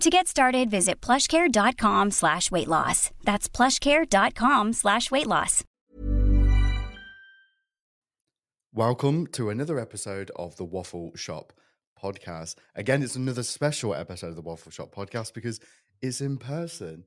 To 0.00 0.08
get 0.08 0.28
started, 0.28 0.70
visit 0.70 1.02
plushcare.com 1.02 2.10
slash 2.12 2.50
weight 2.50 2.68
loss. 2.68 3.10
That's 3.22 3.50
plushcare.com 3.50 4.72
slash 4.72 5.10
weight 5.10 5.26
loss. 5.26 5.62
Welcome 8.72 9.26
to 9.32 9.50
another 9.50 9.78
episode 9.78 10.30
of 10.36 10.56
the 10.56 10.64
Waffle 10.64 11.12
Shop 11.16 11.52
podcast. 12.02 12.54
Again, 12.74 13.02
it's 13.02 13.14
another 13.14 13.42
special 13.42 13.94
episode 13.94 14.28
of 14.28 14.36
the 14.36 14.40
Waffle 14.40 14.72
Shop 14.72 14.90
podcast 14.94 15.34
because 15.34 15.60
it's 16.00 16.22
in 16.22 16.38
person 16.38 17.04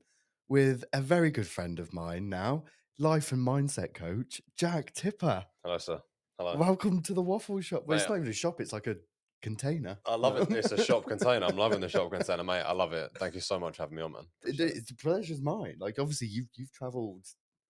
with 0.48 0.84
a 0.92 1.00
very 1.00 1.32
good 1.32 1.48
friend 1.48 1.80
of 1.80 1.92
mine 1.92 2.28
now, 2.28 2.62
life 3.00 3.32
and 3.32 3.44
mindset 3.44 3.92
coach, 3.94 4.40
Jack 4.56 4.94
Tipper. 4.94 5.46
Hello, 5.64 5.78
sir. 5.78 6.00
Hello. 6.38 6.56
Welcome 6.56 7.02
to 7.02 7.12
the 7.12 7.22
Waffle 7.22 7.60
Shop. 7.60 7.82
Well, 7.86 7.98
it's 7.98 8.08
not 8.08 8.18
even 8.18 8.28
a 8.28 8.32
shop, 8.32 8.60
it's 8.60 8.72
like 8.72 8.86
a 8.86 8.98
container. 9.44 9.96
I 10.06 10.16
love 10.16 10.36
it. 10.38 10.50
It's 10.50 10.72
a 10.72 10.82
shop 10.82 11.06
container. 11.06 11.46
I'm 11.46 11.56
loving 11.56 11.80
the 11.80 11.88
shop 11.88 12.10
container, 12.10 12.42
mate. 12.42 12.62
I 12.62 12.72
love 12.72 12.92
it. 12.92 13.10
Thank 13.18 13.34
you 13.34 13.40
so 13.40 13.60
much 13.60 13.76
for 13.76 13.82
having 13.84 13.96
me 13.96 14.02
on, 14.02 14.12
man. 14.12 14.26
It- 14.42 14.58
It's 14.58 14.88
the 14.88 14.94
pleasure's 14.96 15.40
mine. 15.40 15.76
Like, 15.78 15.98
obviously, 16.00 16.26
you've, 16.28 16.48
you've 16.56 16.72
traveled 16.72 17.24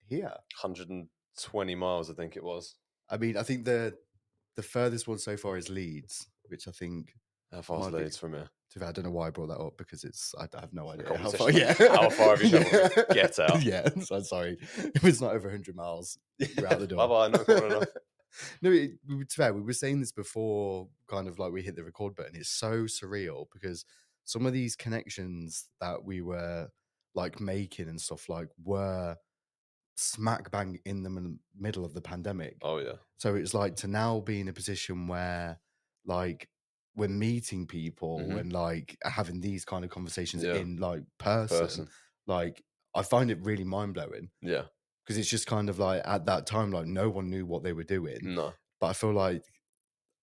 here. 0.07 0.33
120 0.63 1.75
miles, 1.75 2.11
I 2.11 2.15
think 2.15 2.37
it 2.37 2.45
was. 2.45 2.77
I 3.11 3.17
mean, 3.19 3.37
I 3.37 3.43
think 3.43 3.65
the 3.67 3.95
the 4.57 4.63
furthest 4.63 5.09
one 5.09 5.19
so 5.19 5.37
far 5.37 5.57
is 5.59 5.69
Leeds, 5.69 6.29
which 6.47 6.69
I 6.69 6.71
think 6.71 7.13
How 7.53 7.61
far 7.63 7.79
is 7.81 7.85
Might 7.87 7.99
be- 7.99 8.05
Leeds 8.05 8.17
from 8.17 8.33
here? 8.35 8.49
To 8.73 8.87
I 8.87 8.93
don't 8.93 9.05
know 9.05 9.11
why 9.13 9.27
I 9.29 9.31
brought 9.31 9.49
that 9.49 9.59
up 9.61 9.77
because 9.77 10.03
it's 10.05 10.35
I 10.39 10.47
have 10.61 10.73
no 10.73 10.91
idea 10.91 11.17
how 11.17 11.31
far. 11.31 11.51
Yeah. 11.51 11.75
How 11.79 12.09
far 12.11 12.37
have 12.37 12.43
you 12.43 12.59
travelled? 12.65 13.07
Get 13.13 13.39
out. 13.39 13.63
Yeah, 13.73 13.89
so 14.01 14.21
sorry 14.21 14.57
if 14.97 15.05
it's 15.05 15.21
not 15.21 15.33
over 15.35 15.49
hundred 15.51 15.77
miles. 15.77 16.19
You're 16.39 16.67
out 16.73 16.81
the 16.81 16.87
door. 16.93 17.07
Bye 17.07 17.29
bye. 17.29 17.45
No 17.49 17.67
enough. 17.67 17.85
no, 18.63 18.71
it, 18.73 18.93
to 19.09 19.17
be 19.19 19.25
fair, 19.31 19.53
we 19.55 19.61
were 19.63 19.73
saying 19.73 20.01
this 20.01 20.13
before, 20.13 20.89
kind 21.09 21.29
of 21.29 21.39
like 21.39 21.53
we 21.53 21.63
hit 21.63 21.77
the 21.77 21.85
record 21.85 22.15
button. 22.15 22.37
It's 22.37 22.49
so 22.49 22.85
surreal 22.85 23.47
because 23.53 23.85
some 24.25 24.47
of 24.47 24.53
these 24.53 24.75
connections 24.77 25.69
that 25.81 26.05
we 26.05 26.21
were 26.23 26.69
like 27.15 27.41
making 27.41 27.89
and 27.89 28.01
stuff 28.01 28.29
like 28.29 28.49
were 28.63 29.17
smack 29.97 30.51
bang 30.51 30.79
in 30.85 31.03
the 31.03 31.11
m- 31.11 31.39
middle 31.57 31.85
of 31.85 31.95
the 31.95 32.01
pandemic. 32.01 32.57
Oh, 32.63 32.79
yeah. 32.79 32.95
So 33.19 33.35
it's 33.37 33.55
like 33.55 33.77
to 33.77 33.89
now 33.89 34.21
be 34.21 34.41
in 34.41 34.49
a 34.49 34.53
position 34.53 35.07
where 35.07 35.59
like 36.05 36.49
we're 36.97 37.09
meeting 37.09 37.67
people 37.67 38.19
Mhm. 38.21 38.39
and 38.41 38.53
like 38.53 38.97
having 39.05 39.41
these 39.41 39.65
kind 39.65 39.85
of 39.85 39.91
conversations 39.91 40.43
Yeah. 40.43 40.55
in 40.57 40.77
like 40.77 41.03
person, 41.19 41.59
Person. 41.61 41.89
like 42.27 42.63
I 42.95 43.03
find 43.03 43.31
it 43.31 43.39
really 43.41 43.65
mind 43.65 43.95
blowing 43.95 44.31
Yeah. 44.41 44.67
Because 45.05 45.19
it's 45.19 45.29
just 45.29 45.47
kind 45.47 45.69
of 45.69 45.79
like 45.79 46.03
at 46.05 46.27
that 46.27 46.47
time 46.47 46.71
like 46.71 46.87
no 46.87 47.11
one 47.11 47.31
knew 47.31 47.45
what 47.47 47.63
they 47.63 47.73
were 47.73 47.85
doing, 47.85 48.19
No. 48.23 48.53
but 48.81 48.89
I 48.89 48.93
feel 48.93 49.13
like 49.13 49.43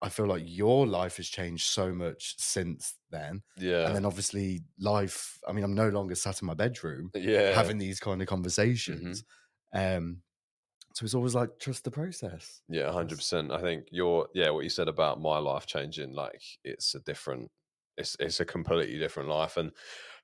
I 0.03 0.09
feel 0.09 0.25
like 0.25 0.43
your 0.45 0.87
life 0.87 1.17
has 1.17 1.27
changed 1.27 1.67
so 1.67 1.93
much 1.93 2.33
since 2.39 2.95
then. 3.11 3.43
Yeah. 3.55 3.85
And 3.85 3.95
then 3.95 4.03
obviously 4.03 4.61
life, 4.79 5.37
I 5.47 5.51
mean, 5.51 5.63
I'm 5.63 5.75
no 5.75 5.89
longer 5.89 6.15
sat 6.15 6.41
in 6.41 6.47
my 6.47 6.55
bedroom 6.55 7.11
yeah. 7.13 7.53
having 7.53 7.77
these 7.77 7.99
kind 7.99 8.19
of 8.19 8.27
conversations. 8.27 9.23
Mm-hmm. 9.75 9.97
Um 9.97 10.21
so 10.93 11.05
it's 11.05 11.13
always 11.13 11.35
like 11.35 11.59
trust 11.59 11.83
the 11.83 11.91
process. 11.91 12.61
Yeah, 12.67 12.91
hundred 12.91 13.17
percent. 13.17 13.51
I 13.51 13.61
think 13.61 13.85
your 13.91 14.27
yeah, 14.33 14.49
what 14.49 14.63
you 14.63 14.69
said 14.69 14.87
about 14.87 15.21
my 15.21 15.37
life 15.37 15.65
changing, 15.65 16.13
like 16.13 16.41
it's 16.63 16.95
a 16.95 16.99
different, 16.99 17.49
it's 17.97 18.17
it's 18.19 18.39
a 18.39 18.45
completely 18.45 18.99
different 18.99 19.29
life 19.29 19.55
and 19.57 19.71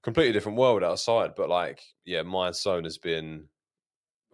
completely 0.03 0.33
different 0.33 0.57
world 0.57 0.83
outside. 0.83 1.35
But 1.37 1.49
like, 1.49 1.81
yeah, 2.03 2.23
my 2.23 2.51
zone 2.51 2.83
has 2.83 2.97
been 2.97 3.47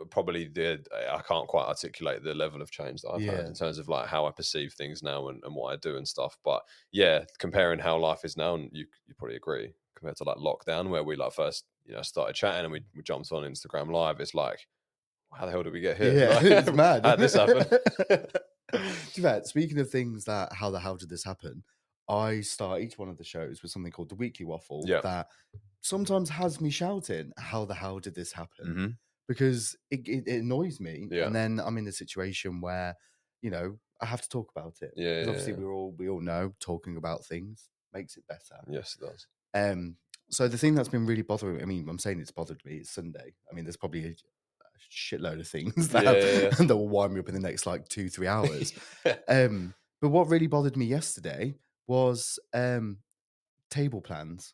probably 0.10 0.48
the 0.48 0.84
I 1.12 1.22
can't 1.22 1.48
quite 1.48 1.66
articulate 1.68 2.24
the 2.24 2.34
level 2.34 2.62
of 2.62 2.72
change 2.72 3.02
that 3.02 3.12
I've 3.12 3.22
Yeah. 3.22 3.38
had 3.38 3.46
in 3.48 3.54
terms 3.54 3.78
of 3.78 3.88
like 3.88 4.08
how 4.08 4.26
I 4.26 4.32
perceive 4.32 4.74
things 4.74 5.04
now 5.04 5.28
and, 5.30 5.44
and 5.44 5.56
what 5.56 5.74
I 5.74 5.78
do 5.78 5.98
and 5.98 6.08
stuff. 6.08 6.38
But 6.44 6.64
yeah, 6.92 7.26
comparing 7.40 7.80
how 7.80 7.98
life 7.98 8.26
is 8.26 8.38
now, 8.38 8.56
and 8.56 8.70
you 8.74 8.86
you 9.08 9.14
probably 9.16 9.36
agree 9.38 9.74
compared 9.96 10.18
to 10.18 10.24
like 10.24 10.38
lockdown 10.38 10.90
where 10.90 11.04
we 11.04 11.16
like 11.16 11.34
first 11.34 11.66
you 11.86 11.94
know 11.94 12.02
started 12.02 12.36
chatting 12.36 12.66
and 12.66 12.72
we, 12.72 12.82
we 12.96 13.04
jumped 13.04 13.32
on 13.32 13.44
Instagram 13.44 13.92
live. 13.92 14.20
It's 14.20 14.34
like, 14.34 14.68
how 15.34 15.46
the 15.46 15.52
hell 15.52 15.64
did 15.64 15.74
we 15.74 15.82
get 15.82 15.98
here? 15.98 16.14
Yeah, 16.18 16.30
Like, 16.36 16.44
it's 16.68 16.72
mad. 16.72 17.06
How'd 17.06 17.20
this 17.20 17.34
happen? 17.36 17.66
Be 19.16 19.40
speaking 19.44 19.80
of 19.80 19.90
things 19.90 20.26
that 20.26 20.54
how 20.54 20.70
the 20.72 20.80
hell 20.80 20.98
did 20.98 21.10
this 21.10 21.24
happen? 21.24 21.64
I 22.10 22.42
start 22.42 22.82
each 22.82 22.98
one 22.98 23.08
of 23.10 23.18
the 23.18 23.24
shows 23.24 23.62
with 23.62 23.72
something 23.72 23.92
called 23.92 24.10
the 24.10 24.16
Weekly 24.16 24.46
Waffle 24.46 24.84
Yeah. 24.88 25.02
that 25.02 25.28
sometimes 25.82 26.30
has 26.30 26.60
me 26.60 26.70
shouting, 26.70 27.32
"How 27.38 27.66
the 27.66 27.76
hell 27.76 28.00
did 28.00 28.16
this 28.16 28.34
happen?" 28.34 28.66
Mhm. 28.68 28.98
Because 29.28 29.76
it, 29.90 30.08
it, 30.08 30.24
it 30.28 30.42
annoys 30.42 30.80
me, 30.80 31.08
Yeah. 31.10 31.26
and 31.26 31.36
then 31.36 31.60
I'm 31.64 31.78
in 31.78 31.88
a 31.88 31.92
situation 31.92 32.62
where 32.62 32.96
you 33.42 33.50
know 33.52 33.78
I 34.02 34.06
have 34.06 34.22
to 34.22 34.30
talk 34.30 34.52
about 34.56 34.76
it. 34.82 34.94
Yeah, 34.96 35.22
yeah, 35.22 35.28
obviously 35.28 35.54
yeah. 35.54 35.60
we 35.60 35.66
all 35.66 35.96
we 35.98 36.10
all 36.10 36.22
know 36.22 36.54
talking 36.60 36.98
about 36.98 37.26
things 37.26 37.70
makes 37.94 38.18
it 38.18 38.24
better. 38.28 38.62
Yes, 38.70 38.98
it 39.00 39.06
does. 39.06 39.28
Um, 39.54 39.96
so 40.30 40.48
the 40.48 40.58
thing 40.58 40.74
that's 40.76 40.90
been 40.90 41.06
really 41.06 41.22
bothering 41.22 41.58
me, 41.58 41.62
I 41.62 41.66
mean, 41.66 41.88
I'm 41.88 42.00
saying 42.00 42.20
it's 42.20 42.32
bothered 42.32 42.62
me. 42.66 42.78
It's 42.78 42.90
Sunday. 42.90 43.34
I 43.50 43.54
mean, 43.56 43.66
there's 43.66 43.78
probably 43.78 44.06
a, 44.06 44.10
a 44.10 44.80
shitload 44.92 45.40
of 45.40 45.48
things 45.48 45.88
that, 45.90 46.56
that 46.58 46.76
will 46.76 46.90
wind 46.90 47.14
me 47.14 47.20
up 47.20 47.30
in 47.30 47.36
the 47.36 47.40
next 47.40 47.66
like 47.68 47.88
two, 47.88 48.10
three 48.10 48.28
hours. 48.38 48.74
um, 49.28 49.74
but 50.02 50.10
what 50.10 50.28
really 50.28 50.48
bothered 50.48 50.76
me 50.76 50.86
yesterday 50.86 51.54
was 51.88 52.40
um, 52.54 52.98
table 53.70 54.02
plans. 54.02 54.54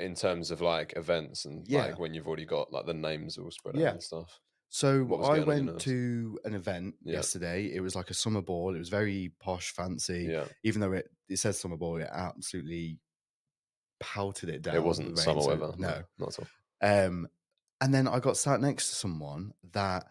In 0.00 0.14
terms 0.14 0.50
of 0.50 0.60
like 0.60 0.94
events 0.96 1.44
and 1.44 1.66
Yeah. 1.68 1.86
like 1.86 1.98
when 1.98 2.14
you've 2.14 2.26
already 2.26 2.44
got 2.46 2.72
like 2.72 2.86
the 2.86 2.94
names 2.94 3.38
all 3.38 3.50
spread 3.50 3.76
Yeah. 3.76 3.88
out 3.88 3.92
and 3.94 4.02
stuff. 4.02 4.40
So 4.72 4.88
I 4.90 5.00
getting 5.00 5.20
on 5.20 5.36
your 5.36 5.46
went 5.46 5.80
to 5.82 6.38
an 6.44 6.54
event 6.54 6.94
Yeah. 7.02 7.14
yesterday. 7.14 7.72
It 7.74 7.80
was 7.80 7.96
like 7.96 8.10
a 8.10 8.14
summer 8.14 8.40
ball. 8.40 8.74
It 8.74 8.78
was 8.78 8.88
very 8.88 9.32
posh, 9.40 9.72
fancy. 9.72 10.28
Yeah. 10.30 10.46
Even 10.62 10.80
though 10.80 10.92
it, 10.92 11.10
it 11.28 11.38
says 11.38 11.58
summer 11.58 11.76
ball, 11.76 11.96
it 11.96 12.08
absolutely 12.10 12.98
pouted 13.98 14.48
it 14.48 14.62
down. 14.62 14.76
It 14.76 14.82
wasn't 14.84 15.18
summer 15.18 15.36
rain, 15.40 15.42
so 15.44 15.48
weather. 15.56 15.74
No. 15.78 16.02
not 16.18 16.38
at 16.38 16.38
all. 16.38 16.46
Um, 17.06 17.28
and 17.80 17.92
then 17.92 18.06
I 18.08 18.20
got 18.20 18.36
sat 18.36 18.60
next 18.60 18.88
to 18.90 18.94
someone 18.94 19.52
that 19.72 20.06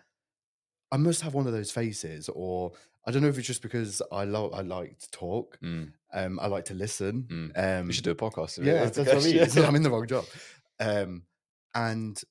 I 0.91 0.97
must 0.97 1.21
have 1.21 1.33
one 1.33 1.47
of 1.47 1.53
those 1.53 1.71
faces, 1.71 2.29
or 2.29 2.73
I 3.05 3.11
don't 3.11 3.21
know 3.21 3.27
if 3.29 3.37
it's 3.37 3.47
just 3.47 3.61
because 3.61 4.01
I 4.11 4.25
love 4.25 4.53
I 4.53 4.61
like 4.61 4.99
to 4.99 5.11
talk. 5.11 5.57
Mm, 5.61 5.93
Um, 6.13 6.39
I 6.39 6.47
like 6.47 6.65
to 6.65 6.73
listen. 6.73 7.27
mm. 7.29 7.79
Um, 7.81 7.87
we 7.87 7.93
should 7.93 8.03
do 8.03 8.11
a 8.11 8.15
podcast. 8.15 8.63
yeah, 8.63 8.85
the 8.85 9.03
that's 9.03 9.13
what 9.13 9.23
I 9.23 9.27
mean. 9.27 9.47
Yeah. 9.53 9.67
I'm 9.67 9.75
in 9.75 9.83
the 9.83 9.91
wrong 9.91 10.07
job. 10.07 10.25
Um, 10.81 11.23
and 11.75 12.21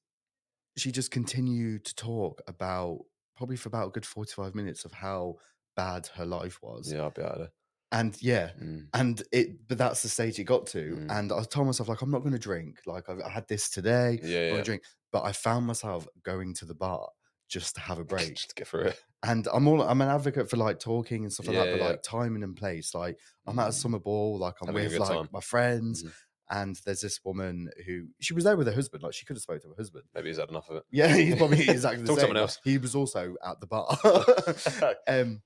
she 0.79 0.91
just 0.91 1.11
continued 1.11 1.85
to 1.85 1.95
talk 1.95 2.41
about 2.49 3.01
probably 3.37 3.57
for 3.57 3.69
about 3.69 3.89
a 3.89 3.91
good 3.91 4.07
45 4.07 4.55
minutes 4.55 4.87
of 4.87 4.93
how 4.93 5.37
bad 5.77 6.09
her 6.15 6.25
life 6.25 6.59
was. 6.63 6.91
Yeah, 6.91 7.03
I'll 7.03 7.11
be 7.11 7.21
out 7.21 7.33
of 7.33 7.39
there. 7.41 7.53
And 7.93 8.17
yeah, 8.23 8.51
Mm, 8.59 8.87
and 8.95 9.23
it, 9.33 9.69
but 9.69 9.77
that's 9.79 10.03
the 10.03 10.09
stage 10.09 10.39
it 10.39 10.45
got 10.45 10.67
to. 10.69 10.97
Mm. 10.97 11.11
And 11.19 11.33
I 11.33 11.43
told 11.45 11.67
myself, 11.67 11.91
like, 11.91 12.01
I'm 12.01 12.11
not 12.11 12.21
going 12.21 12.33
to 12.33 12.39
drink. 12.39 12.81
Like, 12.87 13.09
I've, 13.09 13.21
I 13.21 13.29
had 13.29 13.47
this 13.49 13.69
today. 13.69 14.19
Yeah, 14.23 14.51
I'm 14.51 14.57
yeah. 14.57 14.63
drink. 14.63 14.83
But 15.13 15.25
I 15.25 15.33
found 15.33 15.67
myself 15.67 16.07
going 16.23 16.55
to 16.55 16.65
the 16.65 16.75
bar 16.75 17.09
just 17.49 17.75
to 17.77 17.81
have 17.81 17.99
a 17.99 18.05
break. 18.13 18.35
Just 18.37 18.51
to 18.51 18.55
get 18.55 18.69
through 18.69 18.85
it. 18.85 19.03
and 19.25 19.47
I'm 19.53 19.67
all 19.67 19.83
I'm 19.83 20.01
an 20.01 20.09
advocate 20.09 20.49
for 20.51 20.57
like 20.57 20.79
talking 20.79 21.25
and 21.25 21.33
stuff 21.33 21.47
like 21.49 21.57
that, 21.57 21.71
but 21.73 21.81
yeah. 21.81 21.87
like 21.89 22.03
timing 22.03 22.43
and 22.43 22.57
place. 22.57 22.95
Like 22.95 23.19
I'm 23.47 23.59
at 23.59 23.67
a 23.69 23.71
Mm. 23.71 23.75
summer 23.75 23.99
ball, 23.99 24.39
like 24.39 24.55
I'm 24.63 24.69
Having 24.69 24.85
with 24.91 24.99
like 25.01 25.09
time. 25.09 25.29
my 25.33 25.41
friends, 25.41 26.05
Mhm. 26.05 26.13
and 26.51 26.77
there's 26.85 27.01
this 27.01 27.21
woman 27.25 27.69
who 27.87 28.07
she 28.21 28.33
was 28.35 28.45
there 28.45 28.57
with 28.57 28.67
her 28.69 28.73
husband. 28.75 29.03
Like 29.03 29.15
she 29.15 29.25
could 29.27 29.37
have 29.37 29.43
spoke 29.43 29.63
to 29.63 29.69
her 29.69 29.75
husband. 29.77 30.05
Maybe 30.15 30.29
he's 30.29 30.39
had 30.39 30.51
enough 30.51 30.69
of 30.71 30.77
it. 30.77 30.83
Yeah, 30.91 31.09
he's 31.17 31.37
probably 31.37 31.61
exactly 31.69 32.03
the 32.03 32.09
Talk 32.09 32.17
to 32.17 32.21
same. 32.21 32.29
someone 32.29 32.37
else. 32.43 32.59
He 32.65 32.79
was 32.79 32.95
also 32.95 33.35
at 33.45 33.61
the 33.61 33.67
bar. 33.67 33.99
um, 35.09 35.43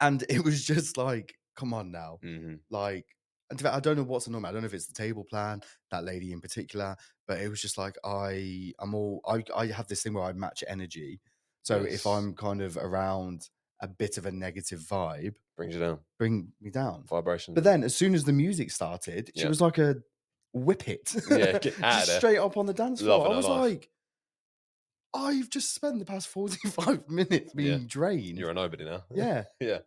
and 0.00 0.24
it 0.28 0.44
was 0.44 0.64
just 0.64 0.96
like, 0.96 1.34
come 1.56 1.74
on 1.74 1.90
now. 1.90 2.18
hmm 2.22 2.54
Like, 2.70 3.06
and 3.50 3.66
I 3.66 3.80
don't 3.80 3.96
know 3.96 4.02
what's 4.04 4.24
the 4.26 4.30
normal. 4.30 4.48
I 4.48 4.52
don't 4.52 4.62
know 4.62 4.66
if 4.66 4.74
it's 4.74 4.86
the 4.86 4.94
table 4.94 5.24
plan, 5.24 5.60
that 5.90 6.04
lady 6.04 6.32
in 6.32 6.40
particular, 6.40 6.96
but 7.32 7.40
it 7.40 7.48
was 7.48 7.60
just 7.60 7.78
like 7.78 7.96
I, 8.04 8.72
I'm 8.78 8.94
all, 8.94 9.20
I, 9.26 9.42
I 9.56 9.66
have 9.68 9.86
this 9.88 10.02
thing 10.02 10.14
where 10.14 10.24
I 10.24 10.32
match 10.32 10.62
energy. 10.68 11.20
So 11.62 11.82
if 11.82 12.06
I'm 12.06 12.34
kind 12.34 12.60
of 12.60 12.76
around 12.76 13.48
a 13.80 13.88
bit 13.88 14.18
of 14.18 14.26
a 14.26 14.32
negative 14.32 14.80
vibe, 14.80 15.34
Brings 15.56 15.74
you 15.74 15.80
down. 15.80 15.98
bring 16.18 16.48
me 16.60 16.70
down. 16.70 17.04
Vibration. 17.08 17.54
But 17.54 17.64
then 17.64 17.84
as 17.84 17.94
soon 17.94 18.14
as 18.14 18.24
the 18.24 18.32
music 18.32 18.70
started, 18.70 19.30
she 19.36 19.46
was 19.46 19.60
like 19.60 19.78
a 19.78 19.96
whip 20.52 20.88
it. 20.88 21.14
Yeah, 21.30 21.58
Just 21.82 22.16
straight 22.16 22.38
up 22.38 22.56
on 22.56 22.66
the 22.66 22.74
dance 22.74 23.00
floor. 23.00 23.18
Loving 23.20 23.32
I 23.32 23.36
was 23.36 23.46
like, 23.48 23.88
I've 25.14 25.50
just 25.50 25.74
spent 25.74 25.98
the 25.98 26.04
past 26.04 26.28
45 26.28 27.08
minutes 27.08 27.52
being 27.54 27.80
Yeah. 27.82 27.86
drained. 27.86 28.38
You're 28.38 28.50
a 28.50 28.54
nobody 28.54 28.84
now. 28.84 29.04
yeah. 29.14 29.44
yeah. 29.60 29.78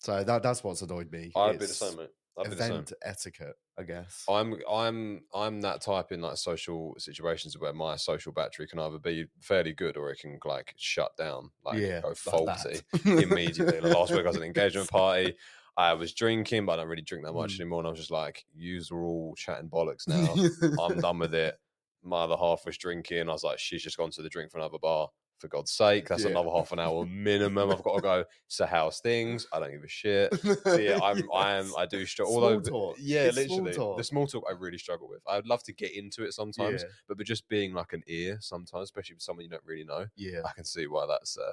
So 0.00 0.22
that 0.22 0.42
that's 0.42 0.62
what's 0.62 0.82
annoyed 0.82 1.10
me. 1.10 1.32
I'd 1.34 1.52
be 1.52 1.58
the 1.58 1.64
It's 1.64 1.76
same, 1.76 1.96
mate. 1.96 2.10
I'd 2.38 2.50
be 2.50 2.56
the 2.56 2.62
same. 2.62 2.72
Event 2.72 2.92
etiquette, 3.02 3.56
I 3.78 3.82
guess. 3.84 4.24
I'm 4.28 4.56
I'm 4.70 5.24
I'm 5.34 5.60
that 5.62 5.80
type 5.80 6.12
in 6.12 6.20
like 6.20 6.36
social 6.36 6.94
situations 6.98 7.58
where 7.58 7.72
my 7.72 7.96
social 7.96 8.32
battery 8.32 8.66
can 8.66 8.78
either 8.78 8.98
be 8.98 9.26
fairly 9.40 9.72
good 9.72 9.96
or 9.96 10.10
it 10.10 10.18
can 10.20 10.38
like 10.44 10.74
shut 10.76 11.16
down, 11.16 11.50
like 11.64 11.78
yeah. 11.78 12.00
go 12.00 12.14
faulty 12.14 12.80
that. 12.92 13.04
immediately. 13.04 13.80
Like, 13.80 13.94
last 13.94 14.12
week 14.12 14.24
I 14.24 14.28
was 14.28 14.36
at 14.36 14.42
an 14.42 14.46
engagement 14.48 14.90
party. 14.90 15.34
I 15.78 15.92
was 15.94 16.14
drinking, 16.14 16.64
but 16.66 16.72
I 16.72 16.76
don't 16.76 16.88
really 16.88 17.02
drink 17.02 17.24
that 17.26 17.32
much 17.34 17.56
Mm. 17.56 17.60
anymore. 17.60 17.80
And 17.80 17.86
I 17.88 17.90
was 17.90 17.98
just 18.00 18.10
like, 18.10 18.44
"Yous 18.54 18.90
are 18.90 19.02
all 19.04 19.34
chatting 19.36 19.68
bollocks 19.68 20.06
now. 20.08 20.82
I'm 20.82 20.98
done 21.00 21.18
with 21.18 21.34
it." 21.34 21.56
My 22.02 22.22
other 22.22 22.36
half 22.36 22.64
was 22.64 22.78
drinking. 22.78 23.28
I 23.28 23.32
was 23.32 23.44
like, 23.44 23.58
"She's 23.58 23.82
just 23.82 23.96
gone 23.96 24.10
to 24.12 24.22
the 24.22 24.28
drink 24.30 24.50
for 24.52 24.58
another 24.58 24.78
bar." 24.80 25.08
For 25.38 25.48
God's 25.48 25.70
sake, 25.72 26.08
that's 26.08 26.22
Yeah. 26.24 26.30
another 26.30 26.48
half 26.50 26.72
an 26.72 26.78
hour 26.78 27.04
minimum. 27.04 27.70
I've 27.70 27.82
got 27.82 27.96
to 27.96 28.00
go. 28.02 28.24
A 28.60 28.66
house 28.66 29.00
things. 29.02 29.46
I 29.52 29.60
don't 29.60 29.70
give 29.70 29.82
a 29.84 29.88
shit. 29.88 30.32
So 30.64 30.76
yeah, 30.76 30.98
I'm, 31.02 31.28
I 31.34 31.56
am, 31.56 31.70
I 31.76 31.84
do 31.84 32.06
struggle. 32.06 32.32
Small 32.34 32.44
Although, 32.44 32.60
talk. 32.60 32.96
yeah, 32.98 33.24
It's 33.24 33.34
small 33.36 33.58
literally, 33.58 33.74
talk. 33.76 33.98
the 33.98 34.04
small 34.04 34.26
talk 34.26 34.44
I 34.48 34.52
really 34.52 34.78
struggle 34.78 35.08
with. 35.08 35.20
I'd 35.28 35.46
love 35.46 35.62
to 35.64 35.74
get 35.74 35.94
into 35.94 36.24
it 36.24 36.32
sometimes, 36.32 36.82
Yeah. 36.82 36.88
but 37.06 37.18
but 37.18 37.26
just 37.26 37.46
being 37.48 37.74
like 37.74 37.92
an 37.92 38.02
ear 38.06 38.38
sometimes, 38.40 38.84
especially 38.84 39.14
with 39.16 39.22
someone 39.22 39.44
you 39.44 39.50
don't 39.50 39.64
really 39.64 39.84
know, 39.84 40.06
Yeah. 40.16 40.40
I 40.44 40.52
can 40.52 40.64
see 40.64 40.86
why 40.86 41.04
that's 41.06 41.36
uh, 41.36 41.52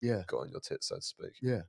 Yeah. 0.00 0.22
got 0.28 0.38
on 0.42 0.50
your 0.50 0.60
tits, 0.60 0.88
so 0.88 0.96
to 0.96 1.02
speak. 1.02 1.32
Yeah. 1.42 1.62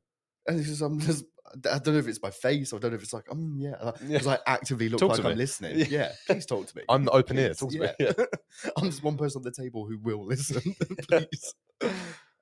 And 0.47 0.59
it's 0.59 0.69
just, 0.69 0.81
I'm 0.81 0.99
just, 0.99 1.25
I 1.71 1.79
don't 1.79 1.93
know 1.93 1.99
if 1.99 2.07
it's 2.07 2.21
my 2.21 2.31
face 2.31 2.73
or 2.73 2.77
I 2.77 2.79
don't 2.79 2.91
know 2.91 2.95
if 2.97 3.03
it's 3.03 3.13
like, 3.13 3.25
um, 3.31 3.55
yeah. 3.57 3.91
Because 4.07 4.27
I 4.27 4.39
actively 4.45 4.89
look 4.89 4.99
Talk 4.99 5.09
like 5.11 5.21
to 5.21 5.27
I'm 5.27 5.31
me. 5.31 5.37
listening. 5.37 5.85
Yeah. 5.89 6.11
Please 6.27 6.45
talk 6.45 6.67
to 6.67 6.77
me. 6.77 6.83
I'm 6.89 7.05
the 7.05 7.11
open 7.11 7.37
ear. 7.37 7.49
Please, 7.49 7.57
Talk 7.59 7.71
to 7.71 7.79
me. 7.79 7.87
Yeah. 7.99 8.13
I'm 8.77 8.85
just 8.85 9.03
one 9.03 9.17
person 9.17 9.39
on 9.39 9.43
the 9.43 9.51
table 9.51 9.85
who 9.87 9.97
will 9.99 10.25
listen. 10.25 10.75
Please. 11.09 11.53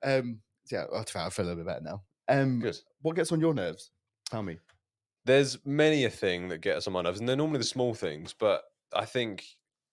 Um, 0.02 0.40
yeah, 0.70 0.84
I 0.94 1.04
feel 1.04 1.22
I 1.22 1.30
feel 1.30 1.44
a 1.44 1.48
little 1.48 1.64
bit 1.64 1.66
better 1.66 1.84
now. 1.84 2.02
Um, 2.28 2.60
Good. 2.60 2.76
What 3.02 3.16
gets 3.16 3.32
on 3.32 3.40
your 3.40 3.54
nerves? 3.54 3.90
Tell 4.30 4.42
me. 4.42 4.58
There's 5.26 5.58
many 5.64 6.04
a 6.04 6.10
thing 6.10 6.48
that 6.48 6.60
gets 6.60 6.86
on 6.86 6.92
my 6.92 7.02
nerves, 7.02 7.20
and 7.20 7.28
they're 7.28 7.36
normally 7.36 7.58
the 7.58 7.64
small 7.64 7.94
things, 7.94 8.34
but 8.38 8.62
I 8.94 9.04
think 9.06 9.44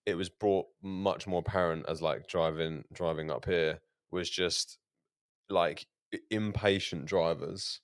it 0.04 0.14
was 0.14 0.28
brought 0.28 0.66
much 0.82 1.26
more 1.26 1.40
apparent 1.40 1.86
as 1.88 2.02
like 2.02 2.26
driving 2.26 2.84
driving 2.92 3.30
up 3.30 3.44
here 3.44 3.80
was 4.10 4.28
just 4.28 4.78
like 5.48 5.86
impatient 6.30 7.06
drivers 7.06 7.80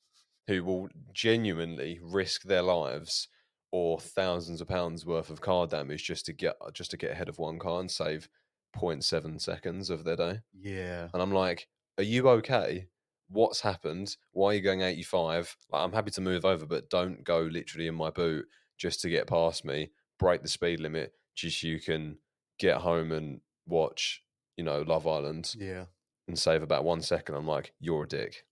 who 0.49 0.65
will 0.65 0.89
genuinely 1.13 2.01
risk 2.03 2.43
their 2.43 2.63
lives 2.63 3.29
or 3.71 4.01
thousands 4.01 4.61
of 4.61 4.67
pounds 4.69 5.07
worth 5.07 5.31
of 5.31 5.41
car 5.41 5.67
damage 5.67 6.05
just 6.05 6.27
to 6.27 6.33
get 6.33 6.57
just 6.73 6.91
to 6.91 6.97
get 6.97 7.13
ahead 7.13 7.29
of 7.29 7.39
one 7.39 7.59
car 7.59 7.81
and 7.81 7.91
save 7.91 8.29
0.7 8.77 9.41
seconds 9.41 9.91
of 9.91 10.05
their 10.05 10.17
day. 10.17 10.41
Yeah. 10.59 11.09
And 11.13 11.23
I'm 11.23 11.33
like, 11.33 11.69
are 11.99 12.05
you 12.05 12.29
okay? 12.31 12.87
What's 13.29 13.61
happened? 13.61 14.17
Why 14.33 14.49
are 14.51 14.55
you 14.55 14.61
going 14.63 14.81
85? 14.81 15.55
Like, 15.71 15.83
I'm 15.85 15.93
happy 15.93 16.11
to 16.13 16.21
move 16.21 16.45
over, 16.45 16.65
but 16.67 16.89
don't 16.91 17.23
go 17.25 17.41
literally 17.41 17.87
in 17.87 17.95
my 17.95 18.11
boot 18.11 18.47
just 18.79 19.01
to 19.03 19.11
get 19.11 19.27
past 19.27 19.65
me. 19.65 19.91
Break 20.19 20.43
the 20.43 20.49
speed 20.49 20.81
limit 20.81 21.13
just 21.35 21.61
so 21.61 21.67
you 21.67 21.79
can 21.79 22.19
get 22.59 22.79
home 22.79 23.13
and 23.13 23.41
watch, 23.67 24.23
you 24.57 24.65
know, 24.65 24.81
Love 24.83 25.07
Island 25.07 25.55
Yeah. 25.59 25.85
and 26.27 26.39
save 26.39 26.63
about 26.63 26.85
one 26.85 27.03
second. 27.03 27.35
I'm 27.35 27.47
like, 27.47 27.73
you're 27.81 28.05
a 28.05 28.09
dick. 28.09 28.45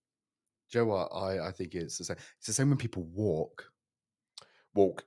Do 0.70 0.78
you 0.78 0.84
know 0.84 0.90
what? 0.90 1.08
I, 1.14 1.48
I 1.48 1.52
think 1.52 1.74
it's 1.74 1.98
the 1.98 2.04
same. 2.04 2.16
It's 2.38 2.46
the 2.46 2.52
same 2.52 2.68
when 2.70 2.78
people 2.78 3.04
walk. 3.14 3.70
Walk, 4.74 5.04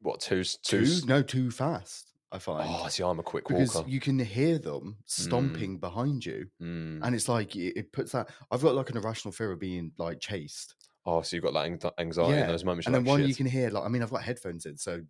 what, 0.00 0.20
two, 0.20 0.40
s- 0.40 0.56
two, 0.56 0.86
Too, 0.86 1.06
no, 1.06 1.22
too 1.22 1.50
fast, 1.50 2.12
I 2.32 2.38
find. 2.38 2.68
Oh, 2.72 2.88
see, 2.88 3.02
I'm 3.02 3.18
a 3.18 3.22
quick 3.22 3.46
because 3.46 3.74
walker. 3.74 3.88
you 3.88 4.00
can 4.00 4.18
hear 4.18 4.58
them 4.58 4.96
stomping 5.04 5.78
behind 5.78 6.24
you. 6.24 6.46
Mm. 6.62 7.00
And 7.02 7.14
it's 7.14 7.28
like, 7.28 7.54
it, 7.54 7.76
it 7.78 7.92
puts 7.92 8.12
that. 8.12 8.30
I've 8.50 8.62
got 8.62 8.74
like 8.74 8.88
an 8.90 8.96
irrational 8.96 9.32
fear 9.32 9.52
of 9.52 9.58
being 9.60 9.92
like 9.98 10.20
chased. 10.20 10.74
Oh, 11.06 11.20
so 11.20 11.36
you've 11.36 11.44
got 11.44 11.52
that 11.52 11.92
anxiety 11.98 12.40
in 12.40 12.46
those 12.46 12.64
moments. 12.64 12.86
And 12.86 12.94
then 12.94 13.02
like, 13.04 13.08
one 13.10 13.20
shit. 13.20 13.28
you 13.28 13.34
can 13.34 13.44
hear, 13.46 13.68
like, 13.68 13.84
I 13.84 13.88
mean, 13.88 14.02
I've 14.02 14.10
got 14.10 14.22
headphones 14.22 14.64
in, 14.66 14.76
so, 14.78 15.02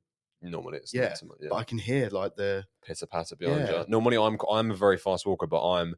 Normally 0.42 0.76
it's 0.78 0.92
Yeah, 0.92 1.14
much- 1.24 1.38
yeah. 1.40 1.48
but 1.50 1.56
I 1.56 1.64
can 1.64 1.78
hear 1.78 2.08
like 2.10 2.34
the. 2.36 2.64
pitter 2.84 3.06
patter 3.06 3.34
behind 3.36 3.60
Yeah. 3.68 3.78
you. 3.80 3.84
Normally, 3.88 4.18
I'm 4.18 4.36
I'm 4.50 4.72
a 4.72 4.74
very 4.74 4.98
fast 4.98 5.24
walker, 5.24 5.46
but 5.46 5.66
I'm 5.66 5.94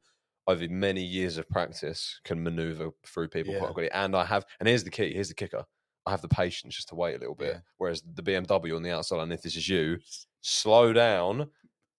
over 0.48 0.66
many 0.68 1.02
years 1.02 1.38
of 1.38 1.48
practice 1.48 2.20
can 2.24 2.42
maneuver 2.42 2.90
through 3.06 3.28
people 3.28 3.52
Yeah. 3.52 3.60
quite 3.60 3.74
quickly. 3.74 3.90
And 3.92 4.14
I 4.14 4.24
have, 4.24 4.44
and 4.60 4.68
here's 4.68 4.84
the 4.84 4.90
key, 4.90 5.12
here's 5.12 5.28
the 5.28 5.34
kicker. 5.34 5.64
I 6.06 6.10
have 6.12 6.22
the 6.22 6.28
patience 6.28 6.76
just 6.76 6.88
to 6.90 6.94
wait 6.94 7.16
a 7.16 7.18
little 7.18 7.34
bit. 7.34 7.54
Yeah. 7.54 7.60
Whereas 7.78 8.02
the 8.14 8.22
BMW 8.22 8.76
on 8.76 8.82
the 8.82 8.92
outside, 8.92 9.20
and 9.20 9.32
if 9.32 9.42
this 9.42 9.56
is 9.56 9.68
you, 9.68 9.98
slow 10.40 10.92
down, 10.92 11.50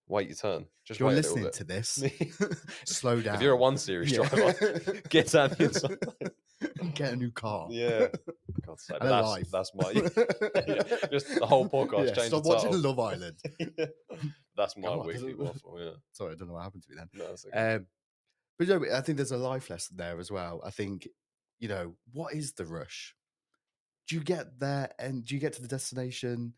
wait 0.07 0.27
your 0.29 0.35
turn. 0.37 0.65
Just 0.85 1.01
you're 1.01 1.09
wait 1.09 1.15
a 1.15 1.17
listening 1.17 1.43
bit. 1.43 1.53
to 1.53 1.63
this, 1.65 2.01
slow 2.85 3.19
down. 3.19 3.35
If 3.35 3.41
you're 3.41 3.51
a 3.53 3.57
one 3.57 3.77
series 3.77 4.11
Yeah. 4.13 4.29
driver, 4.29 4.79
get 5.09 5.35
out 5.35 5.57
the. 5.57 6.31
Get 6.95 7.13
a 7.13 7.15
new 7.15 7.29
car. 7.29 7.67
Yeah. 7.69 8.07
God's 8.65 8.83
sake, 8.85 8.97
that's, 8.99 9.27
life. 9.27 9.47
that's 9.51 9.71
my 9.75 9.91
yeah, 9.91 10.81
just 11.11 11.37
the 11.37 11.45
whole 11.45 11.69
podcast. 11.69 12.07
Yeah, 12.07 12.13
change 12.13 12.27
stop 12.29 12.45
watching. 12.45 12.81
Love 12.81 12.97
Island. 12.97 13.35
That's 14.55 14.75
my 14.75 14.95
weekly 14.95 15.35
waffle. 15.35 15.77
Yeah, 15.79 15.91
Sorry, 16.13 16.31
I 16.33 16.35
don't 16.35 16.47
know 16.47 16.55
what 16.55 16.63
happened 16.63 16.81
to 16.83 16.89
me 16.89 16.95
then. 16.97 17.09
no, 17.13 17.27
that's 17.27 17.45
okay. 17.45 17.75
Um, 17.75 17.85
but 18.57 18.67
you 18.67 18.79
know, 18.79 18.85
I 18.93 19.01
think 19.01 19.17
there's 19.17 19.31
a 19.31 19.37
life 19.37 19.69
lesson 19.69 19.97
there 19.97 20.19
as 20.19 20.31
well. 20.31 20.61
I 20.65 20.71
think, 20.71 21.07
you 21.59 21.67
know, 21.67 21.95
what 22.11 22.33
is 22.33 22.53
the 22.53 22.65
rush? 22.65 23.15
Do 24.07 24.15
you 24.15 24.21
get 24.21 24.59
there 24.59 24.89
and 24.99 25.25
do 25.25 25.35
you 25.35 25.41
get 25.41 25.53
to 25.53 25.61
the 25.61 25.67
destination 25.67 26.53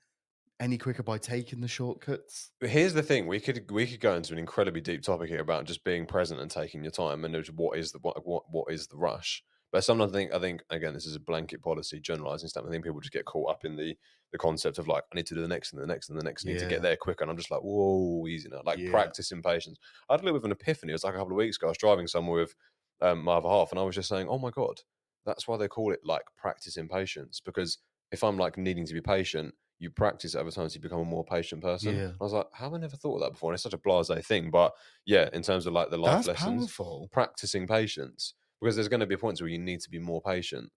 any 0.59 0.77
quicker 0.77 1.03
by 1.03 1.17
taking 1.17 1.61
the 1.61 1.67
shortcuts? 1.67 2.51
Here's 2.61 2.93
the 2.93 3.03
thing: 3.03 3.27
we 3.27 3.39
could 3.39 3.69
we 3.71 3.87
could 3.87 3.99
go 3.99 4.15
into 4.15 4.33
an 4.33 4.39
incredibly 4.39 4.81
deep 4.81 5.01
topic 5.01 5.29
here 5.29 5.41
about 5.41 5.65
just 5.65 5.83
being 5.83 6.05
present 6.05 6.39
and 6.39 6.51
taking 6.51 6.83
your 6.83 6.91
time, 6.91 7.25
and 7.25 7.47
what 7.55 7.77
is 7.77 7.91
the 7.91 7.99
what 7.99 8.25
what, 8.25 8.43
what 8.51 8.71
is 8.71 8.87
the 8.87 8.97
rush. 8.97 9.43
But 9.71 9.83
sometimes 9.83 10.11
I 10.11 10.15
think 10.15 10.33
I 10.33 10.39
think 10.39 10.63
again 10.69 10.93
this 10.93 11.05
is 11.05 11.15
a 11.15 11.19
blanket 11.19 11.61
policy, 11.61 11.99
generalizing 11.99 12.49
stuff. 12.49 12.65
I 12.67 12.71
think 12.71 12.83
people 12.83 12.99
just 12.99 13.13
get 13.13 13.25
caught 13.25 13.51
up 13.51 13.65
in 13.65 13.75
the 13.75 13.95
the 14.31 14.37
concept 14.37 14.77
of 14.77 14.87
like 14.87 15.03
I 15.11 15.15
need 15.15 15.27
to 15.27 15.35
do 15.35 15.41
the 15.41 15.47
next 15.47 15.73
and 15.73 15.81
the 15.81 15.87
next 15.87 16.09
and 16.09 16.17
the 16.17 16.23
next, 16.23 16.45
I 16.45 16.49
need 16.51 16.59
to 16.59 16.65
get 16.65 16.81
there 16.81 16.95
quicker, 16.95 17.23
and 17.23 17.31
I'm 17.31 17.37
just 17.37 17.51
like 17.51 17.61
whoa, 17.61 18.25
easy 18.27 18.49
now. 18.49 18.61
Like 18.65 18.79
Yeah. 18.79 18.89
practice 18.91 19.31
impatience. 19.31 19.77
I 20.09 20.13
had 20.13 20.21
a 20.21 20.23
little 20.23 20.39
bit 20.39 20.45
of 20.45 20.45
an 20.45 20.51
epiphany. 20.53 20.91
It 20.91 20.95
was 20.95 21.03
like 21.03 21.13
a 21.15 21.17
couple 21.17 21.33
of 21.33 21.37
weeks 21.37 21.57
ago. 21.57 21.67
I 21.67 21.71
was 21.71 21.77
driving 21.77 22.07
somewhere 22.07 22.41
with 22.41 22.55
um, 23.01 23.23
my 23.23 23.33
other 23.33 23.49
half, 23.49 23.71
and 23.71 23.79
I 23.79 23.83
was 23.83 23.95
just 23.95 24.09
saying, 24.09 24.27
oh 24.27 24.39
my 24.39 24.49
god, 24.51 24.81
that's 25.25 25.47
why 25.47 25.57
they 25.57 25.67
call 25.67 25.91
it 25.93 25.99
like 26.03 26.23
practice 26.37 26.77
impatience 26.77 27.39
because 27.39 27.77
if 28.11 28.23
I'm 28.23 28.37
like 28.37 28.57
needing 28.57 28.85
to 28.85 28.93
be 28.93 29.01
patient, 29.01 29.53
you 29.77 29.89
practice 29.89 30.35
it 30.35 30.39
over 30.39 30.51
time 30.51 30.67
so 30.67 30.75
you 30.75 30.81
become 30.81 30.99
a 30.99 31.05
more 31.05 31.23
patient 31.23 31.61
person. 31.61 31.95
Yeah. 31.95 32.11
I 32.19 32.23
was 32.23 32.33
like, 32.33 32.47
how 32.53 32.65
have 32.65 32.73
I 32.73 32.77
never 32.77 32.97
thought 32.97 33.15
of 33.15 33.21
that 33.21 33.31
before? 33.31 33.51
And 33.51 33.55
it's 33.55 33.63
such 33.63 33.73
a 33.73 33.77
blase 33.77 34.09
thing. 34.25 34.49
But 34.51 34.73
yeah, 35.05 35.29
in 35.31 35.41
terms 35.43 35.65
of 35.67 35.73
like 35.73 35.89
the 35.89 35.97
life 35.97 36.25
That's 36.25 36.27
lessons, 36.27 36.67
powerful. 36.75 37.07
practicing 37.11 37.67
patience. 37.67 38.33
Because 38.61 38.75
there's 38.75 38.87
going 38.89 38.99
to 39.01 39.05
be 39.07 39.17
points 39.17 39.41
where 39.41 39.49
you 39.49 39.59
need 39.59 39.81
to 39.81 39.89
be 39.89 39.99
more 39.99 40.21
patient. 40.21 40.71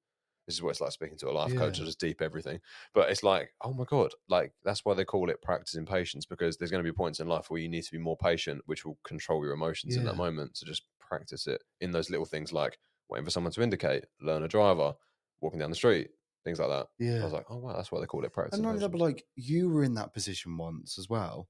This 0.47 0.57
is 0.57 0.62
what 0.62 0.71
it's 0.71 0.81
like 0.81 0.91
speaking 0.93 1.19
to 1.19 1.29
a 1.29 1.33
life 1.33 1.55
coach. 1.55 1.79
Yeah. 1.79 1.85
I 1.85 1.87
just 1.87 2.01
deep 2.01 2.21
everything. 2.21 2.61
But 2.95 3.11
it's 3.11 3.23
like, 3.23 3.55
oh 3.62 3.73
my 3.73 3.85
God, 3.85 4.12
like 4.29 4.53
that's 4.65 4.85
why 4.85 4.95
they 4.95 5.05
call 5.05 5.31
it 5.31 5.41
practicing 5.43 5.87
patience, 5.87 6.27
because 6.27 6.57
there's 6.57 6.71
going 6.71 6.83
to 6.85 6.91
be 6.91 6.95
points 6.97 7.21
in 7.21 7.29
life 7.29 7.49
where 7.51 7.61
you 7.61 7.69
need 7.69 7.85
to 7.85 7.93
be 7.93 7.99
more 7.99 8.17
patient, 8.17 8.62
which 8.67 8.85
will 8.85 8.99
control 9.05 9.45
your 9.45 9.53
emotions 9.55 9.97
in 9.97 10.05
that 10.05 10.17
moment. 10.17 10.57
So 10.57 10.67
just 10.67 10.85
practice 10.99 11.47
it 11.47 11.62
in 11.81 11.93
those 11.93 12.11
little 12.11 12.27
things 12.27 12.53
like 12.53 12.79
waiting 13.09 13.25
for 13.25 13.31
someone 13.31 13.53
to 13.53 13.62
indicate, 13.62 14.07
learn 14.21 14.43
a 14.43 14.49
driver, 14.49 14.95
walking 15.41 15.61
down 15.61 15.71
the 15.71 15.77
street, 15.77 16.11
things 16.45 16.59
like 16.59 16.71
that. 16.71 16.89
Yeah, 16.99 17.21
I 17.21 17.25
was 17.25 17.33
like, 17.33 17.47
oh 17.51 17.59
wow, 17.59 17.75
that's 17.77 17.93
why 17.93 18.01
they 18.01 18.07
call 18.07 18.25
it 18.25 18.33
practice. 18.33 18.59
And 18.59 18.81
not 18.81 18.95
like 18.95 19.25
you 19.37 19.69
were 19.71 19.85
in 19.85 19.95
that 19.95 20.12
position 20.12 20.57
once 20.57 20.99
as 20.99 21.09
well. 21.09 21.49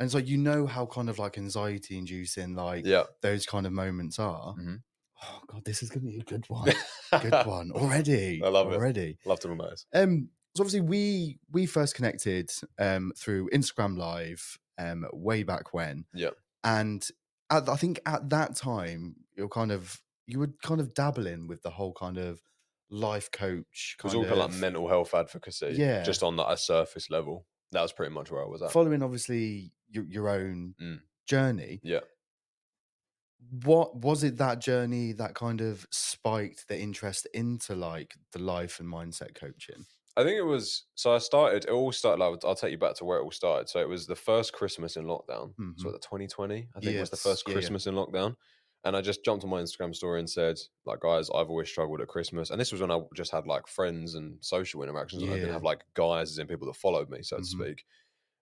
And 0.00 0.10
so 0.10 0.18
you 0.18 0.38
know 0.38 0.66
how 0.66 0.86
kind 0.86 1.08
of 1.10 1.18
like 1.18 1.38
anxiety 1.38 1.98
inducing 1.98 2.54
like 2.54 2.84
yeah, 2.86 3.04
those 3.22 3.46
kind 3.46 3.66
of 3.66 3.72
moments 3.72 4.18
are. 4.18 4.54
Mhm. 4.54 4.82
Oh 5.22 5.40
god, 5.46 5.64
this 5.64 5.82
is 5.82 5.90
gonna 5.90 6.06
be 6.06 6.18
a 6.18 6.22
good 6.24 6.44
one. 6.48 6.72
good 7.20 7.46
one. 7.46 7.70
Already. 7.72 8.40
I 8.44 8.48
love 8.48 8.70
it. 8.72 8.76
Already. 8.76 9.18
Love 9.24 9.40
to 9.40 9.54
know. 9.54 9.70
Um 9.94 10.28
so 10.56 10.62
obviously 10.62 10.80
we 10.80 11.38
we 11.52 11.66
first 11.66 11.94
connected 11.94 12.50
um 12.78 13.12
through 13.16 13.48
Instagram 13.50 13.96
Live 13.98 14.58
um 14.78 15.06
way 15.12 15.42
back 15.42 15.72
when. 15.74 16.04
Yeah. 16.14 16.30
And 16.64 17.06
at, 17.50 17.68
I 17.68 17.76
think 17.76 18.00
at 18.06 18.28
that 18.30 18.56
time 18.56 19.16
you're 19.36 19.48
kind 19.48 19.72
of 19.72 20.00
you 20.26 20.38
were 20.40 20.50
kind 20.62 20.80
of 20.80 20.94
dabbling 20.94 21.46
with 21.48 21.62
the 21.62 21.70
whole 21.70 21.92
kind 21.94 22.18
of 22.18 22.40
life 22.90 23.30
coach 23.30 23.96
It 23.98 24.04
was 24.04 24.12
kind 24.14 24.24
all 24.24 24.30
kind 24.30 24.40
of 24.42 24.50
like 24.52 24.60
mental 24.60 24.88
health 24.88 25.14
advocacy, 25.14 25.74
Yeah. 25.76 26.02
just 26.02 26.22
on 26.22 26.38
a 26.40 26.56
surface 26.56 27.10
level. 27.10 27.46
That 27.72 27.82
was 27.82 27.92
pretty 27.92 28.14
much 28.14 28.30
where 28.30 28.42
I 28.42 28.48
was 28.48 28.62
at. 28.62 28.72
following 28.72 29.02
obviously 29.02 29.72
your, 29.90 30.04
your 30.04 30.28
own 30.28 30.74
Mm. 30.80 31.00
journey 31.26 31.80
yeah, 31.82 32.00
what 33.50 33.96
was 33.96 34.24
it 34.24 34.36
that 34.38 34.60
journey 34.60 35.12
that 35.12 35.34
kind 35.34 35.60
of 35.60 35.86
spiked 35.90 36.68
the 36.68 36.78
interest 36.78 37.26
into 37.32 37.74
like 37.74 38.16
the 38.32 38.38
life 38.38 38.80
and 38.80 38.88
mindset 38.88 39.34
coaching 39.34 39.86
I 40.16 40.24
think 40.24 40.36
it 40.36 40.42
was. 40.42 40.86
So 40.96 41.14
I 41.14 41.18
started. 41.18 41.64
It 41.64 41.70
all 41.70 41.92
started. 41.92 42.22
Like, 42.22 42.44
I'll 42.44 42.54
take 42.56 42.72
you 42.72 42.78
back 42.78 42.94
to 42.96 43.04
where 43.04 43.18
it 43.18 43.22
all 43.22 43.30
started. 43.30 43.68
So 43.68 43.80
it 43.80 43.88
was 43.88 44.06
the 44.06 44.16
first 44.16 44.52
Christmas 44.52 44.96
in 44.96 45.04
lockdown. 45.04 45.54
Mhm. 45.58 45.74
So 45.76 45.92
the 45.92 45.98
2020, 46.00 46.68
I 46.74 46.80
think 46.80 46.98
was 46.98 47.10
the 47.10 47.16
Yes, 47.16 47.22
first 47.22 47.44
yeah, 47.46 47.56
yeah. 47.56 47.70
Christmas 47.70 47.86
in 47.86 47.94
lockdown. 47.94 48.34
And 48.84 48.96
I 48.96 49.00
just 49.00 49.24
jumped 49.24 49.44
on 49.44 49.50
my 49.50 49.60
Instagram 49.62 49.94
story 49.94 50.18
and 50.18 50.28
said, 50.30 50.56
like, 50.84 51.00
guys, 51.00 51.28
I've 51.30 51.50
always 51.50 51.68
struggled 51.68 52.00
at 52.00 52.08
Christmas. 52.08 52.50
And 52.50 52.60
this 52.60 52.72
was 52.72 52.80
when 52.80 52.90
I 52.90 53.00
just 53.14 53.30
had 53.32 53.46
like 53.46 53.66
friends 53.68 54.14
and 54.14 54.44
social 54.44 54.82
interactions. 54.82 55.22
And 55.22 55.32
I 55.32 55.36
didn't 55.36 55.52
have 55.52 55.62
like 55.62 55.84
guys 55.94 56.36
and 56.38 56.48
people 56.48 56.66
that 56.66 56.76
followed 56.76 57.08
me, 57.10 57.22
so 57.22 57.38
to 57.38 57.44
Mhm. 57.44 57.44
speak. 57.44 57.84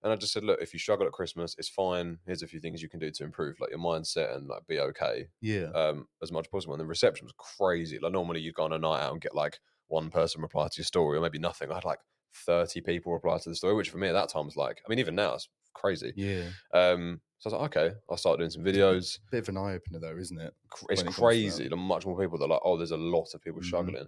And 0.02 0.12
I 0.12 0.16
just 0.16 0.32
said, 0.32 0.44
look, 0.44 0.60
if 0.60 0.72
you 0.72 0.78
struggle 0.78 1.06
at 1.06 1.12
Christmas, 1.12 1.54
it's 1.58 1.68
fine. 1.68 2.18
Here's 2.26 2.42
a 2.42 2.46
few 2.46 2.60
things 2.60 2.82
you 2.82 2.88
can 2.88 3.00
do 3.00 3.10
to 3.10 3.24
improve, 3.24 3.58
like 3.60 3.70
your 3.70 3.78
mindset 3.78 4.34
and 4.36 4.46
like 4.46 4.66
be 4.66 4.78
okay 4.78 5.28
yeah 5.40 5.72
um, 5.74 6.06
as 6.22 6.30
much 6.32 6.46
as 6.46 6.50
possible. 6.50 6.74
And 6.74 6.80
the 6.80 6.86
reception 6.86 7.26
was 7.26 7.34
crazy. 7.36 7.98
Like 7.98 8.12
normally 8.12 8.40
you'd 8.40 8.54
go 8.54 8.64
on 8.64 8.72
a 8.72 8.78
night 8.78 9.00
out 9.02 9.12
and 9.12 9.20
get 9.20 9.34
like 9.34 9.58
one 9.88 10.10
person 10.10 10.42
reply 10.42 10.68
to 10.68 10.78
your 10.78 10.84
story 10.84 11.18
or 11.18 11.20
maybe 11.20 11.38
nothing. 11.38 11.70
I 11.70 11.74
had 11.74 11.84
like 11.84 12.00
30 12.34 12.80
people 12.80 13.12
reply 13.12 13.38
to 13.38 13.48
the 13.48 13.56
story, 13.56 13.74
which 13.74 13.90
for 13.90 13.98
me 13.98 14.08
at 14.08 14.12
that 14.12 14.28
time 14.28 14.46
was 14.46 14.56
like, 14.56 14.80
I 14.86 14.88
mean, 14.88 14.98
even 14.98 15.14
now 15.14 15.34
it's 15.34 15.48
crazy. 15.74 16.14
yeah 16.14 16.52
Um, 16.72 17.20
so 17.38 17.50
I 17.50 17.52
was 17.54 17.60
like, 17.62 17.76
okay, 17.76 17.96
I'll 18.10 18.16
start 18.16 18.38
doing 18.38 18.50
some 18.50 18.64
videos. 18.64 19.18
bit 19.30 19.40
of 19.40 19.48
an 19.48 19.56
eye-opener 19.56 19.98
though 20.00 20.16
isn't 20.16 20.40
it 20.40 20.54
It's 20.88 21.02
it 21.02 21.06
crazy. 21.14 21.64
that. 21.64 21.68
The 21.68 21.76
much 21.76 22.06
more 22.06 22.18
people 22.18 22.38
that 22.38 22.44
are 22.44 22.48
like, 22.48 22.60
oh, 22.64 22.76
there's 22.76 22.90
a 22.90 22.96
lot 22.96 23.34
of 23.34 23.42
people 23.42 23.60
Mhm. 23.60 23.62
struggling. 23.62 24.06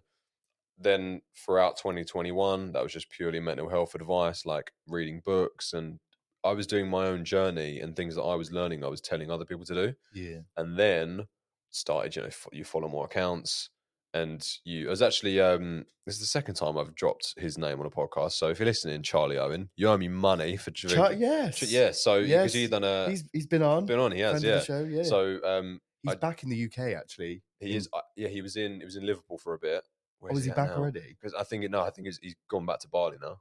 Then 0.80 1.22
throughout 1.36 1.76
2021, 1.76 2.72
that 2.72 2.82
was 2.82 2.92
just 2.92 3.10
purely 3.10 3.40
mental 3.40 3.68
health 3.68 3.94
advice, 3.94 4.46
like 4.46 4.70
reading 4.86 5.20
books. 5.24 5.72
And 5.72 5.98
I 6.44 6.52
was 6.52 6.66
doing 6.66 6.88
my 6.88 7.06
own 7.06 7.24
journey 7.24 7.80
and 7.80 7.96
things 7.96 8.14
that 8.14 8.22
I 8.22 8.36
was 8.36 8.52
learning, 8.52 8.84
I 8.84 8.88
was 8.88 9.00
telling 9.00 9.30
other 9.30 9.44
people 9.44 9.64
to 9.66 9.74
do. 9.74 9.94
Yeah. 10.14 10.38
And 10.56 10.78
then 10.78 11.26
started 11.70 12.16
you 12.16 12.22
know 12.22 12.28
f- 12.28 12.46
you 12.52 12.64
follow 12.64 12.88
more 12.88 13.04
accounts 13.04 13.70
and 14.14 14.46
you 14.64 14.86
it 14.86 14.90
was 14.90 15.02
actually 15.02 15.40
um 15.40 15.84
this 16.06 16.14
is 16.14 16.20
the 16.20 16.26
second 16.26 16.54
time 16.54 16.78
i've 16.78 16.94
dropped 16.94 17.34
his 17.36 17.58
name 17.58 17.78
on 17.78 17.86
a 17.86 17.90
podcast 17.90 18.32
so 18.32 18.48
if 18.48 18.58
you're 18.58 18.66
listening 18.66 19.02
charlie 19.02 19.36
owen 19.38 19.68
you 19.76 19.86
owe 19.88 19.96
me 19.96 20.08
money 20.08 20.56
for 20.56 20.70
Ch- 20.70 20.86
drinking 20.86 21.20
yes. 21.20 21.62
Yeah 21.70 21.90
so 21.90 22.16
yes. 22.16 22.54
you've 22.54 22.70
done 22.70 22.84
a 22.84 23.10
he's, 23.10 23.24
he's 23.32 23.46
been 23.46 23.62
on. 23.62 23.84
been 23.84 23.98
on 23.98 24.12
he 24.12 24.20
has 24.20 24.42
yeah. 24.42 24.60
show 24.60 24.82
yeah. 24.84 25.02
So 25.02 25.38
um 25.44 25.80
he's 26.02 26.14
I- 26.14 26.16
back 26.16 26.42
in 26.42 26.48
the 26.48 26.64
uk 26.64 26.78
actually 26.78 27.42
he 27.60 27.76
is 27.76 27.88
uh, 27.92 28.00
yeah 28.16 28.28
he 28.28 28.40
was 28.40 28.56
in 28.56 28.78
he 28.78 28.84
was 28.84 28.96
in 28.96 29.04
liverpool 29.04 29.36
for 29.36 29.52
a 29.54 29.58
bit 29.58 29.84
oh 30.22 30.36
is 30.36 30.44
he 30.44 30.50
back 30.50 30.70
already 30.70 31.16
because 31.18 31.34
i 31.34 31.42
think 31.42 31.68
no 31.70 31.80
i 31.82 31.90
think 31.90 32.06
he's, 32.06 32.18
he's 32.22 32.36
gone 32.48 32.66
back 32.66 32.78
to 32.80 32.88
bali 32.88 33.16
now 33.20 33.40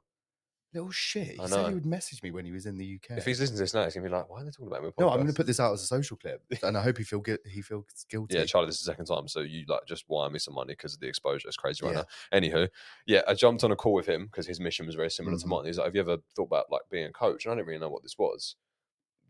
little 0.74 0.90
shit 0.90 1.28
he 1.28 1.40
I 1.40 1.46
said 1.46 1.60
know. 1.62 1.68
he 1.68 1.74
would 1.74 1.86
message 1.86 2.22
me 2.22 2.30
when 2.30 2.44
he 2.44 2.52
was 2.52 2.66
in 2.66 2.76
the 2.76 2.96
uk 2.96 3.16
if 3.16 3.24
he's 3.24 3.40
listening 3.40 3.56
to 3.56 3.62
this 3.62 3.72
now 3.72 3.84
he's 3.84 3.94
gonna 3.94 4.06
be 4.06 4.12
like 4.12 4.28
why 4.28 4.42
are 4.42 4.44
they 4.44 4.50
talking 4.50 4.66
about 4.66 4.82
me 4.82 4.88
on 4.88 4.92
no 4.98 5.08
i'm 5.08 5.16
going 5.16 5.26
to 5.26 5.32
put 5.32 5.46
this 5.46 5.58
out 5.60 5.72
as 5.72 5.82
a 5.82 5.86
social 5.86 6.16
clip 6.18 6.42
and 6.62 6.76
i 6.76 6.82
hope 6.82 6.98
he 6.98 7.04
feel 7.04 7.20
gu- 7.20 7.38
he 7.46 7.62
feels 7.62 7.86
guilty 8.10 8.34
Yeah, 8.36 8.44
Charlie, 8.44 8.66
this 8.66 8.78
is 8.78 8.84
the 8.84 8.92
second 8.92 9.06
time, 9.06 9.28
so 9.28 9.40
you 9.40 9.64
like 9.66 9.86
just 9.86 10.04
wire 10.08 10.28
me 10.28 10.38
some 10.38 10.52
money 10.54 10.72
because 10.74 10.92
of 10.92 11.00
the 11.00 11.08
exposure. 11.08 11.48
It's 11.48 11.56
crazy 11.56 11.84
right 11.86 11.94
Yeah. 11.94 12.02
now. 12.32 12.38
Anywho, 12.38 12.68
yeah, 13.06 13.22
I 13.26 13.32
jumped 13.32 13.64
on 13.64 13.72
a 13.72 13.76
call 13.76 13.94
with 13.94 14.06
him 14.06 14.26
because 14.26 14.46
his 14.46 14.60
mission 14.60 14.84
was 14.84 14.94
very 14.94 15.10
similar 15.10 15.36
Mhm. 15.36 15.40
to 15.40 15.46
mine. 15.48 15.64
He's 15.64 15.78
like, 15.78 15.86
"Have 15.86 15.94
you 15.94 16.02
ever 16.02 16.18
thought 16.36 16.44
about 16.44 16.70
like 16.70 16.82
being 16.90 17.06
a 17.06 17.12
coach?" 17.12 17.46
And 17.46 17.52
I 17.52 17.56
didn't 17.56 17.68
really 17.68 17.80
know 17.80 17.88
what 17.88 18.02
this 18.02 18.18
was. 18.18 18.56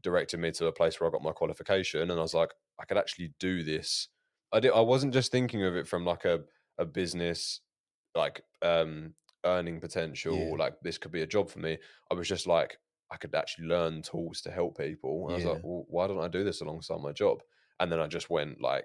Directed 0.02 0.38
me 0.40 0.50
to 0.52 0.66
a 0.66 0.72
place 0.72 0.98
where 1.00 1.08
I 1.08 1.12
got 1.12 1.22
my 1.22 1.32
qualification, 1.32 2.02
and 2.02 2.12
I 2.12 2.22
was 2.22 2.34
like, 2.34 2.52
I 2.80 2.84
could 2.84 2.98
actually 2.98 3.32
do 3.38 3.62
this. 3.62 4.08
I 4.52 4.58
did. 4.60 4.72
I 4.72 4.80
wasn't 4.80 5.12
just 5.14 5.30
thinking 5.30 5.62
of 5.64 5.76
it 5.76 5.86
from 5.86 6.04
like 6.04 6.24
a 6.24 6.40
a 6.78 6.84
business, 6.84 7.60
like 8.14 8.42
um 8.62 9.14
earning 9.44 9.80
potential. 9.80 10.50
Yeah. 10.50 10.64
Like 10.64 10.74
this 10.82 10.98
could 10.98 11.12
be 11.12 11.22
a 11.22 11.26
job 11.26 11.50
for 11.50 11.60
me. 11.60 11.78
I 12.10 12.14
was 12.14 12.28
just 12.28 12.46
like, 12.46 12.76
I 13.12 13.16
could 13.16 13.34
actually 13.34 13.66
learn 13.68 14.02
tools 14.02 14.40
to 14.42 14.50
help 14.50 14.76
people. 14.78 15.24
And 15.26 15.32
I 15.32 15.36
was 15.36 15.44
like, 15.44 15.58
well, 15.62 15.84
why 15.88 16.06
don't 16.06 16.20
I 16.20 16.28
do 16.28 16.44
this 16.44 16.60
alongside 16.60 17.00
my 17.00 17.12
job? 17.12 17.38
And 17.80 17.90
then 17.90 18.00
I 18.00 18.06
just 18.08 18.30
went 18.30 18.60
like, 18.60 18.84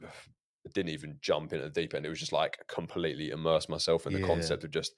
didn't 0.74 0.90
even 0.92 1.18
jump 1.20 1.52
in 1.52 1.60
at 1.60 1.74
the 1.74 1.80
deep 1.80 1.92
end. 1.94 2.06
It 2.06 2.08
was 2.08 2.20
just 2.20 2.32
like 2.32 2.58
completely 2.68 3.30
immerse 3.30 3.68
myself 3.68 4.06
in 4.06 4.12
the 4.12 4.20
Yeah. 4.20 4.26
concept 4.26 4.64
of 4.64 4.70
just 4.70 4.94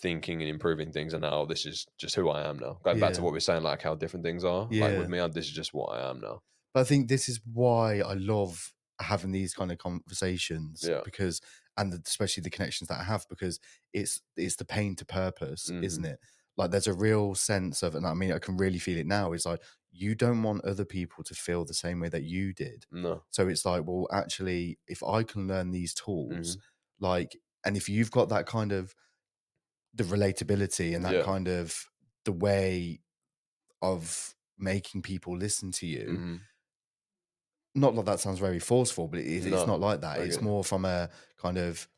thinking 0.00 0.40
and 0.42 0.50
improving 0.50 0.92
things. 0.92 1.12
And 1.14 1.22
now 1.22 1.44
this 1.44 1.66
is 1.66 1.86
just 1.98 2.14
who 2.14 2.28
I 2.28 2.46
am 2.48 2.58
now. 2.58 2.78
Going 2.84 3.00
back 3.00 3.14
to 3.14 3.22
what 3.22 3.32
we 3.32 3.38
are 3.38 3.40
saying, 3.40 3.62
like 3.62 3.82
how 3.82 3.94
different 3.94 4.24
things 4.24 4.44
are. 4.44 4.68
Like 4.70 4.96
with 4.98 5.08
me, 5.08 5.18
I- 5.20 5.28
this 5.28 5.46
is 5.46 5.52
just 5.52 5.72
what 5.74 5.86
I 5.96 6.08
am 6.10 6.20
now. 6.20 6.42
But 6.74 6.80
I 6.80 6.84
think 6.84 7.08
this 7.08 7.28
is 7.28 7.40
why 7.52 8.00
I 8.00 8.14
love 8.14 8.72
having 9.00 9.32
these 9.32 9.54
kind 9.54 9.72
of 9.72 9.78
conversations 9.78 10.88
Yeah. 10.88 11.00
because 11.02 11.40
and 11.78 11.92
the, 11.92 12.02
especially 12.06 12.42
the 12.42 12.50
connections 12.50 12.88
that 12.88 13.00
I 13.00 13.04
have 13.04 13.26
because 13.28 13.58
it's 13.92 14.20
it's 14.36 14.56
the 14.56 14.64
pain 14.64 14.96
to 14.96 15.06
purpose, 15.06 15.72
isn't 15.80 16.04
Mm-hmm. 16.04 16.04
it? 16.04 16.20
Like 16.56 16.70
there's 16.70 16.86
a 16.86 16.94
real 16.94 17.34
sense 17.34 17.82
of 17.82 17.94
and 17.94 18.06
I 18.06 18.14
mean 18.14 18.32
I 18.32 18.38
can 18.38 18.56
really 18.56 18.78
feel 18.78 18.98
it 18.98 19.06
now 19.06 19.32
is 19.32 19.46
like 19.46 19.62
you 19.90 20.14
don't 20.14 20.42
want 20.42 20.64
other 20.64 20.84
people 20.84 21.24
to 21.24 21.34
feel 21.34 21.64
the 21.64 21.74
same 21.74 22.00
way 22.00 22.08
that 22.10 22.24
you 22.24 22.52
did. 22.54 22.86
No. 22.90 23.24
So 23.30 23.48
it's 23.48 23.64
like, 23.66 23.86
well, 23.86 24.06
actually, 24.12 24.78
if 24.86 25.02
I 25.02 25.22
can 25.22 25.46
learn 25.48 25.70
these 25.70 25.94
tools, 25.94 26.56
Mm-hmm. 26.56 26.60
like, 26.98 27.36
and 27.64 27.76
if 27.76 27.88
you've 27.88 28.10
got 28.10 28.28
that 28.30 28.46
kind 28.46 28.72
of 28.72 28.94
the 29.94 30.04
relatability 30.04 30.94
and 30.94 31.04
that 31.04 31.12
Yeah. 31.14 31.22
kind 31.22 31.48
of 31.48 31.86
the 32.24 32.32
way 32.32 33.00
of 33.82 34.34
making 34.58 35.02
people 35.02 35.36
listen 35.36 35.72
to 35.72 35.86
you, 35.86 36.08
Mhm. 36.08 36.40
Not 37.74 37.94
that 37.96 38.04
that 38.06 38.20
sounds 38.20 38.38
very 38.38 38.58
forceful, 38.58 39.08
but 39.08 39.20
it, 39.20 39.26
is- 39.26 39.46
No, 39.46 39.56
it's 39.58 39.66
not 39.66 39.80
like 39.80 40.00
that. 40.02 40.18
I 40.20 40.22
It's 40.24 40.40
more 40.40 40.62
from 40.64 40.84
a 40.84 41.08
kind 41.40 41.58
of 41.58 41.88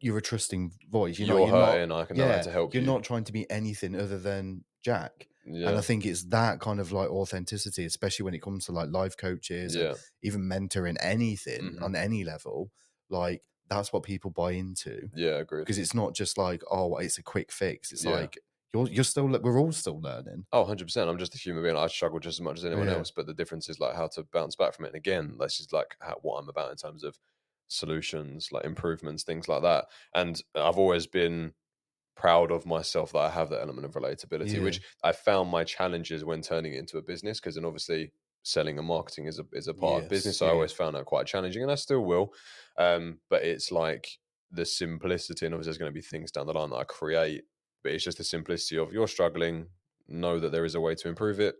you're 0.00 0.18
a 0.18 0.22
trusting 0.22 0.72
voice. 0.90 1.18
You're, 1.18 1.28
You're, 1.28 1.38
not, 1.50 1.74
you're 1.76 1.86
not- 1.86 2.00
I 2.02 2.04
can 2.06 2.16
know 2.16 2.26
yeah, 2.26 2.42
to 2.42 2.50
help 2.52 2.72
you're 2.74 2.82
you. 2.82 2.86
not 2.86 3.02
trying 3.02 3.24
to 3.24 3.32
be 3.32 3.50
anything 3.50 3.94
other 3.96 4.18
than 4.18 4.64
Jack. 4.84 5.26
Yeah. 5.44 5.70
And 5.70 5.78
I 5.78 5.80
think 5.80 6.04
it's 6.06 6.24
that 6.26 6.60
kind 6.60 6.78
of 6.78 6.92
like 6.92 7.08
authenticity, 7.08 7.84
especially 7.84 8.24
when 8.24 8.34
it 8.34 8.42
comes 8.42 8.66
to 8.66 8.72
like 8.72 8.90
life 8.90 9.16
coaches, 9.16 9.74
yeah. 9.74 9.94
even 10.22 10.42
mentoring 10.42 10.96
anything 11.00 11.76
Mhm. 11.78 11.82
on 11.82 11.96
any 11.96 12.22
level. 12.22 12.70
Like 13.08 13.42
that's 13.68 13.92
what 13.92 14.02
people 14.02 14.30
buy 14.30 14.52
into 14.52 15.08
Yeah. 15.16 15.38
Agreed. 15.38 15.62
because 15.62 15.78
it's 15.78 15.94
not 15.94 16.14
just 16.14 16.38
like 16.38 16.62
oh, 16.70 16.96
it's 16.98 17.18
a 17.18 17.22
quick 17.22 17.50
fix. 17.50 17.90
It's 17.92 18.04
Yeah. 18.04 18.12
like 18.12 18.38
you're 18.74 18.88
you're 18.88 19.04
still 19.04 19.26
we're 19.28 19.58
all 19.58 19.72
still 19.72 20.00
learning. 20.00 20.46
Oh, 20.52 20.60
100%. 20.62 21.08
I'm 21.08 21.18
just 21.18 21.34
a 21.34 21.38
human 21.38 21.62
being. 21.62 21.76
I 21.76 21.86
struggle 21.88 22.20
just 22.20 22.36
as 22.38 22.40
much 22.40 22.58
as 22.58 22.64
anyone 22.64 22.88
Yeah. 22.88 22.88
else, 22.88 23.10
but 23.10 23.26
the 23.26 23.34
difference 23.34 23.68
is 23.68 23.78
like 23.80 23.94
how 23.94 24.08
to 24.08 24.24
bounce 24.24 24.56
back 24.56 24.74
from 24.74 24.86
it. 24.86 24.88
And 24.88 24.96
again, 24.96 25.36
this 25.38 25.60
is 25.60 25.72
like 25.72 25.96
how, 26.00 26.18
what 26.22 26.38
I'm 26.38 26.48
about 26.48 26.70
in 26.70 26.76
terms 26.76 27.04
of 27.04 27.18
solutions, 27.66 28.50
like 28.50 28.64
improvements, 28.64 29.24
things 29.24 29.46
like 29.48 29.62
that. 29.62 29.86
And 30.14 30.40
I've 30.54 30.78
always 30.78 31.06
been 31.06 31.52
proud 32.16 32.50
of 32.50 32.66
myself 32.66 33.12
that 33.12 33.18
I 33.18 33.30
have 33.30 33.50
that 33.50 33.60
element 33.62 33.86
of 33.86 33.92
relatability, 33.94 34.60
Yeah. 34.60 34.62
which 34.62 34.80
I 35.04 35.12
found 35.12 35.50
my 35.50 35.64
challenges 35.64 36.24
when 36.24 36.42
turning 36.42 36.74
it 36.74 36.78
into 36.78 36.98
a 36.98 37.02
business 37.02 37.40
because 37.40 37.54
then 37.54 37.64
obviously 37.64 38.12
selling 38.42 38.78
and 38.78 38.86
marketing 38.86 39.26
is 39.26 39.38
a 39.38 39.44
is 39.52 39.68
a 39.68 39.74
part 39.74 40.02
of 40.02 40.08
business. 40.08 40.38
So 40.38 40.46
I 40.46 40.50
always 40.50 40.72
found 40.72 40.96
that 40.96 41.04
quite 41.06 41.26
challenging 41.26 41.62
and 41.62 41.70
I 41.70 41.76
still 41.76 42.04
will. 42.04 42.32
Um, 42.76 43.20
but 43.30 43.44
it's 43.44 43.70
like 43.70 44.18
the 44.50 44.64
simplicity 44.64 45.46
and 45.46 45.54
obviously 45.54 45.68
there's 45.70 45.78
going 45.78 45.92
to 45.92 45.94
be 45.94 46.02
things 46.02 46.32
down 46.32 46.46
the 46.46 46.52
line 46.54 46.70
that 46.70 46.76
I 46.76 46.84
create, 46.84 47.44
but 47.82 47.92
it's 47.92 48.04
just 48.04 48.18
the 48.18 48.24
simplicity 48.24 48.78
of 48.78 48.92
you're 48.92 49.08
struggling, 49.08 49.68
know 50.08 50.38
that 50.40 50.52
there 50.52 50.64
is 50.64 50.74
a 50.74 50.80
way 50.80 50.94
to 50.96 51.08
improve 51.08 51.40
it, 51.40 51.54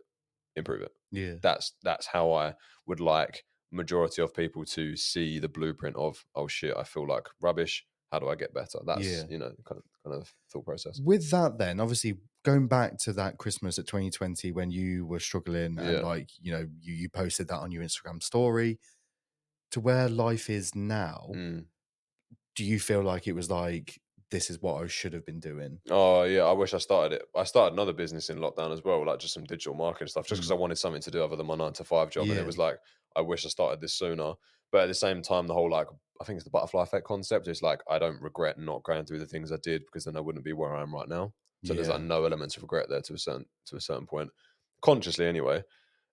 improve 0.55 0.81
it. 0.81 0.91
Yeah, 1.11 1.35
That's 1.41 1.73
that's 1.83 2.07
how 2.07 2.31
I 2.33 2.55
would 2.87 2.99
like 2.99 3.43
majority 3.71 4.21
of 4.21 4.33
people 4.33 4.65
to 4.65 4.95
see 4.95 5.39
the 5.39 5.49
blueprint 5.49 5.95
of 5.95 6.25
oh 6.35 6.47
shit, 6.47 6.75
I 6.77 6.83
feel 6.83 7.07
like 7.07 7.27
rubbish. 7.41 7.85
How 8.11 8.17
do 8.17 8.27
I 8.27 8.35
get 8.35 8.53
better? 8.55 8.79
That's 8.85 9.05
Yeah. 9.05 9.23
you 9.29 9.37
know 9.37 9.51
kind 9.65 9.77
of 9.79 9.83
kind 10.03 10.15
of 10.21 10.33
thought 10.51 10.65
process. 10.65 10.99
with 11.03 11.29
that 11.31 11.57
then 11.59 11.79
obviously 11.79 12.17
going 12.45 12.67
back 12.67 12.97
to 12.97 13.11
that 13.13 13.37
christmas 13.37 13.77
at 13.77 13.85
2020 13.85 14.51
when 14.53 14.71
you 14.71 15.05
were 15.05 15.19
struggling 15.19 15.77
and 15.77 15.91
Yeah. 15.91 15.99
like 15.99 16.29
you 16.41 16.51
know 16.53 16.65
you, 16.79 16.93
you 16.93 17.09
posted 17.09 17.49
that 17.49 17.57
on 17.59 17.69
your 17.71 17.83
instagram 17.83 18.23
story 18.23 18.79
to 19.71 19.79
where 19.81 20.07
life 20.09 20.49
is 20.49 20.73
now 20.73 21.29
Mm. 21.35 21.65
do 22.55 22.63
you 22.63 22.79
feel 22.79 23.03
like 23.03 23.27
it 23.27 23.33
was 23.33 23.49
like 23.51 23.99
this 24.31 24.49
is 24.49 24.61
what 24.61 24.83
i 24.83 24.87
should 24.87 25.13
have 25.13 25.25
been 25.25 25.39
doing 25.39 25.79
Oh 25.89 26.23
yeah, 26.23 26.43
I 26.43 26.51
wish 26.51 26.73
I 26.73 26.77
started 26.77 27.15
it. 27.21 27.25
I 27.35 27.43
started 27.43 27.73
another 27.73 27.93
business 27.93 28.29
in 28.29 28.37
lockdown 28.39 28.71
as 28.71 28.83
well, 28.83 29.05
like 29.05 29.19
just 29.19 29.33
some 29.33 29.43
digital 29.43 29.73
marketing 29.73 30.07
stuff, 30.07 30.27
just 30.27 30.39
because 30.41 30.51
Mm. 30.51 30.55
I 30.55 30.59
wanted 30.59 30.77
something 30.77 31.01
to 31.01 31.11
do 31.11 31.23
other 31.23 31.35
than 31.35 31.47
my 31.47 31.55
nine 31.55 31.73
to 31.73 31.83
five 31.83 32.11
job. 32.11 32.29
And 32.29 32.39
it 32.39 32.45
was 32.45 32.57
like, 32.57 32.77
I 33.15 33.21
wish 33.21 33.45
I 33.45 33.49
started 33.49 33.81
this 33.81 33.93
sooner. 33.95 34.33
But 34.71 34.83
at 34.83 34.87
the 34.87 34.93
same 34.93 35.21
time, 35.23 35.47
the 35.47 35.53
whole 35.55 35.69
like 35.71 35.87
I 36.21 36.25
think 36.25 36.37
it's 36.37 36.43
the 36.43 36.51
butterfly 36.51 36.83
effect 36.83 37.05
concept. 37.07 37.47
It's 37.47 37.61
like 37.63 37.81
I 37.89 37.97
don't 37.97 38.21
regret 38.21 38.59
not 38.59 38.83
going 38.83 39.05
through 39.05 39.19
the 39.19 39.25
things 39.25 39.51
I 39.51 39.57
did 39.57 39.85
because 39.85 40.05
then 40.05 40.15
I 40.17 40.19
wouldn't 40.19 40.45
be 40.45 40.53
where 40.53 40.75
I 40.75 40.81
am 40.83 40.93
right 40.93 41.07
now. 41.09 41.33
So 41.63 41.73
there's 41.73 41.89
like 41.89 42.01
no 42.01 42.23
elements 42.25 42.55
of 42.55 42.63
regret 42.63 42.87
there 42.89 43.01
to 43.01 43.13
a 43.13 43.17
certain 43.17 43.45
to 43.65 43.75
a 43.77 43.81
certain 43.81 44.05
point, 44.05 44.29
consciously 44.81 45.25
anyway. 45.25 45.63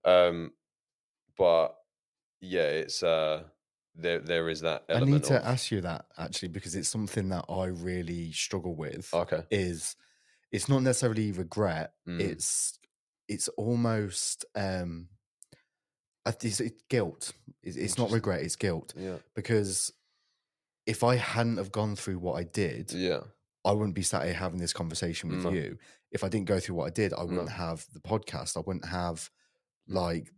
Um, 0.05 0.53
but 1.37 1.77
yeah, 2.41 2.69
it's 2.69 3.03
uh 3.03 3.45
there 3.99 4.21
there 4.21 4.49
is 4.49 4.61
that 4.61 4.85
I 4.89 5.01
need 5.01 5.25
to 5.25 5.37
of, 5.39 5.45
ask 5.45 5.71
you 5.71 5.81
that 5.83 6.07
actually 6.19 6.49
because 6.49 6.75
it's 6.77 6.89
something 6.89 7.29
that 7.31 7.47
I 7.49 7.65
really 7.67 8.33
struggle 8.33 8.75
with. 8.75 9.13
Okay. 9.13 9.43
Is 9.51 9.97
it's 10.53 10.69
not 10.69 10.83
necessarily 10.83 11.33
regret. 11.33 11.93
Mm. 12.09 12.21
It's 12.21 12.79
it's 13.29 13.49
almost 13.49 14.45
um, 14.55 15.09
it's, 16.27 16.61
it's 16.61 16.83
guilt. 16.89 17.33
It's, 17.63 17.77
it's 17.77 17.99
not 17.99 18.11
regret. 18.11 18.43
It's 18.43 18.57
guilt 18.57 18.93
Yeah. 18.97 19.17
because 19.35 19.93
if 20.87 21.03
I 21.03 21.17
hadn't 21.17 21.57
have 21.57 21.73
gone 21.73 21.97
through 21.97 22.19
what 22.19 22.35
I 22.35 22.45
did, 22.45 22.93
Yeah. 22.93 23.21
I 23.65 23.73
wouldn't 23.73 23.95
be 23.95 24.03
sat 24.03 24.25
here 24.25 24.35
having 24.35 24.61
this 24.61 24.73
conversation 24.73 25.31
with 25.31 25.45
No. 25.45 25.51
you. 25.51 25.79
If 26.13 26.23
I 26.23 26.29
didn't 26.29 26.47
go 26.47 26.61
through 26.61 26.77
what 26.77 26.87
I 26.87 26.91
did, 26.91 27.13
I 27.13 27.23
wouldn't 27.23 27.47
No. 27.47 27.53
have 27.53 27.85
the 27.93 28.01
podcast. 28.01 28.57
I 28.57 28.61
wouldn't 28.61 28.87
have 28.87 29.31
like 29.89 30.33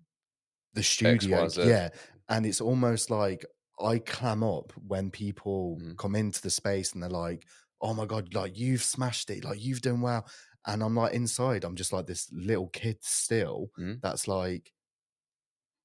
the 0.73 0.83
studio. 0.83 1.43
Y, 1.43 1.49
Z. 1.49 1.69
Yeah. 1.69 1.89
And 2.29 2.47
it's 2.47 2.61
almost 2.61 3.11
like 3.11 3.45
I 3.81 3.99
clam 4.01 4.43
up 4.43 4.73
when 4.77 5.11
people 5.11 5.79
Mm. 5.81 5.97
come 5.97 6.15
into 6.17 6.43
the 6.43 6.51
space 6.51 6.93
and 6.93 7.03
they're 7.03 7.11
like, 7.11 7.47
oh 7.81 7.95
my 7.95 8.07
God, 8.07 8.35
like 8.35 8.59
you've 8.59 8.83
smashed 8.83 9.31
it, 9.31 9.45
like 9.45 9.63
you've 9.63 9.83
done 9.83 10.01
well. 10.01 10.29
And 10.67 10.83
I'm 10.83 10.95
like, 10.97 11.15
inside, 11.15 11.65
I'm 11.65 11.77
just 11.77 11.93
like 11.93 12.07
this 12.07 12.31
little 12.33 12.69
kid 12.69 12.99
still 13.03 13.71
Mm. 13.79 14.03
that's 14.03 14.29
like, 14.29 14.73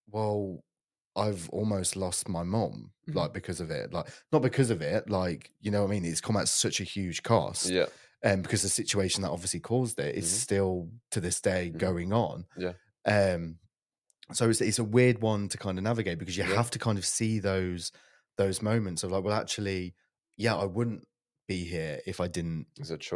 well, 0.09 0.63
I've 1.15 1.49
almost 1.49 1.95
lost 1.95 2.27
my 2.29 2.43
mom, 2.43 2.91
Mhm. 3.07 3.13
like 3.15 3.33
because 3.33 3.61
of 3.61 3.71
it. 3.71 3.93
Like, 3.93 4.07
not 4.31 4.41
because 4.41 4.69
of 4.69 4.81
it, 4.81 5.09
like, 5.09 5.51
you 5.61 5.71
know 5.71 5.81
what 5.83 5.89
I 5.89 5.91
mean? 5.91 6.05
It's 6.05 6.21
come 6.21 6.37
at 6.37 6.47
such 6.47 6.79
a 6.81 6.83
huge 6.83 7.23
cost 7.23 7.71
Yeah. 7.71 7.87
um, 8.23 8.41
because 8.41 8.61
the 8.63 8.69
situation 8.69 9.21
that 9.21 9.31
obviously 9.31 9.59
caused 9.59 9.99
it 9.99 10.15
is 10.15 10.27
Mhm. 10.27 10.29
still 10.29 10.89
to 11.11 11.21
this 11.21 11.41
day 11.41 11.69
Mhm. 11.73 11.79
going 11.79 12.13
on. 12.13 12.45
Yeah. 12.55 12.73
Um, 13.05 13.59
so 14.31 14.49
it's 14.49 14.61
it's 14.61 14.79
a 14.79 14.83
weird 14.83 15.21
one 15.21 15.49
to 15.49 15.57
kind 15.57 15.77
of 15.77 15.83
navigate 15.83 16.17
because 16.19 16.37
you 16.37 16.43
Yeah. 16.43 16.55
have 16.55 16.71
to 16.71 16.79
kind 16.79 16.97
of 16.97 17.05
see 17.05 17.39
those 17.39 17.91
those 18.37 18.61
moments 18.61 19.03
of 19.03 19.11
like, 19.11 19.23
well, 19.23 19.33
actually, 19.39 19.95
yeah, 20.37 20.55
I 20.55 20.65
wouldn't 20.65 21.07
be 21.47 21.65
here 21.65 22.01
if 22.07 22.19
I 22.19 22.27
didn't 22.27 22.67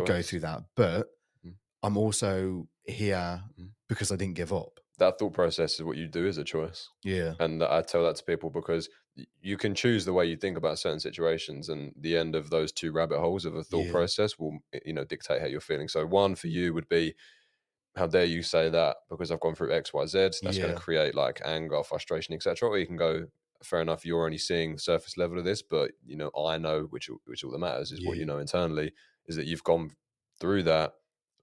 go 0.05 0.21
through 0.21 0.41
that, 0.41 0.63
but 0.75 1.07
Mhm. 1.45 1.55
I'm 1.83 1.97
also 1.97 2.67
here 2.85 3.43
Mhm. 3.59 3.71
because 3.87 4.11
I 4.11 4.15
didn't 4.15 4.35
give 4.35 4.51
up. 4.53 4.79
That 4.99 5.17
thought 5.19 5.33
process 5.33 5.75
is 5.75 5.83
what 5.83 5.97
you 5.97 6.07
do 6.07 6.27
as 6.27 6.37
a 6.37 6.43
choice. 6.43 6.89
Yeah, 7.03 7.35
And 7.39 7.63
I 7.63 7.81
tell 7.83 8.03
that 8.03 8.15
to 8.17 8.23
people 8.23 8.49
because 8.49 8.89
you 9.39 9.57
can 9.57 9.73
choose 9.75 10.05
the 10.05 10.13
way 10.13 10.25
you 10.25 10.37
think 10.37 10.57
about 10.57 10.77
certain 10.79 10.99
situations, 10.99 11.69
and 11.69 11.93
the 11.95 12.17
end 12.17 12.35
of 12.35 12.49
those 12.49 12.71
two 12.71 12.91
rabbit 12.91 13.19
holes 13.19 13.45
of 13.45 13.55
a 13.55 13.63
thought 13.63 13.85
Yeah. 13.85 13.91
process 13.91 14.37
will, 14.39 14.59
eh, 14.73 14.79
you 14.85 14.93
know, 14.93 15.03
dictate 15.05 15.39
how 15.41 15.47
you're 15.47 15.61
feeling. 15.61 15.87
So 15.87 16.05
one 16.05 16.35
for 16.35 16.47
you 16.47 16.73
would 16.73 16.87
be, 16.89 17.15
how 17.98 18.08
dare 18.08 18.25
you 18.25 18.44
say 18.44 18.70
that 18.70 18.98
because 19.10 19.32
I've 19.32 19.39
gone 19.39 19.56
through 19.56 19.74
X, 19.74 19.94
Y, 19.94 20.06
Z. 20.06 20.18
That's 20.42 20.58
going 20.58 20.74
to 20.74 20.80
create 20.80 21.16
like 21.16 21.42
anger, 21.46 21.84
frustration, 21.84 22.34
etc. 22.34 22.70
Or 22.70 22.77
you 22.77 22.86
can 22.86 22.98
go, 22.98 23.25
fair 23.63 23.82
enough, 23.82 24.06
you're 24.06 24.25
only 24.25 24.38
seeing 24.38 24.74
the 24.74 24.80
surface 24.80 25.18
level 25.18 25.38
of 25.38 25.46
this, 25.46 25.62
but 25.62 25.92
you 26.06 26.16
know, 26.16 26.32
I 26.38 26.58
know, 26.58 26.88
which 26.89 27.10
which 27.25 27.44
all 27.44 27.51
that 27.51 27.60
matters 27.60 27.92
is 27.92 28.06
what 28.06 28.18
you 28.18 28.25
know 28.25 28.39
internally, 28.39 28.94
is 29.25 29.36
that 29.36 29.48
you've 29.48 29.63
gone 29.63 29.92
through 30.39 30.63
that, 30.63 30.94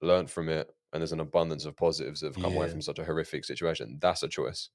learned 0.01 0.29
from 0.29 0.49
it, 0.49 0.69
and 0.93 1.01
there's 1.01 1.11
an 1.11 1.19
abundance 1.19 1.65
of 1.65 1.75
positives 1.75 2.21
that 2.21 2.27
have 2.27 2.43
come 2.43 2.55
away 2.55 2.69
from 2.69 2.81
such 2.81 2.99
a 2.99 3.05
horrific 3.05 3.45
situation. 3.45 3.97
That's 4.01 4.23
a 4.23 4.27
choice, 4.27 4.69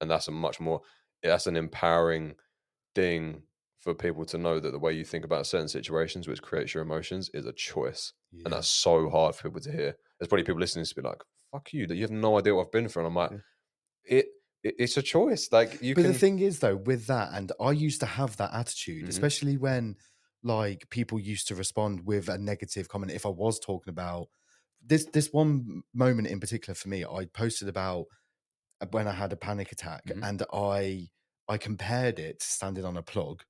and 0.00 0.10
that's 0.10 0.28
a 0.28 0.32
much 0.32 0.60
more 0.60 0.80
that's 1.22 1.46
an 1.46 1.56
empowering 1.56 2.34
thing 2.94 3.42
for 3.80 3.94
people 3.94 4.24
to 4.24 4.38
know 4.38 4.60
that 4.60 4.70
the 4.70 4.78
way 4.78 4.92
you 4.92 5.04
think 5.04 5.24
about 5.24 5.46
certain 5.46 5.68
situations, 5.68 6.26
which 6.26 6.42
creates 6.42 6.74
your 6.74 6.82
emotions, 6.82 7.30
is 7.34 7.44
a 7.46 7.52
choice, 7.52 8.12
yeah. 8.32 8.42
and 8.44 8.52
that's 8.52 8.68
so 8.68 9.10
hard 9.10 9.34
for 9.34 9.48
people 9.48 9.60
to 9.60 9.72
hear. 9.72 9.96
There's 10.24 10.28
probably 10.30 10.44
people 10.44 10.60
listening 10.60 10.84
to 10.86 10.94
be 10.94 11.02
like, 11.02 11.22
"Fuck 11.52 11.72
you," 11.74 11.86
that 11.86 11.96
you 11.96 12.02
have 12.02 12.10
no 12.10 12.38
idea 12.38 12.54
what 12.54 12.66
I've 12.66 12.72
been 12.72 12.88
through. 12.88 13.02
And 13.02 13.08
I'm 13.08 13.14
like, 13.14 13.30
Yeah. 13.32 13.38
it, 14.18 14.26
it 14.62 14.74
it's 14.78 14.96
a 14.96 15.02
choice. 15.02 15.50
Like 15.52 15.82
you 15.82 15.94
but 15.94 16.02
can. 16.02 16.12
the 16.12 16.18
thing 16.18 16.38
is 16.38 16.60
though 16.60 16.76
with 16.76 17.06
that 17.08 17.28
and 17.34 17.52
i 17.60 17.70
used 17.70 18.00
to 18.00 18.06
have 18.06 18.36
that 18.38 18.52
attitude 18.54 19.04
Mhm. 19.04 19.08
especially 19.08 19.56
when 19.58 19.96
like 20.42 20.88
people 20.90 21.18
used 21.20 21.48
to 21.48 21.54
respond 21.54 22.06
with 22.06 22.28
a 22.30 22.38
negative 22.38 22.88
comment 22.88 23.12
if 23.12 23.26
i 23.26 23.28
was 23.28 23.58
talking 23.58 23.90
about 23.90 24.28
this 24.84 25.04
this 25.12 25.32
one 25.32 25.82
moment 25.92 26.28
in 26.28 26.40
particular 26.40 26.74
for 26.74 26.88
me 26.88 27.04
i 27.04 27.26
posted 27.26 27.68
about 27.68 28.06
uh, 28.80 28.86
when 28.90 29.06
i 29.06 29.12
had 29.12 29.32
a 29.32 29.36
panic 29.36 29.70
attack 29.72 30.02
Mhm. 30.06 30.26
and 30.28 30.42
i 30.52 31.08
i 31.48 31.56
compared 31.58 32.18
it 32.18 32.40
to 32.40 32.46
standing 32.46 32.84
on 32.86 32.96
a 32.96 33.02
plug 33.02 33.42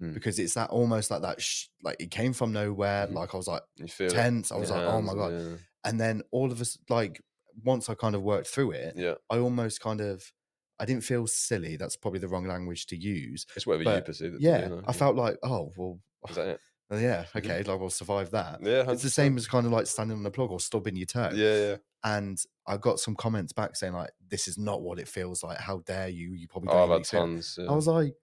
Mm. 0.00 0.14
because 0.14 0.38
it's 0.38 0.54
that 0.54 0.70
almost 0.70 1.10
like 1.12 1.22
that 1.22 1.40
sh- 1.40 1.66
like 1.82 1.96
it 2.00 2.10
came 2.10 2.32
from 2.32 2.50
nowhere 2.52 3.06
Mhm. 3.06 3.12
like 3.14 3.34
i 3.34 3.36
was 3.36 3.46
like 3.46 3.62
feel 3.88 4.06
it 4.08 4.10
tense 4.14 4.50
i 4.50 4.56
was 4.56 4.70
your 4.70 4.78
like 4.78 4.88
oh 4.88 5.02
my 5.02 5.14
god 5.14 5.32
and- 5.32 5.60
and 5.84 6.00
then 6.00 6.22
all 6.30 6.50
of 6.52 6.60
us 6.60 6.78
like 6.88 7.20
once 7.64 7.88
i 7.90 7.94
kind 7.94 8.14
of 8.14 8.22
worked 8.22 8.46
through 8.48 8.70
it 8.72 8.94
Yeah, 8.96 9.14
i 9.30 9.38
almost 9.38 9.80
kind 9.80 10.00
of 10.00 10.32
i 10.78 10.84
didn't 10.84 11.04
feel 11.04 11.26
silly 11.26 11.76
that's 11.76 11.96
probably 11.96 12.20
the 12.20 12.28
wrong 12.28 12.46
language 12.46 12.86
to 12.86 12.96
use 12.96 13.46
It's 13.56 13.66
whatever 13.66 13.96
you 13.96 14.02
perceive 14.02 14.34
it. 14.34 14.40
yeah 14.40 14.58
be, 14.58 14.64
you 14.64 14.76
know? 14.76 14.82
i 14.86 14.92
felt 14.92 15.16
like 15.16 15.36
oh 15.42 15.70
well 15.76 15.98
Is 16.28 16.36
that 16.36 16.48
it? 16.48 16.60
yeah 16.92 17.24
Mhm. 17.34 17.36
okay 17.38 17.62
like 17.62 17.80
we'll 17.80 17.90
survive 17.90 18.30
that 18.32 18.62
Yeah, 18.62 18.90
it's 18.90 19.02
the 19.02 19.10
same 19.10 19.36
as 19.36 19.46
kind 19.48 19.66
of 19.66 19.72
like 19.72 19.86
standing 19.86 20.18
on 20.18 20.26
a 20.26 20.30
plug 20.30 20.50
or 20.50 20.60
stubbing 20.60 20.96
your 20.96 21.06
toe 21.06 21.30
Yeah, 21.34 21.56
yeah. 21.56 21.76
and 22.04 22.38
i 22.66 22.76
got 22.76 23.00
some 23.00 23.14
comments 23.16 23.52
back 23.52 23.76
saying 23.76 23.94
like 23.94 24.10
this 24.28 24.46
is 24.48 24.58
not 24.58 24.82
what 24.82 24.98
it 24.98 25.08
feels 25.08 25.42
like 25.42 25.58
how 25.58 25.78
dare 25.80 26.08
you 26.08 26.32
you 26.34 26.48
probably 26.48 26.70
Oh, 26.70 26.86
had 26.88 27.04
tons. 27.04 27.58
Yeah. 27.60 27.70
i 27.70 27.74
was 27.74 27.86
like 27.86 28.14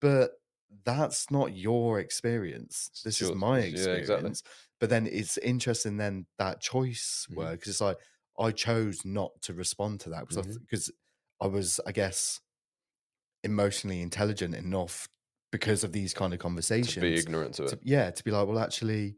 but 0.00 0.32
that's 0.84 1.30
not 1.30 1.56
your 1.56 2.00
experience 2.00 2.90
this 3.04 3.22
is 3.22 3.32
my 3.32 3.58
yeah, 3.60 3.92
exactly. 3.94 4.32
But 4.80 4.90
then 4.90 5.06
it's 5.06 5.38
interesting 5.38 5.96
then 5.96 6.26
that 6.38 6.60
choice 6.60 7.26
Mhm. 7.30 7.36
word 7.36 7.52
because 7.58 7.68
it's 7.70 7.80
like 7.80 7.98
i 8.38 8.50
chose 8.50 9.04
not 9.04 9.30
to 9.42 9.52
respond 9.54 10.00
to 10.00 10.10
that 10.10 10.28
because 10.28 10.58
because 10.58 10.90
I 11.40 11.46
was 11.46 11.80
i 11.86 11.92
guess 11.92 12.40
emotionally 13.42 14.00
intelligent 14.00 14.54
enough 14.54 15.08
because 15.52 15.84
of 15.84 15.92
these 15.92 16.14
kind 16.14 16.32
of 16.32 16.38
conversations 16.40 16.94
to 16.94 17.00
be 17.00 17.14
ignorant 17.14 17.54
to 17.54 17.64
it. 17.64 17.68
to- 17.70 17.78
yeah 17.82 18.10
to 18.10 18.24
be 18.24 18.30
like 18.30 18.46
well 18.46 18.58
actually 18.58 19.16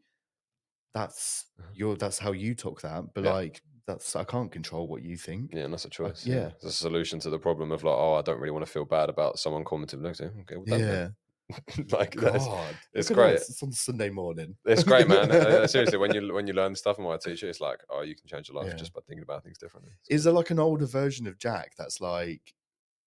that's 0.95 1.47
Uh-huh. 1.59 1.69
your 1.75 1.97
that's 1.97 2.19
how 2.19 2.33
you 2.33 2.55
took 2.55 2.81
that 2.83 3.05
but 3.15 3.25
Yeah. 3.25 3.33
like 3.33 3.63
that's 3.87 4.17
i 4.17 4.25
can't 4.25 4.51
control 4.51 4.89
what 4.89 5.03
you 5.03 5.17
think 5.17 5.53
Yeah, 5.55 5.65
and 5.65 5.73
that's 5.73 5.85
a 5.85 5.91
choice. 5.91 6.27
yeah. 6.27 6.49
it's 6.57 6.65
a 6.65 6.73
solution 6.73 7.21
to 7.21 7.31
the 7.31 7.39
problem 7.39 7.71
of 7.71 7.85
like, 7.85 7.95
oh, 7.95 8.15
I 8.15 8.23
don't 8.23 8.41
really 8.41 8.51
want 8.51 8.67
to 8.67 8.71
feel 8.73 8.85
bad 8.85 9.09
about 9.09 9.39
someone 9.39 9.65
commenting. 9.65 10.05
Okay, 10.05 10.57
well, 10.57 10.81
yeah. 10.81 11.09
like 11.93 12.15
that's, 12.15 12.47
it's 12.93 13.11
great. 13.11 13.37
us, 13.37 13.49
it's 13.51 13.63
on 13.63 13.71
sunday 13.73 14.11
morning 14.11 14.57
it's 14.65 14.83
great, 14.83 15.07
man. 15.13 15.31
Uh, 15.31 15.67
seriously, 15.67 15.97
when 15.99 16.13
you 16.15 16.33
when 16.35 16.47
you 16.47 16.53
learn 16.55 16.75
stuff 16.75 16.97
from 16.97 17.05
what 17.05 17.15
I 17.25 17.31
teach 17.31 17.43
you, 17.43 17.49
it's 17.49 17.61
like, 17.61 17.79
oh, 17.91 18.03
you 18.03 18.15
can 18.17 18.27
change 18.27 18.49
your 18.49 18.57
life 18.61 18.71
Yeah. 18.73 18.77
just 18.77 18.93
by 18.93 19.01
thinking 19.07 19.23
about 19.23 19.45
things 19.45 19.59
differently. 19.59 19.93
So- 20.03 20.15
is 20.15 20.25
there 20.25 20.33
like 20.33 20.51
an 20.51 20.59
older 20.59 20.87
version 20.87 21.27
of 21.27 21.39
jack 21.39 21.73
that's 21.79 22.01
like 22.01 22.55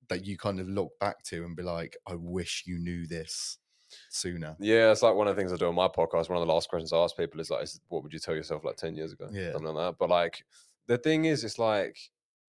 that 0.08 0.26
you 0.26 0.38
kind 0.38 0.60
of 0.60 0.68
look 0.70 0.92
back 1.00 1.22
to 1.24 1.44
and 1.46 1.56
be 1.56 1.62
like 1.62 1.96
i 2.08 2.16
wish 2.16 2.64
you 2.66 2.80
knew 2.80 3.06
this 3.06 3.60
sooner 4.10 4.56
Yeah, 4.60 4.92
it's 4.92 5.02
like 5.04 5.16
one 5.16 5.28
of 5.28 5.36
the 5.36 5.40
things 5.42 5.52
I 5.54 5.58
do 5.58 5.68
on 5.68 5.76
my 5.76 5.88
podcast. 5.88 6.30
One 6.30 6.40
of 6.42 6.48
the 6.48 6.54
last 6.54 6.70
questions 6.70 6.94
I 6.94 6.98
ask 6.98 7.18
people 7.18 7.40
is 7.40 7.50
like, 7.50 7.64
is, 7.64 7.80
"What 7.90 8.04
would 8.04 8.14
you 8.14 8.20
tell 8.20 8.36
yourself 8.36 8.64
like 8.64 8.76
ten 8.78 8.96
years 8.96 9.12
ago?" 9.14 9.28
Yeah. 9.32 9.52
something 9.52 9.74
like 9.74 9.92
that. 9.94 9.98
But 10.00 10.10
like, 10.10 10.44
the 10.88 10.98
thing 11.00 11.26
is, 11.26 11.44
it's 11.44 11.58
like, 11.60 11.98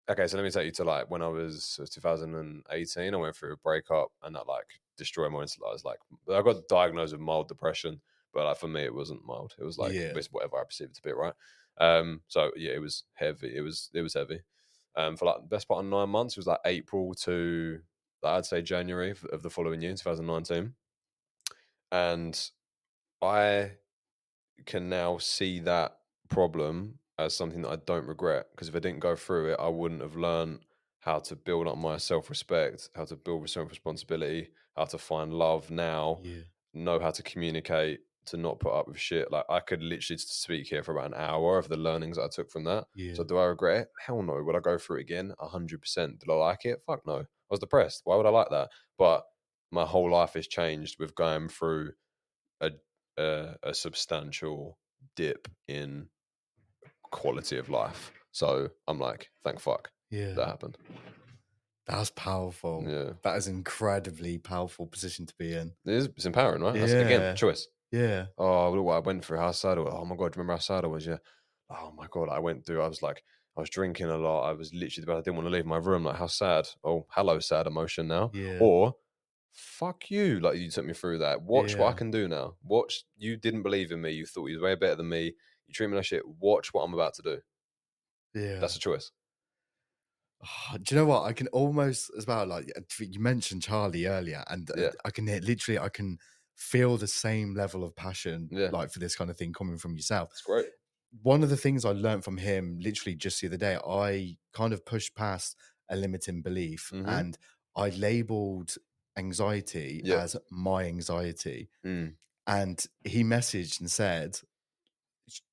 okay, 0.09 0.27
so 0.27 0.37
let 0.37 0.43
me 0.43 0.51
take 0.51 0.65
you 0.65 0.71
to 0.73 0.83
like 0.83 1.09
when 1.09 1.21
I 1.21 1.27
was, 1.27 1.77
was 1.79 1.89
2018. 1.89 3.13
I 3.13 3.17
went 3.17 3.35
through 3.35 3.53
a 3.53 3.57
breakup, 3.57 4.11
and 4.23 4.35
that 4.35 4.47
like 4.47 4.81
destroyed 4.97 5.31
my 5.31 5.39
mental. 5.39 5.67
I 5.67 5.71
was 5.71 5.85
like, 5.85 5.99
I 6.31 6.41
got 6.41 6.67
diagnosed 6.67 7.13
with 7.13 7.21
mild 7.21 7.47
depression, 7.47 8.01
but 8.33 8.45
like 8.45 8.57
for 8.57 8.67
me, 8.67 8.81
it 8.83 8.93
wasn't 8.93 9.25
mild. 9.25 9.55
It 9.59 9.63
was 9.63 9.77
like 9.77 9.95
Yeah. 9.95 10.13
it's 10.13 10.31
whatever 10.31 10.57
I 10.59 10.63
perceived 10.63 10.91
it 10.91 10.95
to 10.95 11.01
be, 11.03 11.11
right? 11.13 11.33
Um, 11.77 12.23
so 12.27 12.51
yeah, 12.55 12.71
it 12.71 12.81
was 12.81 13.03
heavy. 13.13 13.55
It 13.55 13.61
was 13.61 13.89
it 13.93 14.01
was 14.01 14.13
heavy. 14.13 14.41
Um, 14.95 15.15
for 15.15 15.25
like 15.25 15.41
the 15.41 15.47
best 15.47 15.67
part 15.67 15.83
of 15.85 15.89
nine 15.89 16.09
months, 16.09 16.35
it 16.35 16.39
was 16.39 16.47
like 16.47 16.59
April 16.65 17.13
to 17.15 17.81
I'd 18.23 18.45
say 18.45 18.61
January 18.61 19.11
of 19.31 19.43
the 19.43 19.49
following 19.49 19.81
year, 19.81 19.95
2019 19.95 20.75
and 21.91 22.51
I 23.21 23.73
can 24.65 24.89
now 24.89 25.17
see 25.17 25.59
that 25.61 25.99
problem 26.29 26.99
as 27.19 27.35
something 27.35 27.61
that 27.63 27.69
I 27.71 27.75
don't 27.77 28.07
regret 28.07 28.47
because 28.51 28.69
if 28.69 28.75
I 28.75 28.79
didn't 28.79 28.99
go 28.99 29.15
through 29.15 29.53
it, 29.53 29.59
I 29.59 29.67
wouldn't 29.69 30.01
have 30.01 30.15
learned 30.15 30.59
how 30.99 31.19
to 31.19 31.35
build 31.35 31.67
up 31.67 31.77
my 31.77 31.97
self 31.97 32.29
respect, 32.29 32.89
how 32.95 33.05
to 33.05 33.15
build 33.15 33.49
self 33.49 33.69
responsibility, 33.69 34.49
how 34.75 34.85
to 34.85 34.97
find 34.97 35.33
love 35.33 35.69
now, 35.71 36.19
yeah 36.23 36.41
know 36.73 36.99
how 36.99 37.09
to 37.09 37.23
communicate, 37.23 38.01
to 38.27 38.37
not 38.37 38.59
put 38.59 38.71
up 38.77 38.87
with 38.87 38.99
shit. 38.99 39.31
Like 39.31 39.45
I 39.49 39.61
could 39.61 39.81
literally 39.81 40.17
speak 40.19 40.67
here 40.67 40.83
for 40.83 40.91
about 40.91 41.07
an 41.07 41.13
hour 41.15 41.57
of 41.57 41.69
the 41.69 41.77
learnings 41.77 42.17
that 42.17 42.23
I 42.25 42.27
took 42.31 42.51
from 42.51 42.65
that. 42.65 42.85
yeah 42.93 43.13
So 43.15 43.23
do 43.23 43.37
I 43.37 43.45
regret 43.45 43.81
it? 43.81 43.87
Hell 44.05 44.21
no. 44.21 44.43
Would 44.43 44.55
I 44.55 44.59
go 44.59 44.77
through 44.77 44.97
it 44.97 45.01
again? 45.01 45.33
hundred 45.39 45.81
percent. 45.81 46.19
Did 46.19 46.29
I 46.29 46.35
like 46.35 46.65
it? 46.65 46.79
Fuck 46.85 47.07
no. 47.07 47.19
I 47.21 47.25
was 47.49 47.59
depressed. 47.61 48.01
Why 48.03 48.15
would 48.15 48.27
I 48.27 48.29
like 48.29 48.49
that? 48.51 48.69
But 48.97 49.23
my 49.71 49.85
whole 49.85 50.11
life 50.11 50.33
has 50.33 50.47
changed 50.47 50.97
with 50.99 51.15
going 51.15 51.47
through 51.49 51.93
a 52.61 52.71
a, 53.17 53.55
a 53.63 53.73
substantial 53.73 54.77
dip 55.15 55.47
in 55.67 56.09
quality 57.11 57.57
of 57.57 57.69
life. 57.69 58.11
So 58.31 58.69
I'm 58.87 58.99
like, 58.99 59.29
thank 59.43 59.59
fuck 59.59 59.89
yeah 60.09 60.33
that 60.33 60.47
happened. 60.47 60.77
That's 61.87 62.09
powerful. 62.11 62.83
Yeah. 62.87 63.13
That 63.23 63.37
is 63.37 63.47
incredibly 63.47 64.37
powerful 64.37 64.87
position 64.87 65.25
to 65.25 65.33
be 65.39 65.53
in. 65.53 65.71
It 65.85 65.93
is. 65.93 66.05
It's 66.07 66.25
empowering, 66.25 66.61
right? 66.61 66.73
That's, 66.73 66.91
Yeah. 66.91 66.99
again, 66.99 67.35
choice. 67.35 67.67
Yeah. 67.91 68.25
Oh, 68.37 68.71
look 68.71 68.83
what 68.83 68.95
I 68.97 68.99
went 68.99 69.23
through. 69.23 69.37
How 69.39 69.51
sad 69.51 69.77
I 69.77 69.81
was. 69.81 69.93
Oh 69.95 70.03
my 70.03 70.17
god, 70.17 70.35
remember 70.35 70.53
how 70.53 70.59
sad 70.59 70.83
I 70.83 70.87
was? 70.87 71.05
Yeah. 71.07 71.17
Oh 71.69 71.93
my 71.95 72.07
god, 72.11 72.27
I 72.29 72.39
went 72.39 72.65
through. 72.65 72.81
I 72.81 72.87
was 72.87 73.01
like, 73.01 73.23
I 73.55 73.61
was 73.61 73.69
drinking 73.69 74.07
a 74.07 74.17
lot. 74.17 74.49
I 74.49 74.53
was 74.53 74.73
literally, 74.73 75.05
but 75.05 75.15
I 75.15 75.21
didn't 75.21 75.37
want 75.37 75.47
to 75.47 75.51
leave 75.51 75.65
my 75.65 75.77
room. 75.77 76.03
Like, 76.03 76.17
how 76.17 76.27
sad. 76.27 76.67
Oh, 76.83 77.05
hello, 77.09 77.39
sad 77.39 77.67
emotion 77.67 78.09
now. 78.09 78.31
Yeah. 78.33 78.57
Or, 78.59 78.95
fuck 79.53 80.11
you. 80.11 80.41
Like 80.41 80.57
you 80.57 80.69
took 80.69 80.85
me 80.85 80.93
through 80.93 81.19
that. 81.19 81.41
Watch 81.41 81.77
what 81.77 81.87
I 81.93 81.93
can 81.93 82.11
do 82.11 82.27
now. 82.27 82.55
Watch. 82.63 83.05
You 83.17 83.37
didn't 83.37 83.63
believe 83.63 83.91
in 83.91 84.01
me. 84.01 84.11
You 84.11 84.25
thought 84.25 84.47
you 84.47 84.55
was 84.57 84.63
way 84.63 84.75
better 84.75 84.95
than 84.95 85.07
me. 85.09 85.35
You 85.67 85.73
treat 85.73 85.87
me 85.89 85.95
like 85.95 86.05
shit. 86.05 86.23
Watch 86.27 86.73
what 86.73 86.83
I'm 86.83 86.93
about 86.93 87.13
to 87.15 87.21
do. 87.21 87.39
yeah. 88.33 88.59
That's 88.59 88.75
a 88.75 88.79
choice. 88.79 89.11
Ah, 90.43 90.77
Do 90.81 90.93
you 90.95 91.01
know 91.01 91.07
what? 91.07 91.23
I 91.23 91.33
can 91.33 91.47
almost 91.47 92.11
as 92.17 92.27
well 92.27 92.45
like 92.45 92.71
you 92.99 93.19
mentioned 93.19 93.63
Charlie 93.63 94.05
earlier, 94.05 94.43
and 94.47 94.69
uh, 94.71 94.73
Yeah. 94.77 94.91
I 95.03 95.09
can 95.09 95.25
hear 95.27 95.39
literally 95.41 95.79
I 95.79 95.89
can 95.89 96.19
feel 96.55 96.97
the 96.97 97.07
same 97.07 97.53
level 97.55 97.83
of 97.83 97.95
passion 97.95 98.47
Yeah. 98.51 98.69
like 98.71 98.91
for 98.91 98.99
this 98.99 99.15
kind 99.15 99.29
of 99.29 99.37
thing 99.37 99.53
coming 99.53 99.77
from 99.77 99.95
yourself. 99.95 100.29
It's 100.31 100.41
great. 100.41 100.67
One 101.23 101.41
of 101.43 101.49
the 101.49 101.57
things 101.57 101.85
I 101.85 101.91
learned 101.91 102.23
from 102.23 102.37
him 102.37 102.77
literally 102.79 103.15
just 103.15 103.41
the 103.41 103.47
other 103.47 103.57
day, 103.57 103.77
I 103.87 104.37
kind 104.53 104.73
of 104.73 104.85
pushed 104.85 105.15
past 105.15 105.55
a 105.89 105.95
limiting 105.95 106.41
belief 106.41 106.91
Mhm. 106.93 107.07
and 107.07 107.37
I 107.75 107.89
labeled 107.89 108.75
anxiety 109.17 110.01
Yeah. 110.03 110.21
as 110.21 110.35
my 110.51 110.83
anxiety. 110.85 111.69
Mm. 111.85 112.15
And 112.45 112.85
he 113.03 113.23
messaged 113.23 113.79
and 113.79 113.89
said, 113.89 114.39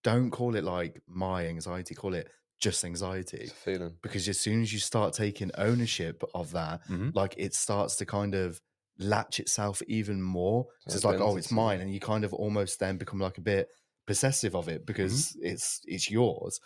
Don't 0.03 0.31
call 0.31 0.55
it 0.57 0.65
like 0.65 1.03
my 1.07 1.47
anxiety, 1.47 1.95
call 1.95 2.15
it 2.15 2.31
just 2.61 2.85
anxiety 2.85 3.39
It's 3.39 3.53
a 3.53 3.55
feeling. 3.55 3.97
because 4.03 4.29
as 4.29 4.41
soon 4.41 4.63
as 4.63 4.73
you 4.73 4.79
start 4.79 5.13
taking 5.15 5.51
ownership 5.57 6.23
of 6.35 6.53
that, 6.53 6.87
Mhm. 6.89 7.15
like 7.15 7.35
it 7.37 7.55
starts 7.55 7.97
to 7.97 8.07
kind 8.07 8.35
of 8.35 8.61
latch 8.99 9.41
itself 9.41 9.83
even 9.89 10.23
more. 10.23 10.67
So 10.87 10.95
it's 10.95 11.05
like, 11.05 11.21
oh, 11.21 11.37
it's 11.37 11.51
mine, 11.51 11.81
and 11.81 11.93
you 11.93 11.99
kind 12.01 12.25
of 12.25 12.33
almost 12.33 12.79
then 12.79 12.97
become 12.99 13.19
like 13.19 13.39
a 13.39 13.43
bit 13.43 13.69
possessive 14.07 14.55
of 14.55 14.67
Mm-hmm. 14.67 14.77
it 14.77 14.87
because 14.87 15.37
it's 15.41 15.81
it's 15.85 16.11
yours. 16.11 16.61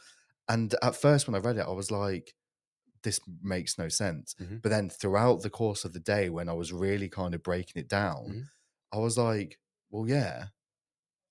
And 0.48 0.74
at 0.82 0.94
first, 0.96 1.26
when 1.26 1.34
I 1.34 1.38
read 1.38 1.56
it, 1.56 1.66
I 1.66 1.70
was 1.72 1.90
like, 1.90 2.34
this 3.02 3.20
makes 3.42 3.78
no 3.78 3.88
sense. 3.88 4.34
Mhm. 4.40 4.60
But 4.62 4.68
then 4.70 4.90
throughout 4.90 5.42
the 5.42 5.50
course 5.50 5.84
of 5.86 5.92
the 5.94 6.00
day, 6.00 6.28
when 6.28 6.48
I 6.48 6.52
was 6.52 6.72
really 6.72 7.08
kind 7.08 7.34
of 7.34 7.42
breaking 7.42 7.80
it 7.80 7.88
down, 7.88 8.24
Mhm. 8.28 8.44
I 8.92 8.98
was 8.98 9.16
like, 9.16 9.58
well, 9.90 10.06
yeah, 10.08 10.48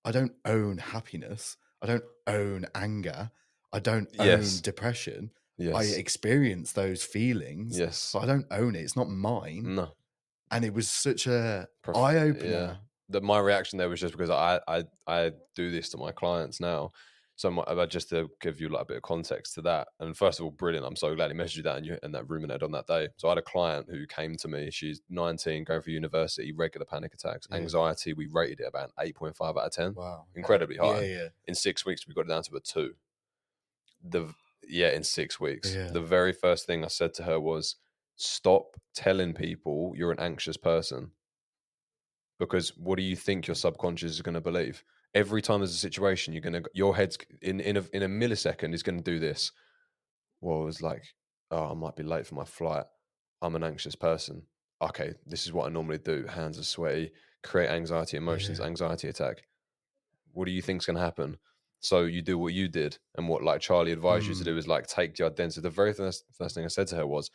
I 0.03 0.11
don't 0.11 0.35
own 0.45 0.77
happiness. 0.79 1.57
I 1.81 1.87
don't 1.87 2.03
own 2.25 2.65
anger. 2.75 3.31
I 3.71 3.79
don't 3.79 4.09
Yes. 4.13 4.57
own 4.57 4.61
depression. 4.63 5.31
Yes. 5.57 5.75
I 5.75 5.83
experience 5.97 6.73
those 6.73 7.03
feelings, 7.03 7.77
yes. 7.77 8.11
but 8.13 8.23
I 8.23 8.25
don't 8.27 8.45
own 8.51 8.75
it. 8.75 8.81
It's 8.81 8.95
not 8.95 9.09
mine. 9.09 9.75
No. 9.75 9.93
And 10.51 10.63
it 10.63 10.73
was 10.73 10.89
such 10.89 11.27
a 11.27 11.67
Prof- 11.83 11.97
eye 11.97 12.17
opener. 12.17 12.49
Yeah. 12.49 12.75
That 13.09 13.23
my 13.23 13.39
reaction 13.39 13.77
there 13.77 13.89
was 13.89 13.99
just 13.99 14.13
because 14.13 14.29
I, 14.29 14.59
I 14.67 14.83
I 15.07 15.31
do 15.55 15.71
this 15.71 15.89
to 15.89 15.97
my 15.97 16.11
clients 16.11 16.59
now. 16.59 16.91
So 17.37 17.51
my, 17.51 17.61
uh, 17.61 17.85
just 17.85 18.09
to 18.09 18.31
give 18.41 18.59
you 18.59 18.67
like 18.67 18.81
a 18.81 18.85
bit 18.85 18.97
of 18.97 19.03
context 19.03 19.53
to 19.53 19.61
that. 19.61 19.89
And 19.99 20.17
first 20.17 20.39
of 20.39 20.45
all, 20.45 20.49
brilliant. 20.51 20.85
I'm 20.87 20.95
so 20.95 21.13
glad 21.15 21.29
he 21.29 21.37
messaged 21.37 21.57
you 21.57 21.63
that 21.63 21.77
and 21.77 21.85
you 21.85 21.97
and 22.01 22.13
that 22.15 22.27
ruminated 22.27 22.63
on 22.63 22.71
that 22.71 22.87
day. 22.87 23.09
So 23.17 23.27
I 23.27 23.31
had 23.31 23.37
a 23.37 23.43
client 23.43 23.85
who 23.89 24.07
came 24.07 24.35
to 24.37 24.47
me. 24.47 24.71
She's 24.71 25.01
19, 25.11 25.63
going 25.63 25.81
for 25.83 25.91
university, 25.91 26.51
regular 26.51 26.85
panic 26.87 27.13
attacks, 27.13 27.47
Yeah. 27.51 27.57
anxiety. 27.57 28.13
We 28.13 28.25
rated 28.25 28.61
it 28.61 28.67
about 28.67 28.91
8.5 28.97 29.55
out 29.55 29.67
of 29.67 29.71
10. 29.71 29.93
Wow. 29.93 30.25
Incredibly 30.35 30.77
high. 30.77 31.01
Yeah, 31.01 31.17
yeah. 31.17 31.27
In 31.45 31.53
six 31.53 31.85
weeks, 31.85 32.07
we 32.07 32.15
got 32.15 32.25
it 32.25 32.29
down 32.29 32.41
to 32.41 32.55
a 32.55 32.59
two. 32.59 32.95
The 34.03 34.33
yeah, 34.67 34.89
in 34.89 35.03
six 35.03 35.39
weeks. 35.39 35.71
The 35.91 36.01
very 36.01 36.33
first 36.33 36.65
thing 36.65 36.83
I 36.83 36.87
said 36.87 37.13
to 37.15 37.23
her 37.23 37.39
was, 37.39 37.75
"Stop 38.15 38.77
telling 38.95 39.33
people 39.33 39.93
you're 39.95 40.11
an 40.11 40.19
anxious 40.19 40.57
person." 40.57 41.11
Because 42.39 42.75
what 42.77 42.97
do 42.97 43.03
you 43.03 43.15
think 43.15 43.47
your 43.47 43.55
subconscious 43.55 44.11
is 44.11 44.21
going 44.21 44.35
to 44.35 44.41
believe? 44.41 44.83
Every 45.13 45.41
time 45.41 45.59
there's 45.61 45.71
a 45.73 45.77
situation, 45.77 46.33
you're 46.33 46.41
to 46.43 46.63
your 46.73 46.95
head's 46.95 47.17
in 47.41 47.59
in 47.59 47.77
a, 47.77 47.83
in 47.93 48.03
a 48.03 48.07
millisecond 48.07 48.73
is 48.73 48.83
going 48.83 48.97
to 48.97 49.03
do 49.03 49.19
this. 49.19 49.51
Well, 50.41 50.61
it 50.61 50.65
was 50.65 50.81
like, 50.81 51.03
oh, 51.49 51.71
I 51.71 51.73
might 51.73 51.95
be 51.95 52.03
late 52.03 52.27
for 52.27 52.35
my 52.35 52.45
flight. 52.45 52.85
I'm 53.41 53.55
an 53.55 53.63
anxious 53.63 53.95
person. 53.95 54.43
Okay, 54.81 55.13
this 55.25 55.45
is 55.45 55.53
what 55.53 55.65
I 55.65 55.69
normally 55.69 55.97
do. 55.97 56.25
Hands 56.27 56.57
are 56.59 56.63
sweaty, 56.63 57.11
create 57.43 57.69
anxiety, 57.69 58.17
emotions, 58.17 58.59
Yeah. 58.59 58.65
anxiety 58.65 59.07
attack. 59.07 59.43
What 60.33 60.45
do 60.45 60.51
you 60.51 60.61
think's 60.61 60.85
going 60.85 60.97
to 60.97 61.01
happen? 61.01 61.37
So 61.79 62.01
you 62.05 62.21
do 62.21 62.37
what 62.37 62.53
you 62.53 62.67
did, 62.67 62.97
and 63.15 63.27
what 63.27 63.43
like 63.43 63.61
Charlie 63.61 63.91
advised 63.91 64.27
you 64.27 64.35
to 64.35 64.41
Mm. 64.41 64.45
do 64.45 64.57
is 64.57 64.67
like 64.67 64.87
take 64.87 65.15
the 65.15 65.25
identity. 65.25 65.61
The 65.61 65.69
very 65.69 65.93
first, 65.93 66.25
first 66.33 66.53
thing 66.55 66.65
I 66.65 66.69
said 66.69 66.87
to 66.87 66.95
her 66.97 67.07
was, 67.07 67.31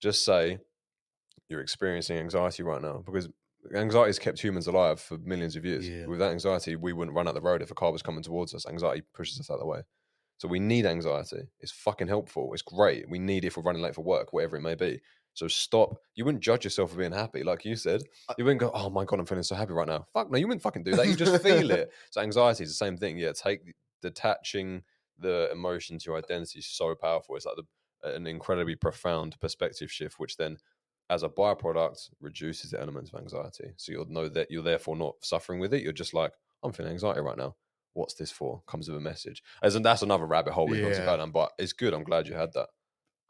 just 0.00 0.24
say 0.24 0.58
you're 1.48 1.60
experiencing 1.60 2.16
anxiety 2.18 2.62
right 2.62 2.80
now 2.82 3.02
because 3.04 3.28
anxiety 3.74 4.08
has 4.08 4.18
kept 4.18 4.42
humans 4.42 4.66
alive 4.66 5.00
for 5.00 5.18
millions 5.18 5.56
of 5.56 5.64
years. 5.64 5.88
Yeah. 5.88 6.06
Without 6.06 6.32
anxiety, 6.32 6.76
we 6.76 6.92
wouldn't 6.92 7.16
run 7.16 7.28
out 7.28 7.34
the 7.34 7.40
road 7.40 7.62
if 7.62 7.70
a 7.70 7.74
car 7.74 7.92
was 7.92 8.02
coming 8.02 8.22
towards 8.22 8.54
us. 8.54 8.66
Anxiety 8.66 9.02
pushes 9.14 9.40
us 9.40 9.50
out 9.50 9.54
of 9.54 9.60
the 9.60 9.66
way. 9.66 9.82
So 10.38 10.48
we 10.48 10.58
need 10.58 10.84
anxiety. 10.84 11.42
It's 11.60 11.72
fucking 11.72 12.08
helpful. 12.08 12.52
It's 12.52 12.62
great. 12.62 13.08
We 13.08 13.18
need 13.18 13.44
it 13.44 13.48
if 13.48 13.56
we're 13.56 13.62
running 13.62 13.82
late 13.82 13.94
for 13.94 14.02
work, 14.02 14.32
whatever 14.32 14.56
it 14.56 14.62
may 14.62 14.74
be. 14.74 15.00
So 15.34 15.48
stop. 15.48 15.96
You 16.14 16.24
wouldn't 16.24 16.42
judge 16.42 16.64
yourself 16.64 16.90
for 16.90 16.96
being 16.96 17.12
happy, 17.12 17.42
like 17.42 17.64
you 17.64 17.76
said. 17.76 18.02
You 18.38 18.44
wouldn't 18.44 18.60
go, 18.60 18.70
"Oh 18.72 18.88
my 18.88 19.04
god, 19.04 19.18
I'm 19.18 19.26
feeling 19.26 19.42
so 19.42 19.56
happy 19.56 19.72
right 19.72 19.88
now." 19.88 20.06
Fuck 20.12 20.30
no, 20.30 20.38
you 20.38 20.46
wouldn't 20.46 20.62
fucking 20.62 20.84
do 20.84 20.94
that. 20.94 21.08
You 21.08 21.16
just 21.16 21.42
feel 21.42 21.70
it. 21.70 21.92
So 22.10 22.20
anxiety 22.20 22.64
is 22.64 22.70
the 22.70 22.74
same 22.74 22.96
thing. 22.96 23.18
Yeah, 23.18 23.32
take 23.32 23.74
detaching 24.00 24.82
the 25.18 25.48
emotion 25.50 25.98
to 25.98 26.04
your 26.06 26.18
identity 26.18 26.60
is 26.60 26.66
so 26.66 26.94
powerful. 26.94 27.36
It's 27.36 27.46
like 27.46 27.56
the, 27.56 28.14
an 28.14 28.26
incredibly 28.26 28.76
profound 28.76 29.38
perspective 29.40 29.90
shift, 29.90 30.18
which 30.18 30.36
then, 30.36 30.58
as 31.10 31.22
a 31.22 31.28
byproduct, 31.28 32.10
reduces 32.20 32.70
the 32.70 32.80
elements 32.80 33.12
of 33.12 33.20
anxiety. 33.20 33.72
So 33.76 33.92
you'll 33.92 34.06
know 34.10 34.28
that 34.28 34.50
you're 34.50 34.62
therefore 34.62 34.96
not 34.96 35.14
suffering 35.22 35.60
with 35.60 35.74
it. 35.74 35.82
You're 35.82 35.92
just 35.92 36.14
like, 36.14 36.32
I'm 36.62 36.72
feeling 36.72 36.92
anxiety 36.92 37.20
right 37.20 37.36
now. 37.36 37.56
What's 37.92 38.14
this 38.14 38.30
for? 38.32 38.62
Comes 38.66 38.88
with 38.88 38.96
a 38.96 39.00
message. 39.00 39.42
As 39.62 39.74
that's 39.80 40.02
another 40.02 40.26
rabbit 40.26 40.52
hole 40.54 40.66
we 40.66 40.78
Yeah. 40.80 40.90
go 41.04 41.16
down. 41.16 41.30
But 41.30 41.52
it's 41.58 41.72
good. 41.72 41.92
I'm 41.94 42.04
glad 42.04 42.26
you 42.26 42.34
had 42.34 42.52
that. 42.54 42.68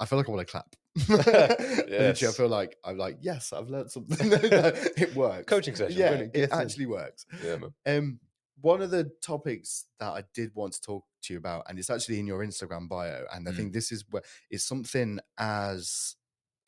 I 0.00 0.06
feel 0.06 0.18
like 0.18 0.28
I 0.28 0.32
want 0.32 0.46
to 0.46 0.50
clap. 0.50 0.76
Literally, 1.08 2.08
I 2.28 2.32
feel 2.32 2.48
like 2.48 2.76
I'm 2.84 2.96
like, 2.96 3.18
yes, 3.20 3.52
I've 3.52 3.68
learned 3.68 3.90
something. 3.90 4.16
it 4.32 5.14
works. 5.14 5.44
Coaching 5.46 5.74
session. 5.76 5.98
Yeah, 5.98 6.22
it 6.32 6.50
actually 6.52 6.86
works. 6.86 7.26
Yeah, 7.42 7.56
man. 7.56 7.74
Um, 7.86 8.20
one 8.60 8.80
of 8.82 8.90
the 8.90 9.10
topics 9.20 9.86
that 9.98 10.10
I 10.12 10.24
did 10.32 10.54
want 10.54 10.74
to 10.74 10.80
talk 10.80 11.04
to 11.24 11.32
you 11.34 11.38
about, 11.38 11.64
and 11.68 11.78
it's 11.78 11.90
actually 11.90 12.20
in 12.20 12.26
your 12.26 12.44
Instagram 12.44 12.88
bio, 12.88 13.24
and 13.32 13.48
I 13.48 13.52
Mm. 13.52 13.56
think 13.56 13.72
this 13.72 13.92
is 13.92 14.04
where 14.10 14.22
it's 14.50 14.64
something 14.64 15.18
as, 15.38 16.16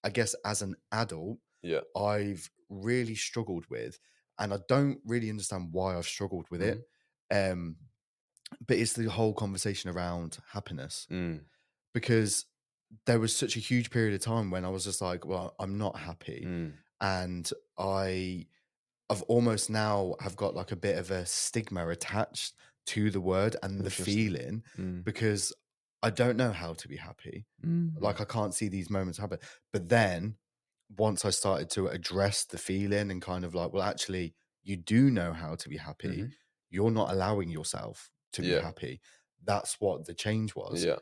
I 0.07 0.11
guess, 0.11 0.35
as 0.45 0.63
an 0.63 0.75
adult, 0.93 1.39
Yeah. 1.63 1.81
I've 1.97 2.49
really 2.69 3.15
struggled 3.17 3.67
with, 3.69 3.99
and 4.39 4.53
I 4.55 4.59
don't 4.69 4.99
really 5.05 5.31
understand 5.31 5.73
why 5.73 5.97
I've 5.97 6.07
struggled 6.17 6.47
with 6.51 6.63
it. 6.63 6.79
Mm-hmm. 7.33 7.53
Um, 7.53 7.77
but 8.69 8.77
it's 8.77 8.93
the 8.93 9.11
whole 9.11 9.35
conversation 9.35 9.91
around 9.91 10.39
happiness 10.53 11.07
Mm. 11.11 11.41
because 11.93 12.47
there 13.07 13.19
was 13.19 13.35
such 13.35 13.57
a 13.57 13.61
huge 13.71 13.91
period 13.91 14.15
of 14.15 14.21
time 14.21 14.51
when 14.53 14.65
I 14.65 14.69
was 14.69 14.85
just 14.85 15.01
like, 15.03 15.27
well, 15.27 15.57
I'm 15.59 15.77
not 15.79 15.99
happy, 15.99 16.43
Mm. 16.47 16.73
and 17.01 17.51
I, 17.79 18.47
I've 19.11 19.23
almost 19.23 19.71
now 19.71 20.15
have 20.21 20.37
got 20.37 20.55
like 20.55 20.71
a 20.73 20.77
bit 20.77 20.97
of 20.99 21.11
a 21.11 21.27
stigma 21.27 21.89
attached 21.89 22.55
to 22.95 23.11
the 23.11 23.21
word 23.21 23.57
and 23.65 23.81
the 23.81 23.91
feeling 23.91 24.63
Mm. 24.79 25.03
because 25.03 25.53
I 26.03 26.11
don't 26.11 26.37
know 26.37 26.53
how 26.53 26.75
to 26.75 26.89
be 26.89 26.97
happy. 26.97 27.47
Mm. 27.65 28.01
Like 28.01 28.21
I 28.21 28.25
can't 28.25 28.55
see 28.55 28.69
these 28.69 28.91
moments 28.91 29.19
happen. 29.19 29.39
But 29.73 29.89
then 29.89 30.37
once 30.97 31.25
I 31.25 31.31
started 31.31 31.71
to 31.71 31.89
address 31.89 32.45
the 32.45 32.59
feeling 32.59 33.11
and 33.11 33.21
kind 33.21 33.45
of 33.45 33.55
like, 33.55 33.73
well, 33.73 33.83
actually, 33.83 34.35
you 34.63 34.77
do 34.77 35.11
know 35.11 35.33
how 35.33 35.55
to 35.57 35.69
be 35.69 35.77
happy. 35.77 36.23
Mhm. 36.25 36.33
You're 36.71 36.91
not 36.91 37.11
allowing 37.13 37.51
yourself 37.51 38.11
to 38.33 38.43
be 38.43 38.51
happy. 38.53 39.01
That's 39.45 39.81
what 39.81 40.05
the 40.07 40.15
change 40.15 40.55
was. 40.55 40.85
Yeah. 40.85 40.99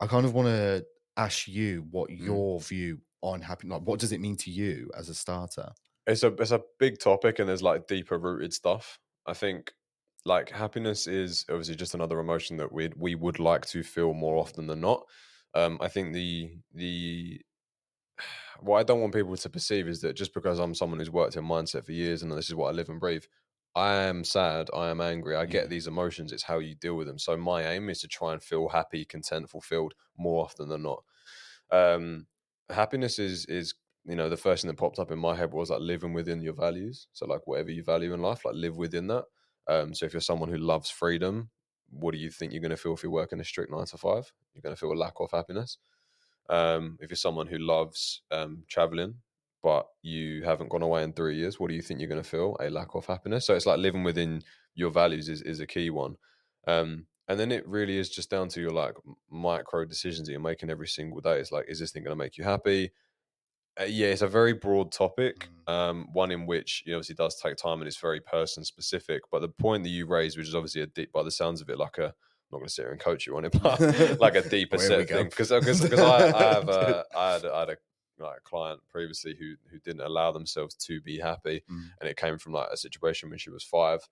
I 0.00 0.06
kind 0.06 0.26
of 0.26 0.34
want 0.34 0.48
to 0.48 0.86
ask 1.16 1.48
you 1.48 1.86
what 1.90 2.10
Mm. 2.10 2.18
your 2.26 2.60
view 2.60 3.00
on 3.22 3.40
happiness. 3.42 3.78
Like, 3.78 3.86
what 3.88 4.00
does 4.00 4.12
it 4.12 4.20
mean 4.20 4.36
to 4.38 4.50
you 4.50 4.90
as 4.94 5.08
a 5.08 5.14
starter? 5.14 5.72
it's 6.06 6.22
a 6.22 6.28
it's 6.34 6.50
a 6.50 6.62
big 6.78 6.98
topic 6.98 7.38
and 7.38 7.48
there's 7.48 7.62
like 7.62 7.86
deeper 7.86 8.18
rooted 8.18 8.52
stuff. 8.52 9.00
I 9.26 9.32
think 9.32 9.72
like 10.24 10.50
happiness 10.50 11.06
is 11.06 11.44
obviously 11.50 11.76
just 11.76 11.94
another 11.94 12.18
emotion 12.20 12.56
that 12.56 12.72
we 12.72 12.90
we 12.96 13.14
would 13.14 13.38
like 13.38 13.66
to 13.66 13.82
feel 13.82 14.14
more 14.14 14.36
often 14.36 14.66
than 14.66 14.80
not. 14.80 15.04
Um, 15.54 15.78
I 15.80 15.88
think 15.88 16.12
the 16.14 16.58
the 16.72 17.40
what 18.60 18.78
I 18.78 18.82
don't 18.82 19.00
want 19.00 19.14
people 19.14 19.36
to 19.36 19.50
perceive 19.50 19.88
is 19.88 20.00
that 20.02 20.14
just 20.14 20.34
because 20.34 20.58
I'm 20.58 20.74
someone 20.74 20.98
who's 20.98 21.10
worked 21.10 21.36
in 21.36 21.44
mindset 21.44 21.84
for 21.84 21.92
years 21.92 22.22
and 22.22 22.32
this 22.32 22.48
is 22.48 22.54
what 22.54 22.68
I 22.68 22.72
live 22.72 22.88
and 22.88 23.00
breathe, 23.00 23.24
I 23.74 23.94
am 23.94 24.24
sad, 24.24 24.70
I 24.74 24.90
am 24.90 25.00
angry, 25.00 25.36
I 25.36 25.46
get 25.46 25.68
these 25.68 25.86
emotions. 25.86 26.32
It's 26.32 26.42
how 26.44 26.58
you 26.60 26.74
deal 26.76 26.94
with 26.94 27.06
them. 27.06 27.18
So 27.18 27.36
my 27.36 27.64
aim 27.66 27.90
is 27.90 28.00
to 28.00 28.08
try 28.08 28.32
and 28.32 28.42
feel 28.42 28.68
happy, 28.68 29.04
content, 29.04 29.50
fulfilled 29.50 29.94
more 30.16 30.44
often 30.44 30.68
than 30.68 30.82
not. 30.82 31.02
Um, 31.70 32.26
happiness 32.70 33.18
is 33.18 33.46
is 33.46 33.74
you 34.04 34.16
know 34.16 34.28
the 34.28 34.36
first 34.36 34.62
thing 34.62 34.68
that 34.70 34.78
popped 34.78 34.98
up 34.98 35.10
in 35.10 35.18
my 35.18 35.34
head 35.34 35.52
was 35.52 35.70
like 35.70 35.80
living 35.80 36.12
within 36.12 36.40
your 36.40 36.54
values. 36.54 37.08
So 37.12 37.26
like 37.26 37.46
whatever 37.46 37.70
you 37.70 37.82
value 37.82 38.14
in 38.14 38.22
life, 38.22 38.44
like 38.44 38.54
live 38.54 38.76
within 38.76 39.08
that. 39.08 39.24
Um, 39.68 39.94
so 39.94 40.06
if 40.06 40.12
you're 40.12 40.20
someone 40.20 40.50
who 40.50 40.58
loves 40.58 40.90
freedom, 40.90 41.50
what 41.90 42.12
do 42.12 42.18
you 42.18 42.30
think 42.30 42.52
you're 42.52 42.60
going 42.60 42.70
to 42.70 42.76
feel 42.76 42.94
if 42.94 43.02
you 43.02 43.10
work 43.10 43.32
in 43.32 43.40
a 43.40 43.44
strict 43.44 43.70
nine 43.70 43.86
to 43.86 43.96
five? 43.96 44.32
You're 44.54 44.62
going 44.62 44.74
to 44.74 44.80
feel 44.80 44.92
a 44.92 44.94
lack 44.94 45.14
of 45.20 45.30
happiness. 45.30 45.78
Um, 46.50 46.98
if 47.00 47.10
you're 47.10 47.16
someone 47.16 47.46
who 47.46 47.58
loves 47.58 48.22
um, 48.30 48.64
traveling, 48.68 49.14
but 49.62 49.86
you 50.02 50.44
haven't 50.44 50.70
gone 50.70 50.82
away 50.82 51.02
in 51.02 51.12
three 51.12 51.36
years, 51.36 51.58
what 51.58 51.68
do 51.68 51.74
you 51.74 51.82
think 51.82 52.00
you're 52.00 52.08
going 52.08 52.22
to 52.22 52.28
feel? 52.28 52.56
A 52.60 52.68
lack 52.68 52.94
of 52.94 53.06
happiness. 53.06 53.46
So 53.46 53.54
it's 53.54 53.66
like 53.66 53.78
living 53.78 54.04
within 54.04 54.42
your 54.74 54.90
values 54.90 55.28
is, 55.28 55.40
is 55.42 55.60
a 55.60 55.66
key 55.66 55.88
one. 55.88 56.16
Um, 56.66 57.06
and 57.28 57.40
then 57.40 57.50
it 57.50 57.66
really 57.66 57.96
is 57.96 58.10
just 58.10 58.30
down 58.30 58.48
to 58.48 58.60
your 58.60 58.72
like 58.72 58.94
micro 59.30 59.86
decisions 59.86 60.26
that 60.26 60.32
you're 60.32 60.40
making 60.40 60.68
every 60.68 60.88
single 60.88 61.20
day. 61.20 61.38
It's 61.38 61.52
like, 61.52 61.64
is 61.68 61.80
this 61.80 61.92
thing 61.92 62.04
going 62.04 62.16
to 62.16 62.22
make 62.22 62.36
you 62.36 62.44
happy? 62.44 62.92
Uh, 63.80 63.84
yeah, 63.84 64.06
it's 64.08 64.22
a 64.22 64.28
very 64.28 64.52
broad 64.52 64.92
topic, 64.92 65.48
Mm. 65.66 65.72
um, 65.72 66.08
one 66.12 66.30
in 66.30 66.46
which 66.46 66.82
you 66.86 66.94
obviously 66.94 67.14
does 67.16 67.36
take 67.40 67.56
time 67.56 67.80
and 67.80 67.88
it's 67.88 67.96
very 67.96 68.20
person 68.20 68.64
specific. 68.64 69.22
But 69.32 69.40
the 69.40 69.48
point 69.48 69.82
that 69.82 69.88
you 69.90 70.06
raised, 70.06 70.36
which 70.38 70.46
is 70.48 70.54
obviously 70.54 70.82
a 70.82 70.86
deep, 70.86 71.12
by 71.12 71.22
the 71.22 71.30
sounds 71.30 71.60
of 71.60 71.68
it, 71.70 71.78
like 71.78 71.98
a 71.98 72.06
I'm 72.06 72.12
not 72.52 72.58
going 72.58 72.68
to 72.68 72.72
sit 72.74 72.82
here 72.82 72.92
and 72.92 73.00
coach 73.00 73.26
you 73.26 73.36
on 73.36 73.44
it, 73.46 73.52
but 73.62 73.80
like 74.20 74.36
a 74.36 74.48
deeper 74.48 74.78
set 74.78 75.08
thing. 75.08 75.24
Because 75.24 75.50
because 75.50 75.82
I, 75.98 76.26
I 76.32 76.42
have 76.54 76.68
a, 76.68 77.04
I 77.16 77.32
had 77.32 77.44
I 77.46 77.60
had 77.60 77.70
a 77.70 77.76
like 78.20 78.36
a 78.38 78.40
client 78.42 78.80
previously 78.88 79.34
who 79.36 79.54
who 79.70 79.78
didn't 79.80 80.02
allow 80.02 80.30
themselves 80.30 80.74
to 80.86 81.00
be 81.00 81.18
happy, 81.18 81.64
Mm. 81.68 81.82
and 82.00 82.08
it 82.08 82.16
came 82.16 82.38
from 82.38 82.52
like 82.52 82.68
a 82.72 82.76
situation 82.76 83.28
when 83.30 83.38
she 83.38 83.50
was 83.50 83.64
five 83.64 84.08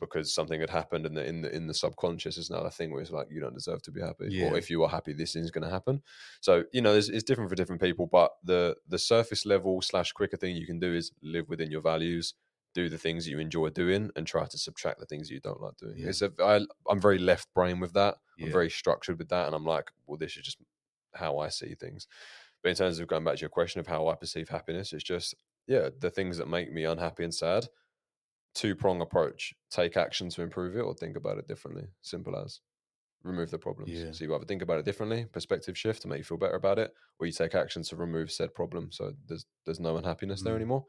because 0.00 0.34
something 0.34 0.60
had 0.60 0.70
happened 0.70 1.06
and 1.06 1.16
the 1.16 1.24
in 1.24 1.42
the 1.42 1.54
in 1.54 1.66
the 1.66 1.74
subconscious 1.74 2.36
is 2.36 2.50
now 2.50 2.58
a 2.58 2.70
thing 2.70 2.90
where 2.90 3.00
it's 3.00 3.10
like 3.12 3.28
you 3.30 3.40
don't 3.40 3.54
deserve 3.54 3.82
to 3.82 3.90
be 3.92 4.00
happy 4.00 4.26
Yeah. 4.30 4.46
or 4.50 4.56
if 4.58 4.68
you 4.70 4.82
are 4.82 4.88
happy 4.88 5.12
this 5.12 5.36
is 5.36 5.50
going 5.50 5.64
to 5.64 5.70
happen. 5.70 6.02
So 6.40 6.64
you 6.72 6.80
know 6.82 6.94
it's, 6.94 7.08
it's 7.08 7.22
different 7.24 7.50
for 7.50 7.56
different 7.56 7.80
people 7.82 8.06
but 8.06 8.32
the 8.42 8.76
the 8.88 8.98
surface 8.98 9.46
level 9.46 9.80
slash 9.82 10.12
quicker 10.12 10.36
thing 10.36 10.56
you 10.56 10.66
can 10.66 10.80
do 10.80 10.92
is 10.94 11.12
live 11.22 11.48
within 11.48 11.70
your 11.70 11.82
values 11.82 12.34
do 12.74 12.88
the 12.88 12.96
things 12.98 13.28
you 13.28 13.38
enjoy 13.38 13.68
doing 13.68 14.10
and 14.16 14.26
try 14.26 14.46
to 14.46 14.56
subtract 14.56 14.98
the 14.98 15.04
things 15.06 15.30
you 15.30 15.38
don't 15.40 15.60
like 15.60 15.76
doing. 15.76 15.94
Yeah. 15.98 16.08
it's 16.08 16.22
a 16.22 16.32
I, 16.42 16.60
i'm 16.90 17.00
very 17.00 17.18
left 17.18 17.52
brain 17.54 17.80
with 17.80 17.92
that. 17.92 18.16
I'm 18.40 18.50
very 18.50 18.70
structured 18.70 19.18
with 19.18 19.28
that 19.28 19.46
and 19.46 19.54
i'm 19.54 19.66
like 19.66 19.90
well 20.06 20.16
this 20.18 20.36
is 20.36 20.42
just 20.42 20.58
how 21.14 21.38
i 21.38 21.48
see 21.48 21.74
things. 21.74 22.06
But 22.62 22.70
in 22.70 22.76
terms 22.76 22.98
of 22.98 23.06
going 23.08 23.24
back 23.24 23.34
to 23.36 23.40
your 23.42 23.50
question 23.50 23.80
of 23.80 23.86
how 23.86 24.08
i 24.08 24.14
perceive 24.14 24.48
happiness 24.48 24.92
it's 24.92 25.04
just 25.04 25.34
yeah 25.68 25.90
the 26.00 26.10
things 26.10 26.38
that 26.38 26.48
make 26.48 26.72
me 26.72 26.84
unhappy 26.84 27.22
and 27.24 27.34
sad 27.34 27.66
two 28.54 28.74
prong 28.76 29.00
approach 29.00 29.54
take 29.70 29.96
action 29.96 30.28
to 30.28 30.42
improve 30.42 30.76
it 30.76 30.80
or 30.80 30.94
think 30.94 31.16
about 31.16 31.38
it 31.38 31.48
differently 31.48 31.88
simple 32.02 32.36
as 32.36 32.60
remove 33.24 33.50
the 33.50 33.58
problems 33.58 33.90
Yeah. 33.90 34.10
so 34.10 34.24
you 34.24 34.34
either 34.34 34.44
think 34.46 34.62
about 34.62 34.78
it 34.80 34.84
differently 34.84 35.26
perspective 35.26 35.78
shift 35.78 36.02
to 36.02 36.08
make 36.08 36.18
you 36.18 36.24
feel 36.24 36.38
better 36.38 36.56
about 36.56 36.78
it 36.78 36.92
or 37.20 37.26
you 37.26 37.32
take 37.32 37.54
action 37.54 37.82
to 37.84 37.96
remove 37.96 38.32
said 38.32 38.54
problem 38.54 38.92
so 38.92 39.14
there's 39.26 39.46
there's 39.64 39.80
no 39.80 39.96
unhappiness 39.96 40.42
there 40.42 40.54
Mm. 40.54 40.56
anymore 40.56 40.84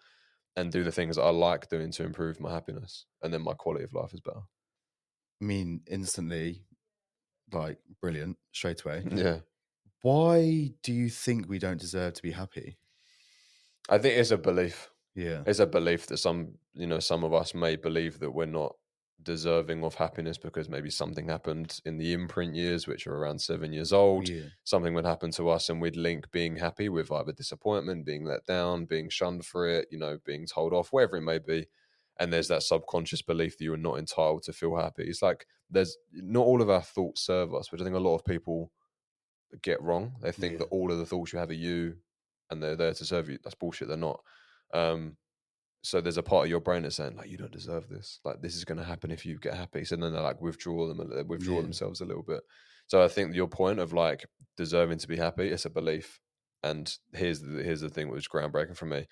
and 0.58 0.72
do 0.72 0.84
the 0.84 0.92
things 0.92 1.18
i 1.18 1.30
like 1.30 1.70
doing 1.70 1.92
to 1.92 2.04
improve 2.04 2.40
my 2.40 2.52
happiness 2.54 3.06
and 3.24 3.34
then 3.34 3.42
my 3.44 3.54
quality 3.54 3.86
of 3.86 3.94
life 3.94 4.14
is 4.14 4.22
better 4.22 4.44
I 5.42 5.46
mean, 5.46 5.84
instantly, 5.88 6.66
like 7.52 7.80
brilliant, 8.02 8.40
straight 8.52 8.84
away. 8.86 9.08
yeah 9.12 9.40
Why 10.02 10.74
do 10.84 10.94
you 10.94 11.10
think 11.10 11.48
we 11.50 11.60
don't 11.60 11.80
deserve 11.82 12.14
to 12.16 12.24
be 12.24 12.32
happy? 12.32 12.78
i 13.90 13.98
think 13.98 14.18
it's 14.18 14.32
a 14.32 14.38
belief 14.38 14.90
Yeah. 15.16 15.44
it's 15.46 15.60
a 15.60 15.66
belief 15.68 16.08
that 16.08 16.18
some 16.18 16.54
you 16.74 16.88
know 16.88 17.00
some 17.00 17.24
of 17.24 17.34
us 17.34 17.54
may 17.54 17.76
believe 17.76 18.20
that 18.20 18.32
we're 18.32 18.46
not 18.46 18.76
deserving 19.22 19.84
of 19.86 19.96
happiness 19.96 20.38
because 20.38 20.68
maybe 20.68 20.90
something 20.90 21.30
happened 21.30 21.80
in 21.86 21.98
the 21.98 22.12
imprint 22.12 22.56
years 22.56 22.88
which 22.88 23.08
are 23.08 23.16
around 23.16 23.40
seven 23.40 23.72
years 23.72 23.94
old. 23.94 24.28
Yeah. 24.28 24.42
something 24.66 24.94
would 24.96 25.06
happen 25.06 25.32
to 25.32 25.50
us 25.50 25.70
and 25.70 25.80
we'd 25.82 25.96
link 25.96 26.30
being 26.32 26.58
happy 26.58 26.90
with 26.90 27.10
either 27.12 27.32
disappointment 27.32 28.06
being 28.06 28.26
let 28.26 28.46
down 28.46 28.86
being 28.86 29.08
shunned 29.10 29.46
for 29.46 29.68
it 29.68 29.88
you 29.92 29.98
know 29.98 30.18
being 30.26 30.46
told 30.46 30.74
off 30.74 30.90
whatever 30.92 31.18
it 31.18 31.22
may 31.22 31.40
be. 31.40 31.68
And 32.20 32.32
there's 32.32 32.50
that 32.50 32.64
subconscious 32.64 33.22
belief 33.22 33.58
that 33.58 33.64
you're 33.64 33.78
not 33.78 33.98
entitled 33.98 34.44
to 34.44 34.54
feel 34.54 34.76
happy. 34.76 35.04
It's 35.06 35.22
like 35.22 35.48
there's 35.70 35.96
not 36.12 36.46
all 36.46 36.62
of 36.62 36.70
our 36.70 36.82
thoughts 36.82 37.22
serve 37.26 37.56
us 37.56 37.72
which 37.72 37.82
i 37.82 37.84
think 37.84 37.96
a 37.96 38.00
lot 38.00 38.16
of 38.16 38.26
people 38.26 38.72
get 39.62 39.82
wrong. 39.82 40.14
They 40.22 40.32
think 40.32 40.54
Yeah. 40.54 40.60
that 40.60 40.66
all 40.70 40.92
of 40.92 40.98
the 40.98 41.06
thoughts 41.06 41.32
you 41.32 41.40
have 41.40 41.50
are 41.50 41.54
you 41.54 41.96
and 42.50 42.62
they're 42.62 42.76
there 42.76 42.94
to 42.94 43.06
serve 43.06 43.30
you. 43.30 43.38
That's 43.44 43.56
bullshit. 43.56 43.88
They're 43.88 43.98
not 43.98 44.22
um 44.74 45.16
so 45.86 46.00
there's 46.00 46.18
a 46.18 46.24
part 46.24 46.46
of 46.46 46.50
your 46.50 46.62
brain 46.62 46.84
that's 46.84 46.96
saying 46.96 47.18
like 47.18 47.30
you 47.30 47.38
don't 47.38 47.52
deserve 47.52 47.90
this. 47.90 48.20
Like 48.24 48.42
this 48.42 48.56
is 48.56 48.64
going 48.64 48.78
to 48.78 48.86
happen 48.86 49.12
if 49.12 49.26
you 49.26 49.38
get 49.38 49.54
happy. 49.54 49.84
So 49.84 49.98
then 49.98 50.14
they 50.14 50.20
like 50.20 50.42
withdraw 50.42 50.88
them 50.88 51.00
withdraw 51.28 51.56
Yeah. 51.58 51.62
themselves 51.62 52.00
a 52.02 52.06
little 52.06 52.24
bit. 52.24 52.42
So 52.88 53.04
i 53.04 53.08
think 53.08 53.36
your 53.36 53.48
point 53.48 53.80
of 53.80 53.92
like 53.94 54.26
deserving 54.58 55.00
to 55.00 55.08
be 55.08 55.18
happy 55.18 55.50
it's 55.50 55.66
a 55.66 55.70
belief. 55.70 56.20
And 56.64 56.90
here's 57.14 57.42
the 57.42 57.62
here's 57.64 57.82
the 57.82 57.90
thing 57.90 58.10
which 58.10 58.20
is 58.24 58.28
groundbreaking 58.30 58.78
for 58.78 58.86
me. 58.86 59.08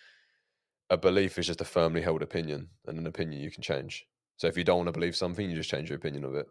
A 0.89 0.97
belief 0.97 1.38
is 1.38 1.47
just 1.47 1.62
a 1.62 1.65
firmly 1.65 2.02
held 2.02 2.21
opinion 2.21 2.69
and 2.88 2.97
an 2.97 3.06
opinion 3.08 3.41
you 3.41 3.52
can 3.52 3.62
change. 3.63 4.06
So 4.38 4.47
if 4.47 4.58
you 4.58 4.63
don't 4.63 4.78
want 4.78 4.88
to 4.88 4.93
believe 4.93 5.15
something 5.15 5.50
you 5.50 5.56
just 5.58 5.69
change 5.69 5.89
your 5.89 5.97
opinion 5.97 6.24
of 6.24 6.36
it. 6.36 6.47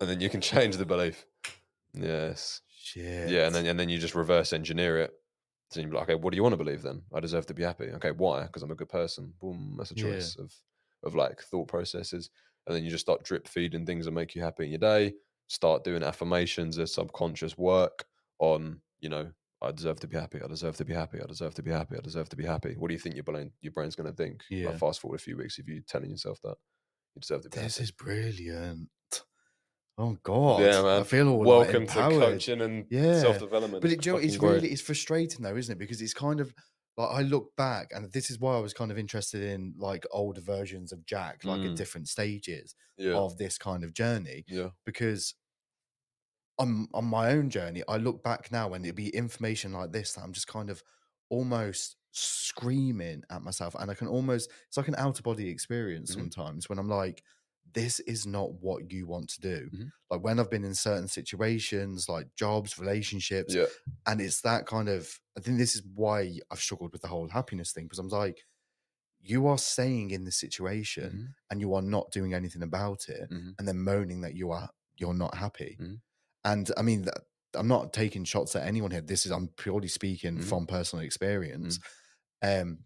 And 0.00 0.08
then 0.10 0.20
you 0.20 0.28
can 0.28 0.40
change 0.52 0.76
the 0.76 0.84
belief. 0.86 1.24
Yes. 1.94 2.60
Shit. 2.82 3.30
yeah, 3.30 3.46
and 3.46 3.54
then 3.54 3.64
and 3.66 3.80
then 3.80 3.88
you 3.88 3.98
just 3.98 4.14
reverse 4.14 4.52
engineer 4.52 4.98
it. 4.98 5.12
So 5.70 5.80
you're 5.80 5.90
like, 5.90 6.04
okay, 6.04 6.14
what 6.16 6.32
do 6.32 6.36
you 6.36 6.42
want 6.42 6.52
to 6.52 6.56
believe 6.56 6.82
then? 6.82 7.02
I 7.14 7.20
deserve 7.20 7.46
to 7.46 7.54
be 7.54 7.62
happy. 7.62 7.90
Okay, 7.92 8.10
why? 8.10 8.42
Because 8.42 8.62
I'm 8.62 8.72
a 8.72 8.76
good 8.76 8.88
person. 8.88 9.34
Boom, 9.40 9.76
that's 9.78 9.90
a 9.92 9.94
Yeah. 9.94 10.30
choice 10.30 10.36
of 10.36 10.52
of 11.02 11.14
like 11.14 11.40
thought 11.42 11.68
processes. 11.68 12.30
And 12.66 12.76
then 12.76 12.84
you 12.84 12.90
just 12.90 13.04
start 13.06 13.22
drip 13.24 13.48
feeding 13.48 13.86
things 13.86 14.04
that 14.04 14.10
make 14.12 14.34
you 14.34 14.42
happy 14.42 14.64
in 14.64 14.70
your 14.70 14.78
day. 14.80 15.14
Start 15.48 15.82
doing 15.84 16.02
affirmations 16.02 16.78
as 16.78 16.92
subconscious 16.92 17.56
work 17.56 18.04
on, 18.38 18.82
you 19.00 19.08
know, 19.08 19.32
I 19.62 19.72
deserve 19.72 19.98
to 20.00 20.08
be 20.08 20.16
happy. 20.16 20.42
I 20.42 20.46
deserve 20.46 20.76
to 20.76 20.84
be 20.84 20.92
happy. 20.92 21.20
I 21.22 21.26
deserve 21.26 21.54
to 21.54 21.62
be 21.62 21.70
happy. 21.70 21.96
I 21.96 22.00
deserve 22.00 22.28
to 22.30 22.36
be 22.36 22.44
happy. 22.44 22.74
What 22.76 22.88
do 22.88 22.94
you 22.94 23.00
think 23.00 23.14
your 23.14 23.24
brain 23.24 23.52
your 23.60 23.72
brain's 23.72 23.96
going 23.96 24.10
to 24.10 24.16
think? 24.16 24.42
Like, 24.62 24.74
Yeah. 24.74 24.78
fast 24.78 25.00
forward 25.00 25.20
a 25.20 25.22
few 25.22 25.36
weeks, 25.38 25.58
if 25.58 25.68
you're 25.68 25.82
telling 25.82 26.10
yourself 26.10 26.40
that 26.42 26.56
you 27.14 27.20
deserve 27.20 27.42
to 27.42 27.50
be 27.50 27.58
This 27.58 27.60
happy. 27.60 27.80
is 27.80 27.90
brilliant. 27.92 28.90
Oh 29.98 30.14
God. 30.22 30.60
yeah, 30.60 30.82
man. 30.82 31.00
I 31.00 31.04
feel 31.04 31.28
all 31.28 31.46
like, 31.46 31.70
Welcome 31.70 31.86
to 31.88 32.04
empowered. 32.04 32.06
coaching 32.06 32.60
and 32.60 32.86
Yeah. 32.88 33.10
self 33.10 33.38
development. 33.38 33.80
But 33.80 33.90
it, 33.92 34.00
do 34.02 34.10
you 34.10 34.14
know, 34.16 34.20
it's 34.22 34.38
really 34.40 34.70
it's 34.72 34.82
frustrating 34.82 35.42
though, 35.42 35.56
isn't 35.56 35.72
it? 35.74 35.78
Because 35.78 36.00
it's 36.02 36.14
kind 36.14 36.40
of 36.40 36.54
like 36.96 37.10
I 37.10 37.22
look 37.22 37.54
back, 37.56 37.88
and 37.92 38.10
this 38.12 38.30
is 38.30 38.38
why 38.38 38.56
I 38.56 38.60
was 38.60 38.74
kind 38.74 38.90
of 38.90 38.98
interested 38.98 39.42
in 39.42 39.74
like 39.78 40.04
older 40.10 40.40
versions 40.40 40.92
of 40.92 41.06
Jack, 41.06 41.44
like 41.44 41.64
at 41.64 41.74
Mm. 41.74 41.76
different 41.76 42.08
stages 42.08 42.74
yeah, 42.96 43.22
of 43.22 43.36
this 43.38 43.58
kind 43.58 43.84
of 43.84 43.92
journey. 43.94 44.46
yeah, 44.46 44.70
Because 44.84 45.34
on 46.58 46.88
on 46.94 47.04
my 47.04 47.30
own 47.32 47.50
journey, 47.50 47.82
I 47.88 47.96
look 47.96 48.22
back 48.22 48.52
now 48.52 48.72
and 48.74 48.84
it'd 48.84 48.96
be 48.96 49.08
information 49.14 49.72
like 49.72 49.92
this 49.92 50.12
that 50.14 50.22
I'm 50.22 50.32
just 50.32 50.46
kind 50.48 50.70
of 50.70 50.82
almost 51.30 51.96
screaming 52.12 53.22
at 53.30 53.42
myself, 53.42 53.74
and 53.78 53.90
I 53.90 53.94
can 53.94 54.08
almost 54.08 54.50
it's 54.68 54.76
like 54.76 54.88
an 54.88 54.96
out 54.96 55.18
of 55.18 55.24
body 55.24 55.48
experience 55.48 56.10
Mhm. 56.10 56.30
sometimes 56.30 56.68
when 56.68 56.78
I'm 56.78 56.88
like. 56.88 57.22
This 57.72 58.00
is 58.00 58.26
not 58.26 58.52
what 58.54 58.90
you 58.92 59.06
want 59.06 59.28
to 59.30 59.40
do. 59.40 59.70
Mhm. 59.72 59.92
Like 60.10 60.22
when 60.22 60.40
I've 60.40 60.50
been 60.50 60.64
in 60.64 60.74
certain 60.74 61.08
situations, 61.08 62.08
like 62.08 62.34
jobs, 62.34 62.78
relationships, 62.78 63.54
yeah. 63.54 63.66
and 64.06 64.20
it's 64.20 64.40
that 64.42 64.66
kind 64.66 64.88
of 64.88 65.20
i 65.36 65.40
think 65.40 65.58
this 65.58 65.74
is 65.76 65.82
why 65.94 66.38
i've 66.50 66.60
struggled 66.60 66.92
with 66.92 67.02
the 67.02 67.08
whole 67.08 67.28
happiness 67.28 67.72
thing 67.72 67.84
because 67.84 67.98
i'm 67.98 68.08
like 68.08 68.44
you 69.22 69.46
are 69.46 69.58
staying 69.58 70.10
in 70.10 70.24
the 70.24 70.32
situation 70.32 71.10
Mhm. 71.12 71.34
and 71.50 71.60
you 71.60 71.74
are 71.74 71.82
not 71.82 72.10
doing 72.10 72.34
anything 72.34 72.62
about 72.62 73.08
it 73.08 73.30
Mhm. 73.30 73.54
and 73.58 73.68
then 73.68 73.78
moaning 73.78 74.20
that 74.22 74.34
you 74.34 74.50
are 74.50 74.70
you're 74.96 75.14
not 75.14 75.34
happy 75.34 75.76
Mhm. 75.80 76.00
and 76.44 76.72
i 76.76 76.82
mean 76.82 77.02
that, 77.02 77.18
i'm 77.54 77.68
not 77.68 77.92
taking 77.92 78.24
shots 78.24 78.56
at 78.56 78.66
anyone 78.66 78.90
here 78.90 79.00
this 79.02 79.26
is 79.26 79.32
i'm 79.32 79.48
purely 79.48 79.88
speaking 79.88 80.38
Mhm. 80.38 80.44
from 80.44 80.66
personal 80.66 81.04
experience 81.04 81.78
Mm-hmm. 81.78 82.60
um 82.62 82.84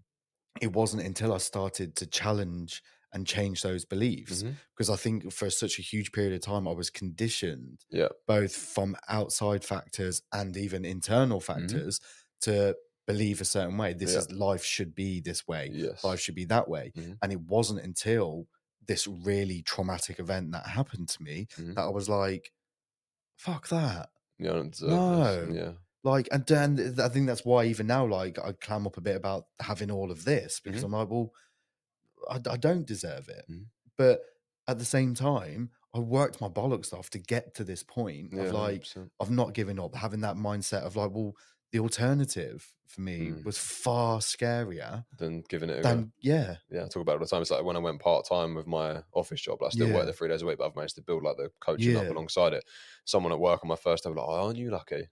it 0.60 0.72
wasn't 0.72 1.02
until 1.02 1.32
i 1.32 1.38
started 1.38 1.96
to 1.96 2.06
challenge 2.06 2.82
and 3.14 3.26
change 3.26 3.62
those 3.62 3.84
beliefs 3.84 4.42
Mhm. 4.42 4.56
because 4.74 4.90
i 4.90 4.96
think 4.96 5.32
for 5.32 5.48
such 5.48 5.78
a 5.78 5.82
huge 5.82 6.10
period 6.12 6.34
of 6.34 6.40
time 6.40 6.66
i 6.68 6.72
was 6.72 6.90
conditioned 6.90 7.78
Yeah. 7.90 8.08
both 8.26 8.54
from 8.54 8.96
outside 9.08 9.64
factors 9.64 10.20
and 10.32 10.56
even 10.56 10.84
internal 10.84 11.40
factors 11.40 12.00
to 12.42 12.76
believe 13.06 13.40
a 13.40 13.44
certain 13.44 13.76
way. 13.76 13.92
This 13.92 14.12
Yeah. 14.14 14.20
is 14.20 14.32
life 14.32 14.64
should 14.64 14.94
be 14.94 15.20
this 15.20 15.46
way. 15.46 15.70
Yes. 15.72 16.02
Life 16.04 16.20
should 16.20 16.34
be 16.34 16.46
that 16.46 16.68
way. 16.68 16.90
Mhm. 16.96 17.18
And 17.22 17.32
it 17.32 17.40
wasn't 17.42 17.80
until 17.80 18.48
this 18.86 19.06
really 19.06 19.60
traumatic 19.62 20.18
event 20.18 20.52
that 20.52 20.66
happened 20.66 21.08
to 21.10 21.22
me 21.22 21.46
Mhm. 21.58 21.74
that 21.74 21.82
I 21.82 21.88
was 21.90 22.08
like, 22.08 22.50
fuck 23.36 23.68
that. 23.68 24.10
Yeah, 24.38 24.62
No. 24.80 25.48
Yeah. 25.52 25.72
Like, 26.02 26.28
and 26.32 26.46
then 26.46 26.98
I 26.98 27.08
think 27.08 27.26
that's 27.26 27.44
why 27.44 27.64
even 27.66 27.86
now, 27.86 28.06
like, 28.06 28.38
I 28.38 28.52
clam 28.52 28.86
up 28.86 28.96
a 28.96 29.00
bit 29.00 29.16
about 29.16 29.48
having 29.60 29.90
all 29.90 30.10
of 30.10 30.24
this 30.24 30.60
because 30.60 30.80
Mhm. 30.82 30.86
I'm 30.86 30.92
like, 30.92 31.10
well, 31.10 31.32
I, 32.30 32.36
I 32.50 32.56
don't 32.56 32.86
deserve 32.86 33.28
it. 33.28 33.46
Mhm. 33.48 33.70
But 33.96 34.22
at 34.68 34.78
the 34.78 34.84
same 34.84 35.14
time, 35.14 35.70
I 35.94 35.98
worked 36.00 36.40
my 36.40 36.48
bollocks 36.48 36.92
off 36.92 37.10
to 37.10 37.18
get 37.18 37.54
to 37.56 37.64
this 37.64 37.82
point 37.82 38.32
Yeah. 38.32 38.40
of 38.40 38.52
like, 38.52 38.88
100%. 38.88 39.12
of 39.20 39.30
not 39.30 39.54
giving 39.54 39.78
up, 39.78 39.94
having 39.94 40.20
that 40.20 40.36
mindset 40.36 40.82
of 40.82 40.96
like, 40.96 41.12
well, 41.12 41.34
the 41.72 41.78
alternative 41.80 42.74
for 42.86 43.00
me 43.00 43.32
Mm. 43.32 43.44
was 43.44 43.58
far 43.58 44.18
scarier 44.20 45.04
than 45.18 45.42
giving 45.48 45.70
it 45.70 45.78
a 45.80 45.86
go. 45.86 46.04
yeah, 46.22 46.56
Yeah, 46.70 46.84
I 46.86 46.88
talk 46.88 47.02
about 47.02 47.14
it 47.14 47.16
all 47.16 47.20
the 47.20 47.26
time. 47.26 47.42
It's 47.42 47.50
like 47.50 47.64
when 47.64 47.76
I 47.76 47.80
went 47.80 48.00
part 48.02 48.26
time 48.26 48.54
with 48.54 48.66
my 48.66 49.04
office 49.12 49.40
job, 49.42 49.62
like, 49.62 49.68
I 49.70 49.72
still 49.72 49.88
Yeah. 49.88 49.92
work 49.92 50.06
there 50.06 50.14
three 50.14 50.28
days 50.28 50.42
a 50.42 50.46
week, 50.46 50.58
but 50.58 50.66
I've 50.68 50.76
managed 50.76 50.96
to 50.96 51.02
build 51.02 51.22
like 51.24 51.36
the 51.36 51.50
coaching 51.60 51.96
up 51.96 52.10
alongside 52.10 52.54
it. 52.54 52.64
Someone 53.04 53.32
at 53.32 53.40
work 53.40 53.62
on 53.64 53.68
my 53.68 53.76
first 53.76 54.04
day 54.04 54.10
was 54.10 54.16
like, 54.18 54.26
"Oh, 54.28 54.46
aren't 54.46 54.58
you 54.58 54.70
lucky?" 54.70 55.08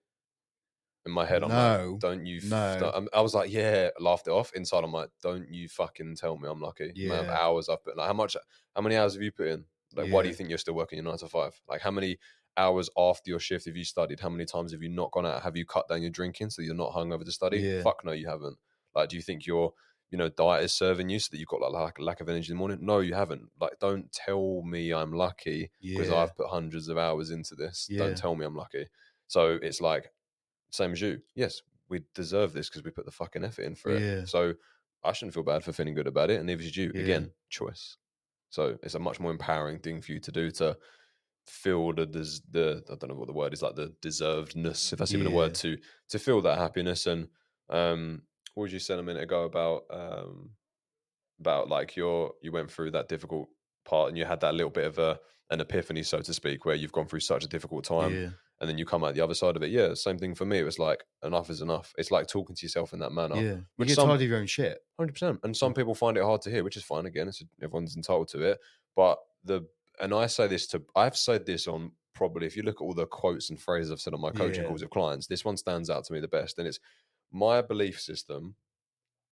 In 1.04 1.10
my 1.12 1.26
head, 1.26 1.42
I'm 1.42 1.48
No. 1.48 1.90
like, 1.92 2.00
"Don't 2.00 2.26
you?" 2.26 2.36
F- 2.38 2.44
No. 2.44 2.90
I'm- 2.94 3.08
was 3.22 3.34
like, 3.34 3.50
"Yeah," 3.52 3.90
laughed 3.98 4.28
it 4.28 4.30
off. 4.30 4.52
Inside, 4.54 4.84
I'm 4.84 4.92
like, 4.92 5.10
"Don't 5.20 5.52
you 5.52 5.68
fucking 5.68 6.14
tell 6.16 6.38
me 6.38 6.48
I'm 6.48 6.60
lucky." 6.60 6.92
The 6.92 7.06
amount 7.06 7.20
of 7.22 7.26
Yeah. 7.26 7.40
hours 7.40 7.68
I've 7.68 7.82
put. 7.82 7.96
Like, 7.96 8.06
how 8.06 8.12
much? 8.12 8.36
How 8.76 8.82
many 8.82 8.96
hours 8.96 9.14
have 9.14 9.22
you 9.22 9.32
put 9.32 9.48
in? 9.48 9.64
Like, 9.94 10.10
why 10.12 10.22
do 10.22 10.28
you 10.28 10.34
think 10.34 10.48
you're 10.48 10.58
still 10.58 10.74
working 10.74 10.96
your 10.98 11.04
nine 11.04 11.18
to 11.18 11.28
five? 11.28 11.60
Like, 11.68 11.80
how 11.82 11.90
many 11.90 12.18
hours 12.56 12.88
after 12.96 13.30
your 13.30 13.40
shift 13.40 13.66
have 13.66 13.76
you 13.76 13.84
studied? 13.84 14.20
How 14.20 14.28
many 14.28 14.44
times 14.46 14.72
have 14.72 14.82
you 14.82 14.88
not 14.88 15.10
gone 15.10 15.26
out? 15.26 15.42
Have 15.42 15.56
you 15.56 15.66
cut 15.66 15.88
down 15.88 16.02
your 16.02 16.10
drinking 16.10 16.50
so 16.50 16.62
you're 16.62 16.74
not 16.74 16.92
hungover 16.92 17.24
to 17.24 17.32
study? 17.32 17.58
Yeah. 17.58 17.82
Fuck 17.82 18.04
no, 18.04 18.12
you 18.12 18.28
haven't. 18.28 18.58
Like, 18.94 19.08
do 19.08 19.16
you 19.16 19.22
think 19.22 19.46
your 19.46 19.74
you 20.10 20.18
know 20.18 20.28
diet 20.28 20.62
is 20.64 20.72
serving 20.74 21.08
you 21.08 21.18
so 21.18 21.28
that 21.32 21.38
you've 21.38 21.48
got 21.48 21.60
like 21.62 21.72
lack, 21.72 21.98
lack 21.98 22.20
of 22.20 22.28
energy 22.28 22.52
in 22.52 22.56
the 22.56 22.58
morning? 22.58 22.78
No, 22.82 23.00
you 23.00 23.14
haven't. 23.14 23.50
Like, 23.60 23.78
don't 23.80 24.12
tell 24.12 24.62
me 24.62 24.92
I'm 24.92 25.12
lucky 25.12 25.70
because 25.80 26.08
Yeah. 26.10 26.16
I've 26.16 26.36
put 26.36 26.48
hundreds 26.48 26.88
of 26.88 26.96
hours 26.98 27.30
into 27.30 27.54
this. 27.54 27.86
Yeah. 27.90 27.98
Don't 28.04 28.16
tell 28.16 28.34
me 28.36 28.44
I'm 28.46 28.54
lucky. 28.56 28.86
So 29.26 29.58
it's 29.62 29.80
like 29.80 30.12
same 30.72 30.92
as 30.92 31.00
you. 31.00 31.20
Yes, 31.34 31.62
we 31.88 32.00
deserve 32.14 32.52
this 32.52 32.68
because 32.68 32.82
we 32.84 32.90
put 32.90 33.04
the 33.04 33.10
fucking 33.12 33.44
effort 33.44 33.62
in 33.62 33.74
for 33.76 33.92
Yeah. 33.92 33.98
it. 34.22 34.28
So 34.28 34.54
I 35.04 35.12
shouldn't 35.12 35.34
feel 35.34 35.42
bad 35.42 35.62
for 35.62 35.72
feeling 35.72 35.94
good 35.94 36.06
about 36.06 36.30
it, 36.30 36.38
and 36.38 36.46
neither 36.46 36.62
should 36.62 36.76
you. 36.76 36.90
Yeah. 36.94 37.02
Again, 37.02 37.30
choice. 37.50 37.96
So 38.50 38.78
it's 38.82 38.94
a 38.94 38.98
much 38.98 39.20
more 39.20 39.30
empowering 39.30 39.78
thing 39.78 40.00
for 40.02 40.12
you 40.12 40.20
to 40.20 40.32
do 40.32 40.50
to 40.52 40.76
feel 41.46 41.92
the 41.92 42.06
the 42.50 42.82
I 42.90 42.94
don't 42.96 43.08
know 43.08 43.14
what 43.16 43.26
the 43.28 43.32
word 43.32 43.52
is 43.52 43.62
like 43.62 43.74
the 43.76 43.94
deservedness, 44.02 44.92
if 44.92 44.98
that's 44.98 45.12
even 45.14 45.26
a 45.26 45.30
word, 45.30 45.54
to 45.56 45.76
to 46.10 46.18
feel 46.18 46.40
that 46.42 46.58
happiness. 46.58 47.06
And 47.06 47.28
um, 47.70 48.22
what 48.54 48.64
was 48.64 48.72
you 48.72 48.78
saying 48.78 49.00
a 49.00 49.02
minute 49.02 49.22
ago 49.22 49.44
about 49.44 49.84
um 49.90 50.50
about 51.40 51.68
like 51.68 51.96
your 51.96 52.32
you 52.42 52.52
went 52.52 52.70
through 52.70 52.92
that 52.92 53.08
difficult 53.08 53.48
part 53.84 54.08
and 54.08 54.16
you 54.16 54.24
had 54.24 54.40
that 54.40 54.54
little 54.54 54.70
bit 54.70 54.86
of 54.86 54.98
a 54.98 55.18
an 55.50 55.60
epiphany, 55.60 56.02
so 56.02 56.20
to 56.20 56.32
speak, 56.32 56.64
where 56.64 56.74
you've 56.74 56.92
gone 56.92 57.06
through 57.06 57.20
such 57.20 57.44
a 57.44 57.48
difficult 57.48 57.84
time 57.84 58.14
yeah. 58.14 58.28
And 58.62 58.70
then 58.70 58.78
you 58.78 58.86
come 58.86 59.02
out 59.04 59.14
the 59.14 59.20
other 59.20 59.34
side 59.34 59.56
of 59.56 59.62
it. 59.64 59.70
Yeah, 59.72 59.92
same 59.94 60.18
thing 60.18 60.34
for 60.34 60.46
me. 60.46 60.58
It 60.58 60.62
was 60.64 60.78
like 60.78 61.02
enough 61.24 61.50
is 61.50 61.60
enough. 61.60 61.92
It's 61.98 62.10
like 62.12 62.28
talking 62.28 62.54
to 62.56 62.64
yourself 62.64 62.92
in 62.94 63.00
that 63.00 63.10
manner. 63.12 63.34
Yeah. 63.36 63.42
You 63.42 63.64
which 63.76 63.88
get 63.88 63.96
some- 63.96 64.06
tired 64.08 64.22
of 64.22 64.28
your 64.28 64.38
own 64.38 64.46
shit. 64.46 64.78
Hundred 64.98 65.12
percent. 65.14 65.40
And 65.42 65.54
some 65.54 65.74
people 65.74 65.94
find 65.94 66.16
it 66.16 66.22
hard 66.22 66.40
to 66.42 66.50
hear, 66.50 66.62
which 66.64 66.76
is 66.76 66.84
fine. 66.84 67.04
Again, 67.06 67.28
it's 67.28 67.42
everyone's 67.60 67.96
entitled 67.96 68.28
to 68.28 68.40
it. 68.42 68.58
But 68.96 69.18
the 69.44 69.66
and 70.00 70.14
I 70.14 70.26
say 70.28 70.46
this 70.46 70.66
to 70.68 70.82
I've 70.96 71.16
said 71.16 71.44
this 71.44 71.66
on 71.66 71.92
probably 72.14 72.46
if 72.46 72.56
you 72.56 72.62
look 72.62 72.76
at 72.80 72.84
all 72.84 72.94
the 72.94 73.06
quotes 73.06 73.50
and 73.50 73.60
phrases 73.60 73.90
I've 73.90 74.00
said 74.00 74.14
on 74.14 74.20
my 74.20 74.30
coaching 74.30 74.62
Yeah. 74.62 74.68
calls 74.68 74.82
with 74.82 74.90
clients, 74.90 75.26
this 75.26 75.44
one 75.44 75.56
stands 75.56 75.90
out 75.90 76.04
to 76.04 76.12
me 76.12 76.20
the 76.20 76.28
best, 76.28 76.58
and 76.58 76.66
it's 76.68 76.78
my 77.32 77.60
belief 77.62 78.00
system. 78.00 78.54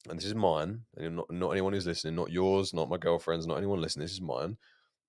And 0.09 0.19
this 0.19 0.25
is 0.27 0.35
mine, 0.35 0.81
and 0.97 1.17
not 1.17 1.31
not 1.31 1.51
anyone 1.51 1.73
who's 1.75 1.87
listening, 1.87 2.15
not 2.17 2.33
yours, 2.33 2.75
not 2.75 2.89
my 2.89 2.97
girlfriend's, 2.97 3.47
not 3.47 3.59
anyone 3.59 3.81
listening. 3.81 4.05
This 4.07 4.13
is 4.15 4.21
mine. 4.23 4.57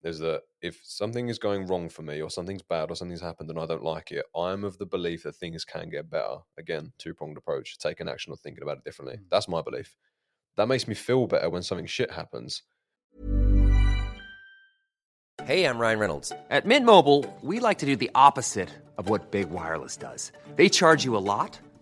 Is 0.04 0.20
that 0.20 0.42
if 0.62 0.82
something 0.84 1.30
is 1.30 1.38
going 1.38 1.68
wrong 1.68 1.90
for 1.90 2.02
me, 2.02 2.22
or 2.22 2.30
something's 2.30 2.64
bad, 2.64 2.90
or 2.90 2.96
something's 2.96 3.22
happened, 3.22 3.50
and 3.50 3.60
I 3.60 3.68
don't 3.68 3.84
like 3.84 4.12
it, 4.12 4.26
I'm 4.36 4.64
of 4.64 4.78
the 4.78 4.86
belief 4.86 5.24
that 5.24 5.36
things 5.36 5.64
can 5.64 5.90
get 5.90 6.10
better. 6.10 6.38
Again, 6.58 6.92
two 6.98 7.14
pronged 7.14 7.38
approach: 7.38 7.78
taking 7.78 8.10
action 8.10 8.34
or 8.34 8.38
thinking 8.38 8.64
about 8.64 8.78
it 8.78 8.84
differently. 8.84 9.18
Mm. 9.18 9.30
That's 9.30 9.48
my 9.48 9.62
belief 9.62 9.96
that 10.58 10.68
makes 10.68 10.88
me 10.88 10.96
feel 10.96 11.28
better 11.28 11.50
when 11.50 11.64
something 11.64 11.86
shit 11.86 12.12
happens. 12.12 12.64
Hey, 15.44 15.66
I'm 15.66 15.80
Ryan 15.80 16.00
Reynolds. 16.00 16.32
At 16.52 16.66
Mint 16.66 16.86
Mobile, 16.86 17.26
we 17.42 17.60
like 17.60 17.80
to 17.80 17.86
do 17.86 17.96
the 17.96 18.12
opposite 18.14 18.70
of 18.98 19.10
what 19.10 19.32
Big 19.32 19.50
Wireless 19.50 19.98
does. 19.98 20.32
They 20.56 20.70
charge 20.70 21.04
you 21.04 21.18
a 21.18 21.24
lot, 21.34 21.60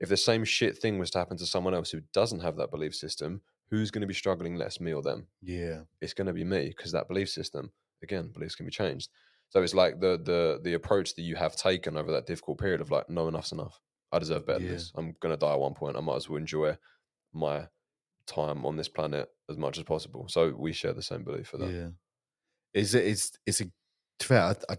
If 0.00 0.08
the 0.08 0.16
same 0.16 0.44
shit 0.44 0.76
thing 0.78 0.98
was 0.98 1.10
to 1.12 1.18
happen 1.18 1.36
to 1.38 1.46
someone 1.46 1.74
else 1.74 1.90
who 1.90 2.00
doesn't 2.12 2.40
have 2.40 2.56
that 2.56 2.70
belief 2.70 2.94
system, 2.94 3.40
who's 3.70 3.90
going 3.90 4.02
to 4.02 4.06
be 4.06 4.14
struggling 4.14 4.56
less, 4.56 4.80
me 4.80 4.92
or 4.92 5.02
them? 5.02 5.26
Yeah. 5.42 5.82
It's 6.00 6.14
going 6.14 6.26
to 6.26 6.32
be 6.32 6.44
me 6.44 6.68
because 6.68 6.92
that 6.92 7.08
belief 7.08 7.28
system, 7.28 7.72
again, 8.02 8.30
beliefs 8.32 8.54
can 8.54 8.66
be 8.66 8.72
changed. 8.72 9.10
So 9.50 9.62
it's 9.62 9.74
like 9.74 10.00
the 10.00 10.20
the 10.22 10.60
the 10.62 10.74
approach 10.74 11.14
that 11.14 11.22
you 11.22 11.36
have 11.36 11.54
taken 11.56 11.96
over 11.96 12.12
that 12.12 12.26
difficult 12.26 12.58
period 12.58 12.80
of 12.80 12.90
like, 12.90 13.08
no, 13.08 13.28
enough's 13.28 13.52
enough. 13.52 13.80
I 14.12 14.18
deserve 14.18 14.46
better 14.46 14.58
than 14.58 14.68
this. 14.68 14.92
I'm 14.94 15.14
going 15.20 15.32
to 15.32 15.38
die 15.38 15.52
at 15.52 15.60
one 15.60 15.74
point. 15.74 15.96
I 15.96 16.00
might 16.00 16.16
as 16.16 16.28
well 16.28 16.38
enjoy 16.38 16.76
my 17.32 17.68
time 18.26 18.66
on 18.66 18.76
this 18.76 18.88
planet 18.88 19.28
as 19.48 19.56
much 19.56 19.78
as 19.78 19.84
possible. 19.84 20.26
So 20.28 20.52
we 20.56 20.72
share 20.72 20.92
the 20.92 21.02
same 21.02 21.22
belief 21.22 21.48
for 21.48 21.58
that. 21.58 21.70
Yeah. 21.70 21.88
Is 22.74 22.94
it? 22.94 23.06
It's 23.06 23.32
it's 23.46 23.60
a. 23.60 23.66
To 24.20 24.26
fair, 24.26 24.42
I, 24.42 24.54
I 24.68 24.76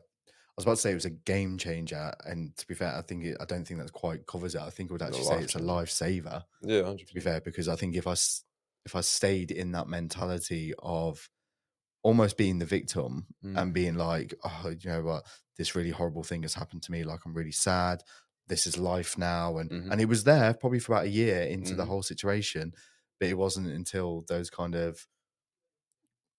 was 0.58 0.65
about 0.65 0.76
to 0.76 0.82
say 0.82 0.91
it 0.91 0.96
was 0.96 1.06
a 1.06 1.10
game 1.12 1.58
changer, 1.58 2.13
and 2.26 2.56
to 2.58 2.67
be 2.67 2.74
fair, 2.76 2.96
I 2.96 3.02
think 3.04 3.26
it, 3.26 3.38
I 3.39 3.46
don't 3.46 3.65
think 3.67 3.80
that 3.80 3.91
quite 3.93 4.26
covers 4.28 4.56
it. 4.56 4.62
I 4.62 4.70
think 4.72 4.91
I 4.91 4.93
would 4.93 5.02
actually 5.02 5.26
say 5.26 5.41
it's 5.43 5.56
a 5.56 5.60
lifesaver. 5.60 6.43
Yeah, 6.62 6.82
100%. 6.82 7.08
To 7.08 7.13
be 7.15 7.22
fair, 7.22 7.41
because 7.41 7.67
I 7.70 7.76
think 7.78 7.96
if 7.96 8.08
I 8.08 8.13
if 8.86 8.96
I 8.96 9.02
stayed 9.02 9.52
in 9.52 9.72
that 9.74 9.88
mentality 9.89 10.74
of 10.80 11.30
almost 12.04 12.38
being 12.38 12.60
the 12.60 12.65
victim 12.65 13.28
Mm. 13.43 13.58
and 13.58 13.74
being 13.74 13.96
like, 13.96 14.34
oh, 14.43 14.70
you 14.80 14.89
know 14.89 15.04
what, 15.04 15.26
this 15.58 15.76
really 15.76 15.91
horrible 15.91 16.24
thing 16.24 16.43
has 16.43 16.54
happened 16.54 16.84
to 16.84 16.91
me. 16.91 17.04
Like 17.04 17.22
I'm 17.26 17.34
really 17.34 17.52
sad. 17.52 18.04
This 18.48 18.67
is 18.67 18.78
life 18.78 19.17
now, 19.17 19.58
and 19.58 19.72
Mhm. 19.72 19.91
and 19.91 20.02
it 20.02 20.06
was 20.10 20.24
there 20.26 20.54
probably 20.54 20.80
for 20.80 20.93
about 20.93 21.06
a 21.06 21.10
year 21.10 21.41
into 21.43 21.76
the 21.76 21.86
Mhm. 21.86 21.88
whole 21.88 22.04
situation, 22.04 22.74
but 23.20 23.30
it 23.30 23.36
wasn't 23.38 23.67
until 23.67 24.24
those 24.30 24.50
kind 24.50 24.76
of 24.76 25.08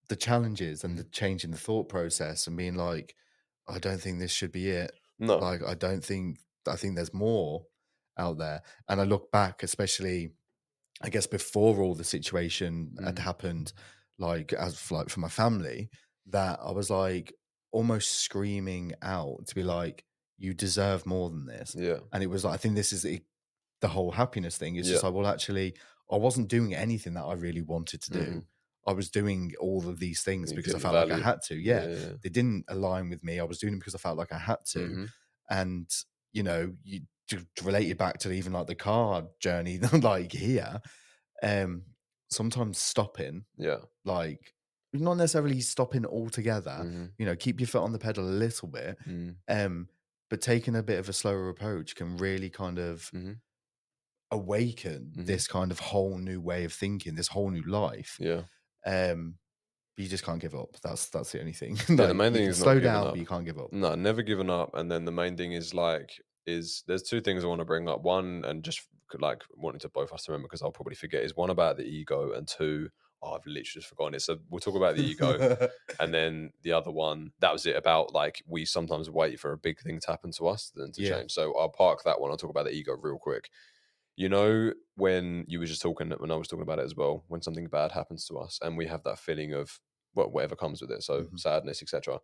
the 0.08 0.16
challenges 0.16 0.84
and 0.84 0.98
the 0.98 1.04
Mm. 1.04 1.12
change 1.12 1.44
in 1.44 1.50
the 1.50 1.56
thought 1.58 1.88
process 1.88 2.46
and 2.46 2.56
being 2.56 2.74
like, 2.74 3.14
I 3.68 3.78
don't 3.78 4.00
think 4.00 4.18
this 4.18 4.32
should 4.32 4.52
be 4.52 4.70
it. 4.70 4.92
No. 5.18 5.36
Like 5.38 5.62
I 5.66 5.74
don't 5.74 6.04
think 6.04 6.38
I 6.66 6.76
think 6.76 6.96
there's 6.96 7.14
more 7.14 7.66
out 8.18 8.38
there. 8.38 8.62
And 8.88 9.00
I 9.00 9.04
look 9.04 9.30
back, 9.32 9.62
especially 9.62 10.30
I 11.02 11.08
guess 11.10 11.26
before 11.26 11.80
all 11.80 11.94
the 11.94 12.04
situation 12.04 12.96
had 13.04 13.16
Mm. 13.16 13.20
happened, 13.20 13.72
like 14.18 14.52
as 14.52 14.90
like 14.90 15.08
for 15.10 15.20
my 15.20 15.28
family, 15.28 15.90
that 16.26 16.58
I 16.62 16.72
was 16.72 16.90
like 16.90 17.32
almost 17.70 18.14
screaming 18.20 18.92
out 19.02 19.46
to 19.46 19.54
be 19.54 19.62
like, 19.62 20.04
you 20.38 20.54
deserve 20.54 21.04
more 21.06 21.30
than 21.30 21.46
this. 21.46 21.74
yeah. 21.78 21.98
And 22.12 22.22
it 22.22 22.28
was 22.28 22.44
like 22.44 22.54
I 22.54 22.56
think 22.56 22.74
this 22.74 22.92
is 22.92 23.02
the, 23.02 23.22
the 23.80 23.88
whole 23.88 24.10
happiness 24.12 24.56
thing. 24.58 24.76
It's 24.76 24.88
just 24.88 25.04
like, 25.04 25.12
well, 25.14 25.26
actually, 25.26 25.74
I 26.10 26.16
wasn't 26.16 26.48
doing 26.48 26.74
anything 26.74 27.14
that 27.14 27.24
I 27.24 27.34
really 27.34 27.62
wanted 27.62 28.02
to 28.02 28.10
do. 28.12 28.20
Mhm. 28.20 28.44
I 28.88 28.92
was 28.92 29.10
doing 29.10 29.52
all 29.60 29.88
of 29.88 29.98
these 30.00 30.22
things 30.22 30.50
You 30.50 30.56
because 30.56 30.74
I 30.74 30.78
felt 30.80 30.94
like 30.94 31.12
I 31.20 31.22
had 31.30 31.40
to. 31.48 31.54
Yeah. 31.56 31.86
yeah. 31.86 32.12
They 32.22 32.30
didn't 32.30 32.64
align 32.68 33.10
with 33.10 33.22
me. 33.22 33.38
I 33.40 33.44
was 33.44 33.58
doing 33.58 33.72
them 33.74 33.80
because 33.80 33.94
I 33.94 33.98
felt 33.98 34.18
like 34.18 34.32
I 34.32 34.38
had 34.38 34.64
to. 34.72 34.78
Mhm. 34.78 35.08
And, 35.50 35.88
you 36.32 36.42
know, 36.42 36.74
you 36.84 37.00
to 37.28 37.46
relate 37.62 37.90
it 37.90 37.98
back 37.98 38.18
to 38.20 38.32
even 38.32 38.52
like 38.54 38.66
the 38.68 38.74
car 38.74 39.28
journey, 39.40 39.78
like 40.10 40.32
here, 40.32 40.80
um, 41.42 41.84
sometimes 42.30 42.78
stopping, 42.78 43.44
Yeah. 43.58 43.80
like 44.04 44.54
not 44.94 45.18
necessarily 45.18 45.60
stopping 45.60 46.06
altogether, 46.06 46.78
Mhm. 46.84 47.12
you 47.18 47.26
know, 47.26 47.36
keep 47.36 47.60
your 47.60 47.66
foot 47.68 47.82
on 47.84 47.92
the 47.92 47.98
pedal 47.98 48.24
a 48.24 48.38
little 48.44 48.68
bit. 48.68 48.96
Mm. 49.06 49.36
Um, 49.48 49.88
but 50.30 50.40
taking 50.40 50.74
a 50.76 50.82
bit 50.82 50.98
of 50.98 51.08
a 51.10 51.12
slower 51.12 51.50
approach 51.50 51.94
can 51.96 52.16
really 52.16 52.50
kind 52.50 52.78
of 52.78 53.10
Mhm. 53.12 53.40
awaken 54.30 55.12
Mhm. 55.16 55.26
this 55.26 55.46
kind 55.46 55.70
of 55.70 55.78
whole 55.78 56.18
new 56.18 56.40
way 56.40 56.64
of 56.64 56.72
thinking, 56.72 57.14
this 57.14 57.28
whole 57.28 57.50
new 57.50 57.62
life. 57.62 58.16
Yeah. 58.20 58.44
Um, 58.88 59.34
but 59.96 60.02
you 60.04 60.08
just 60.08 60.24
can't 60.24 60.40
give 60.40 60.54
up. 60.54 60.76
That's 60.82 61.08
that's 61.08 61.32
the 61.32 61.40
only 61.40 61.52
thing. 61.52 61.76
Yeah, 61.88 62.06
the 62.06 62.14
main 62.22 62.32
thing 62.32 62.44
is 62.44 62.58
slow 62.58 62.78
down, 62.78 63.10
but 63.10 63.18
you 63.18 63.26
can't 63.26 63.44
give 63.44 63.58
up. 63.58 63.72
No, 63.72 63.94
never 63.94 64.22
given 64.22 64.48
up. 64.50 64.70
And 64.74 64.90
then 64.90 65.04
the 65.04 65.12
main 65.12 65.36
thing 65.36 65.52
is 65.52 65.74
like, 65.74 66.12
is 66.46 66.84
there's 66.86 67.02
two 67.02 67.20
things 67.20 67.44
I 67.44 67.48
want 67.48 67.60
to 67.60 67.64
bring 67.64 67.88
up. 67.88 68.02
One, 68.02 68.44
and 68.46 68.62
just 68.62 68.80
like 69.18 69.42
wanting 69.56 69.80
to 69.80 69.88
both 69.88 70.12
us 70.12 70.24
to 70.24 70.32
remember 70.32 70.46
because 70.48 70.62
I'll 70.62 70.70
probably 70.70 70.94
forget, 70.94 71.24
is 71.24 71.36
one 71.36 71.50
about 71.50 71.76
the 71.76 71.84
ego, 71.84 72.32
and 72.32 72.46
two, 72.46 72.88
oh, 73.22 73.32
I've 73.32 73.44
literally 73.46 73.64
just 73.64 73.88
forgotten 73.88 74.14
it. 74.14 74.22
So 74.22 74.38
we'll 74.50 74.60
talk 74.60 74.76
about 74.76 74.94
the 74.96 75.02
ego. 75.02 75.68
and 76.00 76.14
then 76.14 76.52
the 76.62 76.72
other 76.72 76.92
one, 76.92 77.32
that 77.40 77.52
was 77.52 77.66
it 77.66 77.74
about 77.76 78.12
like 78.14 78.42
we 78.46 78.64
sometimes 78.64 79.10
wait 79.10 79.40
for 79.40 79.52
a 79.52 79.58
big 79.58 79.80
thing 79.80 79.98
to 80.00 80.10
happen 80.10 80.30
to 80.38 80.46
us 80.46 80.70
than 80.74 80.92
to 80.92 81.02
Yeah. 81.02 81.18
change. 81.18 81.32
So 81.32 81.52
I'll 81.58 81.70
park 81.70 82.02
that 82.04 82.20
one. 82.20 82.30
I'll 82.30 82.36
talk 82.36 82.50
about 82.50 82.66
the 82.66 82.72
ego 82.72 82.94
real 83.00 83.18
quick. 83.18 83.50
You 84.18 84.28
know, 84.28 84.72
when 84.96 85.44
you 85.48 85.60
were 85.60 85.66
just 85.66 85.82
talking, 85.82 86.10
when 86.10 86.32
I 86.32 86.36
was 86.36 86.48
talking 86.48 86.64
about 86.64 86.80
it 86.80 86.84
as 86.86 86.96
well, 86.96 87.24
when 87.28 87.40
something 87.42 87.68
bad 87.68 87.92
happens 87.92 88.26
to 88.26 88.38
us 88.38 88.58
and 88.62 88.76
we 88.76 88.86
have 88.86 89.04
that 89.04 89.20
feeling 89.20 89.52
of 89.54 89.80
well, 90.14 90.30
whatever 90.30 90.56
comes 90.56 90.80
with 90.82 90.90
it, 90.90 91.02
so 91.04 91.26
Mhm. 91.26 91.38
sadness, 91.38 91.82
etc. 91.82 92.20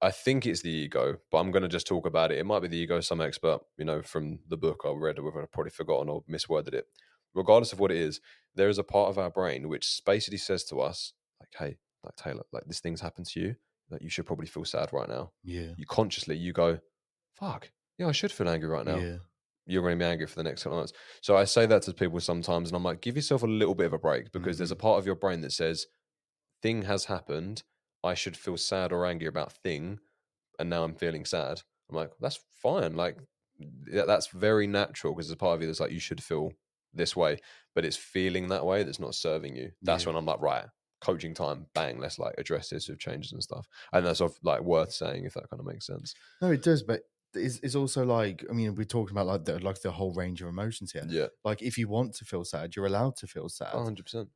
I 0.00 0.10
think 0.12 0.46
it's 0.46 0.62
the 0.62 0.70
ego, 0.70 1.18
but 1.30 1.38
I'm 1.38 1.50
going 1.50 1.62
to 1.64 1.68
just 1.68 1.86
talk 1.88 2.06
about 2.06 2.30
it. 2.32 2.38
It 2.38 2.44
might 2.46 2.60
be 2.60 2.68
the 2.68 2.76
ego. 2.76 3.00
Some 3.00 3.20
expert, 3.20 3.60
you 3.78 3.84
know, 3.84 4.02
from 4.02 4.40
the 4.48 4.56
book 4.56 4.82
I 4.84 4.90
read, 4.92 5.18
or 5.18 5.42
I've 5.42 5.50
probably 5.52 5.70
forgotten 5.70 6.08
or 6.10 6.22
misworded 6.24 6.74
it. 6.74 6.86
Regardless 7.34 7.72
of 7.72 7.80
what 7.80 7.90
it 7.90 7.96
is, 7.98 8.20
there 8.54 8.68
is 8.68 8.78
a 8.78 8.84
part 8.84 9.10
of 9.10 9.18
our 9.18 9.30
brain 9.30 9.68
which 9.68 10.00
basically 10.06 10.38
says 10.38 10.64
to 10.66 10.80
us, 10.80 11.14
like, 11.40 11.54
"Hey, 11.58 11.78
like 12.04 12.16
Taylor, 12.16 12.44
like 12.52 12.64
this 12.66 12.80
thing's 12.80 13.00
happened 13.00 13.26
to 13.28 13.40
you. 13.40 13.56
Like 13.90 14.02
you 14.02 14.10
should 14.10 14.26
probably 14.26 14.46
feel 14.46 14.64
sad 14.64 14.92
right 14.92 15.08
now." 15.08 15.32
Yeah. 15.42 15.72
You 15.76 15.86
consciously 15.86 16.36
you 16.36 16.52
go, 16.52 16.80
"Fuck, 17.34 17.72
yeah, 17.98 18.08
I 18.08 18.12
should 18.12 18.32
feel 18.32 18.48
angry 18.48 18.68
right 18.68 18.86
now." 18.86 18.98
Yeah. 18.98 19.18
You're 19.66 19.82
going 19.82 19.98
to 19.98 20.04
be 20.04 20.08
angry 20.08 20.26
for 20.26 20.36
the 20.36 20.42
next 20.42 20.64
couple 20.64 20.78
of 20.78 20.82
months. 20.82 20.92
So 21.22 21.36
I 21.36 21.44
say 21.44 21.66
that 21.66 21.82
to 21.82 21.94
people 21.94 22.20
sometimes, 22.20 22.68
and 22.68 22.76
I'm 22.76 22.82
like, 22.84 23.00
give 23.00 23.16
yourself 23.16 23.42
a 23.42 23.46
little 23.46 23.74
bit 23.74 23.86
of 23.86 23.92
a 23.92 23.98
break 23.98 24.32
because 24.32 24.58
there's 24.58 24.72
a 24.72 24.76
Mm-hmm. 24.76 24.82
part 24.84 24.98
of 24.98 25.06
your 25.06 25.14
brain 25.14 25.40
that 25.42 25.52
says, 25.52 25.86
"Thing 26.62 26.82
has 26.82 27.06
happened. 27.06 27.62
I 28.04 28.14
should 28.14 28.36
feel 28.36 28.56
sad 28.56 28.92
or 28.92 29.06
angry 29.06 29.28
about 29.28 29.52
thing." 29.52 30.00
and 30.58 30.70
now 30.70 30.84
I'm 30.84 30.94
feeling 30.94 31.24
sad. 31.24 31.62
I'm 31.90 31.96
like, 31.96 32.12
that's 32.20 32.36
fine. 32.36 32.94
Like, 32.96 33.18
that's 33.58 34.28
very 34.28 34.66
natural 34.66 35.14
because 35.14 35.28
there's 35.28 35.34
a 35.34 35.38
part 35.38 35.56
of 35.56 35.62
you 35.62 35.66
that's 35.66 35.80
like, 35.80 35.92
you 35.92 36.00
should 36.00 36.22
feel 36.22 36.52
this 36.92 37.16
way, 37.16 37.38
but 37.74 37.84
it's 37.84 37.96
feeling 37.96 38.48
that 38.48 38.66
way 38.66 38.82
that's 38.82 39.00
not 39.00 39.14
serving 39.14 39.56
you. 39.56 39.72
That's 39.82 40.04
Yeah. 40.04 40.06
when 40.06 40.16
I'm 40.16 40.26
like, 40.26 40.40
right, 40.40 40.66
coaching 41.00 41.34
time, 41.34 41.66
bang, 41.74 41.98
let's 41.98 42.18
like 42.18 42.34
address 42.38 42.70
this 42.70 42.88
with 42.88 42.98
changes 42.98 43.32
and 43.32 43.42
stuff. 43.42 43.66
And 43.92 44.04
that's 44.06 44.20
of 44.20 44.38
like 44.42 44.62
worth 44.62 44.92
saying 44.92 45.24
if 45.24 45.34
that 45.34 45.48
kind 45.50 45.60
of 45.60 45.66
makes 45.66 45.86
sense. 45.86 46.16
No, 46.40 46.50
it 46.50 46.62
does, 46.62 46.82
but 46.82 47.02
it's, 47.34 47.58
it's 47.62 47.74
also 47.74 48.04
like 48.04 48.44
I 48.48 48.52
mean, 48.52 48.74
we're 48.74 48.84
talking 48.84 49.14
about 49.16 49.26
like 49.26 49.44
the, 49.44 49.58
like 49.60 49.80
the 49.82 49.92
whole 49.92 50.12
range 50.14 50.42
of 50.42 50.48
emotions 50.48 50.92
here. 50.92 51.06
Yeah, 51.08 51.28
Like, 51.44 51.62
if 51.62 51.78
you 51.78 51.88
want 51.88 52.14
to 52.16 52.24
feel 52.24 52.44
sad, 52.44 52.76
you're 52.76 52.86
allowed 52.86 53.16
to 53.16 53.26
feel 53.26 53.48
sad. 53.48 53.74
100%. 53.74 54.30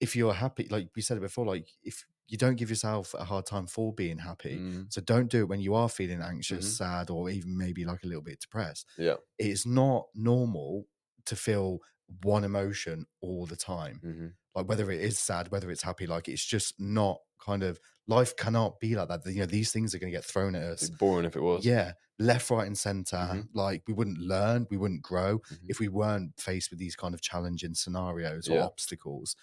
If 0.00 0.14
you're 0.14 0.34
happy, 0.34 0.68
like 0.70 0.90
we 0.94 1.02
said 1.02 1.16
it 1.16 1.20
before, 1.20 1.44
like 1.46 1.68
if 1.82 2.06
you 2.28 2.38
don't 2.38 2.56
give 2.56 2.68
yourself 2.70 3.14
a 3.14 3.24
hard 3.24 3.46
time 3.46 3.66
for 3.66 3.92
being 3.92 4.18
happy, 4.18 4.58
Mm, 4.58 4.92
so 4.92 5.00
don't 5.00 5.28
do 5.30 5.40
it 5.40 5.48
when 5.48 5.60
you 5.60 5.74
are 5.74 5.88
feeling 5.88 6.20
anxious, 6.22 6.66
Mhm. 6.66 6.76
sad, 6.76 7.10
or 7.10 7.30
even 7.30 7.56
maybe 7.56 7.84
like 7.84 8.04
a 8.04 8.06
little 8.06 8.22
bit 8.22 8.40
depressed. 8.40 8.86
yeah. 8.98 9.16
It's 9.38 9.66
not 9.66 10.08
normal 10.14 10.86
to 11.26 11.36
feel 11.36 11.80
one 12.22 12.44
emotion 12.44 13.06
all 13.20 13.46
the 13.46 13.56
time. 13.56 14.00
hmm 14.00 14.28
like 14.54 14.66
whether 14.68 14.90
it 14.90 15.00
is 15.00 15.18
sad, 15.18 15.50
whether 15.52 15.70
it's 15.70 15.82
happy, 15.82 16.06
like 16.06 16.28
it's 16.28 16.44
just 16.44 16.80
not 16.80 17.18
kind 17.38 17.62
of 17.62 17.78
life 18.08 18.34
cannot 18.36 18.80
be 18.80 18.96
like 18.96 19.08
that. 19.08 19.24
You 19.26 19.40
know, 19.40 19.46
these 19.46 19.70
things 19.72 19.94
are 19.94 19.98
going 19.98 20.10
to 20.12 20.16
get 20.16 20.24
thrown 20.24 20.54
at 20.56 20.62
us. 20.62 20.82
It'd 20.84 20.98
boring 20.98 21.26
if 21.26 21.36
it 21.36 21.42
was. 21.42 21.64
Yeah, 21.64 21.92
left, 22.18 22.50
right, 22.50 22.66
and 22.66 22.76
center. 22.76 23.16
Mhm. 23.16 23.48
Like 23.54 23.82
we 23.86 23.94
wouldn't 23.94 24.18
learn, 24.18 24.66
we 24.70 24.76
wouldn't 24.76 25.02
grow 25.02 25.38
Mhm. 25.38 25.58
if 25.68 25.78
we 25.80 25.88
weren't 25.88 26.38
faced 26.40 26.70
with 26.70 26.78
these 26.78 26.96
kind 26.96 27.14
of 27.14 27.20
challenging 27.20 27.74
scenarios 27.74 28.48
or 28.48 28.54
Yeah. 28.56 28.64
obstacles. 28.64 29.36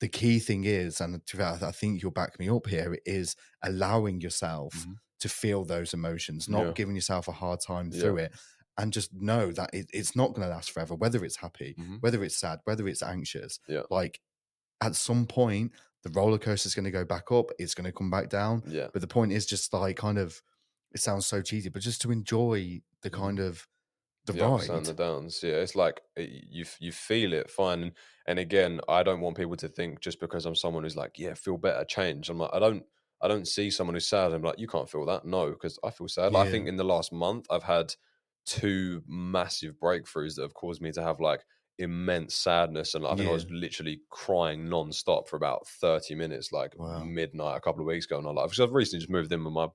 The 0.00 0.08
key 0.08 0.38
thing 0.38 0.64
is, 0.64 1.00
and 1.00 1.22
I 1.34 1.72
think 1.72 2.02
you'll 2.02 2.10
back 2.12 2.38
me 2.38 2.48
up 2.50 2.66
here, 2.66 2.98
is 3.06 3.34
allowing 3.62 4.20
yourself 4.20 4.74
Mhm. 4.74 4.96
to 5.20 5.28
feel 5.28 5.64
those 5.64 5.94
emotions, 5.94 6.48
not 6.48 6.66
Yeah. 6.66 6.72
giving 6.72 6.94
yourself 6.94 7.28
a 7.28 7.32
hard 7.32 7.60
time 7.60 7.90
Yeah. 7.90 8.00
through 8.00 8.18
it. 8.18 8.34
And 8.78 8.92
just 8.92 9.14
know 9.14 9.52
that 9.52 9.70
it, 9.72 9.88
it's 9.94 10.14
not 10.14 10.34
going 10.34 10.42
to 10.46 10.54
last 10.54 10.70
forever, 10.70 10.94
whether 10.94 11.24
it's 11.24 11.36
happy, 11.36 11.74
Mhm. 11.78 12.02
whether 12.02 12.22
it's 12.22 12.36
sad, 12.36 12.60
whether 12.64 12.86
it's 12.86 13.02
anxious. 13.02 13.58
Yeah. 13.66 13.84
Like 13.90 14.20
at 14.82 14.94
some 14.94 15.26
point, 15.26 15.72
the 16.02 16.10
roller 16.10 16.38
coaster 16.38 16.66
is 16.66 16.74
going 16.74 16.84
to 16.84 16.90
go 16.90 17.04
back 17.06 17.32
up, 17.32 17.50
it's 17.58 17.74
going 17.74 17.86
to 17.86 17.92
come 17.92 18.10
back 18.10 18.28
down. 18.28 18.62
Yeah. 18.66 18.88
But 18.92 19.00
the 19.00 19.08
point 19.08 19.32
is 19.32 19.46
just 19.46 19.72
like 19.72 19.96
kind 19.96 20.18
of, 20.18 20.42
it 20.96 21.00
sounds 21.02 21.26
so 21.26 21.42
cheesy, 21.42 21.68
but 21.68 21.82
just 21.82 22.02
to 22.02 22.10
enjoy 22.10 22.80
the 23.02 23.10
mm-hmm. 23.10 23.22
kind 23.22 23.38
of 23.38 23.68
the 24.26 24.32
the 24.32 24.46
ups 24.46 24.68
and 24.68 24.78
ride. 24.78 24.84
the 24.86 24.94
downs. 24.94 25.40
Yeah, 25.42 25.54
it's 25.54 25.76
like 25.76 26.00
eh, 26.16 26.22
it, 26.22 26.44
you 26.48 26.64
you 26.80 26.92
feel 26.92 27.32
it 27.32 27.50
fine. 27.50 27.92
And, 28.28 28.40
again, 28.40 28.80
I 28.88 29.04
don't 29.04 29.20
want 29.20 29.36
people 29.36 29.54
to 29.56 29.68
think 29.68 30.00
just 30.00 30.18
because 30.18 30.46
I'm 30.46 30.56
someone 30.56 30.82
who's 30.82 30.96
like, 30.96 31.16
yeah, 31.16 31.34
feel 31.34 31.56
better, 31.56 31.84
change. 31.84 32.28
I'm 32.28 32.38
like, 32.38 32.50
I 32.52 32.58
don't, 32.58 32.82
I 33.22 33.28
don't 33.28 33.46
see 33.46 33.70
someone 33.70 33.94
who's 33.94 34.08
sad. 34.08 34.32
I'm 34.32 34.42
like, 34.42 34.58
you 34.58 34.66
can't 34.66 34.90
feel 34.90 35.06
that. 35.06 35.24
No, 35.24 35.50
because 35.50 35.78
I 35.84 35.90
feel 35.90 36.08
sad. 36.08 36.32
Like, 36.32 36.48
I 36.48 36.50
think 36.50 36.66
in 36.66 36.74
the 36.74 36.84
last 36.84 37.12
month, 37.12 37.46
I've 37.50 37.62
had 37.62 37.94
two 38.44 39.02
massive 39.06 39.76
breakthroughs 39.80 40.34
that 40.34 40.42
have 40.42 40.54
caused 40.54 40.82
me 40.82 40.90
to 40.90 41.02
have 41.04 41.20
like 41.20 41.44
immense 41.78 42.34
sadness. 42.34 42.94
And 42.96 43.04
like, 43.04 43.12
I 43.12 43.16
think 43.16 43.28
I 43.28 43.32
was 43.32 43.46
literally 43.48 44.00
crying 44.10 44.68
non-stop 44.68 45.28
for 45.28 45.36
about 45.36 45.68
30 45.68 46.16
minutes, 46.16 46.50
like 46.50 46.74
Wow. 46.76 47.04
midnight 47.04 47.56
a 47.56 47.60
couple 47.60 47.82
of 47.82 47.86
weeks 47.86 48.06
ago. 48.06 48.18
And 48.18 48.26
I'm 48.26 48.34
like, 48.34 48.46
because 48.46 48.60
I've 48.60 48.74
recently 48.74 49.00
just 49.00 49.10
moved 49.10 49.32
in 49.32 49.44
with 49.44 49.52
my 49.52 49.68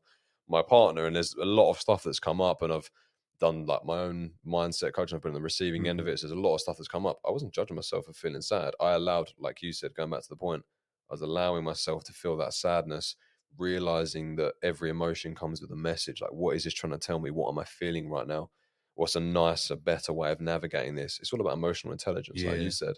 my 0.52 0.62
partner, 0.62 1.06
and 1.08 1.16
there's 1.16 1.34
a 1.36 1.46
lot 1.46 1.72
of 1.72 1.80
stuff 1.80 2.04
that's 2.04 2.20
come 2.20 2.42
up, 2.42 2.62
and 2.62 2.74
I've 2.74 2.92
done 3.40 3.66
like 3.66 3.84
my 3.86 4.00
own 4.00 4.34
mindset 4.46 4.94
coaching. 4.94 5.16
I've 5.16 5.24
been 5.24 5.32
on 5.32 5.36
the 5.36 5.42
receiving 5.42 5.88
end 5.88 6.00
of 6.00 6.08
Mm-hmm. 6.08 6.10
it. 6.10 6.20
So 6.20 6.28
there's 6.28 6.38
a 6.38 6.42
lot 6.42 6.56
of 6.56 6.62
stuff 6.62 6.78
that's 6.78 6.88
come 6.88 7.08
up. 7.08 7.20
I 7.28 7.32
wasn't 7.32 7.54
judging 7.54 7.76
myself 7.76 8.06
for 8.06 8.14
feeling 8.14 8.42
sad. 8.42 8.74
I 8.80 8.92
allowed, 8.92 9.32
like 9.40 9.62
you 9.64 9.74
said, 9.74 9.96
going 9.96 10.12
back 10.12 10.22
to 10.24 10.30
the 10.30 10.36
point, 10.36 10.64
I 11.10 11.14
was 11.14 11.22
allowing 11.22 11.64
myself 11.64 12.04
to 12.06 12.14
feel 12.14 12.38
that 12.38 12.54
sadness, 12.54 13.16
realizing 13.58 14.36
that 14.38 14.56
every 14.62 14.90
emotion 14.90 15.36
comes 15.36 15.62
with 15.62 15.72
a 15.72 15.76
message. 15.76 16.22
Like, 16.22 16.32
what 16.34 16.56
is 16.56 16.64
this 16.64 16.74
trying 16.74 16.94
to 16.94 17.00
tell 17.00 17.20
me? 17.20 17.32
What 17.32 17.50
am 17.52 17.60
I 17.60 17.66
feeling 17.66 18.10
right 18.10 18.28
now? 18.28 18.52
What's 18.94 19.16
a 19.16 19.20
nicer, 19.20 19.76
better 19.76 20.14
way 20.14 20.32
of 20.32 20.42
navigating 20.42 20.96
this? 20.96 21.20
It's 21.20 21.34
all 21.34 21.42
about 21.42 21.54
emotional 21.54 21.94
intelligence, 21.94 22.46
like 22.46 22.60
you 22.60 22.70
said. 22.70 22.96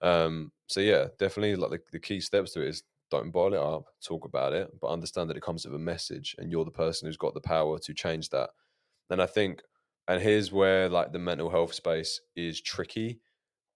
Um, 0.00 0.52
so 0.66 0.80
yeah, 0.80 1.08
definitely 1.18 1.56
like 1.56 1.70
the, 1.70 1.80
the 1.92 2.00
key 2.00 2.20
steps 2.20 2.52
to 2.52 2.62
it 2.62 2.68
is 2.68 2.82
don't 3.18 3.30
boil 3.30 3.54
it 3.54 3.60
up, 3.60 3.86
talk 4.04 4.24
about 4.24 4.52
it, 4.52 4.70
but 4.80 4.88
understand 4.88 5.30
that 5.30 5.36
it 5.36 5.42
comes 5.42 5.64
with 5.64 5.74
a 5.74 5.78
message 5.78 6.34
and 6.38 6.50
you're 6.50 6.64
the 6.64 6.70
person 6.70 7.06
who's 7.06 7.16
got 7.16 7.34
the 7.34 7.40
power 7.40 7.78
to 7.80 7.94
change 7.94 8.30
that. 8.30 8.50
And 9.10 9.22
I 9.22 9.26
think, 9.26 9.62
and 10.08 10.20
here's 10.22 10.52
where 10.52 10.88
like 10.88 11.12
the 11.12 11.18
mental 11.18 11.50
health 11.50 11.74
space 11.74 12.20
is 12.36 12.60
tricky. 12.60 13.20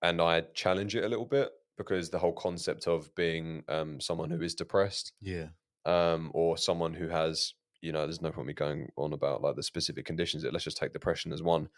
And 0.02 0.20
I 0.22 0.42
challenge 0.54 0.96
it 0.96 1.04
a 1.04 1.08
little 1.08 1.26
bit 1.26 1.50
because 1.76 2.10
the 2.10 2.18
whole 2.18 2.32
concept 2.34 2.88
of 2.88 3.14
being 3.14 3.64
um, 3.68 4.00
someone 4.00 4.30
who 4.30 4.42
is 4.42 4.54
depressed 4.54 5.12
Yeah. 5.20 5.48
um, 5.86 6.30
or 6.34 6.58
someone 6.58 6.94
who 6.94 7.08
has, 7.08 7.54
you 7.82 7.92
know, 7.92 8.02
there's 8.06 8.22
no 8.22 8.32
point 8.32 8.48
me 8.48 8.54
going 8.54 8.90
on 8.96 9.12
about 9.12 9.42
like 9.42 9.56
the 9.56 9.62
specific 9.62 10.06
conditions. 10.06 10.44
Let's 10.44 10.64
just 10.64 10.76
take 10.78 10.92
depression 10.92 11.32
as 11.32 11.42
one. 11.42 11.68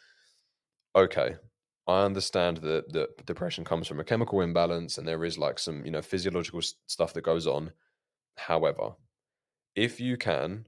Okay, 0.94 1.36
I 1.86 2.04
understand 2.04 2.58
that 2.58 2.92
that 2.92 3.26
depression 3.26 3.64
comes 3.64 3.86
from 3.88 4.00
a 4.00 4.04
chemical 4.04 4.40
imbalance, 4.40 4.96
and 4.96 5.06
there 5.06 5.24
is 5.24 5.38
like 5.38 5.58
some, 5.58 5.84
you 5.84 5.90
know, 5.90 6.02
physiological 6.02 6.62
stuff 6.62 7.12
that 7.14 7.22
goes 7.22 7.46
on. 7.46 7.72
However, 8.36 8.96
if 9.76 10.00
you 10.00 10.16
can 10.18 10.66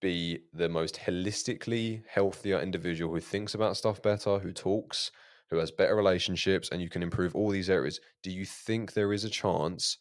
be 0.00 0.44
the 0.52 0.68
most 0.68 0.96
holistically 0.96 2.04
healthier 2.06 2.60
individual 2.60 3.12
who 3.12 3.20
thinks 3.20 3.54
about 3.54 3.76
stuff 3.76 4.00
better, 4.00 4.38
who 4.38 4.52
talks, 4.52 5.10
who 5.50 5.56
has 5.56 5.70
better 5.70 5.96
relationships, 5.96 6.68
and 6.70 6.80
you 6.80 6.88
can 6.88 7.02
improve 7.02 7.34
all 7.34 7.50
these 7.50 7.70
areas, 7.70 8.00
do 8.22 8.30
you 8.30 8.44
think 8.44 8.92
there 8.92 9.12
is 9.12 9.24
a 9.24 9.30
chance 9.30 9.98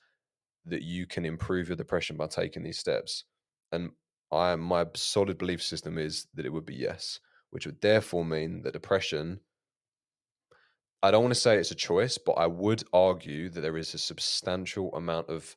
that 0.65 0.83
you 0.83 1.07
can 1.07 1.25
improve 1.25 1.69
your 1.69 1.77
depression 1.77 2.17
by 2.17 2.27
taking 2.27 2.63
these 2.63 2.79
steps? 2.79 3.25
And 3.71 3.91
I 4.31 4.55
my 4.57 4.87
solid 4.95 5.37
belief 5.37 5.63
system 5.63 5.97
is 5.97 6.27
that 6.35 6.45
it 6.45 6.53
would 6.53 6.65
be 6.65 6.75
yes, 6.75 7.19
which 7.51 7.65
would 7.65 7.81
therefore 7.81 8.25
mean 8.25 8.63
that 8.63 8.73
depression. 8.73 9.41
I 11.03 11.11
don't 11.11 11.23
want 11.23 11.33
to 11.33 11.39
say 11.39 11.57
it's 11.57 11.71
a 11.71 11.75
choice, 11.75 12.17
but 12.17 12.33
I 12.33 12.47
would 12.47 12.83
argue 12.91 13.49
that 13.49 13.61
there 13.61 13.77
is 13.77 13.93
a 13.93 13.99
substantial 13.99 14.93
amount 14.95 15.29
of 15.29 15.55